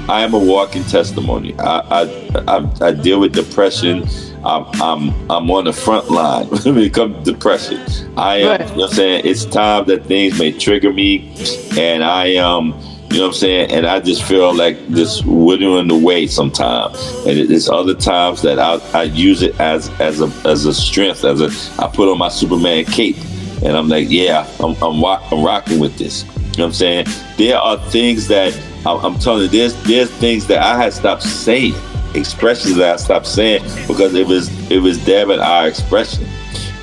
I 0.10 0.22
am 0.22 0.34
a 0.34 0.39
walking 0.39 0.85
testimony. 0.85 1.53
I 1.60 1.80
I, 2.02 2.02
I, 2.48 2.88
I 2.88 2.91
deal 2.91 3.19
with 3.19 3.34
depression. 3.34 4.07
I'm, 4.45 4.65
I'm 4.81 5.31
I'm 5.31 5.52
on 5.52 5.65
the 5.65 5.73
front 5.73 6.10
line 6.10 6.45
when 6.64 6.77
it 6.77 6.94
comes 6.94 7.18
to 7.26 7.34
depression. 7.34 7.81
I 8.15 8.38
am. 8.38 8.48
Right. 8.48 8.69
You 8.72 8.76
know 8.77 8.84
I'm 8.85 8.91
saying? 8.91 9.22
It's 9.26 9.44
time 9.44 9.85
that 9.88 10.06
things 10.06 10.39
may 10.39 10.52
trigger 10.53 10.94
me, 10.94 11.34
and 11.77 12.03
I 12.03 12.35
um. 12.38 12.73
You 13.18 13.23
know 13.23 13.30
what 13.30 13.35
I'm 13.38 13.39
saying? 13.39 13.72
And 13.72 13.88
I 13.88 13.99
just 13.99 14.22
feel 14.22 14.53
like 14.53 14.77
this 14.89 15.23
withering 15.23 15.89
away 15.89 16.27
sometimes. 16.27 17.02
And 17.26 17.39
it- 17.39 17.49
there's 17.49 17.68
other 17.68 17.95
times 17.95 18.44
that 18.44 18.60
I, 18.60 18.76
I 18.94 19.03
use 19.06 19.41
it 19.41 19.60
as 19.60 19.89
as 19.99 20.22
a 20.22 20.31
as 20.48 20.68
a 20.68 20.73
strength, 20.76 21.26
as 21.26 21.41
a 21.41 21.49
I 21.84 21.88
put 21.88 22.11
on 22.11 22.19
my 22.19 22.30
Superman 22.30 22.85
cape, 22.85 23.18
and 23.64 23.76
I'm 23.76 23.89
like, 23.89 24.07
yeah, 24.07 24.48
I'm 24.60 24.76
I'm, 24.84 25.03
I'm 25.03 25.44
rocking 25.44 25.80
with 25.80 25.98
this. 25.98 26.26
You 26.26 26.30
know 26.30 26.35
what 26.35 26.65
I'm 26.65 26.73
saying? 26.73 27.07
There 27.39 27.57
are 27.57 27.77
things 27.89 28.27
that 28.27 28.56
I'm, 28.85 29.03
telling 29.18 29.41
you, 29.41 29.48
there's 29.48 29.73
there's 29.85 30.11
things 30.11 30.45
that 30.45 30.61
I 30.61 30.77
had 30.80 30.94
stopped 30.94 31.23
saying, 31.23 31.73
expressions 32.14 32.76
that 32.76 32.94
I 32.94 32.98
stopped 32.98 33.26
saying 33.26 33.64
because 33.88 34.14
it 34.14 34.27
was 34.27 34.48
it 34.69 34.77
was 34.77 34.99
it 35.31 35.39
our 35.39 35.68
expression. 35.68 36.27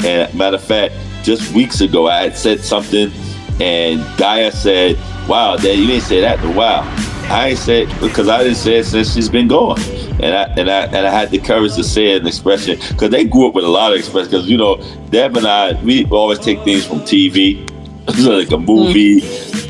And 0.04 0.34
matter 0.34 0.56
of 0.56 0.64
fact, 0.64 0.94
just 1.22 1.54
weeks 1.54 1.80
ago, 1.80 2.08
I 2.08 2.24
had 2.24 2.36
said 2.36 2.58
something, 2.58 3.12
and 3.60 4.00
Gaia 4.18 4.50
said, 4.50 4.98
"Wow, 5.28 5.56
Dad, 5.56 5.78
you 5.78 5.86
didn't 5.86 6.04
say 6.04 6.20
that 6.20 6.38
in 6.40 6.50
a 6.50 6.52
while." 6.52 6.82
I 7.30 7.48
ain't 7.48 7.58
said 7.58 7.88
because 8.00 8.28
I 8.28 8.42
didn't 8.42 8.58
say 8.58 8.76
it 8.76 8.84
since 8.84 9.14
she's 9.14 9.28
been 9.28 9.48
gone, 9.48 9.80
and 10.20 10.34
I 10.34 10.42
and 10.56 10.70
I 10.70 10.84
and 10.86 11.06
I 11.06 11.10
had 11.10 11.30
the 11.30 11.38
courage 11.38 11.74
to 11.76 11.84
say 11.84 12.16
an 12.16 12.26
expression 12.26 12.78
because 12.90 13.10
they 13.10 13.24
grew 13.24 13.48
up 13.48 13.54
with 13.54 13.64
a 13.64 13.68
lot 13.68 13.92
of 13.92 13.98
expressions. 13.98 14.30
Because 14.30 14.48
you 14.48 14.58
know, 14.58 14.76
Deb 15.10 15.36
and 15.36 15.46
I, 15.46 15.72
we 15.82 16.04
always 16.06 16.38
take 16.38 16.62
things 16.62 16.86
from 16.86 17.00
TV, 17.00 17.66
like 18.06 18.48
a 18.48 18.56
mm. 18.56 18.66
movie, 18.66 19.20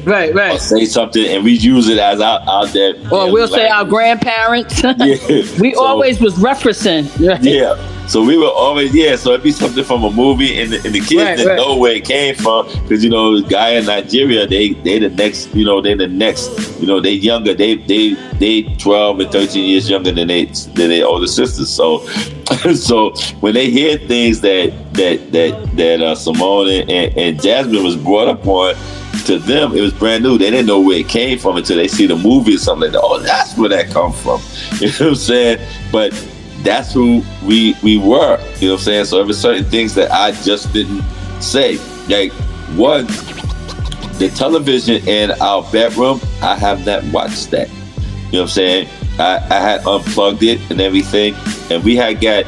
Right, 0.04 0.32
or 0.32 0.34
right. 0.34 0.60
say 0.60 0.84
something, 0.84 1.24
and 1.24 1.44
we 1.44 1.52
use 1.52 1.88
it 1.88 1.98
as 1.98 2.20
out 2.20 2.68
there. 2.72 2.94
Or 3.10 3.32
we'll 3.32 3.48
say 3.48 3.68
our 3.68 3.84
grandparents. 3.84 4.82
yeah. 4.82 4.96
we 5.60 5.74
So- 5.74 5.82
always 5.82 6.20
was 6.20 6.34
referencing. 6.34 7.04
Right? 7.26 7.42
Yeah. 7.42 7.76
So 8.06 8.22
we 8.22 8.36
were 8.36 8.48
always 8.50 8.94
yeah. 8.94 9.16
So 9.16 9.30
it'd 9.30 9.42
be 9.42 9.52
something 9.52 9.82
from 9.82 10.04
a 10.04 10.10
movie, 10.10 10.60
and 10.60 10.72
the, 10.72 10.76
and 10.84 10.94
the 10.94 11.00
kids 11.00 11.14
Right, 11.14 11.36
didn't 11.36 11.48
right. 11.48 11.56
know 11.56 11.76
where 11.76 11.92
it 11.92 12.04
came 12.04 12.34
from 12.34 12.66
because 12.82 13.02
you 13.02 13.10
know 13.10 13.40
the 13.40 13.48
guy 13.48 13.70
in 13.70 13.86
Nigeria, 13.86 14.46
they 14.46 14.74
they 14.74 14.98
the 14.98 15.08
next, 15.08 15.54
you 15.54 15.64
know, 15.64 15.80
they 15.80 15.94
the 15.94 16.06
next, 16.06 16.80
you 16.80 16.86
know, 16.86 17.00
they 17.00 17.12
younger. 17.12 17.54
They 17.54 17.76
they 17.76 18.12
they 18.38 18.62
twelve 18.76 19.20
and 19.20 19.30
thirteen 19.32 19.64
years 19.68 19.88
younger 19.88 20.12
than 20.12 20.28
they 20.28 20.44
than 20.44 20.90
their 20.90 21.06
older 21.06 21.26
sisters. 21.26 21.70
So 21.70 22.06
so 22.74 23.14
when 23.40 23.54
they 23.54 23.70
hear 23.70 23.96
things 23.96 24.40
that 24.42 24.72
that 24.94 25.32
that 25.32 25.76
that 25.76 26.02
uh, 26.02 26.14
Simone 26.14 26.68
and, 26.68 27.16
and 27.16 27.42
Jasmine 27.42 27.82
was 27.82 27.96
brought 27.96 28.28
up 28.28 28.46
on. 28.46 28.74
To 29.26 29.38
them, 29.38 29.74
it 29.74 29.80
was 29.80 29.94
brand 29.94 30.22
new. 30.22 30.36
They 30.36 30.50
didn't 30.50 30.66
know 30.66 30.80
where 30.80 30.98
it 30.98 31.08
came 31.08 31.38
from 31.38 31.56
until 31.56 31.78
they 31.78 31.88
see 31.88 32.06
the 32.06 32.16
movie 32.16 32.56
or 32.56 32.58
something 32.58 32.92
like 32.92 32.92
that. 32.92 33.00
Oh, 33.02 33.18
that's 33.20 33.56
where 33.56 33.70
that 33.70 33.88
come 33.88 34.12
from. 34.12 34.38
You 34.80 34.88
know 34.88 34.92
what 34.92 35.00
I'm 35.00 35.14
saying? 35.14 35.66
But 35.90 36.12
that's 36.64 36.92
who 36.92 37.22
we 37.44 37.76
we 37.82 37.98
were. 37.98 38.38
You 38.58 38.68
know 38.68 38.74
what 38.74 38.80
I'm 38.80 38.84
saying? 38.84 39.04
So 39.06 39.16
there 39.16 39.26
were 39.26 39.32
certain 39.32 39.64
things 39.64 39.94
that 39.94 40.10
I 40.10 40.32
just 40.32 40.72
didn't 40.72 41.02
say. 41.40 41.78
Like 42.08 42.32
one, 42.76 43.06
the 44.18 44.32
television 44.34 45.06
in 45.06 45.30
our 45.40 45.62
bedroom, 45.70 46.20
I 46.42 46.56
have 46.56 46.84
not 46.84 47.04
watched 47.12 47.50
that. 47.52 47.68
You 47.68 47.74
know 47.74 47.82
what 48.30 48.40
I'm 48.42 48.48
saying? 48.48 48.88
I, 49.18 49.36
I 49.48 49.60
had 49.60 49.86
unplugged 49.86 50.42
it 50.42 50.60
and 50.70 50.80
everything, 50.80 51.34
and 51.70 51.84
we 51.84 51.94
had 51.94 52.20
got 52.20 52.44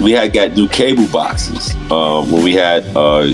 we 0.00 0.12
had 0.12 0.32
got 0.32 0.52
new 0.52 0.68
cable 0.68 1.06
boxes 1.08 1.74
um, 1.90 2.30
when 2.30 2.42
we 2.42 2.54
had 2.54 2.84
uh, 2.96 3.32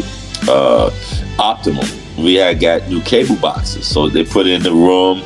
uh, 0.48 0.90
Optimum. 1.38 1.86
We 2.18 2.34
had 2.34 2.60
got 2.60 2.88
new 2.88 3.00
cable 3.02 3.36
boxes, 3.36 3.86
so 3.86 4.08
they 4.08 4.24
put 4.24 4.46
it 4.46 4.52
in 4.52 4.62
the 4.62 4.72
room. 4.72 5.22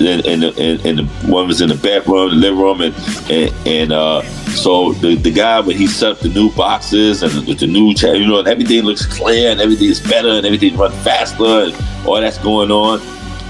In, 0.00 0.40
the, 0.40 0.54
in, 0.56 0.80
in 0.86 0.96
the 0.96 1.04
one 1.30 1.46
was 1.46 1.60
in 1.60 1.68
the 1.68 1.74
bedroom, 1.74 2.30
the 2.30 2.36
living 2.36 2.58
room, 2.58 2.80
and 2.80 2.94
and, 3.30 3.66
and 3.66 3.92
uh, 3.92 4.22
so 4.54 4.92
the, 4.94 5.14
the 5.16 5.30
guy 5.30 5.60
when 5.60 5.76
he 5.76 5.86
set 5.86 6.12
up 6.12 6.18
the 6.20 6.28
new 6.28 6.50
boxes 6.52 7.22
and 7.22 7.46
with 7.46 7.60
the 7.60 7.66
new 7.66 7.94
chat, 7.94 8.18
you 8.18 8.26
know, 8.26 8.38
and 8.38 8.48
everything 8.48 8.82
looks 8.82 9.04
clear 9.06 9.50
and 9.50 9.60
everything 9.60 9.88
is 9.88 10.00
better 10.00 10.28
and 10.28 10.46
everything 10.46 10.76
runs 10.76 10.94
faster 11.04 11.44
and 11.44 12.06
all 12.06 12.20
that's 12.20 12.38
going 12.38 12.70
on. 12.70 13.00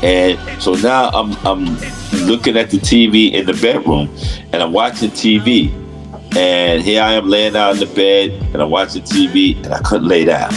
And 0.02 0.39
so 0.62 0.74
now 0.74 1.09
I'm 1.10 1.32
I'm 1.47 1.64
looking 2.27 2.56
at 2.56 2.70
the 2.70 2.78
TV 2.78 3.32
in 3.32 3.47
the 3.47 3.55
bedroom 3.55 4.14
and 4.52 4.62
I'm 4.62 4.72
watching 4.72 5.10
TV. 5.10 5.72
And 6.36 6.82
here 6.82 7.02
I 7.02 7.14
am 7.14 7.28
laying 7.28 7.56
out 7.56 7.74
in 7.74 7.81
the 7.81 7.94
bed 7.94 8.31
and 8.52 8.62
I'm 8.62 8.70
watching 8.70 9.02
TV 9.02 9.56
and 9.64 9.74
I 9.74 9.81
couldn't 9.81 10.09
lay 10.09 10.24
down. 10.24 10.52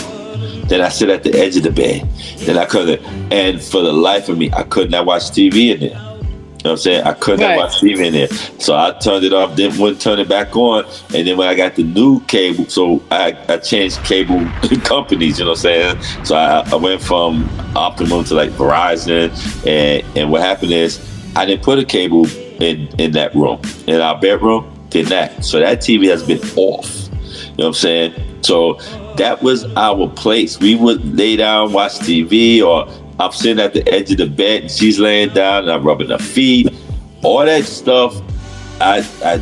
Then 0.67 0.81
I 0.81 0.89
sit 0.89 1.09
at 1.09 1.23
the 1.23 1.33
edge 1.33 1.57
of 1.57 1.63
the 1.63 1.71
bed. 1.71 2.07
Then 2.39 2.57
I 2.57 2.65
couldn't. 2.65 3.01
And 3.31 3.61
for 3.61 3.81
the 3.81 3.91
life 3.93 4.29
of 4.29 4.37
me, 4.37 4.51
I 4.53 4.63
could 4.63 4.89
not 4.91 5.05
watch 5.05 5.23
TV 5.23 5.73
in 5.73 5.79
there. 5.81 5.89
You 5.89 6.69
know 6.69 6.71
what 6.71 6.71
I'm 6.71 6.77
saying? 6.77 7.03
I 7.03 7.13
could 7.13 7.39
not 7.41 7.47
Right. 7.49 7.57
watch 7.57 7.81
TV 7.81 8.05
in 8.05 8.13
there. 8.13 8.29
So 8.59 8.73
I 8.75 8.91
turned 8.91 9.25
it 9.25 9.33
off, 9.33 9.57
then 9.57 9.77
wouldn't 9.77 9.99
turn 10.01 10.17
it 10.19 10.29
back 10.29 10.55
on. 10.55 10.85
And 11.13 11.27
then 11.27 11.35
when 11.35 11.49
I 11.49 11.55
got 11.55 11.75
the 11.75 11.83
new 11.83 12.21
cable, 12.21 12.65
so 12.69 13.03
I, 13.11 13.37
I 13.49 13.57
changed 13.57 14.01
cable 14.05 14.39
companies, 14.85 15.39
you 15.39 15.45
know 15.45 15.51
what 15.51 15.57
I'm 15.57 15.61
saying? 15.97 16.01
So 16.23 16.35
I, 16.35 16.61
I 16.71 16.75
went 16.75 17.01
from 17.01 17.49
Optimum 17.75 18.23
to 18.25 18.33
like 18.35 18.51
Verizon. 18.51 19.29
And, 19.67 20.17
and 20.17 20.31
what 20.31 20.41
happened 20.41 20.71
is 20.71 21.01
I 21.35 21.45
didn't 21.45 21.63
put 21.63 21.79
a 21.79 21.83
cable 21.83 22.27
in, 22.61 22.87
in 22.97 23.11
that 23.11 23.35
room. 23.35 23.59
In 23.87 23.99
our 23.99 24.17
bedroom, 24.17 24.69
did 24.89 25.09
not. 25.09 25.43
So 25.43 25.59
that 25.59 25.79
TV 25.79 26.09
has 26.09 26.23
been 26.23 26.39
off. 26.55 27.09
You 27.09 27.09
know 27.09 27.53
what 27.57 27.65
I'm 27.67 27.73
saying? 27.73 28.13
So 28.41 28.79
that 29.17 29.41
was 29.41 29.65
our 29.75 30.09
place. 30.09 30.59
We 30.59 30.75
would 30.75 31.17
lay 31.17 31.35
down, 31.35 31.73
watch 31.73 31.93
TV, 31.93 32.61
or 32.61 32.87
I'm 33.19 33.31
sitting 33.31 33.63
at 33.63 33.73
the 33.73 33.87
edge 33.93 34.11
of 34.11 34.17
the 34.17 34.27
bed 34.27 34.63
and 34.63 34.71
she's 34.71 34.99
laying 34.99 35.29
down 35.29 35.63
and 35.63 35.71
I'm 35.71 35.83
rubbing 35.83 36.09
her 36.09 36.17
feet. 36.17 36.69
All 37.23 37.45
that 37.45 37.65
stuff, 37.65 38.19
I 38.81 39.07
I 39.23 39.41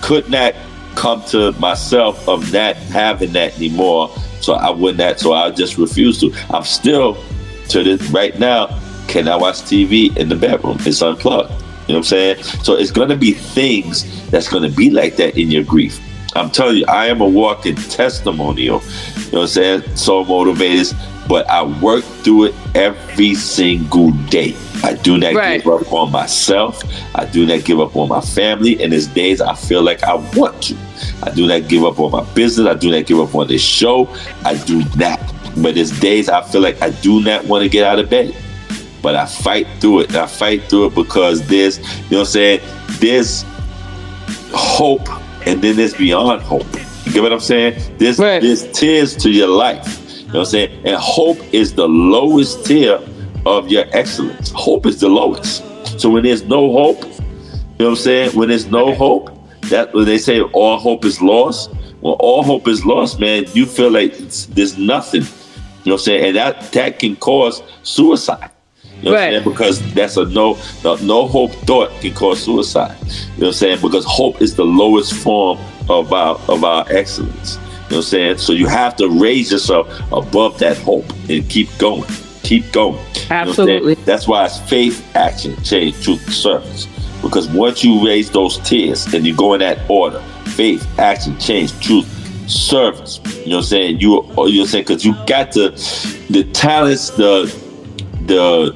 could 0.00 0.30
not 0.30 0.54
come 0.94 1.22
to 1.26 1.52
myself 1.52 2.28
of 2.28 2.52
not 2.52 2.76
having 2.76 3.32
that 3.32 3.56
anymore. 3.56 4.10
So 4.40 4.54
I 4.54 4.70
would 4.70 4.96
not. 4.96 5.04
that. 5.04 5.20
So 5.20 5.32
I 5.32 5.50
just 5.50 5.78
refused 5.78 6.20
to. 6.20 6.32
I'm 6.50 6.64
still 6.64 7.22
to 7.68 7.82
this 7.82 8.02
right 8.10 8.38
now. 8.38 8.66
Can 9.08 9.28
I 9.28 9.36
watch 9.36 9.56
TV 9.56 10.16
in 10.16 10.28
the 10.28 10.36
bedroom? 10.36 10.78
It's 10.80 11.02
unplugged. 11.02 11.50
You 11.50 11.56
know 11.56 11.64
what 11.86 11.96
I'm 11.96 12.02
saying? 12.04 12.42
So 12.62 12.74
it's 12.74 12.90
gonna 12.90 13.16
be 13.16 13.32
things 13.32 14.28
that's 14.30 14.48
gonna 14.48 14.68
be 14.70 14.90
like 14.90 15.16
that 15.16 15.38
in 15.38 15.50
your 15.50 15.64
grief. 15.64 16.00
I'm 16.38 16.50
telling 16.50 16.76
you, 16.78 16.84
I 16.88 17.06
am 17.06 17.20
a 17.20 17.26
walking 17.28 17.74
testimonial. 17.76 18.80
You 18.82 19.32
know 19.32 19.38
what 19.38 19.40
I'm 19.42 19.46
saying? 19.48 19.82
So 19.96 20.24
motivated, 20.24 20.96
but 21.28 21.48
I 21.50 21.62
work 21.62 22.04
through 22.22 22.44
it 22.44 22.54
every 22.74 23.34
single 23.34 24.10
day. 24.30 24.54
I 24.84 24.94
do 24.94 25.18
not 25.18 25.34
Right. 25.34 25.62
give 25.62 25.72
up 25.72 25.92
on 25.92 26.12
myself. 26.12 26.80
I 27.14 27.24
do 27.24 27.44
not 27.44 27.64
give 27.64 27.80
up 27.80 27.96
on 27.96 28.08
my 28.08 28.20
family. 28.20 28.80
And 28.82 28.92
there's 28.92 29.08
days 29.08 29.40
I 29.40 29.54
feel 29.54 29.82
like 29.82 30.04
I 30.04 30.14
want 30.36 30.62
to. 30.64 30.76
I 31.24 31.30
do 31.30 31.46
not 31.46 31.68
give 31.68 31.84
up 31.84 31.98
on 31.98 32.12
my 32.12 32.22
business. 32.34 32.66
I 32.66 32.74
do 32.74 32.90
not 32.90 33.04
give 33.06 33.18
up 33.18 33.34
on 33.34 33.48
this 33.48 33.60
show. 33.62 34.08
I 34.44 34.54
do 34.54 34.84
not. 34.96 35.20
But 35.56 35.74
there's 35.74 35.90
days 35.98 36.28
I 36.28 36.42
feel 36.42 36.60
like 36.60 36.80
I 36.80 36.90
do 36.90 37.20
not 37.22 37.44
want 37.46 37.64
to 37.64 37.68
get 37.68 37.84
out 37.84 37.98
of 37.98 38.08
bed. 38.08 38.34
But 39.02 39.16
I 39.16 39.26
fight 39.26 39.66
through 39.80 40.00
it. 40.00 40.08
And 40.10 40.18
I 40.18 40.26
fight 40.26 40.62
through 40.68 40.86
it 40.86 40.94
because 40.94 41.46
there's, 41.48 41.78
you 41.78 41.84
know 41.84 42.18
what 42.18 42.20
I'm 42.20 42.26
saying? 42.26 42.60
There's 43.00 43.44
hope 44.52 45.08
and 45.46 45.62
then 45.62 45.76
there's 45.76 45.94
beyond 45.94 46.42
hope. 46.42 46.66
You 47.04 47.12
get 47.12 47.22
what 47.22 47.32
I'm 47.32 47.40
saying? 47.40 47.96
There's 47.98 48.18
there's 48.42 48.70
tears 48.72 49.16
to 49.16 49.30
your 49.30 49.48
life. 49.48 49.86
You 50.10 50.26
know 50.26 50.32
what 50.32 50.38
I'm 50.40 50.44
saying? 50.46 50.86
And 50.86 50.96
hope 50.96 51.38
is 51.54 51.74
the 51.74 51.88
lowest 51.88 52.66
tier 52.66 53.00
of 53.46 53.68
your 53.68 53.86
excellence. 53.92 54.50
Hope 54.50 54.84
is 54.84 55.00
the 55.00 55.08
lowest. 55.08 55.64
So 55.98 56.10
when 56.10 56.24
there's 56.24 56.44
no 56.44 56.70
hope, 56.70 57.02
you 57.02 57.10
know 57.10 57.14
what 57.78 57.88
I'm 57.88 57.96
saying? 57.96 58.30
When 58.36 58.48
there's 58.48 58.66
no 58.66 58.94
hope, 58.94 59.30
that 59.70 59.92
when 59.94 60.04
they 60.04 60.18
say 60.18 60.40
all 60.40 60.78
hope 60.78 61.04
is 61.04 61.20
lost, 61.22 61.70
when 62.00 62.14
all 62.14 62.42
hope 62.42 62.68
is 62.68 62.84
lost, 62.84 63.20
man, 63.20 63.44
you 63.54 63.66
feel 63.66 63.90
like 63.90 64.18
it's, 64.20 64.46
there's 64.46 64.78
nothing. 64.78 65.22
You 65.22 65.28
know 65.90 65.92
what 65.92 65.92
I'm 65.92 65.98
saying? 65.98 66.24
And 66.26 66.36
that 66.36 66.72
that 66.72 66.98
can 66.98 67.16
cause 67.16 67.62
suicide. 67.82 68.50
You 68.98 69.04
know 69.04 69.12
what 69.12 69.20
I'm 69.20 69.30
saying? 69.30 69.44
Because 69.44 69.94
that's 69.94 70.16
a 70.16 70.24
no, 70.26 70.58
no 70.82 70.96
no 70.96 71.28
hope 71.28 71.52
thought 71.52 71.90
can 72.00 72.14
cause 72.14 72.42
suicide. 72.42 72.96
You 73.00 73.06
know 73.06 73.12
what 73.36 73.46
I'm 73.46 73.52
saying? 73.52 73.80
Because 73.80 74.04
hope 74.04 74.42
is 74.42 74.56
the 74.56 74.64
lowest 74.64 75.14
form 75.14 75.58
of 75.88 76.12
our 76.12 76.34
of 76.48 76.64
our 76.64 76.84
excellence. 76.90 77.54
You 77.54 77.60
know 77.60 77.68
what 77.68 77.96
I'm 77.96 78.02
saying? 78.02 78.38
So 78.38 78.52
you 78.52 78.66
have 78.66 78.96
to 78.96 79.08
raise 79.08 79.52
yourself 79.52 79.88
above 80.12 80.58
that 80.58 80.76
hope 80.78 81.08
and 81.28 81.48
keep 81.48 81.68
going. 81.78 82.10
Keep 82.42 82.72
going. 82.72 82.94
You 82.94 83.00
know 83.00 83.04
what 83.04 83.48
I'm 83.48 83.54
saying? 83.54 83.68
Absolutely. 83.70 83.94
That's 84.04 84.26
why 84.26 84.46
it's 84.46 84.58
faith, 84.68 85.16
action, 85.16 85.62
change, 85.62 86.02
truth, 86.02 86.32
service. 86.32 86.86
Because 87.22 87.48
once 87.48 87.84
you 87.84 88.04
raise 88.04 88.30
those 88.30 88.58
tiers 88.58 89.12
and 89.14 89.26
you 89.26 89.34
go 89.34 89.54
in 89.54 89.60
that 89.60 89.78
order, 89.88 90.20
faith, 90.44 90.86
action, 90.98 91.38
change, 91.38 91.78
truth, 91.80 92.06
service. 92.48 93.20
You 93.24 93.50
know 93.50 93.56
what 93.56 93.58
I'm 93.58 93.62
saying? 93.62 94.00
You 94.00 94.16
you 94.16 94.22
know 94.22 94.34
what 94.34 94.50
I'm 94.50 94.66
saying? 94.66 94.84
Because 94.84 95.04
you 95.04 95.14
got 95.26 95.52
the 95.52 95.70
the 96.30 96.44
talents, 96.52 97.10
the 97.10 97.46
the 98.28 98.72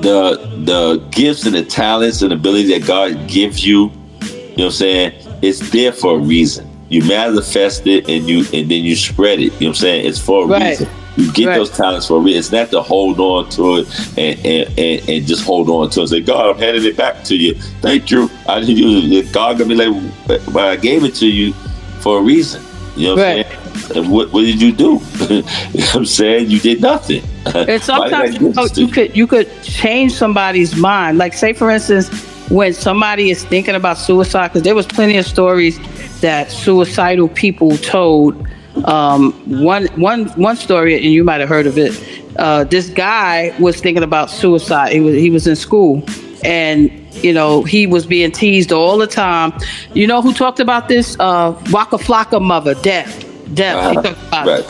the 0.00 0.36
the 0.64 0.96
gifts 1.10 1.46
and 1.46 1.54
the 1.54 1.64
talents 1.64 2.22
and 2.22 2.32
ability 2.32 2.78
that 2.78 2.86
God 2.86 3.28
gives 3.28 3.64
you, 3.64 3.84
you 3.84 3.88
know 3.88 4.54
what 4.56 4.64
I'm 4.66 4.70
saying? 4.72 5.12
It's 5.42 5.70
there 5.70 5.92
for 5.92 6.16
a 6.16 6.18
reason. 6.18 6.68
You 6.88 7.04
manifest 7.04 7.86
it 7.86 8.08
and 8.08 8.28
you 8.28 8.38
and 8.52 8.70
then 8.70 8.82
you 8.84 8.96
spread 8.96 9.38
it. 9.40 9.42
You 9.44 9.50
know 9.50 9.54
what 9.56 9.66
I'm 9.68 9.74
saying? 9.74 10.06
It's 10.06 10.18
for 10.18 10.44
a 10.44 10.46
Right. 10.46 10.70
reason. 10.70 10.88
You 11.16 11.32
get 11.32 11.48
Right. 11.48 11.56
those 11.56 11.70
talents 11.70 12.06
for 12.06 12.18
a 12.18 12.20
reason. 12.20 12.38
It's 12.38 12.52
not 12.52 12.70
to 12.70 12.80
hold 12.80 13.18
on 13.20 13.48
to 13.50 13.78
it 13.78 13.88
and, 14.16 14.38
and, 14.46 14.78
and, 14.78 15.08
and 15.08 15.26
just 15.26 15.44
hold 15.44 15.68
on 15.68 15.90
to 15.90 16.00
it 16.00 16.02
and 16.04 16.10
say, 16.10 16.20
God, 16.20 16.48
I'm 16.54 16.58
handing 16.58 16.84
it 16.84 16.96
back 16.96 17.24
to 17.24 17.36
you. 17.36 17.54
Thank 17.82 18.10
you. 18.10 18.30
I 18.46 18.60
didn't 18.60 18.76
use 18.76 19.10
it. 19.10 19.32
God 19.32 19.58
gonna 19.58 19.74
be 19.74 19.74
like, 19.74 20.12
but 20.52 20.64
I 20.64 20.76
gave 20.76 21.04
it 21.04 21.14
to 21.16 21.26
you 21.26 21.52
for 22.00 22.18
a 22.18 22.22
reason. 22.22 22.62
You 22.98 23.08
know 23.08 23.14
what 23.14 23.24
I'm 23.24 23.44
saying? 23.44 23.96
And 23.96 24.10
what, 24.10 24.32
what 24.32 24.40
did 24.40 24.60
you 24.60 24.72
do? 24.72 24.84
you 25.30 25.42
know 25.42 25.42
what 25.42 25.94
I'm 25.94 26.06
saying 26.06 26.50
you 26.50 26.58
did 26.58 26.80
nothing. 26.80 27.22
And 27.46 27.54
Why 27.54 27.64
did 27.64 27.68
I 27.68 27.78
sometimes 27.78 28.40
you, 28.40 28.52
know, 28.52 28.66
you 28.74 28.88
could 28.88 29.16
you 29.16 29.26
could 29.26 29.62
change 29.62 30.12
somebody's 30.12 30.74
mind. 30.76 31.16
Like 31.16 31.32
say 31.32 31.52
for 31.52 31.70
instance, 31.70 32.08
when 32.50 32.72
somebody 32.74 33.30
is 33.30 33.44
thinking 33.44 33.76
about 33.76 33.98
suicide, 33.98 34.48
because 34.48 34.62
there 34.62 34.74
was 34.74 34.86
plenty 34.86 35.16
of 35.16 35.26
stories 35.26 35.78
that 36.20 36.50
suicidal 36.50 37.28
people 37.28 37.76
told. 37.78 38.46
Um, 38.84 39.32
one 39.62 39.86
one 39.96 40.26
one 40.30 40.56
story, 40.56 40.94
and 40.94 41.04
you 41.04 41.24
might 41.24 41.40
have 41.40 41.48
heard 41.48 41.66
of 41.66 41.78
it. 41.78 41.92
Uh, 42.36 42.64
this 42.64 42.88
guy 42.88 43.54
was 43.58 43.80
thinking 43.80 44.02
about 44.02 44.30
suicide. 44.30 44.92
He 44.92 45.00
was 45.00 45.14
he 45.14 45.30
was 45.30 45.46
in 45.46 45.56
school, 45.56 46.04
and 46.44 46.90
you 47.22 47.32
know 47.32 47.62
he 47.62 47.86
was 47.86 48.06
being 48.06 48.30
teased 48.32 48.72
all 48.72 48.98
the 48.98 49.06
time. 49.06 49.52
You 49.94 50.06
know 50.06 50.22
who 50.22 50.32
talked 50.32 50.60
about 50.60 50.88
this? 50.88 51.16
Uh, 51.18 51.52
Waka 51.72 51.96
Flocka 51.96 52.40
mother, 52.40 52.74
Death. 52.74 53.22
He 53.56 53.62
Uh-huh. 53.62 53.94
talked 54.02 54.06
about 54.28 54.46
Right. 54.46 54.64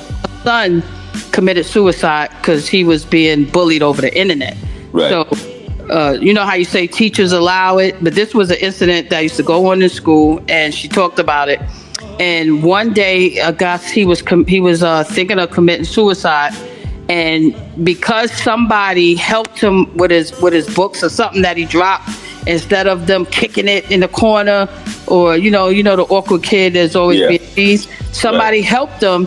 Son 0.45 0.83
committed 1.33 1.67
suicide 1.67 2.31
because 2.41 2.69
he 2.69 2.85
was 2.85 3.05
being 3.05 3.45
bullied 3.45 3.83
over 3.83 4.01
the 4.01 4.17
internet. 4.17 4.57
Right. 4.93 5.11
So, 5.11 5.27
uh, 5.91 6.17
you 6.21 6.33
know 6.33 6.45
how 6.45 6.55
you 6.55 6.65
say 6.65 6.87
teachers 6.87 7.33
allow 7.33 7.79
it, 7.79 7.97
but 8.03 8.15
this 8.15 8.35
was 8.35 8.51
an 8.51 8.59
incident 8.61 9.11
that 9.11 9.21
used 9.23 9.37
to 9.37 9.43
go 9.43 9.67
on 9.71 9.83
in 9.83 9.89
school, 9.89 10.41
and 10.49 10.73
she 10.75 10.87
talked 10.89 11.19
about 11.19 11.49
it. 11.49 11.61
And 12.21 12.63
one 12.63 12.93
day, 12.93 13.39
a 13.39 13.53
guy 13.53 13.79
he 13.79 14.05
was 14.05 14.23
com- 14.23 14.47
he 14.47 14.61
was 14.61 14.83
uh, 14.83 15.05
thinking 15.05 15.39
of 15.39 15.51
committing 15.51 15.85
suicide, 15.85 16.53
and 17.09 17.55
because 17.85 18.31
somebody 18.33 19.15
helped 19.17 19.61
him 19.61 19.93
with 19.97 20.11
his 20.11 20.33
with 20.41 20.53
his 20.53 20.73
books 20.75 21.03
or 21.03 21.09
something 21.09 21.43
that 21.43 21.57
he 21.57 21.65
dropped, 21.65 22.09
instead 22.47 22.87
of 22.87 23.07
them 23.07 23.27
kicking 23.27 23.69
it 23.69 23.91
in 23.91 24.01
the 24.01 24.09
corner, 24.09 24.69
or 25.07 25.37
you 25.37 25.51
know 25.51 25.69
you 25.69 25.83
know 25.83 25.97
the 25.97 26.05
awkward 26.05 26.43
kid 26.43 26.75
that's 26.75 26.95
always 26.97 27.19
Yeah. 27.21 27.39
being 27.55 27.79
somebody 28.13 28.61
helped 28.63 29.03
him 29.03 29.27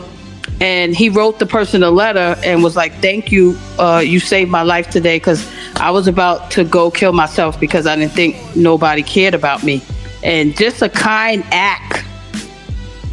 and 0.60 0.96
he 0.96 1.10
wrote 1.10 1.40
the 1.40 1.46
person 1.46 1.82
a 1.82 1.90
letter 1.90 2.36
and 2.44 2.64
was 2.64 2.76
like 2.76 2.94
thank 3.02 3.32
you 3.32 3.58
uh, 3.80 4.02
you 4.06 4.20
saved 4.20 4.50
my 4.52 4.62
life 4.62 4.90
today 4.92 5.18
because 5.18 5.50
i 5.78 5.90
was 5.90 6.08
about 6.08 6.52
to 6.52 6.64
go 6.64 6.92
kill 6.92 7.14
myself 7.14 7.60
because 7.60 7.88
i 7.88 7.96
didn't 7.96 8.12
think 8.12 8.36
nobody 8.56 9.02
cared 9.02 9.34
about 9.34 9.64
me. 9.64 9.82
And 10.24 10.56
just 10.56 10.84
a 10.84 10.90
kind 10.90 11.44
act 11.52 11.91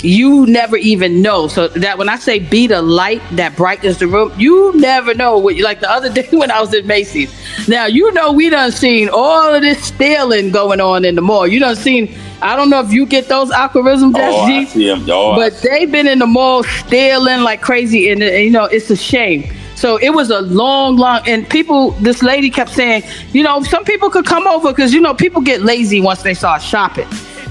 you 0.03 0.47
never 0.47 0.77
even 0.77 1.21
know 1.21 1.49
so 1.49 1.67
that 1.69 1.99
when 1.99 2.09
i 2.09 2.17
say 2.17 2.39
be 2.39 2.67
the 2.67 2.81
light 2.81 3.21
that 3.33 3.57
brightens 3.57 3.99
the 3.99 4.07
room 4.07 4.33
you 4.39 4.73
never 4.77 5.13
know 5.15 5.37
what 5.37 5.57
you 5.57 5.65
like 5.65 5.81
the 5.81 5.91
other 5.91 6.09
day 6.13 6.29
when 6.33 6.51
i 6.51 6.61
was 6.61 6.73
in 6.73 6.87
macy's 6.87 7.33
now 7.69 7.85
you 7.87 8.13
know 8.13 8.31
we 8.33 8.49
done 8.49 8.71
seen 8.71 9.09
all 9.13 9.55
of 9.55 9.63
this 9.63 9.83
stealing 9.85 10.51
going 10.51 10.81
on 10.81 11.05
in 11.05 11.15
the 11.15 11.21
mall 11.21 11.47
you 11.49 11.59
done 11.59 11.75
seen 11.75 12.15
i 12.43 12.55
don't 12.55 12.71
know 12.71 12.81
if 12.81 12.93
you 12.93 13.05
get 13.07 13.29
those 13.29 13.51
algorithms 13.51 14.13
Oh, 14.17 14.41
I 14.43 14.65
see 14.65 14.89
him. 14.89 15.05
Oh, 15.11 15.35
but 15.35 15.61
they've 15.63 15.91
been 15.91 16.07
in 16.07 16.21
the 16.21 16.27
mall 16.27 16.63
stealing 16.63 17.41
like 17.43 17.61
crazy, 17.61 18.11
and, 18.11 18.23
uh, 18.23 18.27
you 18.27 18.51
know 18.51 18.65
it's 18.65 18.91
a 18.91 18.97
shame. 18.97 19.53
So 19.75 19.97
it 19.99 20.11
was 20.11 20.31
a 20.31 20.41
long, 20.41 20.97
long, 20.97 21.21
and 21.29 21.49
people. 21.49 21.93
This 21.93 22.21
lady 22.23 22.51
kept 22.51 22.71
saying, 22.71 23.05
you 23.33 23.45
know, 23.45 23.63
some 23.63 23.85
people 23.85 24.11
could 24.11 24.27
come 24.27 24.47
over 24.49 24.71
because 24.73 24.93
you 24.93 25.01
know 25.01 25.15
people 25.15 25.41
get 25.41 25.63
lazy 25.63 26.01
once 26.01 26.23
they 26.23 26.35
start 26.35 26.63
shopping. 26.63 27.07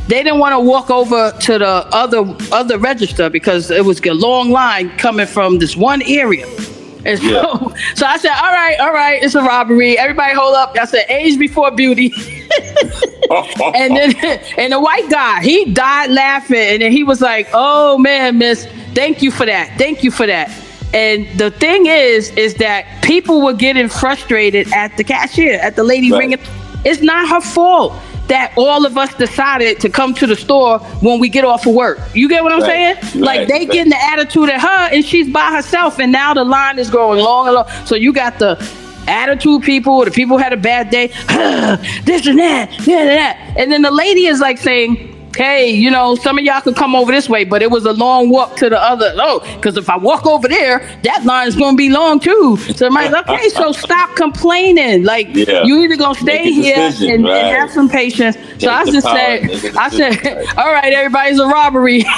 They 0.07 0.23
didn't 0.23 0.39
want 0.39 0.53
to 0.53 0.59
walk 0.59 0.89
over 0.89 1.31
to 1.31 1.57
the 1.59 1.65
other 1.91 2.23
other 2.51 2.77
register 2.77 3.29
because 3.29 3.69
it 3.71 3.83
was 3.83 3.99
a 4.05 4.13
long 4.13 4.51
line 4.51 4.89
coming 4.97 5.27
from 5.27 5.59
this 5.59 5.75
one 5.75 6.01
area. 6.03 6.47
And 7.05 7.19
so, 7.19 7.73
so 7.95 8.05
I 8.05 8.17
said, 8.17 8.31
all 8.31 8.51
right, 8.51 8.77
all 8.79 8.91
right, 8.93 9.21
it's 9.21 9.35
a 9.35 9.41
robbery. 9.41 9.97
Everybody 9.97 10.33
hold 10.33 10.55
up. 10.55 10.75
I 10.79 10.85
said, 10.85 11.05
age 11.09 11.37
before 11.37 11.71
beauty. 11.71 12.11
and 13.29 13.95
then 13.95 14.15
and 14.57 14.73
the 14.73 14.79
white 14.79 15.09
guy 15.09 15.41
he 15.41 15.65
died 15.73 16.09
laughing 16.11 16.57
and 16.57 16.81
then 16.81 16.91
he 16.91 17.03
was 17.03 17.21
like 17.21 17.47
oh 17.53 17.97
man 17.97 18.37
miss 18.37 18.65
thank 18.93 19.21
you 19.21 19.31
for 19.31 19.45
that 19.45 19.77
thank 19.77 20.03
you 20.03 20.09
for 20.11 20.25
that 20.25 20.49
and 20.93 21.27
the 21.37 21.51
thing 21.51 21.85
is 21.87 22.29
is 22.31 22.53
that 22.55 22.85
people 23.03 23.41
were 23.41 23.53
getting 23.53 23.89
frustrated 23.89 24.71
at 24.73 24.95
the 24.97 25.03
cashier 25.03 25.59
at 25.59 25.75
the 25.75 25.83
lady 25.83 26.11
Right. 26.11 26.19
ringing 26.19 26.39
it's 26.85 27.01
not 27.01 27.27
her 27.27 27.41
fault 27.41 27.93
that 28.27 28.53
all 28.57 28.85
of 28.85 28.97
us 28.97 29.13
decided 29.15 29.79
to 29.79 29.89
come 29.89 30.13
to 30.15 30.27
the 30.27 30.35
store 30.35 30.79
when 31.01 31.19
we 31.19 31.29
get 31.29 31.45
off 31.45 31.65
of 31.65 31.73
work. 31.73 31.99
You 32.13 32.27
get 32.29 32.43
what 32.43 32.51
I'm 32.51 32.61
Right. 32.61 32.97
saying? 33.01 33.23
Like 33.23 33.47
they 33.47 33.59
Right. 33.59 33.69
getting 33.71 33.89
the 33.89 34.03
attitude 34.03 34.49
at 34.49 34.61
her 34.61 34.89
and 34.93 35.03
she's 35.05 35.27
by 35.29 35.51
herself 35.51 35.99
and 35.99 36.11
now 36.11 36.33
the 36.33 36.43
line 36.43 36.77
is 36.79 36.89
growing 36.89 37.19
long 37.19 37.47
and 37.47 37.55
long. 37.55 37.65
So 37.85 37.95
you 37.95 38.11
got 38.13 38.37
the 38.39 38.57
attitude 39.07 39.61
people, 39.63 40.03
the 40.03 40.11
people 40.11 40.37
had 40.37 40.51
a 40.51 40.57
bad 40.57 40.89
day, 40.89 41.07
this 42.05 42.27
and 42.27 42.39
that, 42.39 42.69
and 42.79 43.09
that. 43.09 43.37
And 43.55 43.71
then 43.71 43.81
the 43.81 43.91
lady 43.91 44.25
is 44.27 44.39
like 44.41 44.57
saying, 44.57 45.13
Hey, 45.37 45.69
you 45.69 45.91
know, 45.91 46.15
some 46.15 46.39
of 46.39 46.43
y'all 46.43 46.61
could 46.61 46.75
come 46.75 46.95
over 46.95 47.11
this 47.11 47.29
way, 47.29 47.43
but 47.43 47.61
it 47.61 47.69
was 47.69 47.85
a 47.85 47.93
long 47.93 48.29
walk 48.29 48.55
to 48.57 48.69
the 48.69 48.81
other. 48.81 49.13
Oh, 49.17 49.39
because 49.55 49.77
if 49.77 49.87
I 49.87 49.95
walk 49.95 50.25
over 50.25 50.47
there, 50.47 50.79
that 51.03 51.25
line 51.25 51.47
is 51.47 51.55
going 51.55 51.75
to 51.75 51.77
be 51.77 51.89
long 51.89 52.19
too. 52.19 52.57
So 52.57 52.87
I'm 52.87 52.93
like, 52.95 53.13
okay, 53.13 53.47
so 53.49 53.71
stop 53.71 54.15
complaining. 54.15 55.03
Like, 55.03 55.27
Yeah. 55.35 55.63
you 55.63 55.83
either 55.83 55.95
going 55.95 56.15
to 56.15 56.21
stay 56.21 56.51
here 56.51 56.75
decision, 56.75 57.15
and, 57.17 57.25
right. 57.25 57.37
and 57.37 57.55
have 57.55 57.71
some 57.71 57.87
patience. 57.87 58.35
Take 58.35 58.61
so 58.61 58.71
I 58.71 58.85
just 58.85 59.05
said, 59.05 59.75
I 59.75 59.89
said, 59.89 60.25
right. 60.25 60.47
all 60.57 60.73
right, 60.73 60.91
everybody's 60.91 61.39
a 61.39 61.47
robbery. 61.47 62.03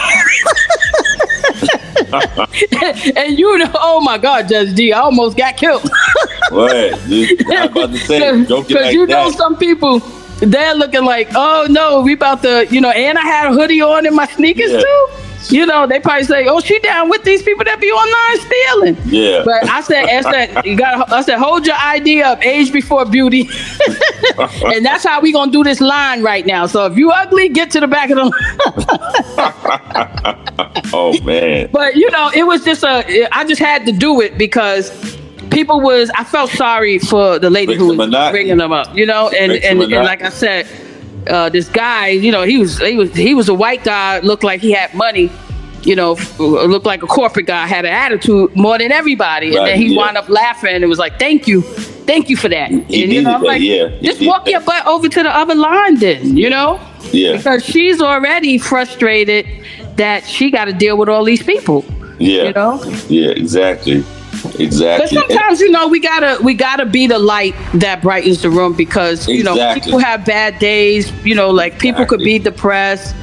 and 3.15 3.37
you 3.37 3.57
know, 3.57 3.71
oh 3.75 3.99
my 4.01 4.17
God, 4.17 4.47
Judge 4.47 4.73
D, 4.75 4.93
I 4.93 4.99
almost 4.99 5.35
got 5.35 5.57
killed. 5.57 5.89
What? 6.51 6.99
Dude, 7.07 7.51
I 7.51 7.67
was 7.67 7.71
about 7.71 7.91
to 7.91 7.97
say, 7.97 8.41
Because 8.41 8.71
like 8.71 8.93
you 8.93 9.05
know 9.05 9.29
some 9.31 9.57
people, 9.57 10.01
they're 10.41 10.74
looking 10.76 11.03
like, 11.06 11.30
oh 11.36 11.68
no, 11.70 12.02
we 12.02 12.14
about 12.14 12.41
to, 12.44 12.68
you 12.70 12.82
know, 12.82 12.90
and 12.91 13.18
I 13.18 13.22
had 13.22 13.52
a 13.52 13.53
hoodie 13.53 13.82
on 13.82 14.06
in 14.06 14.16
my 14.16 14.26
sneakers 14.28 14.72
Yeah. 14.72 14.82
too. 14.82 15.07
You 15.52 15.66
know, 15.66 15.88
they 15.88 16.02
probably 16.02 16.26
say, 16.26 16.48
"Oh, 16.48 16.60
she 16.60 16.78
down 16.80 17.10
with 17.10 17.24
these 17.24 17.41
people 17.41 17.64
that 17.64 17.80
be 17.80 17.88
online 17.90 18.40
stealing." 18.45 18.98
Yeah. 19.06 19.41
But 19.45 19.70
I 19.70 19.80
said, 19.82 20.03
I 20.06 20.22
said, 20.22 20.66
you 20.66 20.76
got. 20.76 21.10
I 21.11 21.22
said, 21.22 21.38
hold 21.38 21.66
your 21.66 21.78
ID 21.78 22.22
up, 22.22 22.45
age 22.45 22.74
before 22.74 23.06
beauty, 23.06 23.49
and 24.38 24.86
that's 24.86 25.06
how 25.06 25.22
we 25.22 25.32
gonna 25.32 25.49
do 25.49 25.64
this 25.64 25.80
line 25.80 26.22
right 26.24 26.45
now. 26.45 26.66
So 26.66 26.86
if 26.88 26.98
you 26.98 27.10
ugly, 27.11 27.48
get 27.48 27.72
to 27.72 27.80
the 27.80 27.88
back 27.88 28.10
of 28.10 28.18
the 28.18 28.26
line. 28.26 28.34
oh 30.94 31.18
man. 31.24 31.70
But 31.72 31.95
you 31.95 32.11
know, 32.11 32.30
it 32.36 32.44
was 32.44 32.64
just 32.66 32.84
a. 32.84 33.28
I 33.36 33.45
just 33.45 33.61
had 33.61 33.86
to 33.86 33.91
do 33.94 34.20
it 34.22 34.38
because 34.38 34.91
people 35.49 35.81
was. 35.81 36.09
I 36.15 36.23
felt 36.23 36.51
sorry 36.51 36.99
for 36.99 37.39
the 37.39 37.49
lady 37.49 37.76
who 37.76 37.95
was 37.95 38.09
bringing 38.31 38.57
them 38.57 38.71
up. 38.71 38.95
You 38.95 39.05
know, 39.05 39.30
and 39.30 39.51
and, 39.51 39.80
or 39.80 39.84
and 39.84 40.05
like 40.05 40.21
I 40.21 40.30
said, 40.30 40.67
uh, 41.27 41.49
this 41.49 41.69
guy, 41.69 42.09
you 42.09 42.31
know, 42.31 42.43
he 42.43 42.57
was 42.57 42.80
he 42.80 42.97
was 42.97 43.13
he 43.15 43.34
was 43.34 43.49
a 43.49 43.53
white 43.53 43.84
guy, 43.84 44.19
looked 44.19 44.43
like 44.43 44.61
he 44.61 44.71
had 44.71 44.93
money. 44.93 45.31
You 45.84 45.95
know, 45.95 46.17
looked 46.39 46.85
like 46.85 47.03
a 47.03 47.07
corporate 47.07 47.45
guy, 47.45 47.65
had 47.65 47.85
an 47.85 47.93
attitude 47.93 48.53
more 48.53 48.77
than 48.77 48.91
everybody, 48.91 49.55
and 49.55 49.65
then 49.65 49.77
he 49.77 49.88
yeah. 49.88 49.97
wound 49.97 50.17
up 50.17 50.27
laughing 50.27 50.76
and 50.76 50.89
was 50.89 50.99
like, 50.99 51.17
"Thank 51.17 51.47
you, 51.47 51.61
thank 51.61 52.30
you 52.30 52.35
for 52.35 52.49
that." 52.49 52.69
He 52.69 53.03
and 53.03 53.13
you 53.13 53.21
know, 53.21 53.35
I'm 53.35 53.41
that, 53.41 53.47
like, 53.47 53.61
yeah. 53.61 53.88
Just 54.01 54.21
walk 54.26 54.43
that. 54.43 54.51
your 54.51 54.59
butt 54.59 54.85
over 54.85 55.07
to 55.07 55.23
the 55.23 55.30
other 55.30 55.55
line, 55.55 55.95
then. 55.95 56.35
You 56.35 56.49
know, 56.49 56.81
Yeah. 57.13 57.38
because 57.38 57.63
she's 57.63 58.01
already 58.01 58.57
frustrated 58.57 59.47
that 59.95 60.26
she 60.26 60.51
got 60.51 60.65
to 60.65 60.73
deal 60.73 60.97
with 60.97 61.07
all 61.07 61.23
these 61.23 61.43
people. 61.43 61.85
Yeah. 62.17 62.43
You 62.43 62.53
know? 62.53 62.84
Yeah, 63.07 63.30
exactly. 63.30 64.03
But 64.44 64.60
Exactly. 64.60 65.07
sometimes, 65.18 65.60
you 65.60 65.70
know, 65.72 65.88
we 65.88 65.99
gotta 65.99 66.41
we 66.44 66.53
gotta 66.53 66.86
be 66.86 67.07
the 67.07 67.20
light 67.20 67.56
that 67.76 68.02
brightens 68.02 68.41
the 68.41 68.49
room 68.49 68.74
because 68.74 69.28
you 69.28 69.44
know 69.44 69.56
people 69.74 69.99
have 69.99 70.26
bad 70.26 70.60
days. 70.60 71.11
You 71.26 71.36
know, 71.36 71.49
like 71.49 71.80
people 71.80 72.06
could 72.06 72.20
be 72.22 72.40
depressed, 72.40 73.16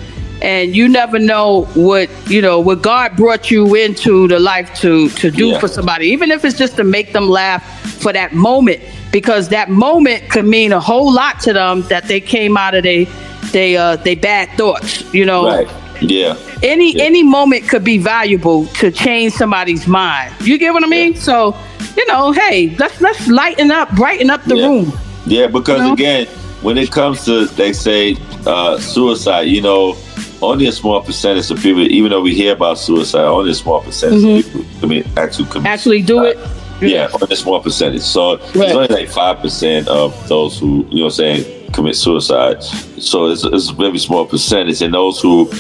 and 0.43 0.75
you 0.77 0.89
never 0.89 1.19
know 1.19 1.65
what 1.75 2.09
you 2.29 2.43
know 2.43 2.61
what 2.61 2.83
God 2.83 3.17
brought 3.17 3.51
you 3.51 3.75
into 3.75 4.29
the 4.29 4.39
life 4.39 4.75
to 4.81 5.09
to 5.11 5.31
do 5.31 5.49
Yeah. 5.49 5.59
for 5.59 5.69
somebody, 5.69 6.07
even 6.09 6.31
if 6.31 6.45
it's 6.45 6.59
just 6.59 6.77
to 6.77 6.85
make 6.85 7.13
them 7.13 7.29
laugh 7.29 7.63
for 8.03 8.13
that 8.13 8.35
moment, 8.35 8.81
because 9.13 9.49
that 9.49 9.71
moment 9.71 10.29
could 10.31 10.47
mean 10.47 10.73
a 10.73 10.81
whole 10.81 11.13
lot 11.13 11.41
to 11.41 11.53
them 11.53 11.83
that 11.89 12.05
they 12.09 12.21
came 12.21 12.57
out 12.57 12.75
of 12.75 12.83
they 12.83 13.07
they 13.53 13.77
uh 13.77 13.97
they 13.97 14.15
bad 14.15 14.51
thoughts. 14.59 15.03
You 15.15 15.25
know, 15.25 15.47
Right. 15.47 15.69
Yeah. 16.01 16.37
any 16.63 16.95
Yeah. 16.97 17.05
any 17.05 17.23
moment 17.23 17.69
could 17.69 17.85
be 17.85 17.99
valuable 17.99 18.67
to 18.81 18.91
change 18.91 19.33
somebody's 19.35 19.87
mind. 19.87 20.33
You 20.41 20.59
get 20.59 20.73
what 20.73 20.85
I 20.85 20.87
mean? 20.89 21.15
So, 21.17 21.55
you 21.97 22.07
know, 22.07 22.33
hey, 22.33 22.75
let's 22.79 23.01
let's 23.01 23.27
lighten 23.29 23.71
up, 23.71 23.91
brighten 23.95 24.31
up 24.31 24.45
the 24.45 24.57
Yeah. 24.57 24.67
room. 24.67 24.93
Yeah, 25.27 25.47
because 25.49 25.79
You 25.81 25.87
know? 25.89 25.93
again, 25.95 26.27
when 26.63 26.79
it 26.79 26.91
comes 26.91 27.25
to 27.25 27.47
they 27.47 27.73
say 27.73 28.17
uh, 28.47 28.79
suicide, 28.79 29.49
you 29.49 29.61
know, 29.61 29.97
only 30.43 30.67
a 30.67 30.73
small 30.73 31.01
percentage 31.01 31.51
of 31.51 31.61
people, 31.61 31.83
even 31.83 32.11
though 32.11 32.21
we 32.21 32.33
hear 32.35 32.53
about 32.53 32.79
suicide, 32.79 33.25
only 33.25 33.51
a 33.51 33.55
small 33.55 33.81
percentage 33.81 34.23
Mhm. 34.23 34.39
of 34.39 34.45
people 34.45 34.65
commit 34.81 35.07
actually 35.17 35.47
commit. 35.47 35.67
Actually 35.73 36.03
do 36.03 36.25
it. 36.25 36.39
Yeah, 36.81 37.09
only 37.15 37.33
a 37.33 37.37
small 37.37 37.59
percentage. 37.61 38.03
So 38.03 38.37
Right. 38.55 38.69
it's 38.69 38.75
only 38.75 38.89
like 38.89 39.09
five 39.09 39.41
percent 39.41 39.89
of 39.89 40.13
those 40.29 40.59
who 40.59 40.87
you 40.91 40.99
know 40.99 41.05
what 41.07 41.19
I'm 41.19 41.41
saying 41.41 41.45
commit 41.73 41.97
suicide. 41.97 42.63
So 42.99 43.27
it's, 43.27 43.45
it's 43.45 43.71
a 43.71 43.75
very 43.75 43.99
small 43.99 44.25
percentage, 44.27 44.81
and 44.83 44.95
those 44.95 45.19
who 45.21 45.51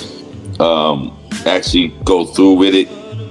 um, 0.61 1.16
actually 1.47 1.89
go 2.05 2.24
through 2.24 2.55
with 2.55 2.74
it, 2.74 2.89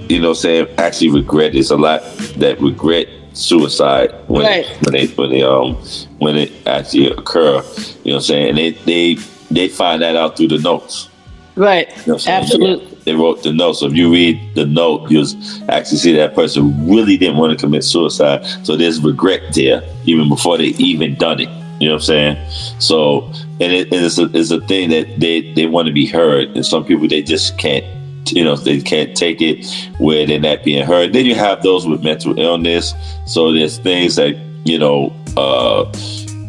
you 0.10 0.20
know, 0.20 0.30
what 0.30 0.38
I'm 0.38 0.42
saying 0.42 0.68
actually 0.78 1.10
regret. 1.10 1.56
is 1.56 1.72
a 1.72 1.78
lot 1.78 2.02
that 2.38 2.60
regret 2.62 3.08
suicide 3.34 4.14
when 4.28 4.46
Right. 4.46 4.66
when 4.86 4.94
they 4.94 5.08
when 5.08 5.30
they 5.30 5.44
um 5.44 5.76
when 6.20 6.38
it 6.38 6.52
actually 6.68 7.10
occur. 7.12 7.56
You 7.56 7.58
know, 7.58 7.62
what 7.62 8.16
I'm 8.16 8.22
saying 8.22 8.50
and 8.50 8.58
they 8.58 8.72
they 8.86 9.16
they 9.52 9.68
find 9.68 10.02
that 10.02 10.16
out 10.16 10.38
through 10.38 10.50
the 10.50 10.60
notes. 10.60 11.10
Right. 11.56 11.88
You 12.06 12.14
know? 12.14 12.20
Absolutely. 12.28 12.98
They 13.06 13.14
wrote 13.14 13.44
the 13.44 13.54
note. 13.54 13.74
So 13.74 13.86
if 13.88 13.94
you 13.94 14.12
read 14.12 14.56
the 14.56 14.66
note, 14.66 15.10
you'll 15.10 15.28
actually 15.70 15.98
see 15.98 16.14
that 16.14 16.34
person 16.36 16.88
really 16.90 17.18
didn't 17.18 17.38
want 17.38 17.58
to 17.58 17.64
commit 17.64 17.84
suicide. 17.84 18.46
So 18.64 18.76
there's 18.76 19.00
regret 19.00 19.54
there, 19.54 19.84
even 20.06 20.28
before 20.28 20.58
they 20.58 20.74
even 20.80 21.16
done 21.16 21.40
it. 21.40 21.50
You 21.80 21.90
know 21.90 21.96
what 21.96 22.02
I'm 22.10 22.38
saying? 22.38 22.50
So, 22.80 23.32
and 23.60 23.72
it's, 23.72 24.18
a, 24.18 24.30
it's 24.34 24.52
a 24.52 24.60
thing 24.68 24.90
that 24.90 25.20
they, 25.20 25.54
they 25.54 25.66
want 25.66 25.88
to 25.88 25.94
be 25.94 26.06
heard. 26.06 26.50
And 26.56 26.66
some 26.66 26.84
people, 26.84 27.08
they 27.08 27.22
just 27.22 27.58
can't, 27.58 27.86
you 28.32 28.44
know, 28.44 28.56
they 28.56 28.82
can't 28.82 29.16
take 29.16 29.42
it 29.42 29.66
where 29.98 30.26
they're 30.26 30.40
not 30.40 30.64
being 30.64 30.86
heard. 30.86 31.14
Then 31.14 31.26
you 31.26 31.36
have 31.36 31.64
those 31.64 31.88
with 31.88 32.04
mental 32.04 32.38
illness. 32.40 32.94
So 33.26 33.54
there's 33.54 33.78
things 33.78 34.16
that, 34.18 34.36
you 34.66 34.78
know, 34.78 35.16
uh, 35.38 35.84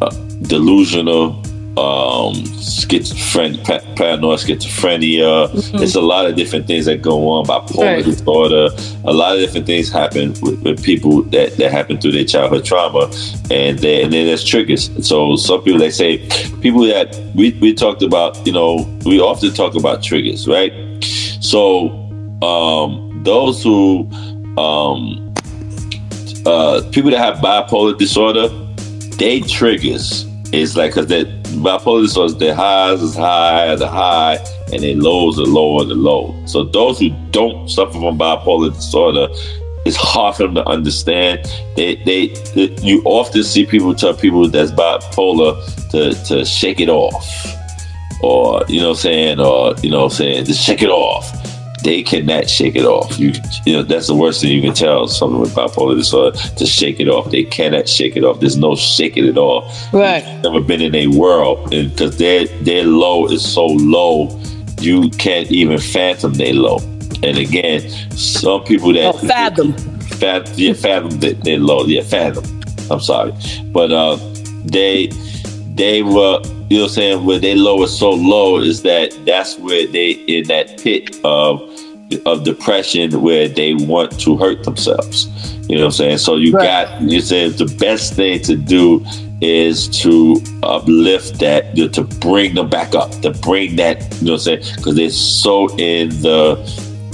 uh, 0.01 0.11
delusional, 0.43 1.43
um, 1.79 2.33
schizophrenia, 2.57 3.63
pa- 3.63 3.81
paranoid 3.97 4.39
schizophrenia. 4.39 5.49
Mhm. 5.51 5.83
It's 5.83 5.95
a 5.95 6.01
lot 6.01 6.25
of 6.27 6.35
different 6.35 6.67
things 6.67 6.87
that 6.87 7.03
go 7.03 7.29
on. 7.29 7.45
Bipolar 7.47 7.97
Right. 7.97 8.05
disorder. 8.05 8.69
A 9.05 9.13
lot 9.13 9.35
of 9.35 9.41
different 9.41 9.67
things 9.67 9.91
happen 9.91 10.35
with, 10.41 10.63
with 10.63 10.83
people 10.83 11.23
that, 11.33 11.57
that 11.59 11.71
happen 11.71 11.99
through 11.99 12.13
their 12.13 12.25
childhood 12.25 12.65
trauma, 12.65 13.11
and 13.51 13.79
then 13.79 14.05
and 14.05 14.13
then 14.13 14.27
there's 14.27 14.43
triggers. 14.45 14.91
So 15.03 15.37
some 15.37 15.61
people 15.63 15.79
they 15.79 15.91
say 15.91 16.19
people 16.63 16.83
that 16.87 17.15
we 17.35 17.51
we 17.61 17.75
talked 17.75 18.03
about. 18.03 18.47
You 18.47 18.53
know, 18.53 18.89
we 19.05 19.21
often 19.21 19.53
talk 19.53 19.75
about 19.75 20.03
triggers, 20.03 20.49
right? 20.49 20.73
So 21.41 21.91
um, 22.43 23.21
those 23.23 23.63
who 23.63 24.09
um, 24.57 25.35
uh, 26.47 26.81
people 26.91 27.11
that 27.11 27.19
have 27.19 27.37
bipolar 27.39 27.97
disorder, 27.99 28.49
they 29.19 29.41
triggers 29.41 30.25
is 30.57 30.77
like 30.77 30.93
because 30.93 31.07
that 31.09 31.27
bipolar 31.63 32.03
disorder, 32.03 32.35
the 32.35 32.55
highs 32.55 33.03
is 33.03 33.15
high, 33.15 33.75
the 33.77 33.89
high, 33.89 34.39
and 34.73 34.83
their 34.83 34.97
lows 34.97 35.39
are 35.39 35.45
lower, 35.45 35.85
the 35.85 35.95
low. 35.95 36.35
So 36.47 36.65
those 36.65 36.99
who 36.99 37.11
don't 37.31 37.69
suffer 37.69 37.93
from 37.93 38.19
bipolar 38.19 38.75
disorder, 38.75 39.29
it's 39.85 39.97
hard 39.97 40.37
for 40.37 40.45
them 40.45 40.55
to 40.57 40.67
understand. 40.67 41.45
They, 41.77 41.97
they, 42.05 42.35
you 42.83 43.03
often 43.05 43.45
see 43.45 43.67
people 43.67 43.95
tell 43.95 44.15
people 44.15 44.49
that's 44.49 44.73
bipolar 44.73 45.55
to, 45.91 46.15
to 46.25 46.45
shake 46.45 46.81
it 46.81 46.89
off, 46.89 47.47
or 48.23 48.65
you 48.69 48.81
know, 48.81 48.89
what 48.89 48.97
I'm 48.97 49.03
saying, 49.03 49.41
or 49.41 49.75
you 49.83 49.91
know, 49.91 50.05
what 50.05 50.13
I'm 50.13 50.17
saying, 50.17 50.45
just 50.47 50.63
shake 50.63 50.83
it 50.83 50.91
off 50.91 51.31
they 51.87 52.03
cannot 52.03 52.51
shake 52.51 52.75
it 52.75 52.85
off. 52.85 53.17
You, 53.17 53.33
you 53.65 53.73
know, 53.73 53.83
that's 53.85 54.09
the 54.09 54.15
worst 54.15 54.41
thing 54.43 54.51
you 54.51 54.61
can 54.61 54.75
tell 54.75 55.07
someone 55.07 55.41
with 55.41 55.55
bipolar 55.55 55.95
disorder 55.97 56.37
to 56.37 56.67
shake 56.67 56.99
it 56.99 57.09
off. 57.09 57.31
They 57.31 57.45
cannot 57.45 57.89
shake 57.89 58.17
it 58.17 58.25
off. 58.25 58.41
There's 58.41 58.57
no 58.57 58.75
shaking 58.75 59.25
it 59.25 59.39
off. 59.39 59.65
Right. 59.93 60.25
Never 60.43 60.61
been 60.61 60.81
in 60.83 60.97
a 60.97 61.07
world, 61.07 61.71
because 61.71 62.19
their 62.19 62.47
their 62.65 62.83
low 62.83 63.27
is 63.29 63.43
so 63.55 63.67
low, 63.67 64.37
you 64.81 65.11
can't 65.11 65.49
even 65.53 65.79
fathom 65.79 66.35
their 66.35 66.55
low. 66.55 66.79
And 67.23 67.39
again, 67.39 67.89
some 68.11 68.65
people 68.65 68.93
that 68.95 69.15
Oh, 69.15 69.19
fathom. 69.19 69.73
fathom, 70.19 70.53
yeah, 70.57 70.73
fathom 70.73 71.21
that 71.21 71.45
they're 71.45 71.59
low. 71.61 71.85
Yeah, 71.87 72.03
fathom. 72.03 72.45
I'm 72.91 73.01
sorry, 73.01 73.33
but 73.73 73.93
uh, 73.93 74.17
they 74.65 75.07
they 75.77 76.03
were 76.03 76.41
you 76.69 76.79
know 76.79 76.83
what 76.83 76.89
I'm 76.91 76.95
saying 76.95 77.25
where 77.25 77.39
they 77.39 77.55
low 77.55 77.81
is 77.85 77.97
so 77.97 78.11
low 78.11 78.59
is 78.59 78.83
that 78.83 79.17
that's 79.25 79.57
where 79.59 79.87
they 79.87 80.11
in 80.27 80.49
that 80.49 80.81
pit 80.83 81.17
of 81.23 81.61
of 82.25 82.45
depression 82.45 83.21
where 83.21 83.49
they 83.49 83.75
want 83.75 84.19
to 84.21 84.37
hurt 84.37 84.65
themselves. 84.65 85.27
You 85.69 85.77
know 85.77 85.83
what 85.83 85.87
I'm 85.87 85.93
saying? 85.93 86.19
So 86.19 86.37
you 86.37 86.53
got 86.53 87.01
you 87.03 87.21
said 87.21 87.53
the 87.53 87.67
best 87.79 88.15
thing 88.15 88.41
to 88.43 88.57
do 88.57 89.05
is 89.41 89.89
to 90.03 90.41
uplift 90.63 91.41
that, 91.41 91.77
to 91.93 92.05
bring 92.21 92.55
them 92.55 92.71
back 92.71 92.95
up, 92.95 93.11
to 93.21 93.31
bring 93.31 93.77
that, 93.77 94.01
you 94.21 94.27
know 94.27 94.33
what 94.33 94.47
I'm 94.47 94.63
saying? 94.63 94.77
Because 94.77 94.97
they're 94.97 95.11
so 95.11 95.69
in 95.77 96.09
the, 96.23 96.57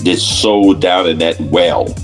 they're 0.04 0.16
so 0.16 0.74
down 0.74 1.08
in 1.08 1.18
that 1.18 1.40
well. 1.40 1.94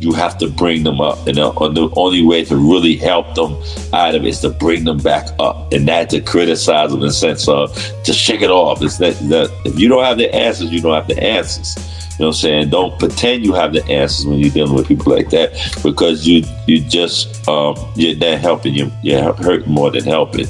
You 0.00 0.12
have 0.12 0.38
to 0.38 0.48
bring 0.48 0.84
them 0.84 1.00
up. 1.00 1.26
And 1.26 1.36
the, 1.36 1.50
the 1.52 1.90
only 1.96 2.22
way 2.22 2.44
to 2.44 2.56
really 2.56 2.96
help 2.96 3.34
them 3.34 3.56
out 3.92 4.14
of 4.14 4.24
it 4.24 4.28
is 4.28 4.40
to 4.40 4.50
bring 4.50 4.84
them 4.84 4.98
back 4.98 5.28
up. 5.38 5.72
And 5.72 5.86
not 5.86 6.10
to 6.10 6.20
criticize 6.20 6.90
them 6.90 7.00
in 7.00 7.06
the 7.06 7.12
sense 7.12 7.48
of 7.48 7.74
to 8.04 8.12
shake 8.12 8.42
it 8.42 8.50
off. 8.50 8.82
It's 8.82 8.98
that, 8.98 9.14
that 9.28 9.50
if 9.64 9.78
you 9.78 9.88
don't 9.88 10.04
have 10.04 10.18
the 10.18 10.34
answers, 10.34 10.70
you 10.70 10.80
don't 10.80 10.94
have 10.94 11.08
the 11.08 11.22
answers. 11.22 11.76
You 12.18 12.24
know 12.24 12.28
what 12.30 12.36
I'm 12.36 12.40
saying? 12.40 12.70
Don't 12.70 12.98
pretend 12.98 13.44
you 13.44 13.52
have 13.52 13.72
the 13.72 13.84
answers 13.86 14.26
when 14.26 14.40
you're 14.40 14.50
dealing 14.50 14.74
with 14.74 14.88
people 14.88 15.14
like 15.14 15.30
that 15.30 15.52
because 15.84 16.26
you 16.26 16.42
you 16.66 16.80
just 16.80 17.48
um, 17.48 17.76
you're 17.94 18.16
not 18.16 18.40
helping 18.40 18.74
you 18.74 18.90
you're 19.04 19.32
hurting 19.34 19.70
more 19.70 19.92
than 19.92 20.02
helping. 20.02 20.46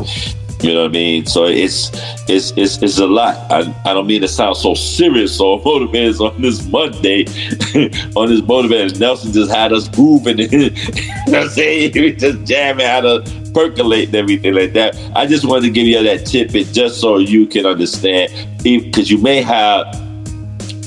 You 0.61 0.75
know 0.75 0.83
what 0.83 0.89
I 0.89 0.93
mean? 0.93 1.27
So 1.27 1.45
it's 1.45 1.91
it's 2.29 2.53
it's, 2.57 2.83
it's 2.83 2.99
a 2.99 3.07
lot. 3.07 3.37
I, 3.51 3.73
I 3.85 3.95
don't 3.95 4.09
mean 4.09 4.23
to 4.23 4.29
sound 4.29 4.57
so 4.57 4.75
serious 4.75 5.41
or 5.41 5.63
motivated 5.65 6.21
on 6.21 6.43
this 6.43 6.67
Monday. 6.67 7.27
on 8.17 8.29
this 8.29 8.43
motivated, 8.43 8.99
Nelson 8.99 9.33
just 9.33 9.53
had 9.53 9.73
us 9.73 9.89
moving. 9.97 10.39
you 10.39 10.71
know 10.71 10.77
what 11.27 11.43
I'm 11.43 11.49
saying? 11.51 11.93
We 11.95 12.13
just 12.13 12.45
jamming, 12.45 12.87
how 12.87 13.03
to 13.03 13.51
percolate 13.55 14.09
and 14.09 14.17
everything 14.17 14.55
like 14.55 14.73
that. 14.73 14.97
I 15.15 15.27
just 15.27 15.45
wanted 15.45 15.63
to 15.63 15.71
give 15.71 15.87
you 15.87 16.03
that 16.03 16.27
tidbit 16.27 16.73
just 16.73 17.01
so 17.01 17.19
you 17.19 17.47
can 17.47 17.65
understand, 17.65 18.33
because 18.63 19.11
you 19.11 19.19
may 19.19 19.43
have 19.43 19.87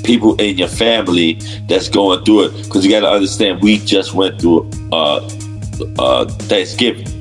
people 0.03 0.35
in 0.41 0.57
your 0.57 0.67
family 0.67 1.33
that's 1.67 1.87
going 1.87 2.25
through 2.25 2.45
it 2.45 2.63
because 2.63 2.83
you 2.83 2.91
got 2.91 3.01
to 3.01 3.09
understand 3.09 3.61
we 3.61 3.77
just 3.77 4.13
went 4.15 4.41
through 4.41 4.69
uh, 4.91 5.17
uh, 5.99 6.25
Thanksgiving 6.25 7.20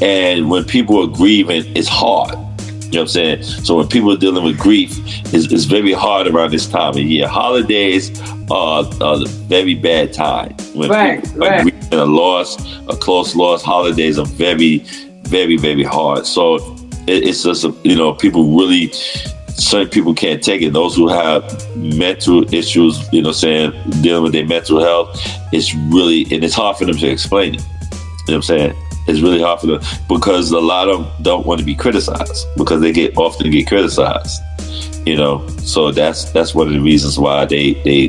and 0.00 0.50
when 0.50 0.64
people 0.64 1.02
are 1.02 1.06
grieving 1.06 1.64
it's 1.76 1.88
hard 1.88 2.32
you 2.32 2.96
know 2.96 3.02
what 3.02 3.02
I'm 3.02 3.08
saying 3.08 3.42
so 3.42 3.76
when 3.76 3.88
people 3.88 4.12
are 4.12 4.16
dealing 4.16 4.44
with 4.44 4.58
grief 4.58 4.98
it's, 5.32 5.52
it's 5.52 5.64
very 5.64 5.92
hard 5.92 6.26
around 6.26 6.50
this 6.50 6.68
time 6.68 6.90
of 6.90 6.98
year 6.98 7.28
holidays 7.28 8.20
are, 8.50 8.84
are 9.02 9.22
a 9.22 9.28
very 9.48 9.74
bad 9.74 10.12
time 10.12 10.54
when 10.74 10.90
Right, 10.90 11.22
people 11.22 11.44
are 11.44 11.50
right. 11.50 11.62
grieving 11.62 11.98
a 11.98 12.04
loss 12.04 12.56
a 12.88 12.96
close 12.96 13.36
loss 13.36 13.62
holidays 13.62 14.18
are 14.18 14.26
very 14.26 14.78
very 15.22 15.56
very 15.56 15.84
hard 15.84 16.26
so 16.26 16.56
it, 17.06 17.28
it's 17.28 17.42
just 17.42 17.64
you 17.84 17.96
know 17.96 18.12
people 18.12 18.56
really 18.56 18.90
certain 19.60 19.88
people 19.88 20.14
can't 20.14 20.42
take 20.42 20.62
it. 20.62 20.72
Those 20.72 20.96
who 20.96 21.08
have 21.08 21.44
mental 21.76 22.52
issues, 22.52 23.00
you 23.12 23.22
know, 23.22 23.28
what 23.28 23.36
I'm 23.36 23.72
saying 23.72 23.90
dealing 24.00 24.22
with 24.22 24.32
their 24.32 24.46
mental 24.46 24.80
health, 24.80 25.20
it's 25.52 25.74
really 25.74 26.22
and 26.34 26.44
it's 26.44 26.54
hard 26.54 26.76
for 26.76 26.84
them 26.84 26.96
to 26.96 27.08
explain 27.08 27.54
it. 27.56 27.60
You 27.60 27.66
know 27.66 27.98
what 28.26 28.34
I'm 28.36 28.42
saying? 28.42 28.74
It's 29.08 29.20
really 29.20 29.42
hard 29.42 29.60
for 29.60 29.66
them 29.66 29.80
because 30.08 30.50
a 30.52 30.60
lot 30.60 30.88
of 30.88 31.04
them 31.04 31.12
don't 31.22 31.46
want 31.46 31.60
to 31.60 31.66
be 31.66 31.74
criticized 31.74 32.46
because 32.56 32.80
they 32.80 32.92
get 32.92 33.16
often 33.16 33.50
get 33.50 33.66
criticized. 33.66 34.40
You 35.06 35.16
know, 35.16 35.46
so 35.58 35.90
that's 35.90 36.30
that's 36.32 36.54
one 36.54 36.66
of 36.66 36.72
the 36.72 36.80
reasons 36.80 37.18
why 37.18 37.46
they 37.46 37.74
they 37.82 38.08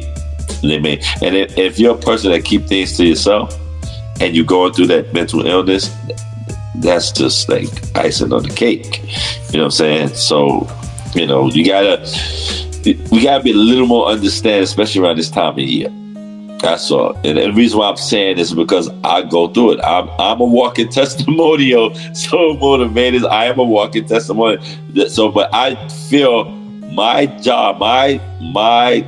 they 0.61 0.79
may. 0.79 1.01
And 1.21 1.35
if, 1.35 1.57
if 1.57 1.79
you're 1.79 1.95
a 1.95 1.99
person 1.99 2.31
that 2.31 2.43
keep 2.43 2.65
things 2.67 2.97
to 2.97 3.05
yourself 3.05 3.57
and 4.19 4.35
you're 4.35 4.45
going 4.45 4.73
through 4.73 4.87
that 4.87 5.13
mental 5.13 5.45
illness, 5.45 5.95
that's 6.75 7.11
just 7.11 7.49
like 7.49 7.69
icing 7.95 8.33
on 8.33 8.43
the 8.43 8.53
cake. 8.53 9.01
You 9.51 9.59
know 9.59 9.59
what 9.59 9.65
I'm 9.65 9.71
saying? 9.71 10.09
So 10.09 10.67
you 11.15 11.25
know, 11.25 11.49
you 11.49 11.65
gotta 11.65 11.99
we 13.11 13.23
gotta 13.23 13.43
be 13.43 13.51
a 13.51 13.55
little 13.55 13.87
more 13.87 14.07
understanding, 14.07 14.63
especially 14.63 15.01
around 15.01 15.17
this 15.17 15.29
time 15.29 15.53
of 15.53 15.59
year. 15.59 15.89
That's 16.61 16.91
all. 16.91 17.15
And 17.23 17.37
the 17.39 17.51
reason 17.53 17.79
why 17.79 17.89
I'm 17.89 17.97
saying 17.97 18.37
this 18.37 18.49
is 18.49 18.53
because 18.53 18.89
I 19.03 19.23
go 19.23 19.47
through 19.47 19.73
it. 19.73 19.79
I'm 19.83 20.09
I'm 20.19 20.39
a 20.39 20.45
walking 20.45 20.89
testimonial. 21.01 21.95
So 22.13 22.53
motivated. 22.53 23.25
I 23.25 23.45
am 23.45 23.59
a 23.59 23.63
walking 23.63 24.05
testimonial. 24.05 24.63
So 25.09 25.31
but 25.31 25.53
I 25.53 25.87
feel 25.87 26.45
my 26.93 27.25
job, 27.25 27.79
my 27.79 28.21
my 28.53 29.05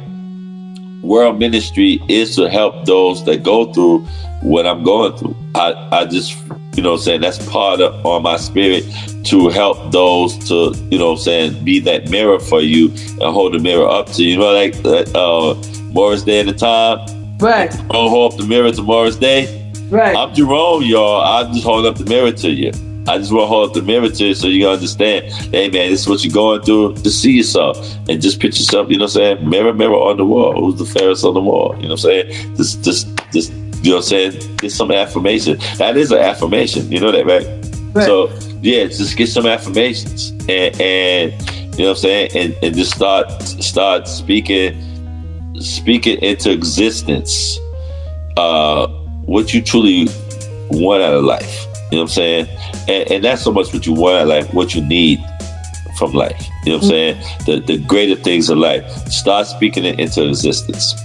world 1.04 1.38
ministry 1.38 2.02
is 2.08 2.36
to 2.38 2.50
help 2.50 2.86
those 2.86 3.24
that 3.26 3.44
go 3.44 3.72
through 3.74 4.00
what 4.42 4.66
I'm 4.66 4.84
going 4.84 5.16
through. 5.18 5.36
I, 5.54 5.74
I 5.92 6.06
just 6.06 6.36
you 6.76 6.82
know 6.82 6.98
saying 6.98 7.22
that's 7.22 7.46
part 7.50 7.82
of 7.82 8.04
on 8.04 8.24
my 8.24 8.38
spirit 8.38 8.84
to 9.26 9.50
help 9.50 9.92
those 9.92 10.38
to 10.50 10.74
you 10.90 10.98
know 10.98 11.12
I'm 11.12 11.18
saying 11.18 11.64
be 11.64 11.80
that 11.82 12.10
mirror 12.10 12.40
for 12.40 12.62
you 12.62 12.90
and 12.90 13.22
hold 13.22 13.54
the 13.54 13.60
mirror 13.60 13.88
up 13.88 14.08
to 14.14 14.24
you. 14.24 14.32
You 14.32 14.38
know 14.40 14.54
like 14.54 14.76
uh 15.14 15.54
Morris 15.94 16.24
Day 16.24 16.40
at 16.40 16.48
the 16.48 16.54
time. 16.54 17.23
Right. 17.44 17.70
Don't 17.90 18.10
hold 18.10 18.32
up 18.32 18.40
the 18.40 18.46
mirror 18.46 18.72
to 18.72 18.82
Morris 18.82 19.18
Day. 19.18 19.70
Right. 19.90 20.16
I'm 20.16 20.34
Jerome, 20.34 20.82
y'all. 20.84 21.22
I'm 21.22 21.52
just 21.52 21.66
holding 21.66 21.92
up 21.92 21.98
the 21.98 22.06
mirror 22.06 22.32
to 22.32 22.50
you. 22.50 22.70
I 23.06 23.18
just 23.18 23.34
want 23.34 23.44
to 23.44 23.48
hold 23.48 23.68
up 23.68 23.74
the 23.74 23.82
mirror 23.82 24.08
to 24.08 24.26
you 24.28 24.34
so 24.34 24.48
you 24.48 24.64
can 24.64 24.72
understand. 24.72 25.26
Hey 25.26 25.70
man, 25.70 25.92
this 25.92 26.04
is 26.04 26.08
what 26.08 26.24
you're 26.24 26.34
going 26.34 26.62
through. 26.62 26.96
Just 26.96 27.22
see 27.22 27.34
yourself 27.34 27.78
and 28.08 28.22
just 28.22 28.40
picture 28.40 28.60
yourself. 28.60 28.90
You 28.90 28.98
know 28.98 29.04
what 29.04 29.18
I'm 29.18 29.38
saying? 29.40 29.50
Mirror, 29.50 29.74
mirror 29.74 29.94
on 29.94 30.16
the 30.16 30.26
wall. 30.26 30.54
Who's 30.58 30.80
the 30.80 30.86
fairest 30.86 31.26
on 31.26 31.34
the 31.34 31.42
wall? 31.42 31.76
You 31.76 31.90
know 31.90 31.96
what 31.96 32.06
I'm 32.06 32.28
saying? 32.30 32.56
Just, 32.56 32.82
just, 32.82 33.08
just. 33.34 33.52
You 33.52 33.90
know 33.90 33.98
what 33.98 34.14
I'm 34.14 34.32
saying? 34.32 34.56
Get 34.56 34.72
some 34.72 34.92
affirmation. 34.92 35.58
That 35.80 35.98
is 35.98 36.14
an 36.14 36.20
affirmation. 36.20 36.90
You 36.90 37.02
know 37.02 37.12
that, 37.12 37.26
right? 37.26 37.46
Right. 37.94 38.06
So 38.06 38.30
yeah, 38.62 38.86
just 38.86 39.18
get 39.18 39.28
some 39.28 39.46
affirmations 39.46 40.30
and, 40.48 40.80
and 40.80 41.34
you 41.78 41.80
know 41.80 41.90
what 41.90 41.90
I'm 41.90 41.96
saying, 41.98 42.32
and, 42.36 42.64
and 42.64 42.74
just 42.74 42.96
start 42.96 43.42
start 43.42 44.08
speaking 44.08 44.93
speaking 45.64 46.18
into 46.22 46.52
existence 46.52 47.60
uh, 48.38 48.88
what 49.26 49.54
you 49.54 49.62
truly 49.62 50.08
want 50.70 51.04
out 51.04 51.14
of 51.14 51.24
life. 51.24 51.66
You 51.92 51.98
know 51.98 52.04
what 52.04 52.04
I'm 52.04 52.08
saying? 52.10 52.48
And, 52.88 53.12
and 53.12 53.24
that's 53.24 53.44
so 53.44 53.52
much 53.52 53.74
what 53.74 53.86
you 53.86 53.94
want 53.94 54.18
out 54.18 54.22
of 54.24 54.28
life, 54.30 54.54
what 54.54 54.74
you 54.76 54.82
need 54.82 55.24
from 55.98 56.14
life. 56.14 56.48
You 56.66 56.72
know 56.72 56.78
what 56.78 56.86
I'm 56.86 56.90
saying? 56.90 57.24
The 57.46 57.60
the 57.60 57.78
greater 57.86 58.16
things 58.16 58.50
of 58.50 58.58
life. 58.58 58.90
Start 59.08 59.48
speaking 59.48 59.86
it 59.86 60.00
into 60.00 60.28
existence. 60.28 60.96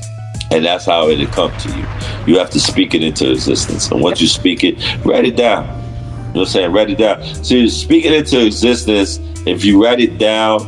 And 0.51 0.64
that's 0.64 0.86
how 0.86 1.09
it'll 1.09 1.26
come 1.26 1.55
to 1.59 1.68
you. 1.68 1.86
You 2.26 2.39
have 2.39 2.48
to 2.51 2.60
speak 2.60 2.94
it 2.94 3.02
into 3.02 3.30
existence. 3.30 3.90
And 3.90 4.01
once 4.01 4.20
you 4.20 4.26
speak 4.26 4.64
it, 4.64 4.76
write 5.05 5.26
it 5.26 5.36
down. 5.36 5.66
You 5.66 5.70
know 5.70 6.40
what 6.40 6.40
I'm 6.40 6.47
saying? 6.47 6.72
Write 6.72 6.90
it 6.90 6.98
down. 6.98 7.22
So 7.44 7.55
you 7.55 7.68
speak 7.68 8.06
it 8.06 8.14
into 8.14 8.47
existence. 8.47 9.20
If 9.47 9.64
you 9.64 9.82
write 9.82 10.01
it 10.01 10.16
down, 10.16 10.60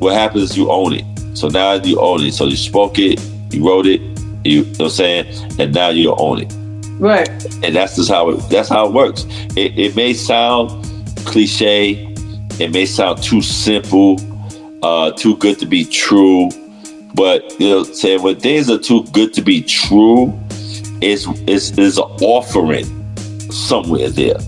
what 0.00 0.14
happens 0.14 0.50
is 0.50 0.56
you 0.56 0.68
own 0.70 0.94
it. 0.94 1.04
So 1.34 1.48
now 1.48 1.74
you 1.74 2.00
own 2.00 2.22
it. 2.22 2.34
So 2.34 2.46
you 2.46 2.56
spoke 2.56 2.98
it, 2.98 3.20
you 3.52 3.66
wrote 3.66 3.86
it, 3.86 4.00
you, 4.44 4.50
you 4.50 4.64
know 4.64 4.70
what 4.70 4.80
I'm 4.80 4.90
saying? 4.90 5.60
And 5.60 5.74
now 5.74 5.88
you 5.90 6.14
own 6.14 6.42
it. 6.42 6.52
Right. 6.98 7.28
And 7.64 7.74
that's 7.74 7.96
just 7.96 8.10
how 8.10 8.30
it 8.30 8.36
that's 8.50 8.68
how 8.68 8.86
it 8.86 8.92
works. 8.92 9.24
It, 9.56 9.78
it 9.78 9.96
may 9.96 10.12
sound 10.12 10.70
cliche, 11.24 12.14
it 12.58 12.72
may 12.72 12.86
sound 12.86 13.22
too 13.22 13.42
simple, 13.42 14.18
uh, 14.82 15.12
too 15.12 15.36
good 15.38 15.58
to 15.60 15.66
be 15.66 15.84
true. 15.84 16.50
But 17.14 17.58
you 17.60 17.68
know, 17.68 17.82
saying 17.84 18.22
when 18.22 18.38
things 18.38 18.70
are 18.70 18.78
too 18.78 19.04
good 19.12 19.32
to 19.34 19.42
be 19.42 19.62
true, 19.62 20.38
is 21.00 21.26
is 21.46 21.76
is 21.78 21.98
an 21.98 22.04
offering 22.22 22.86
somewhere 23.50 24.10
there. 24.10 24.38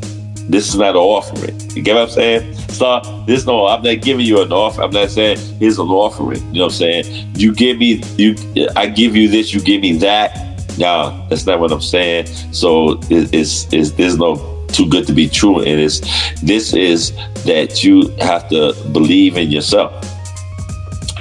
This 0.49 0.69
is 0.69 0.77
not 0.77 0.91
an 0.91 0.97
offering. 0.97 1.59
You 1.71 1.83
get 1.83 1.95
what 1.95 2.03
I'm 2.03 2.11
saying? 2.11 2.62
So 2.73 3.25
this 3.27 3.47
no, 3.47 3.67
I'm 3.67 3.83
not 3.83 4.01
giving 4.01 4.27
you 4.27 4.43
an 4.43 4.53
offer. 4.53 4.83
I'm 4.83 4.91
not 4.91 5.11
saying 5.11 5.39
here's 5.59 5.79
an 5.79 5.89
offering. 5.89 6.41
You 6.49 6.61
know 6.61 6.67
what 6.67 6.73
I'm 6.73 6.79
saying? 6.79 7.33
You 7.35 7.55
give 7.55 7.79
me 7.79 8.03
you 8.17 8.35
I 8.77 8.87
give 8.87 9.15
you 9.15 9.29
this, 9.29 9.53
you 9.53 9.61
give 9.61 9.83
me 9.83 9.97
that. 9.99 10.79
Nah, 10.79 11.27
that's 11.29 11.47
not 11.47 11.61
what 11.61 11.71
I'm 11.71 11.83
saying. 11.83 12.27
So 12.53 12.93
it, 13.11 13.33
it's 13.35 13.73
it's 13.73 13.93
there's 13.93 14.17
no 14.17 14.37
too 14.69 14.89
good 14.89 15.07
to 15.07 15.13
be 15.13 15.29
true. 15.29 15.59
And 15.61 15.81
it's 15.81 16.01
this 16.41 16.73
is 16.73 17.13
that 17.45 17.85
you 17.85 18.09
have 18.21 18.49
to 18.49 18.75
believe 18.93 19.37
in 19.37 19.51
yourself. 19.51 19.93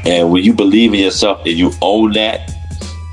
And 0.05 0.31
when 0.31 0.43
you 0.43 0.53
believe 0.53 0.93
in 0.93 0.99
yourself 0.99 1.39
and 1.45 1.57
you 1.57 1.71
own 1.81 2.13
that, 2.13 2.51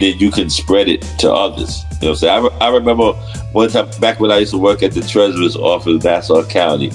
then 0.00 0.18
you 0.18 0.30
can 0.30 0.48
spread 0.48 0.88
it 0.88 1.02
to 1.18 1.32
others. 1.32 1.84
You 2.00 2.08
know 2.08 2.10
what 2.10 2.10
I'm 2.10 2.16
saying? 2.16 2.32
I, 2.32 2.38
re- 2.46 2.58
I 2.60 2.68
remember 2.68 3.12
one 3.52 3.68
time 3.68 3.90
back 4.00 4.20
when 4.20 4.30
I 4.30 4.38
used 4.38 4.52
to 4.52 4.58
work 4.58 4.82
at 4.82 4.92
the 4.92 5.00
treasurer's 5.00 5.56
office 5.56 5.92
in 5.92 5.98
Nassau 5.98 6.44
County, 6.44 6.92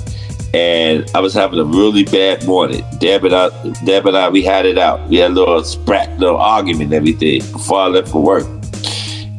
and 0.53 1.09
I 1.15 1.19
was 1.19 1.33
having 1.33 1.59
a 1.59 1.63
really 1.63 2.03
bad 2.03 2.45
morning. 2.45 2.83
Deb 2.99 3.25
and 3.25 3.33
I, 3.33 3.49
Deb 3.85 4.05
and 4.05 4.15
I, 4.15 4.29
we 4.29 4.43
had 4.43 4.65
it 4.65 4.77
out. 4.77 5.07
We 5.09 5.17
had 5.17 5.31
a 5.31 5.33
little 5.33 5.63
sprat, 5.63 6.17
little 6.19 6.37
argument 6.37 6.85
and 6.85 6.93
everything 6.93 7.41
before 7.51 7.79
I 7.79 7.87
left 7.87 8.09
for 8.09 8.21
work. 8.21 8.45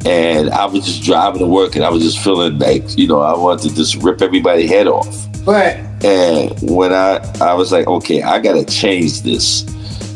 And 0.05 0.51
I 0.51 0.67
was 0.67 0.85
just 0.85 1.03
driving 1.03 1.39
to 1.39 1.47
work, 1.47 1.77
and 1.77 1.85
I 1.85 1.89
was 1.89 2.03
just 2.03 2.19
feeling 2.19 2.59
like, 2.59 2.99
you 2.99 3.07
know, 3.07 3.21
I 3.21 3.35
wanted 3.39 3.71
to 3.71 3.75
just 3.75 3.95
rip 4.03 4.21
everybody's 4.21 4.69
head 4.69 4.87
off. 4.87 5.27
Right. 5.47 5.77
And 6.05 6.53
when 6.61 6.93
I, 6.93 7.17
I 7.41 7.55
was 7.55 7.73
like, 7.73 7.87
okay, 7.87 8.23
I 8.23 8.39
gotta 8.39 8.65
change 8.67 9.23
this. 9.23 9.65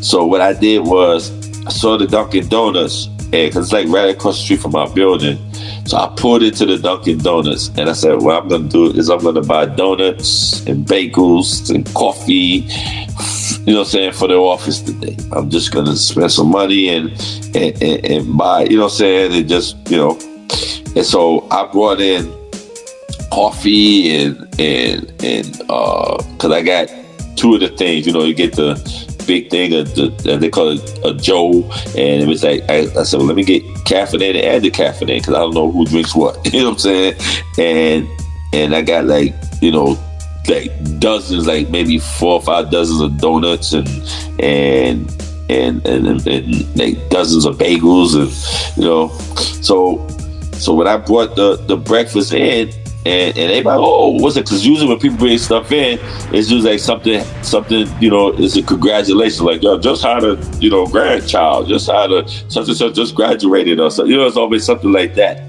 So 0.07 0.25
what 0.25 0.41
I 0.41 0.53
did 0.53 0.85
was 0.85 1.31
I 1.65 1.71
saw 1.71 1.97
the 1.97 2.05
Dunkin' 2.05 2.49
Donuts, 2.49 3.07
and 3.07 3.31
because 3.31 3.65
it's 3.65 3.73
like 3.73 3.87
right 3.87 4.09
across 4.09 4.37
the 4.37 4.43
street 4.43 4.59
from 4.59 4.75
our 4.75 4.93
building. 4.93 5.37
So 5.89 5.97
I 5.97 6.13
pulled 6.15 6.43
into 6.43 6.67
the 6.67 6.77
Dunkin' 6.77 7.17
Donuts, 7.17 7.69
and 7.69 7.89
I 7.89 7.93
said, 7.93 8.21
what 8.21 8.43
I'm 8.43 8.47
gonna 8.47 8.69
do 8.69 8.91
is 8.91 9.09
I'm 9.09 9.23
gonna 9.23 9.41
buy 9.41 9.65
donuts 9.65 10.63
and 10.67 10.85
bagels 10.85 11.73
and 11.73 11.83
coffee. 11.95 12.67
You 13.65 13.73
know 13.73 13.79
what 13.79 13.85
I'm 13.85 13.85
saying 13.85 14.11
for 14.11 14.27
the 14.27 14.35
office 14.35 14.81
today. 14.81 15.17
I'm 15.31 15.49
just 15.49 15.73
gonna 15.73 15.95
spend 15.95 16.31
some 16.31 16.51
money 16.51 16.89
and 16.89 17.09
and, 17.55 17.81
and, 17.81 18.05
and 18.05 18.37
buy. 18.37 18.65
You 18.65 18.77
know 18.77 18.83
what 18.83 18.91
I'm 18.91 18.97
saying 18.97 19.33
and 19.33 19.49
just 19.49 19.77
you 19.89 19.97
know. 19.97 20.11
And 20.95 21.03
so 21.03 21.47
I 21.49 21.67
brought 21.71 22.01
in 22.01 22.31
coffee 23.31 24.15
and 24.15 24.37
and 24.59 25.11
and 25.23 25.59
uh 25.69 26.23
because 26.33 26.51
I 26.51 26.61
got 26.61 26.87
two 27.35 27.55
of 27.55 27.61
the 27.61 27.69
things. 27.69 28.05
You 28.05 28.13
know, 28.13 28.25
you 28.25 28.35
get 28.35 28.55
the 28.55 28.75
big 29.29 29.51
thing 29.51 29.71
uh, 29.75 29.83
they 30.37 30.49
call 30.49 30.69
it 30.69 30.99
a 31.05 31.13
Joe, 31.13 31.61
and 31.95 32.23
it 32.23 32.27
was 32.27 32.43
like 32.43 32.63
I, 32.67 32.89
I 32.99 33.03
said, 33.03 33.17
well, 33.17 33.27
let 33.27 33.35
me 33.35 33.43
get 33.43 33.61
caffeinated 33.85 34.43
and 34.43 34.63
decaffeinated 34.63 35.19
because 35.19 35.35
I 35.35 35.39
don't 35.39 35.53
know 35.53 35.71
who 35.71 35.85
drinks 35.85 36.15
what. 36.15 36.35
You 36.53 36.61
know 36.61 36.71
what 36.71 36.73
I'm 36.73 36.79
saying? 36.79 37.13
And 37.59 38.07
and 38.51 38.75
I 38.75 38.81
got 38.81 39.05
like 39.05 39.35
you 39.61 39.71
know 39.71 39.99
like 40.47 40.71
dozens, 40.99 41.45
like 41.45 41.69
maybe 41.69 41.99
four 41.99 42.33
or 42.33 42.41
five 42.41 42.71
dozens 42.71 43.01
of 43.01 43.19
donuts 43.19 43.73
and 43.73 43.87
and 44.39 45.07
and 45.47 45.85
and, 45.85 46.07
and, 46.07 46.27
and 46.27 46.75
like 46.75 47.09
dozens 47.09 47.45
of 47.45 47.57
bagels 47.59 48.15
and 48.17 48.77
you 48.77 48.83
know 48.83 49.09
so 49.61 50.07
so 50.53 50.73
when 50.73 50.87
I 50.87 50.97
brought 50.97 51.35
the 51.35 51.57
the 51.67 51.77
breakfast 51.77 52.33
in 52.33 52.73
and, 53.05 53.37
and 53.37 53.51
everybody, 53.51 53.81
oh, 53.81 54.09
what's 54.21 54.35
it? 54.35 54.45
Because 54.45 54.65
usually 54.65 54.89
when 54.89 54.99
people 54.99 55.17
bring 55.17 55.37
stuff 55.37 55.71
in, 55.71 55.97
it's 56.33 56.51
usually 56.51 56.71
like 56.71 56.79
something, 56.79 57.23
something, 57.43 57.87
you 58.01 58.09
know, 58.09 58.33
it's 58.35 58.57
a 58.57 58.63
congratulations, 58.63 59.41
like, 59.41 59.63
yo, 59.63 59.79
just 59.79 60.03
had 60.03 60.23
a, 60.25 60.35
you 60.59 60.69
know, 60.69 60.85
grandchild, 60.85 61.69
just 61.69 61.89
had 61.89 62.11
a, 62.11 62.27
such 62.27 62.67
and 62.67 62.75
such, 62.75 62.95
just 62.95 63.15
graduated 63.15 63.79
or 63.79 63.89
something. 63.89 64.11
You 64.11 64.17
know, 64.17 64.27
it's 64.27 64.35
always 64.35 64.65
something 64.65 64.91
like 64.91 65.15
that. 65.15 65.45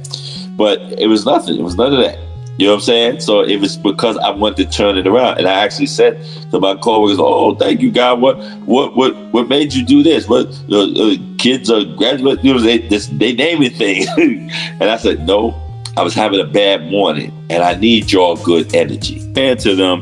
But 0.57 0.79
it 0.99 1.09
was 1.09 1.27
nothing. 1.27 1.59
It 1.59 1.63
was 1.63 1.75
none 1.75 1.93
of 1.93 1.99
that. 1.99 2.19
You 2.57 2.67
know 2.67 2.73
what 2.73 2.81
I'm 2.81 2.85
saying? 2.85 3.21
So 3.21 3.41
it 3.41 3.59
was 3.59 3.77
because 3.79 4.19
I 4.19 4.31
wanted 4.31 4.71
to 4.71 4.77
turn 4.77 4.99
it 4.99 5.07
around, 5.07 5.39
and 5.39 5.49
I 5.49 5.65
actually 5.65 5.87
said 5.87 6.23
to 6.51 6.61
my 6.61 6.75
coworkers, 6.75 7.19
"Oh, 7.19 7.55
thank 7.55 7.81
you, 7.81 7.91
God. 7.91 8.21
What, 8.21 8.39
what, 8.67 8.95
what, 8.95 9.17
what 9.33 9.49
made 9.49 9.73
you 9.73 9.83
do 9.83 10.03
this? 10.03 10.29
What 10.29 10.47
uh, 10.71 10.91
uh, 10.93 11.15
kids 11.39 11.71
are 11.71 11.85
graduate? 11.85 12.45
You 12.45 12.53
know, 12.53 12.61
they 12.61 12.87
this, 12.87 13.07
they 13.07 13.33
naming 13.33 13.71
things." 13.71 14.09
and 14.19 14.83
I 14.83 14.99
said, 14.99 15.27
"No, 15.27 15.55
I 16.01 16.03
was 16.03 16.15
having 16.15 16.41
a 16.41 16.45
bad 16.45 16.91
morning, 16.91 17.31
and 17.51 17.63
I 17.63 17.75
need 17.75 18.11
your 18.11 18.35
good 18.39 18.75
energy." 18.75 19.21
And 19.37 19.61
to 19.61 19.77
them, 19.77 20.01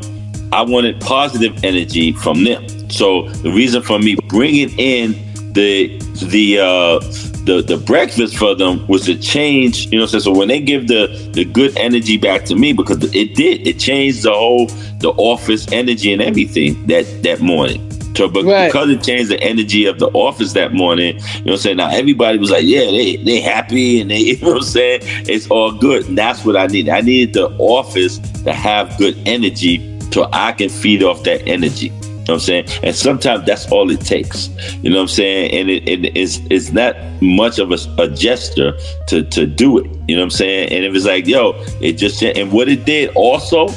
I 0.53 0.61
wanted 0.61 1.01
positive 1.01 1.61
energy 1.61 2.13
from 2.13 2.45
them. 2.45 2.65
So 2.89 3.27
the 3.43 3.51
reason 3.51 3.81
for 3.81 3.99
me 3.99 4.15
bringing 4.29 4.69
in 4.79 5.11
the 5.51 5.97
the 6.29 6.59
uh, 6.59 6.99
the 7.43 7.61
the 7.67 7.75
breakfast 7.75 8.37
for 8.37 8.55
them 8.55 8.87
was 8.87 9.07
to 9.07 9.17
change. 9.17 9.87
You 9.87 9.99
know, 9.99 10.05
what 10.05 10.21
so 10.21 10.31
when 10.31 10.47
they 10.47 10.61
give 10.61 10.87
the 10.87 11.07
the 11.33 11.43
good 11.43 11.77
energy 11.77 12.15
back 12.15 12.45
to 12.45 12.55
me 12.55 12.71
because 12.71 13.03
it 13.13 13.35
did 13.35 13.67
it 13.67 13.77
changed 13.77 14.23
the 14.23 14.31
whole 14.31 14.67
the 15.01 15.09
office 15.17 15.69
energy 15.73 16.13
and 16.13 16.21
everything 16.21 16.87
that 16.87 17.23
that 17.23 17.41
morning. 17.41 17.88
So, 18.15 18.27
but 18.27 18.43
Right. 18.43 18.67
because 18.67 18.89
it 18.89 19.01
changed 19.03 19.29
the 19.29 19.41
energy 19.41 19.85
of 19.85 19.99
the 19.99 20.07
office 20.09 20.53
that 20.53 20.73
morning, 20.73 21.15
you 21.15 21.21
know 21.21 21.39
what 21.43 21.51
I'm 21.51 21.57
saying? 21.57 21.77
Now 21.77 21.89
everybody 21.89 22.37
was 22.37 22.51
like, 22.51 22.65
yeah, 22.65 22.85
they 22.85 23.17
they 23.17 23.39
happy 23.39 24.01
and 24.01 24.11
they, 24.11 24.19
you 24.19 24.37
know 24.39 24.49
what 24.49 24.57
I'm 24.57 24.63
saying? 24.63 25.01
It's 25.27 25.47
all 25.49 25.71
good. 25.71 26.07
And 26.07 26.17
that's 26.17 26.43
what 26.43 26.57
I 26.57 26.67
needed. 26.67 26.89
I 26.91 27.01
needed 27.01 27.33
the 27.33 27.49
office 27.59 28.17
to 28.43 28.53
have 28.53 28.97
good 28.97 29.17
energy 29.25 29.85
so 30.11 30.27
I 30.33 30.51
can 30.53 30.69
feed 30.69 31.03
off 31.03 31.23
that 31.23 31.47
energy. 31.47 31.87
You 31.87 32.33
know 32.33 32.35
what 32.35 32.49
I'm 32.49 32.65
saying? 32.65 32.65
And 32.83 32.95
sometimes 32.95 33.45
that's 33.45 33.71
all 33.71 33.89
it 33.89 34.01
takes. 34.01 34.49
You 34.83 34.91
know 34.91 34.97
what 34.97 35.01
I'm 35.03 35.07
saying? 35.07 35.51
And 35.51 35.69
it, 35.69 35.87
it, 35.89 36.17
it's 36.17 36.39
it's 36.51 36.71
not 36.71 36.95
much 37.21 37.57
of 37.57 37.71
a, 37.71 37.77
a 37.97 38.07
gesture 38.07 38.73
to 39.07 39.23
to 39.23 39.45
do 39.47 39.79
it. 39.79 39.85
You 40.07 40.15
know 40.15 40.21
what 40.21 40.25
I'm 40.25 40.29
saying? 40.31 40.69
And 40.71 40.83
it 40.83 40.91
was 40.91 41.05
like, 41.05 41.25
yo, 41.25 41.53
it 41.81 41.93
just 41.93 42.21
and 42.21 42.51
what 42.51 42.69
it 42.69 42.85
did 42.85 43.09
also, 43.15 43.67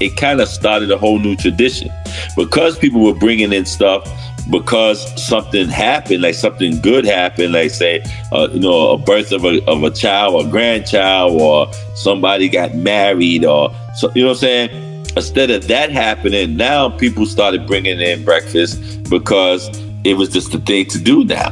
it 0.00 0.16
kind 0.16 0.40
of 0.40 0.48
started 0.48 0.90
a 0.90 0.98
whole 0.98 1.18
new 1.18 1.36
tradition 1.36 1.90
because 2.36 2.78
people 2.78 3.02
were 3.02 3.14
bringing 3.14 3.52
in 3.52 3.66
stuff 3.66 4.08
because 4.50 5.00
something 5.22 5.68
happened, 5.68 6.22
like 6.22 6.34
something 6.34 6.80
good 6.80 7.04
happened, 7.04 7.52
like 7.52 7.70
say, 7.70 8.02
uh, 8.32 8.48
you 8.52 8.60
know, 8.60 8.92
a 8.92 8.98
birth 8.98 9.32
of 9.32 9.44
a, 9.44 9.64
of 9.66 9.82
a 9.84 9.90
child 9.90 10.34
or 10.34 10.50
grandchild, 10.50 11.40
or 11.40 11.72
somebody 11.94 12.48
got 12.48 12.74
married, 12.74 13.44
or 13.44 13.72
so, 13.96 14.10
you 14.14 14.22
know 14.22 14.28
what 14.28 14.34
I'm 14.34 14.40
saying? 14.40 15.06
Instead 15.16 15.50
of 15.50 15.68
that 15.68 15.90
happening, 15.90 16.56
now 16.56 16.88
people 16.88 17.26
started 17.26 17.66
bringing 17.66 18.00
in 18.00 18.24
breakfast 18.24 19.02
because 19.10 19.68
it 20.04 20.14
was 20.14 20.28
just 20.30 20.52
the 20.52 20.58
thing 20.58 20.86
to 20.86 20.98
do 20.98 21.24
now. 21.24 21.50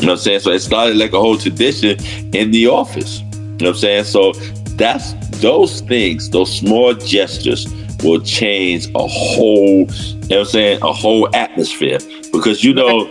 You 0.00 0.06
know 0.06 0.12
what 0.12 0.12
I'm 0.12 0.16
saying? 0.18 0.40
So 0.40 0.50
it 0.50 0.60
started 0.60 0.96
like 0.96 1.12
a 1.12 1.20
whole 1.20 1.38
tradition 1.38 1.98
in 2.34 2.50
the 2.50 2.66
office. 2.66 3.20
You 3.20 3.26
know 3.36 3.56
what 3.56 3.68
I'm 3.68 3.74
saying? 3.76 4.04
So 4.04 4.32
that's 4.76 5.12
those 5.40 5.82
things, 5.82 6.30
those 6.30 6.52
small 6.52 6.94
gestures 6.94 7.66
will 8.04 8.20
change 8.20 8.86
a 8.94 9.06
whole, 9.06 9.86
you 9.88 10.28
know 10.28 10.40
I'm 10.40 10.44
saying, 10.44 10.82
a 10.82 10.92
whole 10.92 11.34
atmosphere. 11.34 11.98
Because 12.32 12.62
you 12.62 12.74
know, 12.74 13.06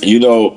you 0.00 0.20
know, 0.20 0.50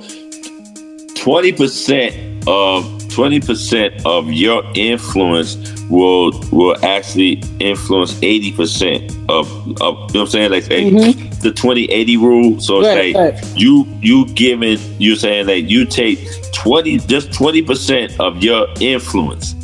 20% 1.15 2.48
of 2.48 2.86
20% 3.18 4.06
of 4.06 4.32
your 4.32 4.64
influence 4.76 5.56
will 5.90 6.32
will 6.52 6.78
actually 6.86 7.41
influence 7.60 8.14
80% 8.15 9.10
of, 9.30 9.49
of 9.49 9.57
you 9.65 9.74
know 9.74 9.82
what 9.82 10.15
I'm 10.15 10.28
saying? 10.28 10.52
Like 10.52 10.64
say, 10.64 10.91
mm-hmm. 10.91 11.30
the 11.41 11.49
20-80 11.49 12.18
rule. 12.18 12.60
So 12.60 12.80
it's 12.80 12.88
Right, 12.88 13.15
like 13.15 13.34
right. 13.34 13.57
you 13.57 13.88
you 14.02 14.26
giving 14.34 14.78
you 14.99 15.15
saying 15.15 15.48
that 15.48 15.61
you 15.61 15.86
take 15.86 16.19
20 16.53 16.99
just 16.99 17.30
20% 17.32 18.19
of 18.19 18.44
your 18.44 18.68
influence 18.80 19.56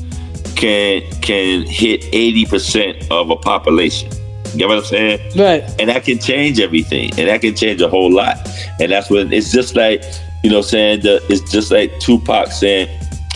can 0.63 1.01
can 1.19 1.63
hit 1.67 2.03
80% 2.13 3.11
of 3.11 3.29
a 3.29 3.35
population. 3.35 4.09
You 4.53 4.59
get 4.59 4.67
what 4.69 4.77
I'm 4.77 4.83
saying? 4.85 5.19
Right. 5.35 5.63
And 5.77 5.89
that 5.89 6.05
can 6.05 6.19
change 6.19 6.59
everything. 6.61 7.09
And 7.17 7.27
that 7.27 7.41
can 7.41 7.53
change 7.53 7.81
a 7.81 7.89
whole 7.89 8.11
lot. 8.11 8.37
And 8.79 8.91
that's 8.91 9.09
when 9.09 9.33
it's 9.33 9.51
just 9.51 9.75
like, 9.75 10.03
you 10.41 10.49
know, 10.49 10.61
saying 10.61 11.01
the 11.01 11.21
it's 11.27 11.51
just 11.51 11.69
like 11.69 11.91
Tupac 11.99 12.51
saying, 12.53 12.87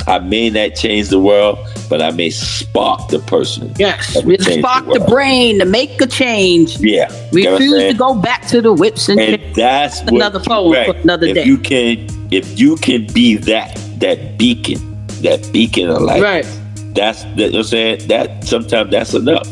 I 0.07 0.19
may 0.19 0.49
not 0.49 0.75
change 0.75 1.09
the 1.09 1.19
world, 1.19 1.59
but 1.89 2.01
I 2.01 2.11
may 2.11 2.29
spark 2.29 3.09
the 3.09 3.19
person. 3.19 3.73
Yes. 3.77 4.13
change 4.13 4.59
Spark 4.59 4.85
the 4.85 4.99
world." 4.99 5.09
brain 5.09 5.59
to 5.59 5.65
make 5.65 5.99
a 6.01 6.07
change. 6.07 6.79
Yeah, 6.79 7.09
know 7.33 7.51
Refuse 7.55 7.91
to 7.91 7.93
go 7.93 8.13
back 8.15 8.47
to 8.47 8.61
the 8.61 8.71
whips 8.71 9.09
and, 9.09 9.19
and 9.19 9.53
that's 9.53 9.99
what 10.03 10.13
another 10.13 10.39
poem 10.39 10.71
right. 10.71 10.85
for 10.85 10.95
another 11.01 11.27
if 11.27 11.35
day. 11.35 11.43
you 11.43 11.57
can 11.57 12.07
if 12.31 12.57
you 12.57 12.77
can 12.77 13.05
be 13.07 13.35
that 13.35 13.75
that 13.97 14.37
beacon 14.37 14.79
that 15.23 15.49
beacon 15.51 15.89
of 15.89 16.01
light 16.03 16.21
Right. 16.21 16.45
That's 16.97 17.23
that, 17.23 17.37
you 17.37 17.45
know 17.45 17.49
what 17.49 17.55
I'm 17.57 17.63
saying 17.63 18.07
that 18.07 18.43
sometimes 18.43 18.91
that's 18.91 19.13
enough 19.13 19.47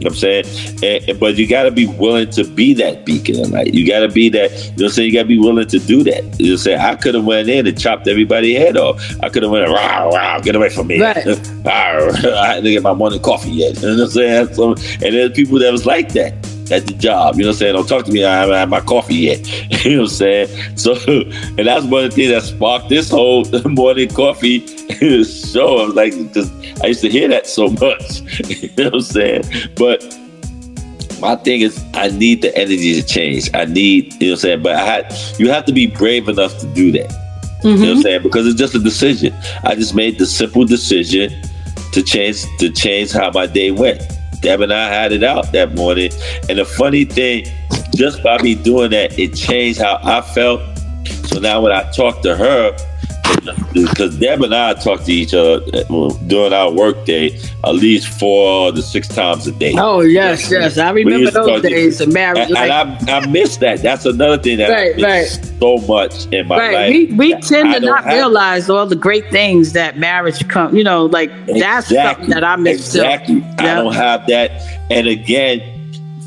you 0.00 0.04
know 0.04 0.10
what 0.10 0.22
I'm 0.24 0.44
saying? 0.44 0.44
And, 0.84 1.08
and- 1.10 1.18
but 1.20 1.36
you 1.36 1.48
got 1.48 1.64
to 1.64 1.72
be 1.72 1.86
willing 1.86 2.30
to 2.30 2.44
be 2.44 2.72
that 2.74 3.04
beacon 3.04 3.40
of 3.40 3.50
light. 3.50 3.74
You 3.74 3.84
got 3.84 4.00
to 4.00 4.08
be 4.08 4.28
that, 4.28 4.52
you 4.52 4.56
know 4.58 4.72
what 4.74 4.82
I'm 4.84 4.88
saying? 4.90 5.08
You 5.08 5.14
got 5.14 5.22
to 5.22 5.28
be 5.28 5.38
willing 5.40 5.66
to 5.66 5.78
do 5.80 6.04
that. 6.04 6.22
You 6.22 6.22
know 6.22 6.28
what 6.28 6.50
I'm 6.52 6.58
saying? 6.58 6.78
I 6.78 6.94
could 6.94 7.14
have 7.16 7.24
went 7.24 7.48
in 7.48 7.66
and 7.66 7.80
chopped 7.80 8.06
everybody's 8.06 8.56
head 8.58 8.76
off. 8.76 9.02
I 9.24 9.28
could 9.28 9.42
have 9.42 9.50
went, 9.50 9.68
rah, 9.68 10.04
rah, 10.04 10.38
get 10.38 10.54
away 10.54 10.68
from 10.68 10.86
me. 10.86 11.00
Right. 11.00 11.16
I 11.66 12.12
had 12.54 12.62
to 12.62 12.70
get 12.70 12.84
my 12.84 12.94
morning 12.94 13.20
coffee 13.20 13.50
yet. 13.50 13.74
You 13.82 13.88
know 13.88 13.94
what 13.96 14.02
I'm 14.04 14.10
saying? 14.10 14.54
So, 14.54 14.70
and 14.72 15.14
there's 15.16 15.32
people 15.32 15.58
that 15.58 15.72
was 15.72 15.84
like 15.84 16.12
that 16.12 16.32
at 16.70 16.86
the 16.86 16.94
job. 16.94 17.36
You 17.36 17.42
know 17.42 17.48
what 17.48 17.54
I'm 17.54 17.58
saying? 17.58 17.74
Don't 17.74 17.88
talk 17.88 18.04
to 18.06 18.12
me. 18.12 18.24
I 18.24 18.40
haven't 18.40 18.54
had 18.54 18.68
my 18.68 18.80
coffee 18.80 19.14
yet. 19.14 19.46
you 19.84 19.96
know 19.96 20.02
what 20.02 20.10
I'm 20.10 20.16
saying? 20.16 20.76
So, 20.76 20.94
and 21.06 21.66
that's 21.66 21.84
one 21.84 22.04
of 22.04 22.10
the 22.10 22.16
things 22.16 22.30
that 22.30 22.42
sparked 22.42 22.88
this 22.88 23.10
whole 23.10 23.44
morning 23.64 24.08
coffee 24.08 24.66
show. 25.24 25.78
I 25.78 25.86
was 25.86 25.94
like, 25.94 26.12
because 26.16 26.50
I 26.80 26.86
used 26.86 27.00
to 27.02 27.08
hear 27.08 27.28
that 27.28 27.46
so 27.46 27.68
much. 27.68 28.20
you 28.48 28.68
know 28.76 28.84
what 28.84 28.94
I'm 28.94 29.00
saying? 29.00 29.42
But 29.76 30.02
my 31.20 31.36
thing 31.36 31.62
is, 31.62 31.84
I 31.94 32.08
need 32.08 32.42
the 32.42 32.56
energy 32.56 33.00
to 33.00 33.06
change. 33.06 33.50
I 33.54 33.64
need, 33.64 34.14
you 34.14 34.20
know 34.20 34.26
what 34.26 34.32
I'm 34.32 34.36
saying? 34.40 34.62
But 34.62 34.76
I 34.76 34.84
had, 34.84 35.14
you 35.38 35.50
have 35.50 35.64
to 35.66 35.72
be 35.72 35.86
brave 35.86 36.28
enough 36.28 36.58
to 36.58 36.66
do 36.74 36.92
that. 36.92 37.10
You 37.64 37.70
know 37.70 37.80
what 37.80 37.88
I'm 37.88 37.94
mm-hmm. 37.94 38.00
saying? 38.02 38.22
Because 38.22 38.46
it's 38.46 38.58
just 38.58 38.74
a 38.76 38.78
decision. 38.78 39.34
I 39.64 39.74
just 39.74 39.94
made 39.94 40.18
the 40.18 40.26
simple 40.26 40.64
decision 40.64 41.42
to 41.92 42.02
change 42.02 42.44
to 42.58 42.70
change 42.70 43.12
how 43.12 43.30
my 43.32 43.46
day 43.46 43.72
went. 43.72 44.00
Deb 44.40 44.60
and 44.60 44.72
I 44.72 44.88
had 44.88 45.12
it 45.12 45.22
out 45.22 45.52
that 45.52 45.74
morning. 45.74 46.10
And 46.48 46.58
the 46.58 46.64
funny 46.64 47.04
thing, 47.04 47.46
just 47.94 48.22
by 48.22 48.40
me 48.42 48.54
doing 48.54 48.90
that, 48.90 49.18
it 49.18 49.34
changed 49.34 49.80
how 49.80 49.98
I 50.02 50.20
felt. 50.20 50.60
So 51.26 51.40
now 51.40 51.60
when 51.60 51.72
I 51.72 51.90
talk 51.92 52.22
to 52.22 52.36
her, 52.36 52.76
because 53.72 54.16
Deb 54.18 54.42
and 54.42 54.54
I 54.54 54.74
talk 54.74 55.04
to 55.04 55.12
each 55.12 55.34
other 55.34 55.60
during 56.26 56.52
our 56.52 56.72
work 56.72 57.04
day 57.04 57.38
at 57.64 57.74
least 57.74 58.08
four 58.18 58.72
to 58.72 58.82
six 58.82 59.08
times 59.08 59.46
a 59.46 59.52
day. 59.52 59.74
Oh 59.76 60.00
yes, 60.00 60.50
yes. 60.50 60.78
I 60.78 60.90
remember 60.90 61.30
those 61.30 61.62
days 61.62 62.00
of 62.00 62.12
marriage. 62.12 62.38
And, 62.38 62.50
Like, 62.50 62.70
and 62.70 63.10
I, 63.10 63.18
I 63.18 63.26
miss 63.26 63.56
that. 63.58 63.82
That's 63.82 64.04
another 64.06 64.38
thing 64.42 64.58
that 64.58 64.70
Right, 64.70 64.94
I 64.96 65.20
miss 65.20 65.52
so 65.58 65.76
much 65.78 66.26
in 66.32 66.46
my 66.46 66.58
right. 66.58 66.74
life. 66.74 66.90
We 66.90 67.06
we 67.14 67.34
tend 67.40 67.72
to 67.74 67.80
not 67.80 68.04
have. 68.04 68.14
realize 68.14 68.68
all 68.70 68.86
the 68.86 68.96
great 68.96 69.30
things 69.30 69.72
that 69.72 69.98
marriage 69.98 70.46
come. 70.48 70.76
You 70.76 70.84
know, 70.84 71.06
like 71.06 71.30
that's 71.46 71.88
something 71.88 72.30
that 72.30 72.44
I 72.44 72.56
miss. 72.56 72.94
Exactly. 72.94 73.44
I 73.58 73.74
don't 73.74 73.94
have 73.94 74.26
that. 74.28 74.50
And 74.90 75.06
again, 75.06 75.60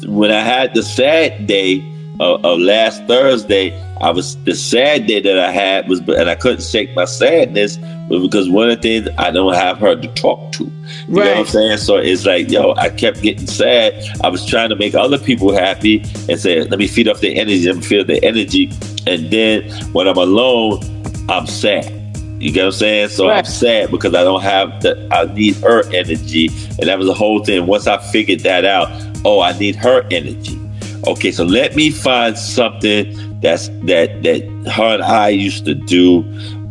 when 0.05 0.31
I 0.31 0.41
had 0.41 0.73
the 0.73 0.83
sad 0.83 1.47
day 1.47 1.79
of, 2.21 2.45
of 2.45 2.59
last 2.59 3.03
Thursday, 3.07 3.77
I 3.99 4.11
was 4.11 4.41
the 4.43 4.55
sad 4.55 5.07
day 5.07 5.19
that 5.21 5.39
I 5.39 5.51
had 5.51 5.89
was, 5.89 5.99
and 6.01 6.29
I 6.29 6.35
couldn't 6.35 6.61
shake 6.61 6.95
my 6.95 7.05
sadness 7.05 7.77
was 8.09 8.21
because 8.21 8.49
one 8.49 8.69
of 8.69 8.81
the 8.81 8.81
things 8.81 9.09
I 9.17 9.31
don't 9.31 9.53
have 9.55 9.79
her 9.79 9.95
to 9.95 10.07
talk 10.09 10.51
to. 10.53 10.65
You 10.65 10.71
know 11.07 11.21
what 11.21 11.37
I'm 11.37 11.45
saying? 11.45 11.77
So 11.79 11.97
it's 11.97 12.25
like, 12.25 12.49
yo, 12.49 12.73
I 12.75 12.89
kept 12.89 13.21
getting 13.21 13.47
sad. 13.47 14.05
I 14.23 14.29
was 14.29 14.45
trying 14.45 14.69
to 14.69 14.75
make 14.75 14.93
other 14.93 15.17
people 15.17 15.51
happy 15.53 16.01
and 16.29 16.39
say, 16.39 16.63
let 16.63 16.77
me 16.77 16.87
feed 16.87 17.07
off 17.07 17.21
the 17.21 17.35
energy, 17.39 17.65
let 17.65 17.77
me 17.77 17.81
feel 17.81 18.05
the 18.05 18.23
energy. 18.23 18.71
And 19.07 19.31
then 19.31 19.71
when 19.93 20.07
I'm 20.07 20.17
alone, 20.17 20.79
I'm 21.27 21.47
sad. 21.47 21.97
You 22.39 22.51
get 22.51 22.61
what 22.61 22.65
I'm 22.67 22.71
saying? 22.79 23.09
So 23.09 23.29
I'm 23.29 23.45
sad 23.45 23.91
because 23.91 24.13
I 24.13 24.23
don't 24.23 24.41
have 24.41 24.81
the 24.81 25.07
I 25.11 25.31
need 25.33 25.55
her 25.57 25.83
energy. 25.93 26.47
And 26.79 26.87
that 26.87 26.97
was 26.97 27.07
the 27.07 27.13
whole 27.13 27.43
thing. 27.43 27.65
Once 27.65 27.87
I 27.87 27.97
figured 28.11 28.41
that 28.41 28.65
out, 28.65 28.89
oh, 29.25 29.41
I 29.41 29.57
need 29.57 29.75
her 29.75 30.05
energy. 30.11 30.60
Okay, 31.07 31.31
so 31.31 31.43
let 31.43 31.75
me 31.75 31.89
find 31.89 32.37
something 32.37 33.39
that's 33.41 33.69
that 33.85 34.21
that 34.23 34.43
her 34.71 34.95
and 34.95 35.03
I 35.03 35.29
used 35.29 35.65
to 35.65 35.73
do 35.73 36.21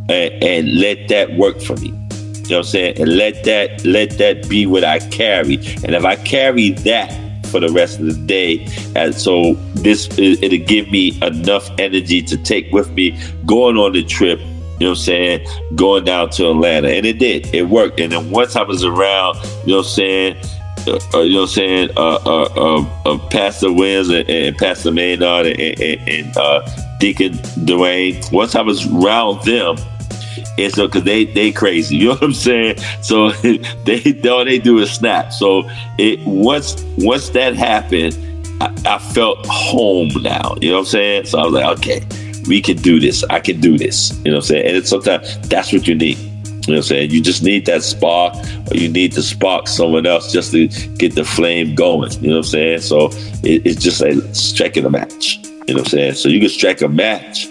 and, 0.08 0.32
and 0.42 0.74
let 0.78 1.08
that 1.08 1.36
work 1.36 1.60
for 1.60 1.76
me. 1.76 1.88
You 1.88 2.56
know 2.56 2.58
what 2.58 2.58
I'm 2.58 2.62
saying? 2.64 3.00
And 3.00 3.16
let 3.16 3.44
that 3.44 3.84
let 3.84 4.18
that 4.18 4.48
be 4.48 4.66
what 4.66 4.84
I 4.84 5.00
carry. 5.08 5.56
And 5.84 5.94
if 5.94 6.04
I 6.04 6.16
carry 6.16 6.70
that 6.70 7.10
for 7.46 7.58
the 7.58 7.70
rest 7.70 7.98
of 7.98 8.06
the 8.06 8.26
day, 8.26 8.66
and 8.94 9.14
so 9.14 9.54
this 9.74 10.06
it- 10.18 10.42
it'll 10.42 10.64
give 10.66 10.90
me 10.90 11.18
enough 11.22 11.68
energy 11.78 12.22
to 12.22 12.36
take 12.36 12.72
with 12.72 12.90
me 12.92 13.16
going 13.46 13.76
on 13.76 13.92
the 13.92 14.04
trip. 14.04 14.38
You 14.38 14.86
know 14.86 14.90
what 14.92 14.98
I'm 15.00 15.04
saying? 15.04 15.46
Going 15.74 16.04
down 16.04 16.30
to 16.30 16.50
Atlanta, 16.50 16.88
and 16.88 17.04
it 17.04 17.18
did. 17.18 17.52
It 17.54 17.68
worked. 17.68 18.00
And 18.00 18.12
then 18.12 18.30
once 18.30 18.56
I 18.56 18.62
was 18.62 18.84
around, 18.84 19.36
you 19.66 19.72
know 19.72 19.78
what 19.78 19.86
I'm 19.86 19.90
saying? 19.92 20.36
Uh, 20.86 21.20
you 21.20 21.32
know 21.32 21.40
what 21.40 21.42
I'm 21.42 21.46
saying? 21.48 21.90
Uh, 21.96 22.18
uh, 22.24 22.48
uh, 22.56 23.10
uh, 23.10 23.18
Pastor 23.28 23.72
Williams 23.72 24.08
and, 24.08 24.28
and 24.28 24.56
Pastor 24.56 24.90
Maynard 24.90 25.46
and, 25.46 25.60
and, 25.60 26.08
and 26.08 26.36
uh, 26.36 26.68
Deacon 26.98 27.32
Dwayne. 27.64 28.30
Once 28.32 28.54
I 28.54 28.62
was 28.62 28.86
around 28.86 29.44
them, 29.44 29.76
and 30.58 30.72
so 30.72 30.86
because 30.86 31.04
they 31.04 31.24
they 31.24 31.52
crazy, 31.52 31.96
you 31.98 32.08
know 32.08 32.14
what 32.14 32.22
I'm 32.22 32.34
saying? 32.34 32.78
So 33.02 33.30
they 33.84 34.20
all 34.28 34.44
they 34.44 34.58
do 34.58 34.78
is 34.78 34.90
snap. 34.92 35.32
So 35.32 35.68
it 35.98 36.24
once 36.26 36.82
once 36.98 37.30
that 37.30 37.54
happened, 37.54 38.18
I, 38.60 38.74
I 38.86 38.98
felt 38.98 39.46
home 39.46 40.10
now. 40.22 40.54
You 40.60 40.70
know 40.70 40.76
what 40.76 40.80
I'm 40.80 40.86
saying? 40.86 41.26
So 41.26 41.38
I 41.38 41.44
was 41.44 41.52
like, 41.52 41.78
okay, 41.78 42.06
we 42.46 42.60
can 42.60 42.76
do 42.76 43.00
this. 43.00 43.24
I 43.24 43.40
can 43.40 43.60
do 43.60 43.78
this. 43.78 44.16
You 44.24 44.30
know 44.30 44.38
what 44.38 44.44
I'm 44.44 44.48
saying? 44.48 44.66
And 44.66 44.76
it's 44.76 44.90
sometimes 44.90 45.38
that's 45.48 45.72
what 45.72 45.86
you 45.86 45.94
need. 45.94 46.29
You 46.70 46.76
know 46.76 46.78
what 46.78 46.84
I'm 46.84 46.88
saying? 46.88 47.10
You 47.10 47.20
just 47.20 47.42
need 47.42 47.66
that 47.66 47.82
spark, 47.82 48.36
or 48.70 48.76
you 48.76 48.88
need 48.88 49.10
to 49.14 49.22
spark 49.22 49.66
someone 49.66 50.06
else 50.06 50.30
just 50.30 50.52
to 50.52 50.68
get 50.98 51.16
the 51.16 51.24
flame 51.24 51.74
going. 51.74 52.12
You 52.22 52.28
know 52.28 52.36
what 52.36 52.44
I'm 52.46 52.50
saying? 52.50 52.80
So 52.82 53.06
it, 53.42 53.66
it's 53.66 53.82
just 53.82 54.00
like 54.00 54.14
striking 54.36 54.84
a 54.84 54.90
match. 54.90 55.38
You 55.66 55.74
know 55.74 55.80
what 55.80 55.80
I'm 55.80 55.84
saying? 55.86 56.14
So 56.14 56.28
you 56.28 56.38
can 56.38 56.48
strike 56.48 56.80
a 56.80 56.88
match, 56.88 57.46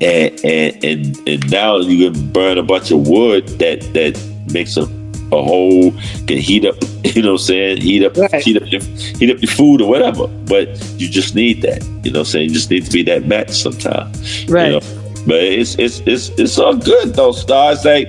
and 0.00 0.44
and 0.44 0.84
and, 0.84 1.28
and 1.28 1.50
now 1.52 1.76
you 1.76 2.10
can 2.10 2.32
burn 2.32 2.58
a 2.58 2.64
bunch 2.64 2.90
of 2.90 3.06
wood 3.06 3.46
that 3.60 3.80
that 3.94 4.20
makes 4.52 4.76
a 4.76 4.88
a 5.30 5.40
hole 5.40 5.92
can 6.26 6.38
heat 6.38 6.64
up. 6.64 6.74
You 7.04 7.22
know 7.22 7.32
what 7.32 7.42
I'm 7.42 7.46
saying? 7.46 7.80
Heat 7.82 8.02
up, 8.02 8.16
heat 8.42 8.56
up, 8.56 8.72
your, 8.72 8.80
heat 8.80 9.30
up 9.30 9.40
your 9.40 9.50
food 9.52 9.80
or 9.82 9.88
whatever. 9.88 10.26
But 10.26 10.68
you 10.98 11.08
just 11.08 11.36
need 11.36 11.62
that. 11.62 11.84
You 12.02 12.10
know 12.10 12.20
what 12.20 12.26
I'm 12.26 12.32
saying? 12.32 12.48
You 12.48 12.54
just 12.54 12.70
need 12.70 12.86
to 12.86 12.90
be 12.90 13.04
that 13.04 13.26
match 13.26 13.50
sometimes. 13.50 14.48
Right. 14.48 14.72
You 14.72 14.80
know? 14.80 15.04
But 15.26 15.42
it's 15.42 15.74
it's 15.78 16.00
it's 16.00 16.28
it's 16.30 16.58
all 16.58 16.76
good 16.76 17.14
though, 17.14 17.32
stars. 17.32 17.84
Like 17.84 18.08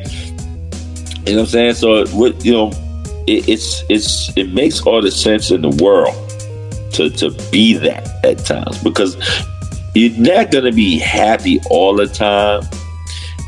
you 1.25 1.33
know 1.33 1.41
what 1.41 1.47
I'm 1.47 1.51
saying? 1.51 1.73
So 1.75 2.05
what 2.07 2.43
you 2.45 2.51
know, 2.51 2.71
it, 3.27 3.49
it's 3.49 3.83
it's 3.89 4.35
it 4.37 4.53
makes 4.53 4.81
all 4.81 5.01
the 5.01 5.11
sense 5.11 5.51
in 5.51 5.61
the 5.61 5.69
world 5.83 6.15
to 6.93 7.09
to 7.09 7.31
be 7.51 7.73
that 7.73 8.23
at 8.23 8.45
times 8.45 8.81
because 8.83 9.17
you're 9.93 10.17
not 10.19 10.51
gonna 10.51 10.71
be 10.71 10.97
happy 10.97 11.59
all 11.69 11.95
the 11.95 12.07
time, 12.07 12.63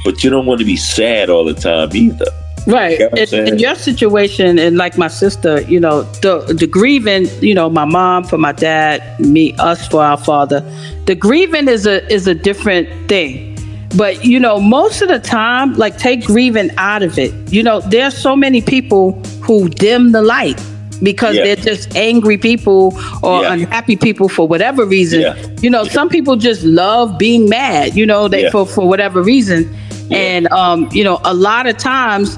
but 0.03 0.23
you 0.23 0.29
don't 0.29 0.45
want 0.45 0.59
to 0.59 0.65
be 0.65 0.77
sad 0.77 1.29
all 1.29 1.45
the 1.45 1.53
time 1.53 1.95
either. 1.95 2.25
Right. 2.67 2.99
You 2.99 3.09
know 3.09 3.15
In, 3.15 3.47
in 3.47 3.59
your 3.59 3.75
situation, 3.75 4.59
and 4.59 4.75
like 4.75 4.97
my 4.97 5.07
sister, 5.07 5.61
you 5.61 5.79
know, 5.79 6.03
the 6.21 6.53
the 6.53 6.67
grieving, 6.67 7.27
you 7.41 7.53
know, 7.53 7.69
my 7.69 7.85
mom 7.85 8.25
for 8.25 8.37
my 8.37 8.51
dad, 8.51 9.19
me, 9.19 9.53
us 9.57 9.87
for 9.87 10.03
our 10.03 10.17
father. 10.17 10.59
The 11.05 11.15
grieving 11.15 11.69
is 11.69 11.87
a 11.87 12.05
is 12.11 12.27
a 12.27 12.35
different 12.35 12.89
thing. 13.07 13.56
But 13.97 14.23
you 14.23 14.39
know, 14.39 14.59
most 14.59 15.01
of 15.01 15.07
the 15.09 15.19
time, 15.19 15.73
like 15.73 15.97
take 15.97 16.25
grieving 16.25 16.69
out 16.77 17.03
of 17.03 17.17
it. 17.17 17.33
You 17.51 17.63
know, 17.63 17.79
there's 17.81 18.15
so 18.17 18.35
many 18.35 18.61
people 18.61 19.13
who 19.41 19.69
dim 19.69 20.11
the 20.11 20.21
light 20.21 20.61
because 21.03 21.35
Yeah. 21.35 21.43
they're 21.45 21.55
just 21.55 21.95
angry 21.95 22.37
people 22.37 22.93
or 23.23 23.41
Yeah. 23.43 23.53
unhappy 23.53 23.95
people 23.95 24.29
for 24.29 24.47
whatever 24.47 24.85
reason. 24.85 25.21
Yeah. 25.21 25.35
You 25.61 25.69
know, 25.69 25.83
some 25.83 26.09
people 26.09 26.35
just 26.35 26.63
love 26.63 27.17
being 27.17 27.47
mad, 27.49 27.95
you 27.95 28.05
know, 28.05 28.27
they 28.27 28.49
for, 28.51 28.65
for 28.65 28.87
whatever 28.87 29.21
reason. 29.21 29.69
And 30.11 30.47
um, 30.51 30.89
you 30.91 31.03
know, 31.03 31.19
a 31.23 31.33
lot 31.33 31.65
of 31.67 31.77
times 31.77 32.37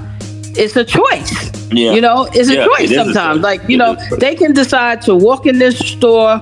it's 0.56 0.76
a 0.76 0.84
choice. 0.84 1.50
Yeah. 1.72 1.92
You 1.92 2.00
know, 2.00 2.28
it's 2.32 2.48
a 2.48 2.56
choice 2.56 2.80
it 2.80 2.90
is 2.90 2.92
a 2.92 3.04
sometimes. 3.04 3.36
choice. 3.38 3.42
Like, 3.44 3.60
you 3.68 3.76
It 3.76 3.78
know, 3.78 3.92
is 3.94 4.02
a 4.06 4.08
choice. 4.10 4.18
they 4.20 4.34
can 4.34 4.52
decide 4.52 5.02
to 5.02 5.14
walk 5.14 5.46
in 5.46 5.58
this 5.58 5.78
store 5.78 6.40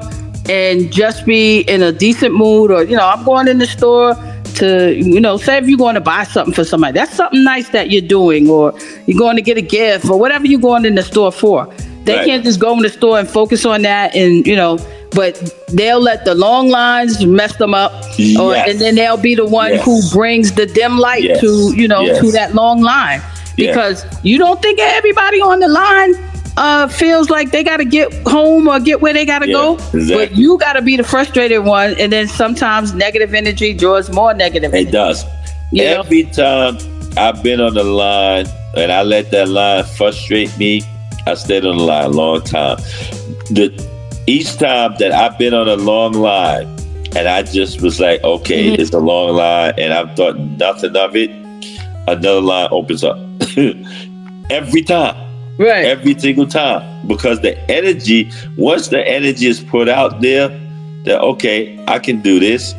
and 0.49 0.91
just 0.93 1.27
be 1.27 1.61
in 1.61 1.83
a 1.83 1.93
decent 1.93 2.35
mood 2.35 2.71
or, 2.71 2.83
you 2.83 2.97
know, 2.97 3.07
I'm 3.07 3.23
going 3.25 3.49
in 3.49 3.59
the 3.59 3.67
store 3.67 4.17
to, 4.59 4.95
you 4.95 5.21
know, 5.21 5.37
say 5.37 5.59
if 5.59 5.69
you're 5.69 5.79
going 5.79 5.95
to 5.95 6.01
buy 6.01 6.25
something 6.25 6.55
for 6.55 6.65
somebody, 6.65 6.93
that's 6.93 7.15
something 7.15 7.43
nice 7.45 7.69
that 7.71 7.91
you're 7.91 8.03
doing, 8.19 8.49
or 8.49 8.73
you're 9.07 9.19
going 9.19 9.37
to 9.37 9.43
get 9.43 9.57
a 9.57 9.63
gift 9.63 10.09
or 10.11 10.19
whatever 10.19 10.47
you're 10.47 10.61
going 10.61 10.85
in 10.85 10.95
the 10.95 11.03
store 11.03 11.33
for. 11.33 11.67
They 12.05 12.17
Right. 12.17 12.27
can't 12.27 12.45
just 12.45 12.59
go 12.61 12.73
in 12.73 12.81
the 12.83 12.89
store 12.89 13.19
and 13.19 13.29
focus 13.29 13.65
on 13.67 13.83
that 13.83 14.15
and, 14.15 14.47
you 14.47 14.57
know, 14.57 14.79
but 15.13 15.35
they'll 15.73 16.01
let 16.01 16.25
the 16.25 16.35
long 16.35 16.69
lines 16.69 17.25
mess 17.25 17.57
them 17.57 17.75
up, 17.75 17.93
or, 18.39 18.53
Yes. 18.55 18.69
and 18.71 18.81
then 18.81 18.95
they'll 18.95 19.17
be 19.17 19.35
the 19.35 19.45
one 19.47 19.73
Yes. 19.73 19.85
who 19.85 20.01
brings 20.13 20.53
the 20.53 20.67
dim 20.67 20.99
light 20.99 21.23
Yes. 21.25 21.41
to, 21.41 21.73
you 21.77 21.89
know, 21.89 22.07
to 22.21 22.31
that 22.33 22.55
long 22.55 22.81
line 22.83 23.21
because 23.57 24.05
you 24.23 24.39
don't 24.39 24.61
think 24.63 24.79
everybody 24.81 25.41
on 25.41 25.59
the 25.61 25.69
line 25.69 26.15
uh, 26.59 26.89
feels 26.89 27.31
like 27.31 27.51
they 27.53 27.63
got 27.63 27.77
to 27.79 27.85
get 27.85 28.13
home 28.27 28.67
or 28.69 28.81
get 28.81 29.01
where 29.01 29.13
they 29.15 29.25
got 29.25 29.39
to 29.41 29.47
Yeah, 29.49 29.53
go. 29.55 29.75
exactly. 29.77 30.15
But 30.27 30.37
you 30.37 30.59
got 30.59 30.73
to 30.75 30.83
be 30.83 30.97
the 30.97 31.05
frustrated 31.05 31.65
one, 31.65 31.95
and 31.99 32.13
then 32.13 32.27
sometimes 32.29 32.93
negative 32.95 33.33
energy 33.33 33.73
draws 33.75 34.11
more 34.11 34.35
negative. 34.35 34.75
It 34.75 34.91
does. 34.91 35.25
Yeah. 35.73 36.01
Every 36.05 36.25
time 36.25 36.77
I've 37.17 37.43
been 37.43 37.61
on 37.61 37.75
the 37.75 37.85
line 37.85 38.47
and 38.77 38.91
I 38.91 39.03
let 39.03 39.31
that 39.31 39.49
line 39.49 39.85
frustrate 39.85 40.57
me, 40.59 40.83
I 41.27 41.35
stayed 41.35 41.65
on 41.65 41.77
the 41.77 41.83
line 41.85 42.07
a 42.07 42.09
long 42.09 42.43
time. 42.43 42.79
The 43.51 43.73
each 44.27 44.57
time 44.57 44.95
that 44.99 45.13
I've 45.13 45.39
been 45.39 45.55
on 45.55 45.69
a 45.69 45.77
long 45.77 46.13
line 46.13 46.67
and 47.17 47.29
I 47.29 47.43
just 47.43 47.81
was 47.83 48.01
like, 48.01 48.23
okay, 48.25 48.71
Mhm. 48.73 48.79
it's 48.79 48.93
a 48.93 48.99
long 48.99 49.37
line, 49.37 49.75
and 49.79 49.93
I've 49.95 50.15
thought 50.17 50.39
nothing 50.39 50.97
of 50.97 51.15
it, 51.17 51.31
another 52.09 52.41
line 52.41 52.69
opens 52.71 53.05
up. 53.05 53.19
Every 54.51 54.83
time. 54.83 55.17
Right. 55.59 55.85
Every 55.87 56.19
single 56.19 56.47
time. 56.47 57.07
Because 57.07 57.41
the 57.41 57.59
energy, 57.71 58.31
once 58.57 58.89
the 58.89 59.07
energy 59.07 59.47
is 59.47 59.61
put 59.61 59.89
out 59.89 60.21
there, 60.21 60.49
that 61.05 61.21
okay, 61.21 61.83
I 61.89 61.99
can 61.99 62.21
do 62.23 62.39
this. 62.41 62.75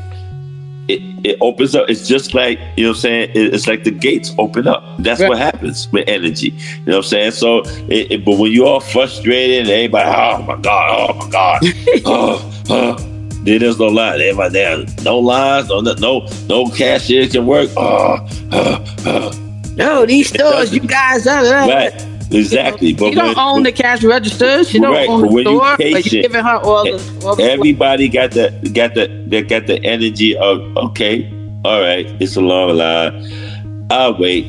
It, 0.88 1.02
it 1.24 1.38
opens 1.40 1.76
up. 1.76 1.88
It's 1.88 2.08
just 2.08 2.34
like, 2.34 2.58
you 2.76 2.84
know 2.84 2.90
what 2.90 2.96
I'm 2.98 3.02
saying? 3.02 3.32
It- 3.36 3.54
It's 3.54 3.68
like 3.68 3.84
the 3.84 3.92
gates 3.92 4.34
open 4.40 4.68
up. 4.68 4.84
That's 4.98 5.22
what 5.30 5.38
happens 5.38 5.88
with 5.92 6.08
energy. 6.08 6.48
You 6.48 6.86
know 6.88 6.98
what 6.98 7.06
I'm 7.06 7.10
saying? 7.10 7.32
So, 7.32 7.60
it, 7.90 8.12
it- 8.12 8.26
but 8.26 8.38
when 8.40 8.52
you're 8.52 8.66
all 8.68 8.80
frustrated 8.80 9.60
and 9.62 9.70
everybody, 9.70 10.10
oh 10.10 10.42
my 10.44 10.56
God, 10.62 11.10
oh 11.12 11.14
my 11.14 11.30
God, 11.30 11.60
oh, 12.06 12.64
oh, 12.70 12.96
then 13.44 13.60
there's 13.60 13.78
no 13.78 13.86
line. 13.88 14.20
Everybody 14.20 14.54
there, 14.54 14.86
no 15.04 15.20
lines, 15.20 15.70
no, 15.70 15.82
no, 15.82 16.28
no 16.48 16.66
cashier 16.72 17.28
can 17.28 17.46
work. 17.46 17.70
Oh, 17.78 18.28
oh, 18.52 18.86
oh. 19.06 19.32
No, 19.76 20.06
these 20.08 20.30
stores, 20.30 20.74
you 20.74 20.80
guys 20.82 21.28
are. 21.28 21.46
Uh, 21.46 21.68
Right. 21.68 22.06
Exactly. 22.32 22.94
But 22.94 23.08
you 23.10 23.16
don't 23.16 23.28
when- 23.36 23.38
own 23.40 23.64
the 23.64 23.72
cash 23.72 24.04
registers. 24.04 24.74
You 24.74 24.82
don't 24.82 25.10
own 25.10 25.22
the 25.22 25.28
when 25.28 25.48
you. 25.48 25.60
But 25.60 26.12
you're 26.12 26.22
giving 26.22 26.44
her 26.44 26.58
all 26.58 26.84
the. 26.84 27.22
All 27.26 27.36
the 27.36 27.44
Everybody 27.44 28.08
got 28.10 28.32
the 28.32 28.52
got 28.74 28.94
the 28.96 29.08
they 29.28 29.42
got 29.42 29.68
the 29.68 29.84
energy 29.84 30.38
of 30.38 30.62
okay, 30.78 31.32
all 31.66 31.82
right, 31.82 32.06
it's 32.22 32.36
a 32.36 32.42
long 32.42 32.76
line. 32.78 33.88
I'll 33.92 34.18
wait. 34.20 34.46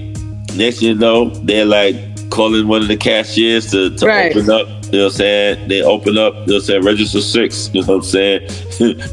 Next 0.56 0.82
you 0.82 0.94
know, 0.94 1.30
they're 1.44 1.64
like 1.64 1.96
calling 2.30 2.68
one 2.68 2.82
of 2.82 2.88
the 2.88 2.96
cashiers 2.96 3.70
to, 3.72 3.90
to 3.96 4.06
Right. 4.06 4.36
open 4.36 4.50
up. 4.50 4.66
You 4.92 4.98
know 4.98 5.04
what 5.04 5.12
I'm 5.12 5.18
saying? 5.18 5.68
They 5.68 5.82
open 5.82 6.18
up, 6.18 6.46
they'll 6.46 6.60
say 6.60 6.78
register 6.78 7.20
six. 7.20 7.70
You 7.72 7.82
know 7.82 7.86
what 7.88 7.94
I'm 7.96 8.02
saying? 8.02 8.40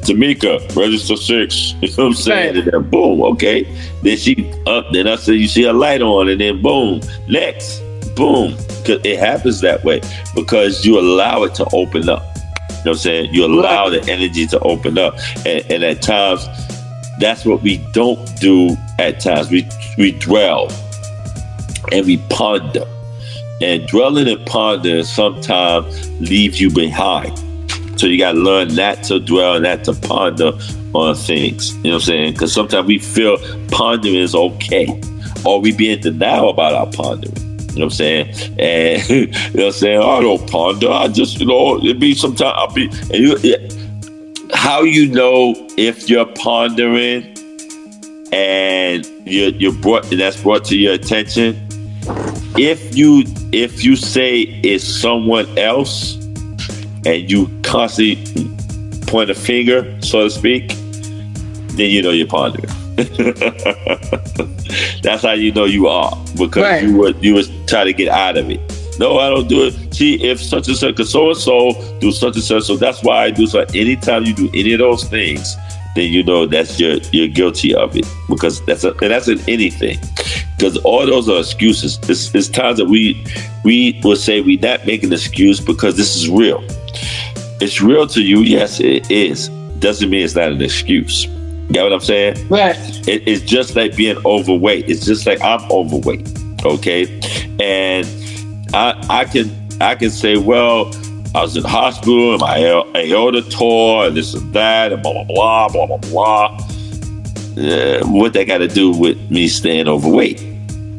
Tamika, 0.05 0.75
register 0.75 1.15
six. 1.15 1.73
You 1.81 1.87
know 1.89 1.93
what 1.97 2.05
I'm 2.07 2.13
saying? 2.15 2.55
Right. 2.55 2.63
And 2.63 2.73
then 2.73 2.89
boom, 2.89 3.21
okay. 3.21 3.63
Then 4.03 4.17
she 4.17 4.51
up, 4.65 4.85
then 4.91 5.07
I 5.07 5.15
say 5.15 5.33
you 5.33 5.47
see 5.47 5.63
a 5.65 5.73
light 5.73 6.01
on, 6.01 6.29
and 6.29 6.41
then 6.41 6.61
boom, 6.61 7.01
next, 7.27 7.81
boom. 8.17 8.55
it 8.85 9.19
happens 9.19 9.61
that 9.61 9.83
way 9.83 10.01
because 10.35 10.83
you 10.85 10.99
allow 10.99 11.43
it 11.43 11.55
to 11.55 11.65
open 11.71 12.09
up. 12.09 12.23
You 12.25 12.73
know 12.73 12.79
what 12.79 12.87
I'm 12.87 12.95
saying? 12.95 13.33
You 13.33 13.45
allow 13.45 13.89
the 13.89 14.01
energy 14.09 14.47
to 14.47 14.59
open 14.59 14.97
up. 14.97 15.15
And, 15.45 15.63
and 15.71 15.83
at 15.83 16.01
times, 16.01 16.45
that's 17.19 17.45
what 17.45 17.61
we 17.61 17.77
don't 17.93 18.25
do 18.39 18.75
at 18.99 19.19
times. 19.19 19.49
We 19.49 19.67
we 19.97 20.11
dwell 20.13 20.71
and 21.91 22.05
we 22.05 22.17
ponder. 22.29 22.85
And 23.59 23.87
dwelling 23.87 24.27
and 24.27 24.45
pondering 24.45 25.03
sometimes 25.03 26.09
leaves 26.19 26.61
you 26.61 26.69
behind. 26.69 27.35
So 27.99 28.05
you 28.05 28.19
gotta 28.19 28.37
learn 28.37 28.75
not 28.75 29.03
to 29.05 29.19
dwell 29.19 29.55
and 29.55 29.63
not 29.63 29.83
to 29.85 29.93
ponder 29.93 30.51
on 30.93 31.15
things. 31.15 31.75
You 31.77 31.83
know 31.83 31.89
what 31.89 31.95
I'm 31.95 32.01
saying? 32.01 32.33
Because 32.33 32.53
sometimes 32.53 32.87
we 32.87 32.99
feel 32.99 33.37
pondering 33.69 34.15
is 34.15 34.35
okay. 34.35 35.01
Or 35.43 35.59
we 35.59 35.71
be 35.71 35.91
in 35.91 36.01
denial 36.01 36.49
about 36.49 36.73
our 36.73 36.91
pondering. 36.91 37.46
You 37.77 37.81
know 37.81 37.85
what 37.85 37.93
I'm 37.93 37.97
saying? 37.97 38.59
And 38.59 39.09
you 39.09 39.27
know 39.27 39.65
what 39.65 39.65
I'm 39.65 39.71
saying? 39.71 39.99
I 39.99 40.19
don't 40.21 40.49
ponder. 40.49 40.89
I 40.89 41.07
just, 41.09 41.39
you 41.39 41.45
know, 41.45 41.79
it 41.85 41.99
be 41.99 42.15
sometimes 42.15 42.53
I'll 42.55 42.73
be 42.73 42.87
and 42.87 43.15
you 43.15 43.37
yeah. 43.43 43.57
how 44.55 44.81
you 44.81 45.07
know 45.07 45.53
if 45.77 46.09
you're 46.09 46.25
pondering 46.25 47.37
and 48.31 49.05
you're 49.25 49.49
you're 49.49 49.73
brought 49.73 50.11
and 50.11 50.19
that's 50.19 50.41
brought 50.41 50.65
to 50.65 50.75
your 50.75 50.93
attention. 50.93 51.55
If 52.57 52.97
you 52.97 53.25
if 53.51 53.83
you 53.83 53.95
say 53.95 54.41
it's 54.63 54.83
someone 54.83 55.45
else 55.55 56.15
and 57.05 57.29
you 57.29 57.47
constantly 57.61 58.49
point 59.05 59.29
a 59.29 59.35
finger, 59.35 60.01
so 60.01 60.23
to 60.23 60.29
speak, 60.31 60.69
then 61.77 61.91
you 61.91 62.01
know 62.01 62.09
you're 62.09 62.25
pondering. 62.25 62.86
That's 65.03 65.21
how 65.23 65.33
you 65.33 65.51
know 65.51 65.65
you 65.65 65.87
are 65.87 66.15
because 66.33 66.63
Right. 66.63 66.83
you 66.83 66.95
would 66.97 67.23
you 67.23 67.33
was 67.35 67.49
try 67.67 67.83
to 67.83 67.93
get 67.93 68.07
out 68.09 68.37
of 68.37 68.49
it. 68.49 68.59
No, 68.99 69.19
I 69.19 69.29
don't 69.29 69.47
do 69.47 69.67
it. 69.67 69.93
See, 69.93 70.15
if 70.23 70.41
such 70.41 70.67
and 70.67 70.75
such, 70.75 70.95
because 70.95 71.11
so 71.11 71.29
and 71.29 71.37
so 71.37 71.71
do 71.99 72.11
such 72.11 72.33
and 72.35 72.43
such, 72.43 72.63
so 72.63 72.75
that's 72.75 73.03
why 73.03 73.25
I 73.25 73.31
do 73.31 73.45
so. 73.45 73.59
Anytime 73.75 74.23
you 74.25 74.33
do 74.33 74.49
any 74.55 74.73
of 74.73 74.79
those 74.79 75.03
things, 75.03 75.55
then 75.95 76.11
you 76.11 76.23
know 76.23 76.47
that's 76.47 76.79
you're 76.79 76.97
you're 77.11 77.27
guilty 77.27 77.75
of 77.75 77.95
it 77.95 78.07
because 78.27 78.65
that's 78.65 78.83
a, 78.83 78.91
and 78.93 79.11
that's 79.11 79.27
in 79.27 79.39
anything. 79.47 79.99
Because 80.57 80.77
all 80.77 81.05
those 81.05 81.29
are 81.29 81.39
excuses. 81.39 81.99
It's, 82.09 82.33
it's 82.33 82.49
times 82.49 82.79
that 82.79 82.87
we 82.87 83.23
we 83.63 83.99
will 84.03 84.15
say 84.15 84.41
we 84.41 84.57
not 84.57 84.85
make 84.87 85.03
an 85.03 85.13
excuse 85.13 85.59
because 85.59 85.95
this 85.95 86.15
is 86.15 86.27
real. 86.29 86.63
It's 87.61 87.81
real 87.81 88.07
to 88.07 88.21
you, 88.21 88.39
yes, 88.41 88.79
it 88.79 89.09
is. 89.11 89.49
Doesn't 89.79 90.09
mean 90.09 90.23
it's 90.23 90.35
not 90.35 90.51
an 90.51 90.61
excuse. 90.61 91.27
You 91.67 91.73
get 91.73 91.83
what 91.83 91.93
I'm 91.93 91.99
saying? 91.99 92.47
Right. 92.47 92.75
It, 93.07 93.27
it's 93.27 93.41
just 93.41 93.75
like 93.75 93.95
being 93.95 94.17
overweight. 94.25 94.89
It's 94.89 95.05
just 95.05 95.25
like 95.25 95.41
I'm 95.41 95.69
overweight. 95.71 96.27
Okay, 96.65 97.05
and 97.59 98.07
I 98.73 98.95
I 99.09 99.25
can 99.25 99.51
I 99.81 99.95
can 99.95 100.09
say, 100.09 100.37
well, 100.37 100.91
I 101.35 101.41
was 101.41 101.55
in 101.55 101.63
the 101.63 101.69
hospital 101.69 102.31
and 102.31 102.41
my 102.41 102.59
aor- 102.59 102.95
aorta 102.95 103.41
tore 103.49 104.07
and 104.07 104.17
this 104.17 104.33
and 104.33 104.53
that 104.53 104.93
and 104.93 105.03
blah 105.03 105.23
blah 105.23 105.67
blah 105.67 105.67
blah 105.69 105.97
blah 105.97 105.97
blah. 105.97 106.67
Uh, 107.57 108.05
what 108.07 108.33
that 108.33 108.45
got 108.45 108.59
to 108.59 108.67
do 108.67 108.91
with 108.91 109.17
me 109.29 109.47
staying 109.47 109.87
overweight? 109.87 110.41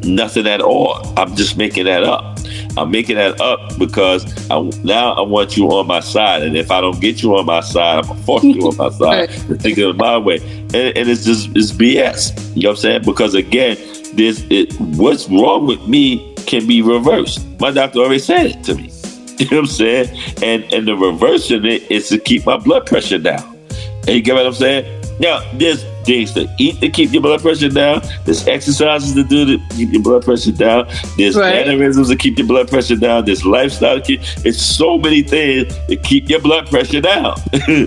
Nothing 0.05 0.47
at 0.47 0.61
all. 0.61 1.01
I'm 1.17 1.35
just 1.35 1.57
making 1.57 1.85
that 1.85 2.03
up. 2.03 2.38
I'm 2.77 2.91
making 2.91 3.17
that 3.17 3.41
up 3.41 3.79
because 3.79 4.25
I, 4.51 4.61
now 4.85 5.13
I 5.13 5.23
want 5.23 5.57
you 5.57 5.69
on 5.69 5.87
my 5.87 6.01
side, 6.01 6.43
and 6.43 6.57
if 6.57 6.71
I 6.71 6.81
don't 6.81 7.01
get 7.01 7.23
you 7.23 7.37
on 7.37 7.47
my 7.47 7.61
side, 7.61 7.99
I'm 7.99 8.07
gonna 8.09 8.23
force 8.23 8.45
you 8.45 8.69
on 8.69 8.77
my 8.77 8.91
side. 8.99 9.31
Think 9.31 9.79
of 9.79 9.91
it 9.91 9.97
my 9.97 10.19
way, 10.19 10.37
and, 10.39 10.97
and 10.97 11.09
it's 11.09 11.25
just 11.25 11.51
it's 11.57 11.73
BS. 11.73 12.55
You 12.55 12.63
know 12.63 12.71
what 12.71 12.79
I'm 12.79 12.81
saying? 12.81 13.03
Because 13.05 13.35
again, 13.35 13.77
this 14.15 14.45
it 14.51 14.73
what's 14.81 15.29
wrong 15.29 15.67
with 15.67 15.87
me 15.89 16.35
can 16.47 16.67
be 16.67 16.83
reversed. 16.83 17.47
My 17.61 17.71
doctor 17.71 18.01
already 18.01 18.19
said 18.19 18.47
it 18.47 18.65
to 18.65 18.75
me. 18.75 18.93
You 19.39 19.45
know 19.51 19.59
what 19.59 19.71
I'm 19.71 19.77
saying? 19.77 20.19
And 20.43 20.65
and 20.73 20.89
the 20.89 20.97
reversing 20.97 21.65
it 21.65 21.89
is 21.93 22.09
to 22.09 22.19
keep 22.19 22.45
my 22.45 22.57
blood 22.57 22.87
pressure 22.87 23.19
down. 23.19 23.57
And 24.01 24.09
you 24.09 24.21
get 24.21 24.35
what 24.35 24.45
I'm 24.45 24.53
saying? 24.53 24.99
Now, 25.21 25.49
there's 25.55 25.85
things 26.09 26.33
to 26.33 26.49
eat 26.59 26.81
to 26.81 26.89
keep 26.89 27.13
your 27.13 27.23
blood 27.23 27.43
pressure 27.43 27.69
down. 27.69 28.01
There's 28.25 28.47
exercises 28.49 29.15
to 29.15 29.23
do 29.23 29.45
to 29.45 29.59
keep 29.77 29.93
your 29.93 30.03
blood 30.03 30.25
pressure 30.25 30.53
down. 30.53 30.89
There's 31.17 31.37
Right. 31.37 31.67
mannerisms 31.67 32.09
to 32.09 32.17
keep 32.17 32.39
your 32.39 32.47
blood 32.47 32.69
pressure 32.69 32.97
down. 32.97 33.27
There's 33.27 33.45
lifestyle 33.45 33.97
to 34.01 34.03
keep. 34.03 34.21
It's 34.45 34.61
so 34.61 34.99
many 34.99 35.23
things 35.23 35.73
to 35.89 35.97
keep 35.97 36.29
your 36.31 36.41
blood 36.41 36.69
pressure 36.71 37.01
down. 37.03 37.35
you 37.69 37.87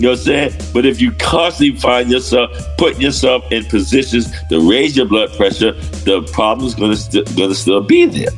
know 0.00 0.10
what 0.10 0.10
I'm 0.10 0.16
saying? 0.16 0.52
But 0.74 0.84
if 0.84 1.00
you 1.00 1.10
constantly 1.12 1.80
find 1.80 2.10
yourself 2.10 2.50
putting 2.76 3.00
yourself 3.00 3.50
in 3.50 3.64
positions 3.64 4.30
to 4.50 4.60
raise 4.70 4.96
your 4.96 5.06
blood 5.06 5.30
pressure, 5.36 5.72
the 6.04 6.22
problem's 6.32 6.74
gonna 6.74 6.96
st- 6.96 7.34
gonna 7.36 7.54
still 7.54 7.80
be 7.80 8.04
there. 8.04 8.28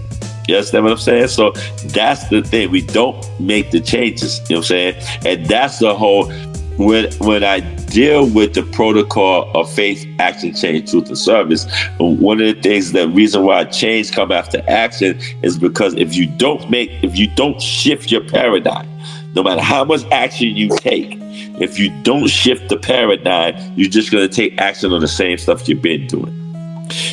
You 0.48 0.54
understand 0.56 0.84
what 0.84 0.92
I'm 0.92 0.98
saying? 0.98 1.28
So 1.28 1.50
that's 1.86 2.28
the 2.28 2.40
thing. 2.42 2.70
We 2.70 2.82
don't 2.82 3.18
make 3.40 3.72
the 3.72 3.80
changes. 3.80 4.38
You 4.48 4.54
know 4.54 4.60
what 4.60 4.70
I'm 4.70 4.76
saying? 4.76 4.94
And 5.26 5.46
that's 5.46 5.80
the 5.80 5.92
whole 5.92 6.30
when 6.76 7.12
when 7.14 7.42
I 7.44 7.60
deal 7.60 8.28
with 8.28 8.54
the 8.54 8.62
protocol 8.62 9.50
of 9.56 9.72
faith, 9.72 10.06
action, 10.18 10.54
change, 10.54 10.90
truth, 10.90 11.08
and 11.08 11.18
service, 11.18 11.66
one 11.98 12.40
of 12.40 12.54
the 12.54 12.60
things, 12.60 12.92
the 12.92 13.08
reason 13.08 13.44
why 13.44 13.64
change 13.64 14.12
come 14.12 14.32
after 14.32 14.62
action 14.68 15.18
is 15.42 15.58
because 15.58 15.94
if 15.94 16.14
you 16.14 16.26
don't 16.26 16.68
make, 16.70 16.90
if 17.02 17.16
you 17.16 17.28
don't 17.34 17.60
shift 17.60 18.10
your 18.10 18.22
paradigm, 18.22 18.88
no 19.34 19.42
matter 19.42 19.62
how 19.62 19.84
much 19.84 20.04
action 20.12 20.48
you 20.48 20.68
take, 20.78 21.16
if 21.60 21.78
you 21.78 21.90
don't 22.02 22.28
shift 22.28 22.68
the 22.68 22.76
paradigm, 22.76 23.54
you're 23.76 23.90
just 23.90 24.10
gonna 24.10 24.28
take 24.28 24.58
action 24.60 24.92
on 24.92 25.00
the 25.00 25.08
same 25.08 25.38
stuff 25.38 25.68
you've 25.68 25.82
been 25.82 26.06
doing. 26.06 26.32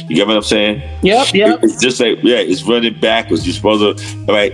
You 0.07 0.17
get 0.17 0.27
what 0.27 0.37
I'm 0.37 0.43
saying? 0.43 0.81
Yep, 1.01 1.33
yep. 1.33 1.59
It's 1.63 1.81
just 1.81 1.99
like 1.99 2.19
yeah, 2.21 2.37
it's 2.37 2.63
running 2.63 2.99
backwards. 2.99 3.45
You're 3.45 3.53
supposed 3.53 3.97
to 3.97 4.25
right. 4.31 4.53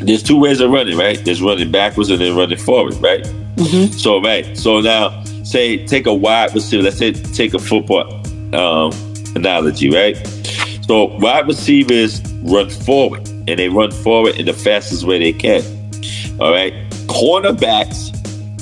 There's 0.00 0.22
two 0.22 0.38
ways 0.38 0.60
of 0.60 0.70
running, 0.70 0.96
right? 0.98 1.22
There's 1.24 1.42
running 1.42 1.70
backwards 1.70 2.10
and 2.10 2.20
then 2.20 2.36
running 2.36 2.58
forward, 2.58 2.94
right? 2.96 3.26
Mm-hmm. 3.56 3.92
So 3.92 4.20
right. 4.22 4.56
So 4.56 4.80
now, 4.80 5.22
say 5.44 5.84
take 5.86 6.06
a 6.06 6.14
wide 6.14 6.54
receiver. 6.54 6.82
Let's 6.82 6.98
say 6.98 7.12
take 7.12 7.54
a 7.54 7.58
football 7.58 8.12
um, 8.54 8.92
analogy, 9.34 9.90
right? 9.90 10.16
So 10.86 11.16
wide 11.18 11.46
receivers 11.46 12.20
run 12.42 12.68
forward, 12.70 13.26
and 13.28 13.58
they 13.58 13.68
run 13.68 13.90
forward 13.90 14.36
in 14.36 14.46
the 14.46 14.52
fastest 14.52 15.04
way 15.04 15.18
they 15.18 15.32
can. 15.32 15.62
All 16.40 16.50
right. 16.52 16.72
Cornerbacks 17.06 18.10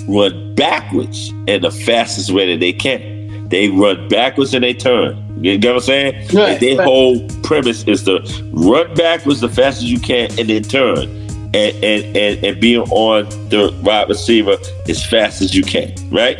run 0.08 0.54
backwards 0.54 1.30
in 1.46 1.62
the 1.62 1.70
fastest 1.70 2.30
way 2.30 2.52
that 2.52 2.60
they 2.60 2.72
can. 2.72 3.48
They 3.48 3.68
run 3.68 4.08
backwards 4.08 4.54
and 4.54 4.62
they 4.64 4.74
turn. 4.74 5.18
You 5.42 5.58
get 5.58 5.70
what 5.70 5.76
I'm 5.76 5.80
saying? 5.82 6.14
Right, 6.28 6.50
And 6.50 6.60
their 6.60 6.76
right. 6.78 6.84
whole 6.84 7.28
premise 7.42 7.82
is 7.84 8.02
to 8.04 8.20
run 8.52 8.94
backwards 8.94 9.40
the 9.40 9.48
fastest 9.48 9.86
you 9.86 9.98
can 10.00 10.30
and 10.38 10.48
then 10.48 10.62
turn. 10.62 11.21
And, 11.54 11.84
and, 11.84 12.16
and, 12.16 12.44
and 12.46 12.60
be 12.62 12.78
on 12.78 13.28
the 13.50 13.78
wide 13.82 14.08
receiver 14.08 14.56
as 14.88 15.04
fast 15.04 15.42
as 15.42 15.54
you 15.54 15.62
can, 15.62 15.92
right? 16.10 16.38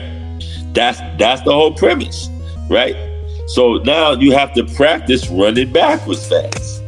That's 0.72 1.00
that's 1.18 1.42
the 1.42 1.52
whole 1.52 1.74
premise, 1.74 2.30
right? 2.70 2.96
So 3.48 3.74
now 3.78 4.12
you 4.12 4.32
have 4.32 4.54
to 4.54 4.64
practice 4.64 5.28
running 5.28 5.70
backwards 5.70 6.26
fast. 6.26 6.82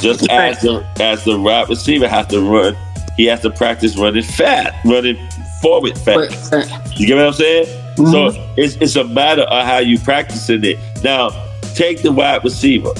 Just 0.00 0.30
as 0.30 0.62
the 0.62 0.82
as 0.98 1.24
the 1.24 1.38
wide 1.38 1.68
receiver 1.68 2.08
has 2.08 2.26
to 2.28 2.40
run 2.40 2.74
he 3.16 3.26
has 3.26 3.40
to 3.40 3.50
practice 3.50 3.96
running 3.96 4.22
fast, 4.22 4.74
running 4.84 5.16
forward 5.60 5.98
fast. 5.98 6.98
You 6.98 7.06
get 7.06 7.16
what 7.16 7.26
I'm 7.26 7.32
saying? 7.32 7.66
So 7.96 8.02
mm-hmm. 8.02 8.54
it's, 8.56 8.76
it's 8.76 8.96
a 8.96 9.04
matter 9.04 9.42
of 9.42 9.66
how 9.66 9.78
you 9.78 9.98
practicing 9.98 10.64
it. 10.64 10.78
Now, 11.04 11.30
take 11.74 12.02
the 12.02 12.10
wide 12.10 12.42
receiver. 12.42 12.92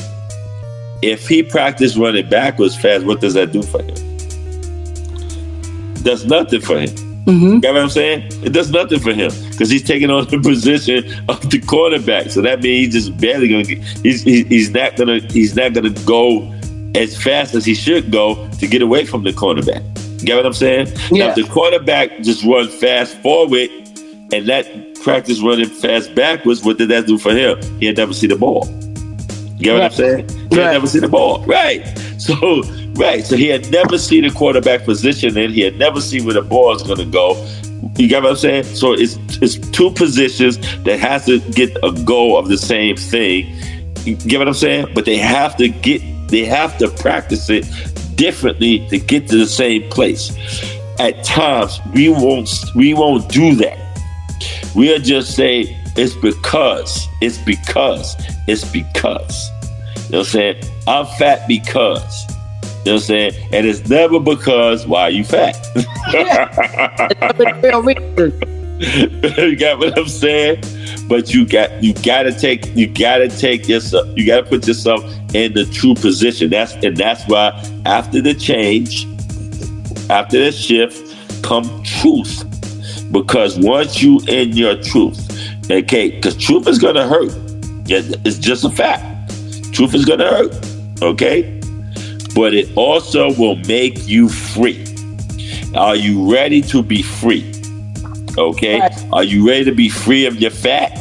If 1.02 1.26
he 1.26 1.42
practice 1.42 1.96
running 1.96 2.28
backwards 2.28 2.76
fast, 2.76 3.04
what 3.06 3.20
does 3.20 3.34
that 3.34 3.52
do 3.52 3.62
for 3.62 3.82
him? 3.82 4.11
Does 6.02 6.24
nothing 6.26 6.60
for 6.60 6.78
him. 6.80 6.88
Mm-hmm. 7.24 7.58
Get 7.60 7.72
what 7.74 7.82
I'm 7.82 7.88
saying? 7.88 8.26
It 8.44 8.52
does 8.52 8.70
nothing 8.72 8.98
for 8.98 9.12
him 9.12 9.30
because 9.50 9.70
he's 9.70 9.84
taking 9.84 10.10
on 10.10 10.26
the 10.26 10.38
position 10.42 11.04
of 11.28 11.48
the 11.50 11.60
quarterback. 11.60 12.30
So 12.30 12.40
that 12.42 12.62
means 12.62 12.92
he's 12.94 13.06
just 13.06 13.16
barely 13.20 13.48
gonna 13.48 13.62
get. 13.62 13.78
He's 14.02 14.22
he's 14.24 14.70
not 14.70 14.96
gonna 14.96 15.20
he's 15.20 15.54
not 15.54 15.72
gonna 15.72 15.90
go 16.04 16.52
as 16.96 17.16
fast 17.16 17.54
as 17.54 17.64
he 17.64 17.74
should 17.74 18.10
go 18.10 18.48
to 18.58 18.66
get 18.66 18.82
away 18.82 19.04
from 19.06 19.22
the 19.22 19.30
cornerback. 19.32 19.82
Get 20.24 20.36
what 20.36 20.46
I'm 20.46 20.52
saying? 20.52 20.88
Now, 21.12 21.28
if 21.30 21.34
the 21.36 21.44
quarterback 21.44 22.22
just 22.22 22.44
run 22.44 22.68
fast 22.68 23.16
forward 23.18 23.70
and 24.32 24.46
that 24.48 24.66
practice 25.02 25.40
running 25.40 25.68
fast 25.68 26.14
backwards, 26.14 26.64
what 26.64 26.78
did 26.78 26.88
that 26.90 27.06
do 27.06 27.18
for 27.18 27.30
him? 27.34 27.60
He'll 27.80 27.94
never 27.94 28.12
see 28.12 28.26
the 28.26 28.36
ball. 28.36 28.66
You 29.58 29.64
get 29.64 29.74
what 29.74 29.82
I'm 29.82 29.90
saying? 29.92 30.28
He'll 30.28 30.58
Right. 30.58 30.72
never 30.72 30.86
see 30.88 30.98
the 30.98 31.08
ball. 31.08 31.44
Right. 31.44 31.86
So 32.22 32.62
right. 32.94 33.24
So 33.24 33.36
he 33.36 33.48
had 33.48 33.70
never 33.70 33.98
seen 33.98 34.24
a 34.24 34.30
quarterback 34.30 34.84
position 34.84 35.36
and 35.36 35.52
he 35.52 35.60
had 35.60 35.78
never 35.78 36.00
seen 36.00 36.24
where 36.24 36.34
the 36.34 36.42
ball 36.42 36.74
is 36.74 36.82
gonna 36.82 37.04
go. 37.04 37.34
You 37.96 38.08
get 38.08 38.22
what 38.22 38.30
I'm 38.30 38.36
saying? 38.36 38.64
So 38.64 38.92
it's 38.92 39.16
it's 39.42 39.56
two 39.70 39.90
positions 39.90 40.58
that 40.84 40.98
has 40.98 41.26
to 41.26 41.40
get 41.52 41.76
a 41.82 41.92
goal 42.04 42.38
of 42.38 42.48
the 42.48 42.58
same 42.58 42.96
thing. 42.96 43.54
You 44.04 44.16
get 44.16 44.38
what 44.38 44.48
I'm 44.48 44.54
saying? 44.54 44.86
But 44.94 45.04
they 45.04 45.16
have 45.16 45.56
to 45.56 45.68
get 45.68 46.00
they 46.28 46.44
have 46.44 46.78
to 46.78 46.88
practice 46.88 47.50
it 47.50 47.66
differently 48.16 48.86
to 48.88 48.98
get 48.98 49.28
to 49.28 49.36
the 49.36 49.46
same 49.46 49.88
place. 49.90 50.32
At 50.98 51.24
times 51.24 51.80
we 51.94 52.08
won't 52.08 52.48
we 52.74 52.94
won't 52.94 53.28
do 53.28 53.54
that. 53.56 53.78
We'll 54.74 55.00
just 55.00 55.34
say 55.34 55.78
it's 55.96 56.14
because, 56.14 57.06
it's 57.20 57.38
because, 57.38 58.16
it's 58.48 58.64
because. 58.64 59.50
You 60.06 60.12
know 60.12 60.18
what 60.18 60.18
I'm 60.18 60.24
saying? 60.24 60.62
I'm 60.86 61.06
fat 61.18 61.46
because. 61.46 62.26
You 62.84 62.86
know 62.86 62.94
what 62.94 63.02
I'm 63.02 63.06
saying? 63.06 63.48
And 63.52 63.64
it's 63.64 63.88
never 63.88 64.18
because 64.18 64.88
why 64.88 65.08
you 65.08 65.22
fat. 65.22 65.56
Real 67.62 67.80
reason. 67.80 68.32
you 69.38 69.56
got 69.56 69.78
what 69.78 69.96
I'm 69.96 70.08
saying? 70.08 70.64
But 71.08 71.32
you 71.32 71.46
got 71.46 71.80
you 71.80 71.94
gotta 71.94 72.36
take 72.36 72.66
you 72.74 72.88
gotta 72.88 73.28
take 73.28 73.68
yourself 73.68 74.08
you 74.16 74.26
gotta 74.26 74.42
put 74.42 74.66
yourself 74.66 75.04
in 75.32 75.52
the 75.52 75.64
true 75.66 75.94
position. 75.94 76.50
That's 76.50 76.72
and 76.84 76.96
that's 76.96 77.24
why 77.28 77.50
after 77.86 78.20
the 78.20 78.34
change, 78.34 79.06
after 80.10 80.44
the 80.44 80.50
shift, 80.50 81.16
come 81.44 81.84
truth. 81.84 82.42
Because 83.12 83.56
once 83.60 84.02
you 84.02 84.18
in 84.26 84.56
your 84.56 84.74
truth, 84.82 85.20
okay, 85.70 86.10
because 86.10 86.36
truth 86.36 86.66
is 86.66 86.80
gonna 86.80 87.06
hurt. 87.06 87.30
It's 87.86 88.38
just 88.38 88.64
a 88.64 88.70
fact. 88.70 89.30
Truth 89.72 89.94
is 89.94 90.04
gonna 90.04 90.28
hurt. 90.28 90.52
Okay? 91.00 91.61
But 92.34 92.54
it 92.54 92.74
also 92.76 93.32
will 93.34 93.56
make 93.56 94.06
you 94.08 94.28
free. 94.28 94.84
Are 95.74 95.96
you 95.96 96.32
ready 96.32 96.60
to 96.62 96.82
be 96.82 97.02
free? 97.02 97.50
Okay. 98.38 98.88
Are 99.12 99.24
you 99.24 99.46
ready 99.46 99.64
to 99.64 99.72
be 99.72 99.88
free 99.88 100.26
of 100.26 100.36
your 100.36 100.50
fat? 100.50 100.98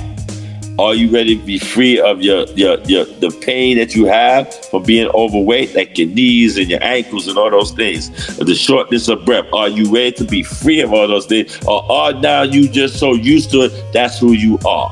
Are 0.80 0.96
you 0.96 1.10
ready 1.12 1.38
to 1.38 1.46
be 1.46 1.60
free 1.60 2.00
of 2.00 2.22
your, 2.22 2.46
your 2.56 2.80
your 2.86 3.06
the 3.06 3.30
pain 3.46 3.78
that 3.78 3.94
you 3.94 4.06
have 4.06 4.52
from 4.66 4.84
being 4.84 5.08
overweight, 5.14 5.76
like 5.76 5.98
your 5.98 6.08
knees 6.08 6.58
and 6.58 6.68
your 6.70 6.84
ankles 6.84 7.28
and 7.28 7.38
all 7.38 7.52
those 7.52 7.72
things, 7.72 8.10
the 8.38 8.56
shortness 8.56 9.08
of 9.08 9.24
breath? 9.26 9.46
Are 9.54 9.68
you 9.70 9.94
ready 9.94 10.14
to 10.14 10.24
be 10.24 10.42
free 10.44 10.80
of 10.82 10.92
all 10.94 11.08
those 11.08 11.28
things, 11.28 11.60
or 11.68 11.90
are 11.92 12.14
now 12.14 12.42
you 12.44 12.68
just 12.68 12.98
so 12.98 13.14
used 13.14 13.52
to 13.52 13.62
it? 13.64 13.94
That's 13.94 14.18
who 14.18 14.32
you 14.32 14.58
are. 14.66 14.92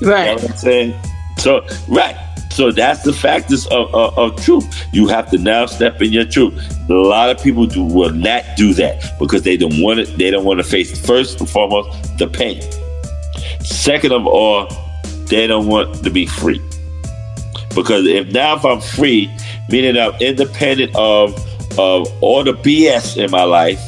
You 0.00 0.06
know 0.08 0.12
Right. 0.12 0.34
what 0.34 0.50
I'm 0.50 0.56
saying? 0.56 0.94
So 1.38 1.64
right. 1.88 2.16
So 2.60 2.70
that's 2.70 3.04
the 3.04 3.14
factors 3.14 3.66
of, 3.68 3.94
of, 3.94 4.18
of 4.18 4.44
truth. 4.44 4.86
You 4.92 5.08
have 5.08 5.30
to 5.30 5.38
now 5.38 5.64
step 5.64 6.02
in 6.02 6.12
your 6.12 6.26
truth. 6.26 6.52
A 6.90 6.92
lot 6.92 7.30
of 7.30 7.42
people 7.42 7.64
do 7.64 7.82
will 7.82 8.12
not 8.12 8.44
do 8.54 8.74
that 8.74 9.18
because 9.18 9.44
they 9.44 9.56
don't 9.56 9.80
want 9.80 10.00
it. 10.00 10.18
They 10.18 10.30
don't 10.30 10.44
want 10.44 10.60
to 10.60 10.64
face 10.64 11.06
first 11.06 11.40
and 11.40 11.48
foremost 11.48 12.18
the 12.18 12.28
pain. 12.28 12.60
Second 13.62 14.12
of 14.12 14.26
all, 14.26 14.68
they 15.24 15.46
don't 15.46 15.68
want 15.68 16.04
to 16.04 16.10
be 16.10 16.26
free. 16.26 16.60
Because 17.74 18.04
if 18.04 18.30
now 18.30 18.56
if 18.56 18.64
I'm 18.66 18.82
free, 18.82 19.34
meaning 19.70 19.96
I'm 19.96 20.12
independent 20.20 20.94
of 20.94 21.32
of 21.78 22.08
all 22.20 22.44
the 22.44 22.52
BS 22.52 23.16
in 23.16 23.30
my 23.30 23.44
life, 23.44 23.80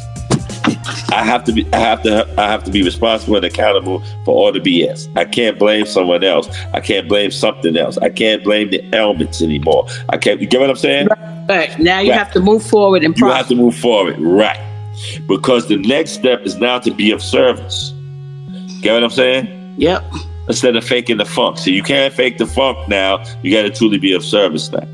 I 1.13 1.23
have 1.25 1.45
to 1.45 1.53
be 1.53 1.67
I 1.73 1.79
have 1.79 2.03
to 2.03 2.27
I 2.41 2.49
have 2.51 2.65
to 2.65 2.71
be 2.71 2.83
responsible 2.83 3.37
and 3.37 3.45
accountable 3.45 4.03
for 4.25 4.35
all 4.35 4.51
the 4.53 4.61
BS. 4.61 5.09
I 5.17 5.25
can't 5.25 5.59
blame 5.59 5.87
someone 5.87 6.25
else. 6.25 6.49
I 6.75 6.81
can't 6.81 7.09
blame 7.09 7.31
something 7.31 7.77
else. 7.77 7.99
I 7.99 8.09
can't 8.09 8.43
blame 8.43 8.71
the 8.71 8.83
ailments 8.95 9.43
anymore. 9.43 9.87
I 10.09 10.17
can't 10.17 10.41
you 10.41 10.47
get 10.47 10.61
what 10.61 10.71
I'm 10.71 10.77
saying? 10.77 11.09
Right. 11.49 11.79
Now 11.79 12.01
you 12.01 12.11
Right. 12.11 12.19
have 12.19 12.33
to 12.33 12.41
move 12.41 12.63
forward 12.65 13.05
and 13.05 13.15
You 13.17 13.21
process. 13.23 13.39
have 13.39 13.49
to 13.49 13.55
move 13.57 13.77
forward. 13.77 14.17
Right. 14.21 14.59
Because 15.29 15.69
the 15.69 15.77
next 15.77 16.13
step 16.13 16.43
is 16.45 16.57
now 16.57 16.79
to 16.81 16.91
be 16.91 17.11
of 17.13 17.23
service. 17.23 17.93
Get 18.81 18.93
what 18.95 19.05
I'm 19.05 19.11
saying? 19.11 19.75
Yep. 19.79 20.05
Instead 20.49 20.75
of 20.77 20.85
faking 20.85 21.19
the 21.19 21.25
funk. 21.25 21.59
So 21.59 21.71
you 21.71 21.83
can't 21.83 22.13
fake 22.13 22.39
the 22.39 22.47
funk 22.47 22.89
now. 22.89 23.23
You 23.43 23.53
got 23.53 23.63
to 23.63 23.71
truly 23.71 23.99
be 23.99 24.13
of 24.13 24.25
service 24.25 24.71
now. 24.73 24.87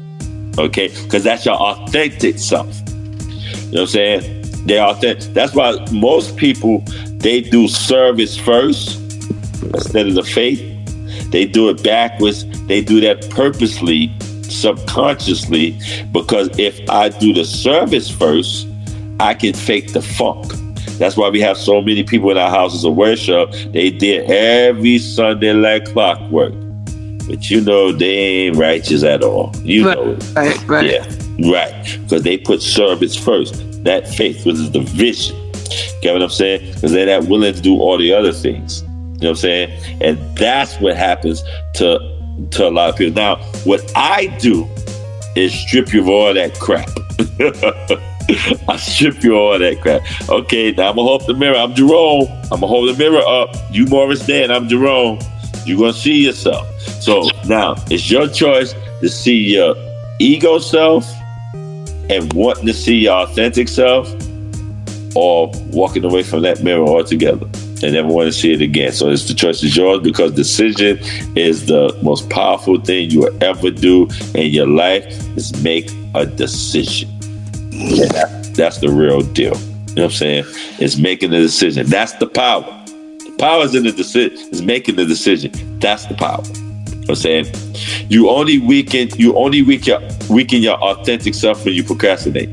Okay? 0.58 0.88
Because 1.04 1.24
that's 1.24 1.46
your 1.46 1.54
authentic 1.54 2.38
self. 2.38 2.66
You 2.88 2.94
know 2.94 3.70
what 3.72 3.80
I'm 3.80 3.86
saying? 3.88 4.37
They 4.68 4.78
authentic. 4.78 5.32
That's 5.32 5.54
why 5.54 5.76
most 5.90 6.36
people 6.36 6.84
they 7.18 7.40
do 7.40 7.68
service 7.68 8.36
first 8.36 9.00
instead 9.62 10.06
of 10.06 10.14
the 10.14 10.22
faith. 10.22 10.60
They 11.30 11.46
do 11.46 11.68
it 11.70 11.82
backwards. 11.82 12.44
They 12.66 12.82
do 12.82 13.00
that 13.00 13.30
purposely, 13.30 14.14
subconsciously, 14.42 15.78
because 16.12 16.50
if 16.58 16.78
I 16.88 17.08
do 17.08 17.32
the 17.32 17.44
service 17.44 18.10
first, 18.10 18.68
I 19.20 19.34
can 19.34 19.54
fake 19.54 19.92
the 19.92 20.02
funk. 20.02 20.52
That's 20.98 21.16
why 21.16 21.28
we 21.28 21.40
have 21.40 21.56
so 21.56 21.80
many 21.80 22.02
people 22.02 22.30
in 22.30 22.36
our 22.36 22.50
houses 22.50 22.84
of 22.84 22.94
worship. 22.94 23.52
They 23.72 23.90
did 23.90 24.30
every 24.30 24.98
Sunday 24.98 25.52
like 25.52 25.86
clockwork. 25.86 26.52
But 27.26 27.50
you 27.50 27.60
know 27.60 27.92
they 27.92 28.16
ain't 28.16 28.56
righteous 28.56 29.02
at 29.02 29.22
all. 29.22 29.52
You 29.62 29.84
know 29.84 30.10
it. 30.12 30.34
Right, 30.34 30.68
right. 30.68 30.86
Yeah, 30.86 31.52
right. 31.52 31.98
Because 32.02 32.22
they 32.22 32.38
put 32.38 32.62
service 32.62 33.14
first. 33.14 33.64
That 33.84 34.08
faith 34.08 34.44
was 34.44 34.70
the 34.70 34.80
vision. 34.80 35.36
Get 36.00 36.12
what 36.12 36.22
I'm 36.22 36.30
saying? 36.30 36.74
Because 36.74 36.92
they're 36.92 37.20
not 37.20 37.28
willing 37.28 37.54
to 37.54 37.60
do 37.60 37.78
all 37.80 37.98
the 37.98 38.12
other 38.12 38.32
things. 38.32 38.82
You 38.82 38.88
know 38.88 39.12
what 39.12 39.28
I'm 39.30 39.36
saying? 39.36 40.00
And 40.00 40.38
that's 40.38 40.76
what 40.80 40.96
happens 40.96 41.42
to 41.74 41.98
to 42.52 42.68
a 42.68 42.70
lot 42.70 42.90
of 42.90 42.96
people. 42.96 43.14
Now, 43.14 43.36
what 43.64 43.90
I 43.96 44.26
do 44.38 44.68
is 45.34 45.52
strip 45.52 45.92
you 45.92 46.02
of 46.02 46.08
all 46.08 46.34
that 46.34 46.54
crap. 46.60 46.88
I 48.68 48.76
strip 48.76 49.24
you 49.24 49.34
of 49.34 49.38
all 49.38 49.58
that 49.58 49.80
crap. 49.80 50.02
Okay, 50.28 50.72
now 50.72 50.90
I'm 50.90 50.96
gonna 50.96 51.08
hold 51.08 51.26
the 51.26 51.34
mirror. 51.34 51.56
I'm 51.56 51.74
Jerome. 51.74 52.28
I'm 52.44 52.60
gonna 52.60 52.66
hold 52.66 52.88
the 52.88 52.98
mirror 52.98 53.22
up. 53.26 53.56
You 53.72 53.86
Morris 53.86 54.24
Day, 54.24 54.44
I'm 54.46 54.68
Jerome. 54.68 55.18
You're 55.64 55.78
gonna 55.78 55.92
see 55.92 56.24
yourself. 56.24 56.68
So 56.80 57.28
now 57.46 57.74
it's 57.90 58.10
your 58.10 58.28
choice 58.28 58.74
to 59.00 59.08
see 59.08 59.54
your 59.54 59.74
ego 60.20 60.58
self 60.58 61.04
and 62.10 62.32
wanting 62.32 62.66
to 62.66 62.74
see 62.74 62.96
your 62.96 63.14
authentic 63.14 63.68
self 63.68 64.08
or 65.14 65.50
walking 65.72 66.04
away 66.04 66.22
from 66.22 66.42
that 66.42 66.62
mirror 66.62 66.84
altogether 66.86 67.46
and 67.82 67.92
never 67.92 68.08
want 68.08 68.26
to 68.26 68.32
see 68.32 68.52
it 68.52 68.60
again. 68.60 68.92
So 68.92 69.08
it's 69.10 69.26
the 69.28 69.34
choice 69.34 69.62
is 69.62 69.76
yours 69.76 70.00
because 70.00 70.32
decision 70.32 70.98
is 71.36 71.66
the 71.66 71.96
most 72.02 72.28
powerful 72.30 72.80
thing 72.80 73.10
you 73.10 73.20
will 73.20 73.44
ever 73.44 73.70
do 73.70 74.08
in 74.34 74.52
your 74.52 74.66
life 74.66 75.04
is 75.36 75.62
make 75.62 75.90
a 76.14 76.26
decision. 76.26 77.08
Yeah, 77.70 78.06
that- 78.08 78.54
that's 78.54 78.78
the 78.78 78.88
real 78.90 79.20
deal. 79.22 79.54
You 79.54 79.94
know 79.94 80.02
what 80.02 80.04
I'm 80.04 80.10
saying? 80.10 80.44
It's 80.80 80.96
making 80.98 81.30
the 81.30 81.38
decision. 81.38 81.86
That's 81.86 82.12
the 82.14 82.26
power. 82.26 82.64
The 82.86 83.34
power 83.38 83.64
is 83.64 83.74
in 83.74 83.84
the 83.84 83.92
decision. 83.92 84.36
Is 84.52 84.62
making 84.62 84.96
the 84.96 85.04
decision. 85.06 85.52
That's 85.78 86.04
the 86.06 86.14
power. 86.14 86.42
You 86.44 86.60
know 86.62 87.00
what 87.00 87.10
I'm 87.10 87.14
saying? 87.16 87.46
You 88.08 88.30
only 88.30 88.58
weaken 88.58 89.08
you 89.16 89.36
only 89.36 89.62
weaken 89.62 90.02
weaken 90.28 90.62
your 90.62 90.76
authentic 90.78 91.34
self 91.34 91.64
when 91.64 91.74
you 91.74 91.84
procrastinate. 91.84 92.52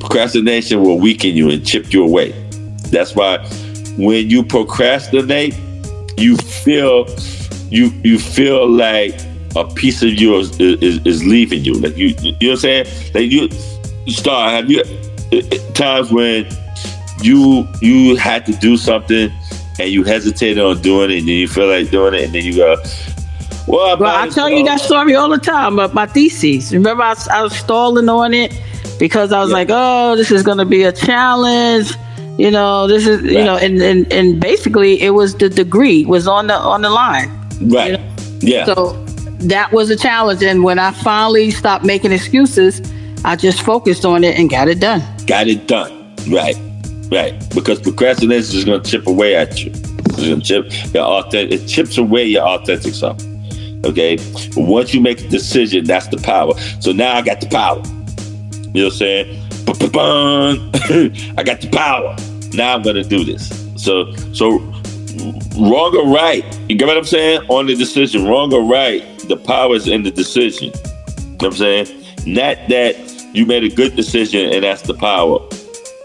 Procrastination 0.00 0.82
will 0.82 0.98
weaken 0.98 1.36
you 1.36 1.50
and 1.50 1.64
chip 1.64 1.92
you 1.92 2.04
away. 2.04 2.32
That's 2.90 3.14
why 3.14 3.38
when 3.96 4.30
you 4.30 4.42
procrastinate, 4.42 5.58
you 6.16 6.36
feel 6.36 7.06
you 7.70 7.90
you 8.02 8.18
feel 8.18 8.68
like 8.68 9.14
a 9.54 9.64
piece 9.64 10.02
of 10.02 10.14
you 10.14 10.36
is, 10.36 10.58
is, 10.60 11.04
is 11.06 11.24
leaving 11.24 11.64
you. 11.64 11.74
Like 11.74 11.96
you 11.96 12.08
you 12.20 12.32
know 12.32 12.38
what 12.40 12.50
I'm 12.50 12.56
saying? 12.56 12.86
Like 13.14 13.30
you, 13.30 13.48
you 14.06 14.12
start 14.12 14.52
have 14.52 14.70
you 14.70 14.80
uh, 14.80 15.36
uh, 15.36 15.72
times 15.72 16.10
when 16.12 16.46
you 17.22 17.66
you 17.80 18.16
had 18.16 18.44
to 18.46 18.52
do 18.52 18.76
something 18.76 19.30
and 19.78 19.90
you 19.90 20.04
hesitated 20.04 20.58
on 20.58 20.80
doing 20.82 21.10
it 21.10 21.18
and 21.18 21.28
then 21.28 21.34
you 21.34 21.48
feel 21.48 21.68
like 21.68 21.90
doing 21.90 22.14
it 22.14 22.24
and 22.24 22.34
then 22.34 22.44
you 22.44 22.56
go 22.56 22.76
well, 23.66 23.96
Well, 23.98 24.16
I 24.16 24.28
tell 24.28 24.48
you 24.50 24.64
that 24.64 24.80
story 24.80 25.14
all 25.14 25.28
the 25.28 25.38
time 25.38 25.74
about 25.74 25.94
my 25.94 26.06
thesis. 26.06 26.72
Remember, 26.72 27.02
I, 27.02 27.10
was- 27.10 27.28
I 27.28 27.42
was 27.42 27.54
stalling 27.56 28.08
on 28.08 28.34
it, 28.34 28.52
because 28.98 29.32
I 29.32 29.40
was 29.40 29.50
like, 29.50 29.68
oh, 29.70 30.14
this 30.16 30.30
is 30.30 30.42
going 30.42 30.58
to 30.58 30.64
be 30.64 30.82
a 30.84 30.92
challenge. 30.92 31.92
You 32.38 32.50
know, 32.50 32.86
this 32.86 33.06
is 33.06 33.22
you 33.22 33.44
know, 33.44 33.56
and, 33.56 33.80
and 33.82 34.10
and 34.12 34.40
basically 34.40 35.00
it 35.02 35.10
was 35.10 35.34
the 35.34 35.48
degree 35.50 36.04
was 36.06 36.26
on 36.26 36.46
the 36.46 36.54
on 36.54 36.80
the 36.82 36.88
line. 36.90 37.28
Right. 37.60 38.00
Yeah. 38.40 38.64
So 38.64 38.92
that 39.40 39.70
was 39.72 39.90
a 39.90 39.96
challenge, 39.96 40.42
and 40.42 40.64
when 40.64 40.78
I 40.78 40.92
finally 40.92 41.50
stopped 41.50 41.84
making 41.84 42.10
excuses, 42.10 42.80
I 43.24 43.36
just 43.36 43.60
focused 43.62 44.04
on 44.06 44.24
it 44.24 44.38
and 44.38 44.48
got 44.48 44.68
it 44.68 44.80
done. 44.80 45.02
Got 45.26 45.48
it 45.48 45.66
done. 45.68 46.14
Right. 46.28 46.56
Right. 47.10 47.34
Because 47.54 47.80
procrastination 47.80 48.56
is 48.56 48.64
going 48.64 48.82
to 48.82 48.90
chip 48.90 49.06
away 49.06 49.34
at 49.36 49.62
you. 49.62 49.70
It's 49.70 50.16
going 50.16 50.40
to 50.40 50.46
chip 50.46 50.94
your 50.94 51.04
authentic. 51.04 51.60
It 51.60 51.66
chips 51.66 51.98
away 51.98 52.24
your 52.24 52.44
authentic 52.44 52.94
self. 52.94 53.18
Okay. 53.84 54.18
Once 54.56 54.94
you 54.94 55.00
make 55.00 55.20
a 55.20 55.28
decision, 55.28 55.84
that's 55.84 56.08
the 56.08 56.18
power. 56.18 56.58
So 56.80 56.92
now 56.92 57.16
I 57.16 57.22
got 57.22 57.40
the 57.40 57.48
power. 57.48 57.82
You 58.74 58.82
know 58.82 58.86
what 58.86 58.92
I'm 58.92 58.98
saying? 58.98 59.38
I 61.38 61.42
got 61.42 61.60
the 61.60 61.68
power. 61.70 62.16
Now 62.54 62.74
I'm 62.74 62.82
gonna 62.82 63.04
do 63.04 63.24
this. 63.24 63.48
So 63.76 64.12
so 64.32 64.58
wrong 65.58 65.96
or 65.96 66.08
right, 66.08 66.44
you 66.68 66.76
get 66.76 66.88
what 66.88 66.96
I'm 66.96 67.04
saying? 67.04 67.42
On 67.48 67.66
the 67.66 67.74
decision, 67.74 68.26
wrong 68.26 68.52
or 68.52 68.62
right, 68.62 69.02
the 69.28 69.36
power 69.36 69.74
is 69.74 69.88
in 69.88 70.02
the 70.02 70.10
decision. 70.10 70.68
You 70.68 70.72
know 70.72 71.36
what 71.36 71.44
I'm 71.44 71.52
saying? 71.52 72.04
Not 72.26 72.56
that 72.68 72.96
you 73.34 73.46
made 73.46 73.64
a 73.64 73.68
good 73.68 73.96
decision 73.96 74.52
and 74.52 74.64
that's 74.64 74.82
the 74.82 74.94
power. 74.94 75.38
You 75.38 75.38
know 75.38 75.48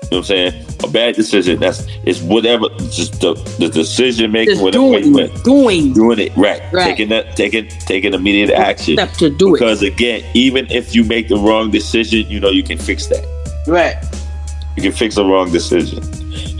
what 0.09 0.17
I'm 0.17 0.23
saying? 0.23 0.66
A 0.83 0.87
bad 0.87 1.15
decision, 1.15 1.59
that's 1.59 1.85
it's 2.03 2.21
whatever 2.21 2.69
just 2.91 3.19
the, 3.19 3.33
the 3.57 3.67
decision 3.67 4.31
making, 4.31 4.53
Just 4.53 4.63
whatever 4.63 4.83
doing 4.83 5.05
you 5.05 5.13
went. 5.13 5.43
doing 5.43 5.93
Doing 5.93 6.19
it 6.19 6.37
right. 6.37 6.61
Right. 6.71 6.83
Taking 6.85 7.09
that 7.09 7.35
taking 7.35 7.67
taking 7.67 8.13
immediate 8.13 8.51
action. 8.51 8.93
step 8.95 9.11
to 9.13 9.29
do 9.29 9.55
it. 9.55 9.59
Because 9.59 9.81
again, 9.81 10.23
even 10.35 10.69
if 10.69 10.93
you 10.93 11.03
make 11.03 11.29
the 11.29 11.37
wrong 11.37 11.71
decision, 11.71 12.29
you 12.29 12.39
know 12.39 12.49
you 12.49 12.63
can 12.63 12.77
fix 12.77 13.07
that. 13.07 13.25
Right. 13.67 13.95
You 14.75 14.83
can 14.83 14.91
fix 14.91 15.17
a 15.17 15.23
wrong 15.23 15.51
decision. 15.51 16.03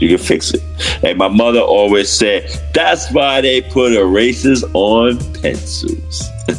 You 0.00 0.08
can 0.08 0.18
fix 0.18 0.52
it. 0.52 0.62
And 1.04 1.16
my 1.18 1.28
mother 1.28 1.60
always 1.60 2.10
said, 2.10 2.50
that's 2.74 3.10
why 3.12 3.40
they 3.40 3.62
put 3.62 3.92
erasers 3.92 4.64
on 4.74 5.18
pencils. 5.34 6.20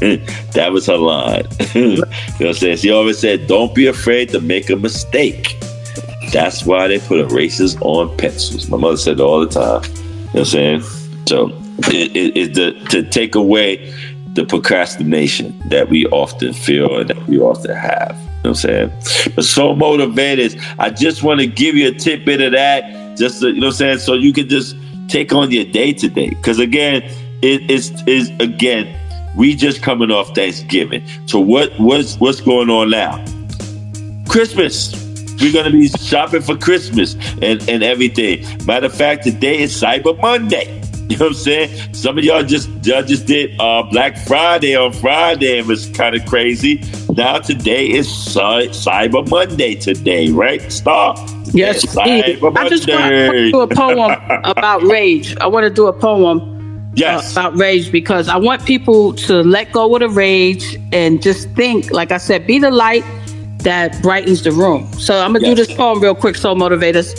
that 0.54 0.70
was 0.72 0.86
her 0.86 0.98
line. 0.98 1.46
you 1.74 1.98
know 1.98 2.06
what 2.06 2.48
I'm 2.48 2.54
saying? 2.54 2.78
She 2.78 2.92
always 2.92 3.20
said, 3.20 3.48
don't 3.48 3.76
be 3.76 3.88
afraid 3.88 4.30
to 4.30 4.40
make 4.40 4.70
a 4.70 4.78
mistake. 4.78 5.58
That's 6.32 6.66
why 6.66 6.88
they 6.88 7.00
put 7.00 7.20
erasers 7.20 7.76
on 7.82 8.16
pencils. 8.18 8.70
My 8.70 8.78
mother 8.78 8.98
said 8.98 9.20
it 9.20 9.24
all 9.24 9.40
the 9.40 9.48
time. 9.48 9.84
You 9.84 10.00
know 10.00 10.26
what 10.32 10.40
I'm 10.40 10.46
saying? 10.46 10.82
So 11.26 11.50
it, 11.88 12.16
it, 12.16 12.38
it's 12.38 12.56
the, 12.56 12.74
to 12.90 13.04
take 13.10 13.36
away 13.36 13.94
the 14.34 14.46
procrastination 14.46 15.60
that 15.70 15.90
we 15.90 16.06
often 16.08 16.54
feel 16.54 17.00
and 17.00 17.10
that 17.10 17.28
we 17.28 17.40
often 17.40 17.76
have. 17.76 18.16
You 18.16 18.26
know 18.26 18.30
what 18.32 18.46
I'm 18.50 18.56
saying? 18.56 19.34
But 19.36 19.46
so 19.46 19.76
motivated. 19.76 20.62
I 20.78 20.92
just 20.92 21.24
want 21.24 21.40
to 21.40 21.48
give 21.48 21.76
you 21.76 21.90
a 21.90 21.92
tidbit 21.92 22.42
of 22.42 22.52
that. 22.54 23.18
Just 23.18 23.42
to, 23.42 23.48
you 23.48 23.56
know 23.60 23.68
what 23.68 23.74
I'm 23.74 23.78
saying? 23.78 24.00
So 24.00 24.14
you 24.14 24.32
can 24.32 24.48
just 24.48 24.76
take 25.08 25.34
on 25.34 25.52
your 25.52 25.66
day 25.66 25.94
today. 25.94 26.30
Because 26.30 26.60
again, 26.60 27.04
it 27.42 27.70
is 27.70 28.04
is 28.04 28.30
again, 28.40 28.96
we 29.36 29.56
just 29.56 29.82
coming 29.82 30.12
off 30.12 30.34
Thanksgiving. 30.36 31.06
So 31.26 31.40
what 31.40 31.72
what's 31.80 32.18
what's 32.18 32.40
going 32.40 32.70
on 32.70 32.92
now? 32.92 33.24
Christmas. 34.30 35.09
We're 35.42 35.54
gonna 35.54 35.72
be 35.72 35.88
shopping 35.88 36.42
for 36.42 36.58
Christmas 36.58 37.16
and, 37.42 37.68
and 37.70 37.84
everything. 37.84 38.46
Matter 38.66 38.88
of 38.88 38.94
fact, 38.94 39.24
today 39.24 39.60
is 39.62 39.74
Cyber 39.80 40.20
Monday. 40.22 40.76
You 41.10 41.18
know 41.18 41.26
what 41.26 41.32
I'm 41.32 41.38
saying? 41.38 41.94
Some 41.96 42.20
of 42.20 42.24
y'all 42.24 42.44
just 42.44 42.70
y'all 42.86 43.02
just 43.02 43.26
did 43.26 43.60
uh, 43.60 43.82
Black 43.82 44.16
Friday 44.28 44.76
on 44.76 44.94
Friday 44.94 45.58
and 45.58 45.68
was 45.68 45.90
kind 45.90 46.16
of 46.16 46.24
crazy. 46.28 46.84
Now 47.10 47.40
today 47.40 47.90
is 47.90 48.08
Cy- 48.08 48.68
Cyber 48.68 49.28
Monday 49.28 49.74
today, 49.74 50.30
right? 50.30 50.62
Starr. 50.72 51.16
Yes, 51.46 51.84
Cyber. 51.84 52.56
I 52.56 52.70
just 52.70 52.88
want 52.88 53.10
to 53.10 53.52
do 53.52 53.62
a 53.62 53.68
poem 53.68 54.12
about 54.44 54.84
rage. 54.84 55.36
I 55.38 55.48
want 55.48 55.64
to 55.64 55.72
do 55.72 55.88
a 55.88 55.94
poem 55.94 56.94
uh, 57.02 57.22
about 57.32 57.58
rage 57.58 57.92
because 57.92 58.30
I 58.30 58.38
want 58.38 58.66
people 58.66 59.14
to 59.14 59.42
let 59.42 59.72
go 59.72 59.96
of 59.96 60.02
the 60.02 60.10
rage 60.10 60.78
and 60.92 61.24
just 61.24 61.50
think, 61.52 61.90
like 61.90 62.12
I 62.12 62.18
said, 62.18 62.46
be 62.46 62.60
the 62.60 62.70
light 62.70 63.04
that 63.64 64.02
brightens 64.02 64.44
the 64.44 64.52
room. 64.52 64.90
So 64.98 65.20
I'm 65.20 65.34
gonna 65.34 65.40
do 65.46 65.48
Yes. 65.56 65.68
this 65.68 65.74
poem 65.78 66.00
real 66.00 66.16
quick, 66.16 66.36
soul 66.36 66.56
motivators. 66.56 67.14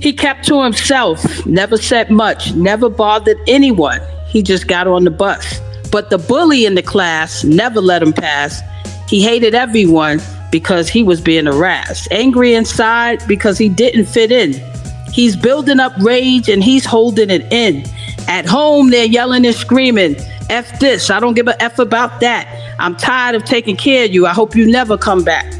He 0.00 0.12
kept 0.12 0.46
to 0.48 0.62
himself, 0.62 1.46
never 1.46 1.78
said 1.78 2.10
much, 2.10 2.52
never 2.54 2.90
bothered 2.90 3.38
anyone. 3.48 4.00
He 4.28 4.42
just 4.42 4.66
got 4.66 4.86
on 4.86 5.04
the 5.04 5.10
bus. 5.10 5.60
But 5.90 6.10
the 6.10 6.18
bully 6.18 6.66
in 6.66 6.74
the 6.74 6.82
class 6.82 7.44
never 7.44 7.80
let 7.80 8.02
him 8.02 8.12
pass. 8.12 8.60
He 9.08 9.22
hated 9.22 9.54
everyone 9.54 10.20
because 10.50 10.88
he 10.88 11.02
was 11.02 11.20
being 11.20 11.46
harassed. 11.46 12.08
Angry 12.10 12.54
inside 12.54 13.22
because 13.26 13.56
he 13.58 13.68
didn't 13.68 14.04
fit 14.06 14.30
in. 14.30 14.54
He's 15.12 15.36
building 15.36 15.80
up 15.80 15.92
rage 16.00 16.48
and 16.48 16.62
he's 16.62 16.84
holding 16.84 17.30
it 17.30 17.50
in. 17.52 17.84
At 18.28 18.46
home, 18.46 18.90
they're 18.90 19.06
yelling 19.06 19.44
and 19.46 19.54
screaming, 19.54 20.16
F 20.50 20.78
this, 20.80 21.10
I 21.10 21.20
don't 21.20 21.34
give 21.34 21.48
a 21.48 21.62
F 21.62 21.78
about 21.78 22.20
that. 22.20 22.48
I'm 22.78 22.96
tired 22.96 23.34
of 23.34 23.44
taking 23.44 23.76
care 23.76 24.04
of 24.04 24.12
you. 24.12 24.26
I 24.26 24.32
hope 24.32 24.54
you 24.54 24.70
never 24.70 24.98
come 24.98 25.24
back. 25.24 25.52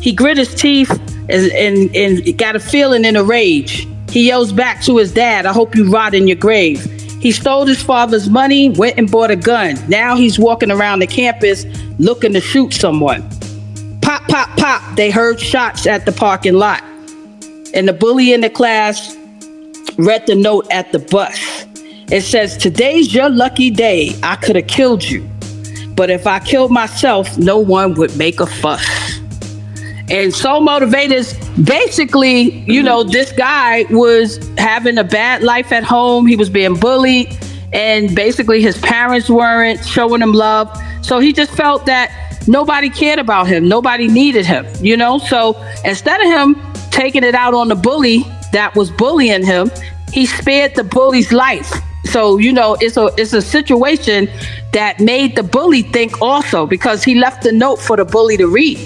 He 0.00 0.12
grit 0.12 0.36
his 0.36 0.54
teeth 0.54 0.90
and, 1.28 1.50
and, 1.52 1.94
and 1.96 2.38
got 2.38 2.56
a 2.56 2.60
feeling 2.60 3.04
in 3.04 3.16
a 3.16 3.24
rage. 3.24 3.88
He 4.10 4.26
yells 4.26 4.52
back 4.52 4.82
to 4.84 4.98
his 4.98 5.12
dad, 5.12 5.46
I 5.46 5.52
hope 5.52 5.74
you 5.74 5.90
rot 5.90 6.14
in 6.14 6.28
your 6.28 6.36
grave. 6.36 6.84
He 7.20 7.32
stole 7.32 7.66
his 7.66 7.82
father's 7.82 8.28
money, 8.28 8.68
went 8.68 8.98
and 8.98 9.10
bought 9.10 9.30
a 9.30 9.36
gun. 9.36 9.76
Now 9.88 10.14
he's 10.14 10.38
walking 10.38 10.70
around 10.70 10.98
the 10.98 11.06
campus 11.06 11.64
looking 11.98 12.34
to 12.34 12.40
shoot 12.40 12.74
someone. 12.74 13.28
Pop, 14.02 14.22
pop, 14.28 14.54
pop. 14.58 14.96
They 14.96 15.10
heard 15.10 15.40
shots 15.40 15.86
at 15.86 16.04
the 16.04 16.12
parking 16.12 16.54
lot. 16.54 16.84
And 17.72 17.88
the 17.88 17.94
bully 17.94 18.34
in 18.34 18.42
the 18.42 18.50
class 18.50 19.16
read 19.96 20.26
the 20.26 20.34
note 20.34 20.66
at 20.70 20.92
the 20.92 20.98
bus. 20.98 21.63
It 22.10 22.22
says, 22.22 22.56
Today's 22.56 23.14
your 23.14 23.30
lucky 23.30 23.70
day. 23.70 24.18
I 24.22 24.36
could 24.36 24.56
have 24.56 24.66
killed 24.66 25.02
you. 25.02 25.28
But 25.96 26.10
if 26.10 26.26
I 26.26 26.38
killed 26.40 26.70
myself, 26.70 27.38
no 27.38 27.58
one 27.58 27.94
would 27.94 28.16
make 28.16 28.40
a 28.40 28.46
fuss. 28.46 29.20
And 30.10 30.34
Soul 30.34 30.60
Motivators, 30.60 31.34
basically, 31.64 32.50
you 32.70 32.82
know, 32.82 33.04
this 33.04 33.32
guy 33.32 33.86
was 33.90 34.38
having 34.58 34.98
a 34.98 35.04
bad 35.04 35.42
life 35.42 35.72
at 35.72 35.82
home. 35.82 36.26
He 36.26 36.36
was 36.36 36.50
being 36.50 36.74
bullied, 36.74 37.38
and 37.72 38.14
basically 38.14 38.60
his 38.60 38.76
parents 38.78 39.30
weren't 39.30 39.84
showing 39.84 40.20
him 40.20 40.32
love. 40.32 40.68
So 41.00 41.20
he 41.20 41.32
just 41.32 41.52
felt 41.52 41.86
that 41.86 42.10
nobody 42.46 42.90
cared 42.90 43.18
about 43.18 43.46
him, 43.46 43.66
nobody 43.66 44.08
needed 44.08 44.44
him, 44.44 44.66
you 44.80 44.96
know? 44.96 45.18
So 45.18 45.56
instead 45.84 46.20
of 46.20 46.26
him 46.26 46.72
taking 46.90 47.24
it 47.24 47.34
out 47.34 47.54
on 47.54 47.68
the 47.68 47.74
bully 47.74 48.24
that 48.52 48.74
was 48.76 48.90
bullying 48.90 49.44
him, 49.44 49.70
he 50.12 50.26
spared 50.26 50.74
the 50.74 50.84
bully's 50.84 51.32
life. 51.32 51.72
So 52.04 52.38
you 52.38 52.52
know, 52.52 52.76
it's 52.80 52.96
a 52.96 53.10
it's 53.16 53.32
a 53.32 53.42
situation 53.42 54.28
that 54.72 55.00
made 55.00 55.36
the 55.36 55.42
bully 55.42 55.82
think 55.82 56.20
also 56.20 56.66
because 56.66 57.02
he 57.02 57.14
left 57.14 57.44
a 57.46 57.52
note 57.52 57.76
for 57.76 57.96
the 57.96 58.04
bully 58.04 58.36
to 58.36 58.46
read. 58.46 58.78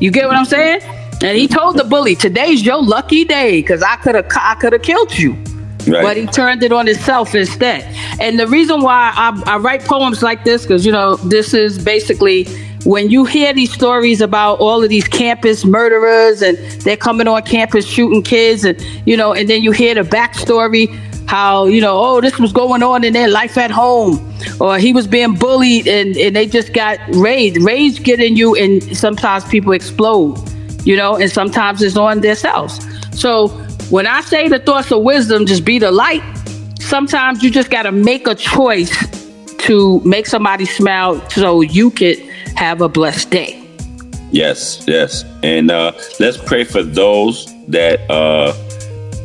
You 0.00 0.10
get 0.10 0.26
what 0.26 0.36
I'm 0.36 0.44
mm-hmm. 0.44 0.80
saying? 0.80 0.82
And 1.22 1.38
he 1.38 1.46
told 1.46 1.76
the 1.76 1.84
bully, 1.84 2.14
"Today's 2.16 2.64
your 2.64 2.82
lucky 2.82 3.24
day 3.24 3.60
because 3.60 3.82
I 3.82 3.96
could 3.96 4.14
have 4.14 4.26
I 4.36 4.56
could 4.56 4.72
have 4.72 4.82
killed 4.82 5.16
you." 5.16 5.36
Right. 5.86 6.02
But 6.02 6.16
he 6.16 6.26
turned 6.26 6.62
it 6.62 6.72
on 6.72 6.86
himself 6.86 7.34
instead. 7.34 7.82
And 8.20 8.38
the 8.38 8.46
reason 8.46 8.82
why 8.82 9.12
I, 9.14 9.42
I 9.46 9.56
write 9.58 9.82
poems 9.82 10.22
like 10.22 10.44
this, 10.44 10.62
because, 10.62 10.86
you 10.86 10.92
know, 10.92 11.16
this 11.16 11.54
is 11.54 11.82
basically 11.82 12.44
when 12.84 13.10
you 13.10 13.24
hear 13.24 13.52
these 13.52 13.72
stories 13.72 14.20
about 14.20 14.60
all 14.60 14.82
of 14.82 14.88
these 14.88 15.08
campus 15.08 15.64
murderers 15.64 16.40
and 16.40 16.56
they're 16.82 16.96
coming 16.96 17.26
on 17.26 17.42
campus 17.42 17.86
shooting 17.86 18.22
kids, 18.22 18.64
and, 18.64 18.80
you 19.06 19.16
know, 19.16 19.32
and 19.32 19.50
then 19.50 19.62
you 19.62 19.72
hear 19.72 19.94
the 19.94 20.02
backstory 20.02 20.86
how, 21.32 21.64
you 21.64 21.80
know, 21.80 21.96
oh, 21.98 22.20
this 22.20 22.38
was 22.38 22.52
going 22.52 22.82
on 22.82 23.04
in 23.04 23.14
their 23.14 23.26
life 23.26 23.56
at 23.56 23.70
home, 23.70 24.20
or 24.60 24.76
he 24.76 24.92
was 24.92 25.06
being 25.06 25.32
bullied 25.32 25.88
and, 25.88 26.14
and 26.18 26.36
they 26.36 26.44
just 26.44 26.74
got 26.74 26.98
rage. 27.14 27.56
Rage 27.56 28.02
get 28.02 28.20
in 28.20 28.36
you, 28.36 28.54
and 28.54 28.82
sometimes 28.94 29.42
people 29.46 29.72
explode, 29.72 30.36
you 30.84 30.94
know, 30.94 31.16
and 31.16 31.30
sometimes 31.30 31.80
it's 31.80 31.96
on 31.96 32.20
themselves. 32.20 32.86
So 33.18 33.48
when 33.88 34.06
I 34.06 34.20
say 34.20 34.48
the 34.48 34.58
thoughts 34.58 34.92
of 34.92 35.04
wisdom, 35.04 35.46
just 35.46 35.64
be 35.64 35.78
the 35.78 35.90
light, 35.90 36.22
sometimes 36.78 37.42
you 37.42 37.50
just 37.50 37.70
got 37.70 37.84
to 37.84 37.92
make 37.92 38.26
a 38.26 38.34
choice 38.34 38.94
to 39.60 40.00
make 40.00 40.26
somebody 40.26 40.66
smile 40.66 41.26
so 41.30 41.62
you 41.62 41.92
could 41.92 42.18
have 42.56 42.82
a 42.82 42.90
blessed 42.90 43.30
day. 43.30 43.58
Yes, 44.32 44.84
yes. 44.86 45.24
And 45.42 45.70
uh, 45.70 45.92
let's 46.20 46.36
pray 46.36 46.64
for 46.64 46.82
those 46.82 47.46
that 47.68 48.00
uh, 48.10 48.52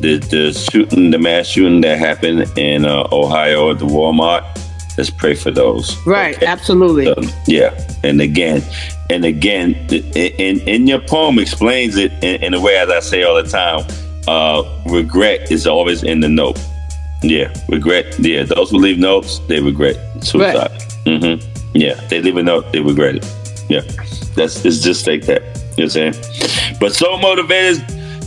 the 0.00 0.18
the 0.18 0.52
shooting, 0.52 1.10
the 1.10 1.18
mass 1.18 1.46
shooting 1.46 1.80
that 1.82 1.98
happened 1.98 2.50
in 2.58 2.84
uh, 2.84 3.08
Ohio 3.12 3.70
at 3.70 3.78
the 3.78 3.86
Walmart. 3.86 4.44
Let's 4.96 5.10
pray 5.10 5.34
for 5.34 5.52
those. 5.52 5.96
Right, 6.04 6.42
absolutely. 6.42 7.06
Um, 7.06 7.28
yeah, 7.46 7.78
and 8.02 8.20
again, 8.20 8.62
and 9.10 9.24
again, 9.24 9.74
in 10.14 10.60
in 10.60 10.86
your 10.86 11.00
poem 11.00 11.38
explains 11.38 11.96
it 11.96 12.12
in, 12.22 12.42
in 12.42 12.54
a 12.54 12.60
way 12.60 12.76
as 12.78 12.88
I 12.90 13.00
say 13.00 13.22
all 13.22 13.40
the 13.40 13.48
time. 13.48 13.86
Uh, 14.26 14.62
regret 14.86 15.50
is 15.50 15.66
always 15.66 16.02
in 16.02 16.20
the 16.20 16.28
note. 16.28 16.58
Yeah, 17.22 17.52
regret. 17.68 18.18
Yeah, 18.18 18.42
those 18.42 18.70
who 18.70 18.78
leave 18.78 18.98
notes, 18.98 19.38
they 19.48 19.60
regret 19.60 19.96
suicide. 20.22 20.70
Mm-hmm. 21.06 21.40
Yeah, 21.74 21.94
they 22.08 22.20
leave 22.20 22.36
a 22.36 22.42
note, 22.42 22.70
they 22.72 22.80
regret 22.80 23.16
it. 23.16 23.26
Yeah, 23.68 23.80
that's 24.34 24.64
it's 24.64 24.80
just 24.80 25.06
like 25.06 25.24
that. 25.26 25.42
You 25.76 25.86
know 25.86 25.90
what 25.90 25.96
I'm 25.96 26.12
saying? 26.12 26.76
But 26.80 26.94
Soul 26.94 27.18
Motivators, 27.20 27.78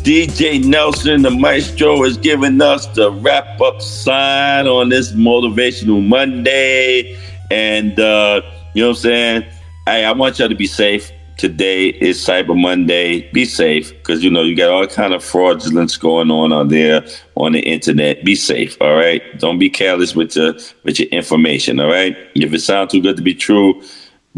DJ 0.03 0.65
Nelson, 0.65 1.21
the 1.21 1.29
maestro, 1.29 2.03
is 2.03 2.17
giving 2.17 2.59
us 2.59 2.87
the 2.87 3.11
wrap 3.11 3.61
up 3.61 3.79
sign 3.83 4.65
on 4.65 4.89
this 4.89 5.11
motivational 5.11 6.03
Monday. 6.03 7.15
And 7.51 7.99
uh, 7.99 8.41
you 8.73 8.81
know 8.81 8.89
what 8.89 8.97
I'm 8.97 9.01
saying? 9.01 9.41
Hey, 9.85 10.03
I 10.05 10.11
want 10.13 10.39
y'all 10.39 10.49
to 10.49 10.55
be 10.55 10.65
safe. 10.65 11.11
Today 11.37 11.89
is 11.89 12.17
Cyber 12.17 12.59
Monday. 12.59 13.31
Be 13.31 13.45
safe 13.45 13.93
because 13.93 14.23
you 14.23 14.31
know 14.31 14.41
you 14.41 14.55
got 14.55 14.71
all 14.71 14.87
kind 14.87 15.13
of 15.13 15.23
fraudulence 15.23 15.97
going 15.97 16.31
on 16.31 16.51
out 16.51 16.69
there 16.69 17.05
on 17.35 17.51
the 17.51 17.59
internet. 17.59 18.25
Be 18.25 18.33
safe, 18.33 18.77
all 18.81 18.95
right. 18.95 19.21
Don't 19.37 19.59
be 19.59 19.69
careless 19.69 20.15
with 20.15 20.35
your 20.35 20.53
with 20.83 20.99
your 20.99 21.09
information, 21.09 21.79
all 21.79 21.89
right. 21.89 22.17
If 22.33 22.51
it 22.53 22.61
sounds 22.61 22.91
too 22.91 23.01
good 23.01 23.17
to 23.17 23.23
be 23.23 23.35
true, 23.35 23.83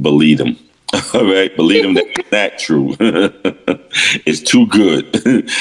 believe 0.02 0.40
them. 0.40 0.58
All 1.14 1.26
right, 1.26 1.56
believe 1.56 1.84
them 1.84 1.96
that 1.96 2.32
not 2.32 2.60
true. 2.60 2.96
it's 4.26 4.42
too 4.42 4.68
good. 4.68 5.06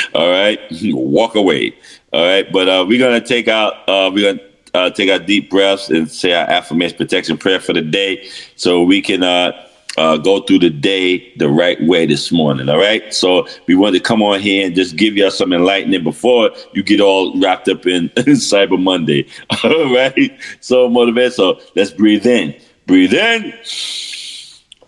all 0.14 0.30
right, 0.30 0.60
walk 0.92 1.36
away. 1.36 1.74
All 2.12 2.24
right, 2.24 2.50
but 2.52 2.68
uh, 2.68 2.84
we're 2.86 2.98
gonna 2.98 3.24
take 3.24 3.48
out. 3.48 3.88
Uh, 3.88 4.10
we're 4.12 4.34
gonna 4.34 4.48
uh, 4.74 4.90
take 4.90 5.10
our 5.10 5.18
deep 5.18 5.48
breaths 5.48 5.88
and 5.88 6.10
say 6.10 6.34
our 6.34 6.44
affirmation 6.44 6.98
protection 6.98 7.38
prayer 7.38 7.60
for 7.60 7.72
the 7.72 7.80
day, 7.80 8.28
so 8.56 8.82
we 8.82 9.00
can 9.00 9.22
uh, 9.22 9.52
uh, 9.96 10.18
go 10.18 10.40
through 10.40 10.59
the 10.59 10.70
day 10.70 11.32
the 11.36 11.48
right 11.48 11.82
way 11.82 12.04
this 12.04 12.30
morning. 12.30 12.68
All 12.68 12.78
right. 12.78 13.12
So 13.14 13.46
we 13.66 13.74
want 13.74 13.94
to 13.94 14.00
come 14.00 14.22
on 14.22 14.40
here 14.40 14.66
and 14.66 14.74
just 14.74 14.96
give 14.96 15.16
y'all 15.16 15.30
some 15.30 15.52
enlightenment 15.52 16.04
before 16.04 16.50
you 16.74 16.82
get 16.82 17.00
all 17.00 17.38
wrapped 17.40 17.68
up 17.68 17.86
in, 17.86 18.09
Cyber 18.10 18.80
Monday. 18.80 19.26
All 19.64 19.94
right. 19.94 20.38
So 20.60 20.90
motivate. 20.90 21.32
So 21.32 21.60
let's 21.74 21.90
breathe 21.90 22.26
in. 22.26 22.54
Breathe 22.86 23.14
in. 23.14 23.54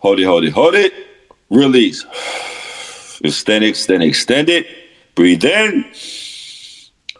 Hold 0.05 0.20
it, 0.20 0.24
hold 0.24 0.44
it, 0.44 0.51
hold 0.51 0.74
it. 0.74 0.93
Release. 1.48 2.05
Extend 3.24 3.64
extend 3.64 4.02
extend 4.02 4.51
it. 4.51 4.66
Breathe 5.14 5.43
in. 5.47 5.90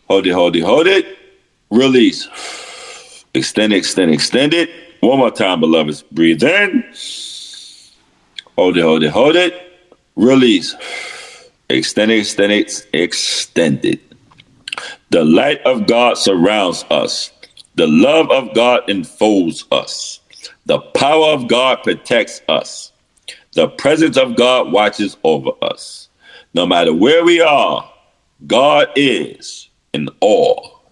Hold 0.07 0.27
it, 0.27 0.33
hold 0.33 0.55
it, 0.55 0.61
hold 0.61 0.87
it. 0.87 1.17
Release. 1.71 2.29
Extend 3.33 3.73
extend 3.73 4.13
extend 4.13 4.53
it. 4.53 4.69
One 5.01 5.19
more 5.19 5.31
time, 5.31 5.61
beloveds. 5.61 6.03
Breathe 6.03 6.43
in. 6.43 6.85
Hold 8.57 8.77
it, 8.77 8.83
hold 8.83 9.03
it, 9.03 9.11
hold 9.13 9.37
it. 9.37 9.55
Release. 10.15 10.77
Extend 11.71 12.13
extend 12.13 12.53
it, 12.53 12.87
extend 12.93 13.83
it. 13.87 14.01
The 15.09 15.25
light 15.25 15.63
of 15.63 15.87
God 15.87 16.19
surrounds 16.19 16.85
us. 16.91 17.33
The 17.77 17.87
love 17.87 18.31
of 18.31 18.55
God 18.55 18.83
enfolds 18.91 19.65
us. 19.73 20.21
The 20.67 20.79
power 20.79 21.27
of 21.27 21.49
God 21.49 21.83
protects 21.83 22.41
us. 22.49 22.93
The 23.53 23.69
presence 23.69 24.17
of 24.17 24.37
God 24.37 24.73
watches 24.73 25.17
over 25.23 25.51
us. 25.61 26.09
No 26.55 26.67
matter 26.67 26.95
where 26.95 27.25
we 27.25 27.41
are, 27.41 27.91
God 28.47 28.89
is, 28.97 29.69
and 29.93 30.11
all 30.21 30.83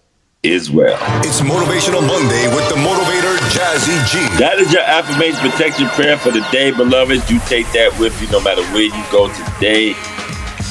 is 0.43 0.69
well. 0.69 0.97
It's 1.25 1.41
Motivational 1.41 2.05
Monday 2.05 2.53
with 2.53 2.67
the 2.69 2.75
motivator 2.75 3.37
Jazzy 3.49 4.11
G. 4.11 4.37
That 4.37 4.59
is 4.59 4.71
your 4.71 4.83
affirmation 4.83 5.39
protection 5.39 5.87
prayer 5.89 6.17
for 6.17 6.31
the 6.31 6.45
day, 6.51 6.71
beloveds. 6.71 7.29
You 7.31 7.39
take 7.47 7.65
that 7.71 7.97
with 7.99 8.19
you 8.21 8.29
no 8.29 8.41
matter 8.41 8.63
where 8.73 8.83
you 8.83 9.03
go 9.11 9.27
today. 9.33 9.95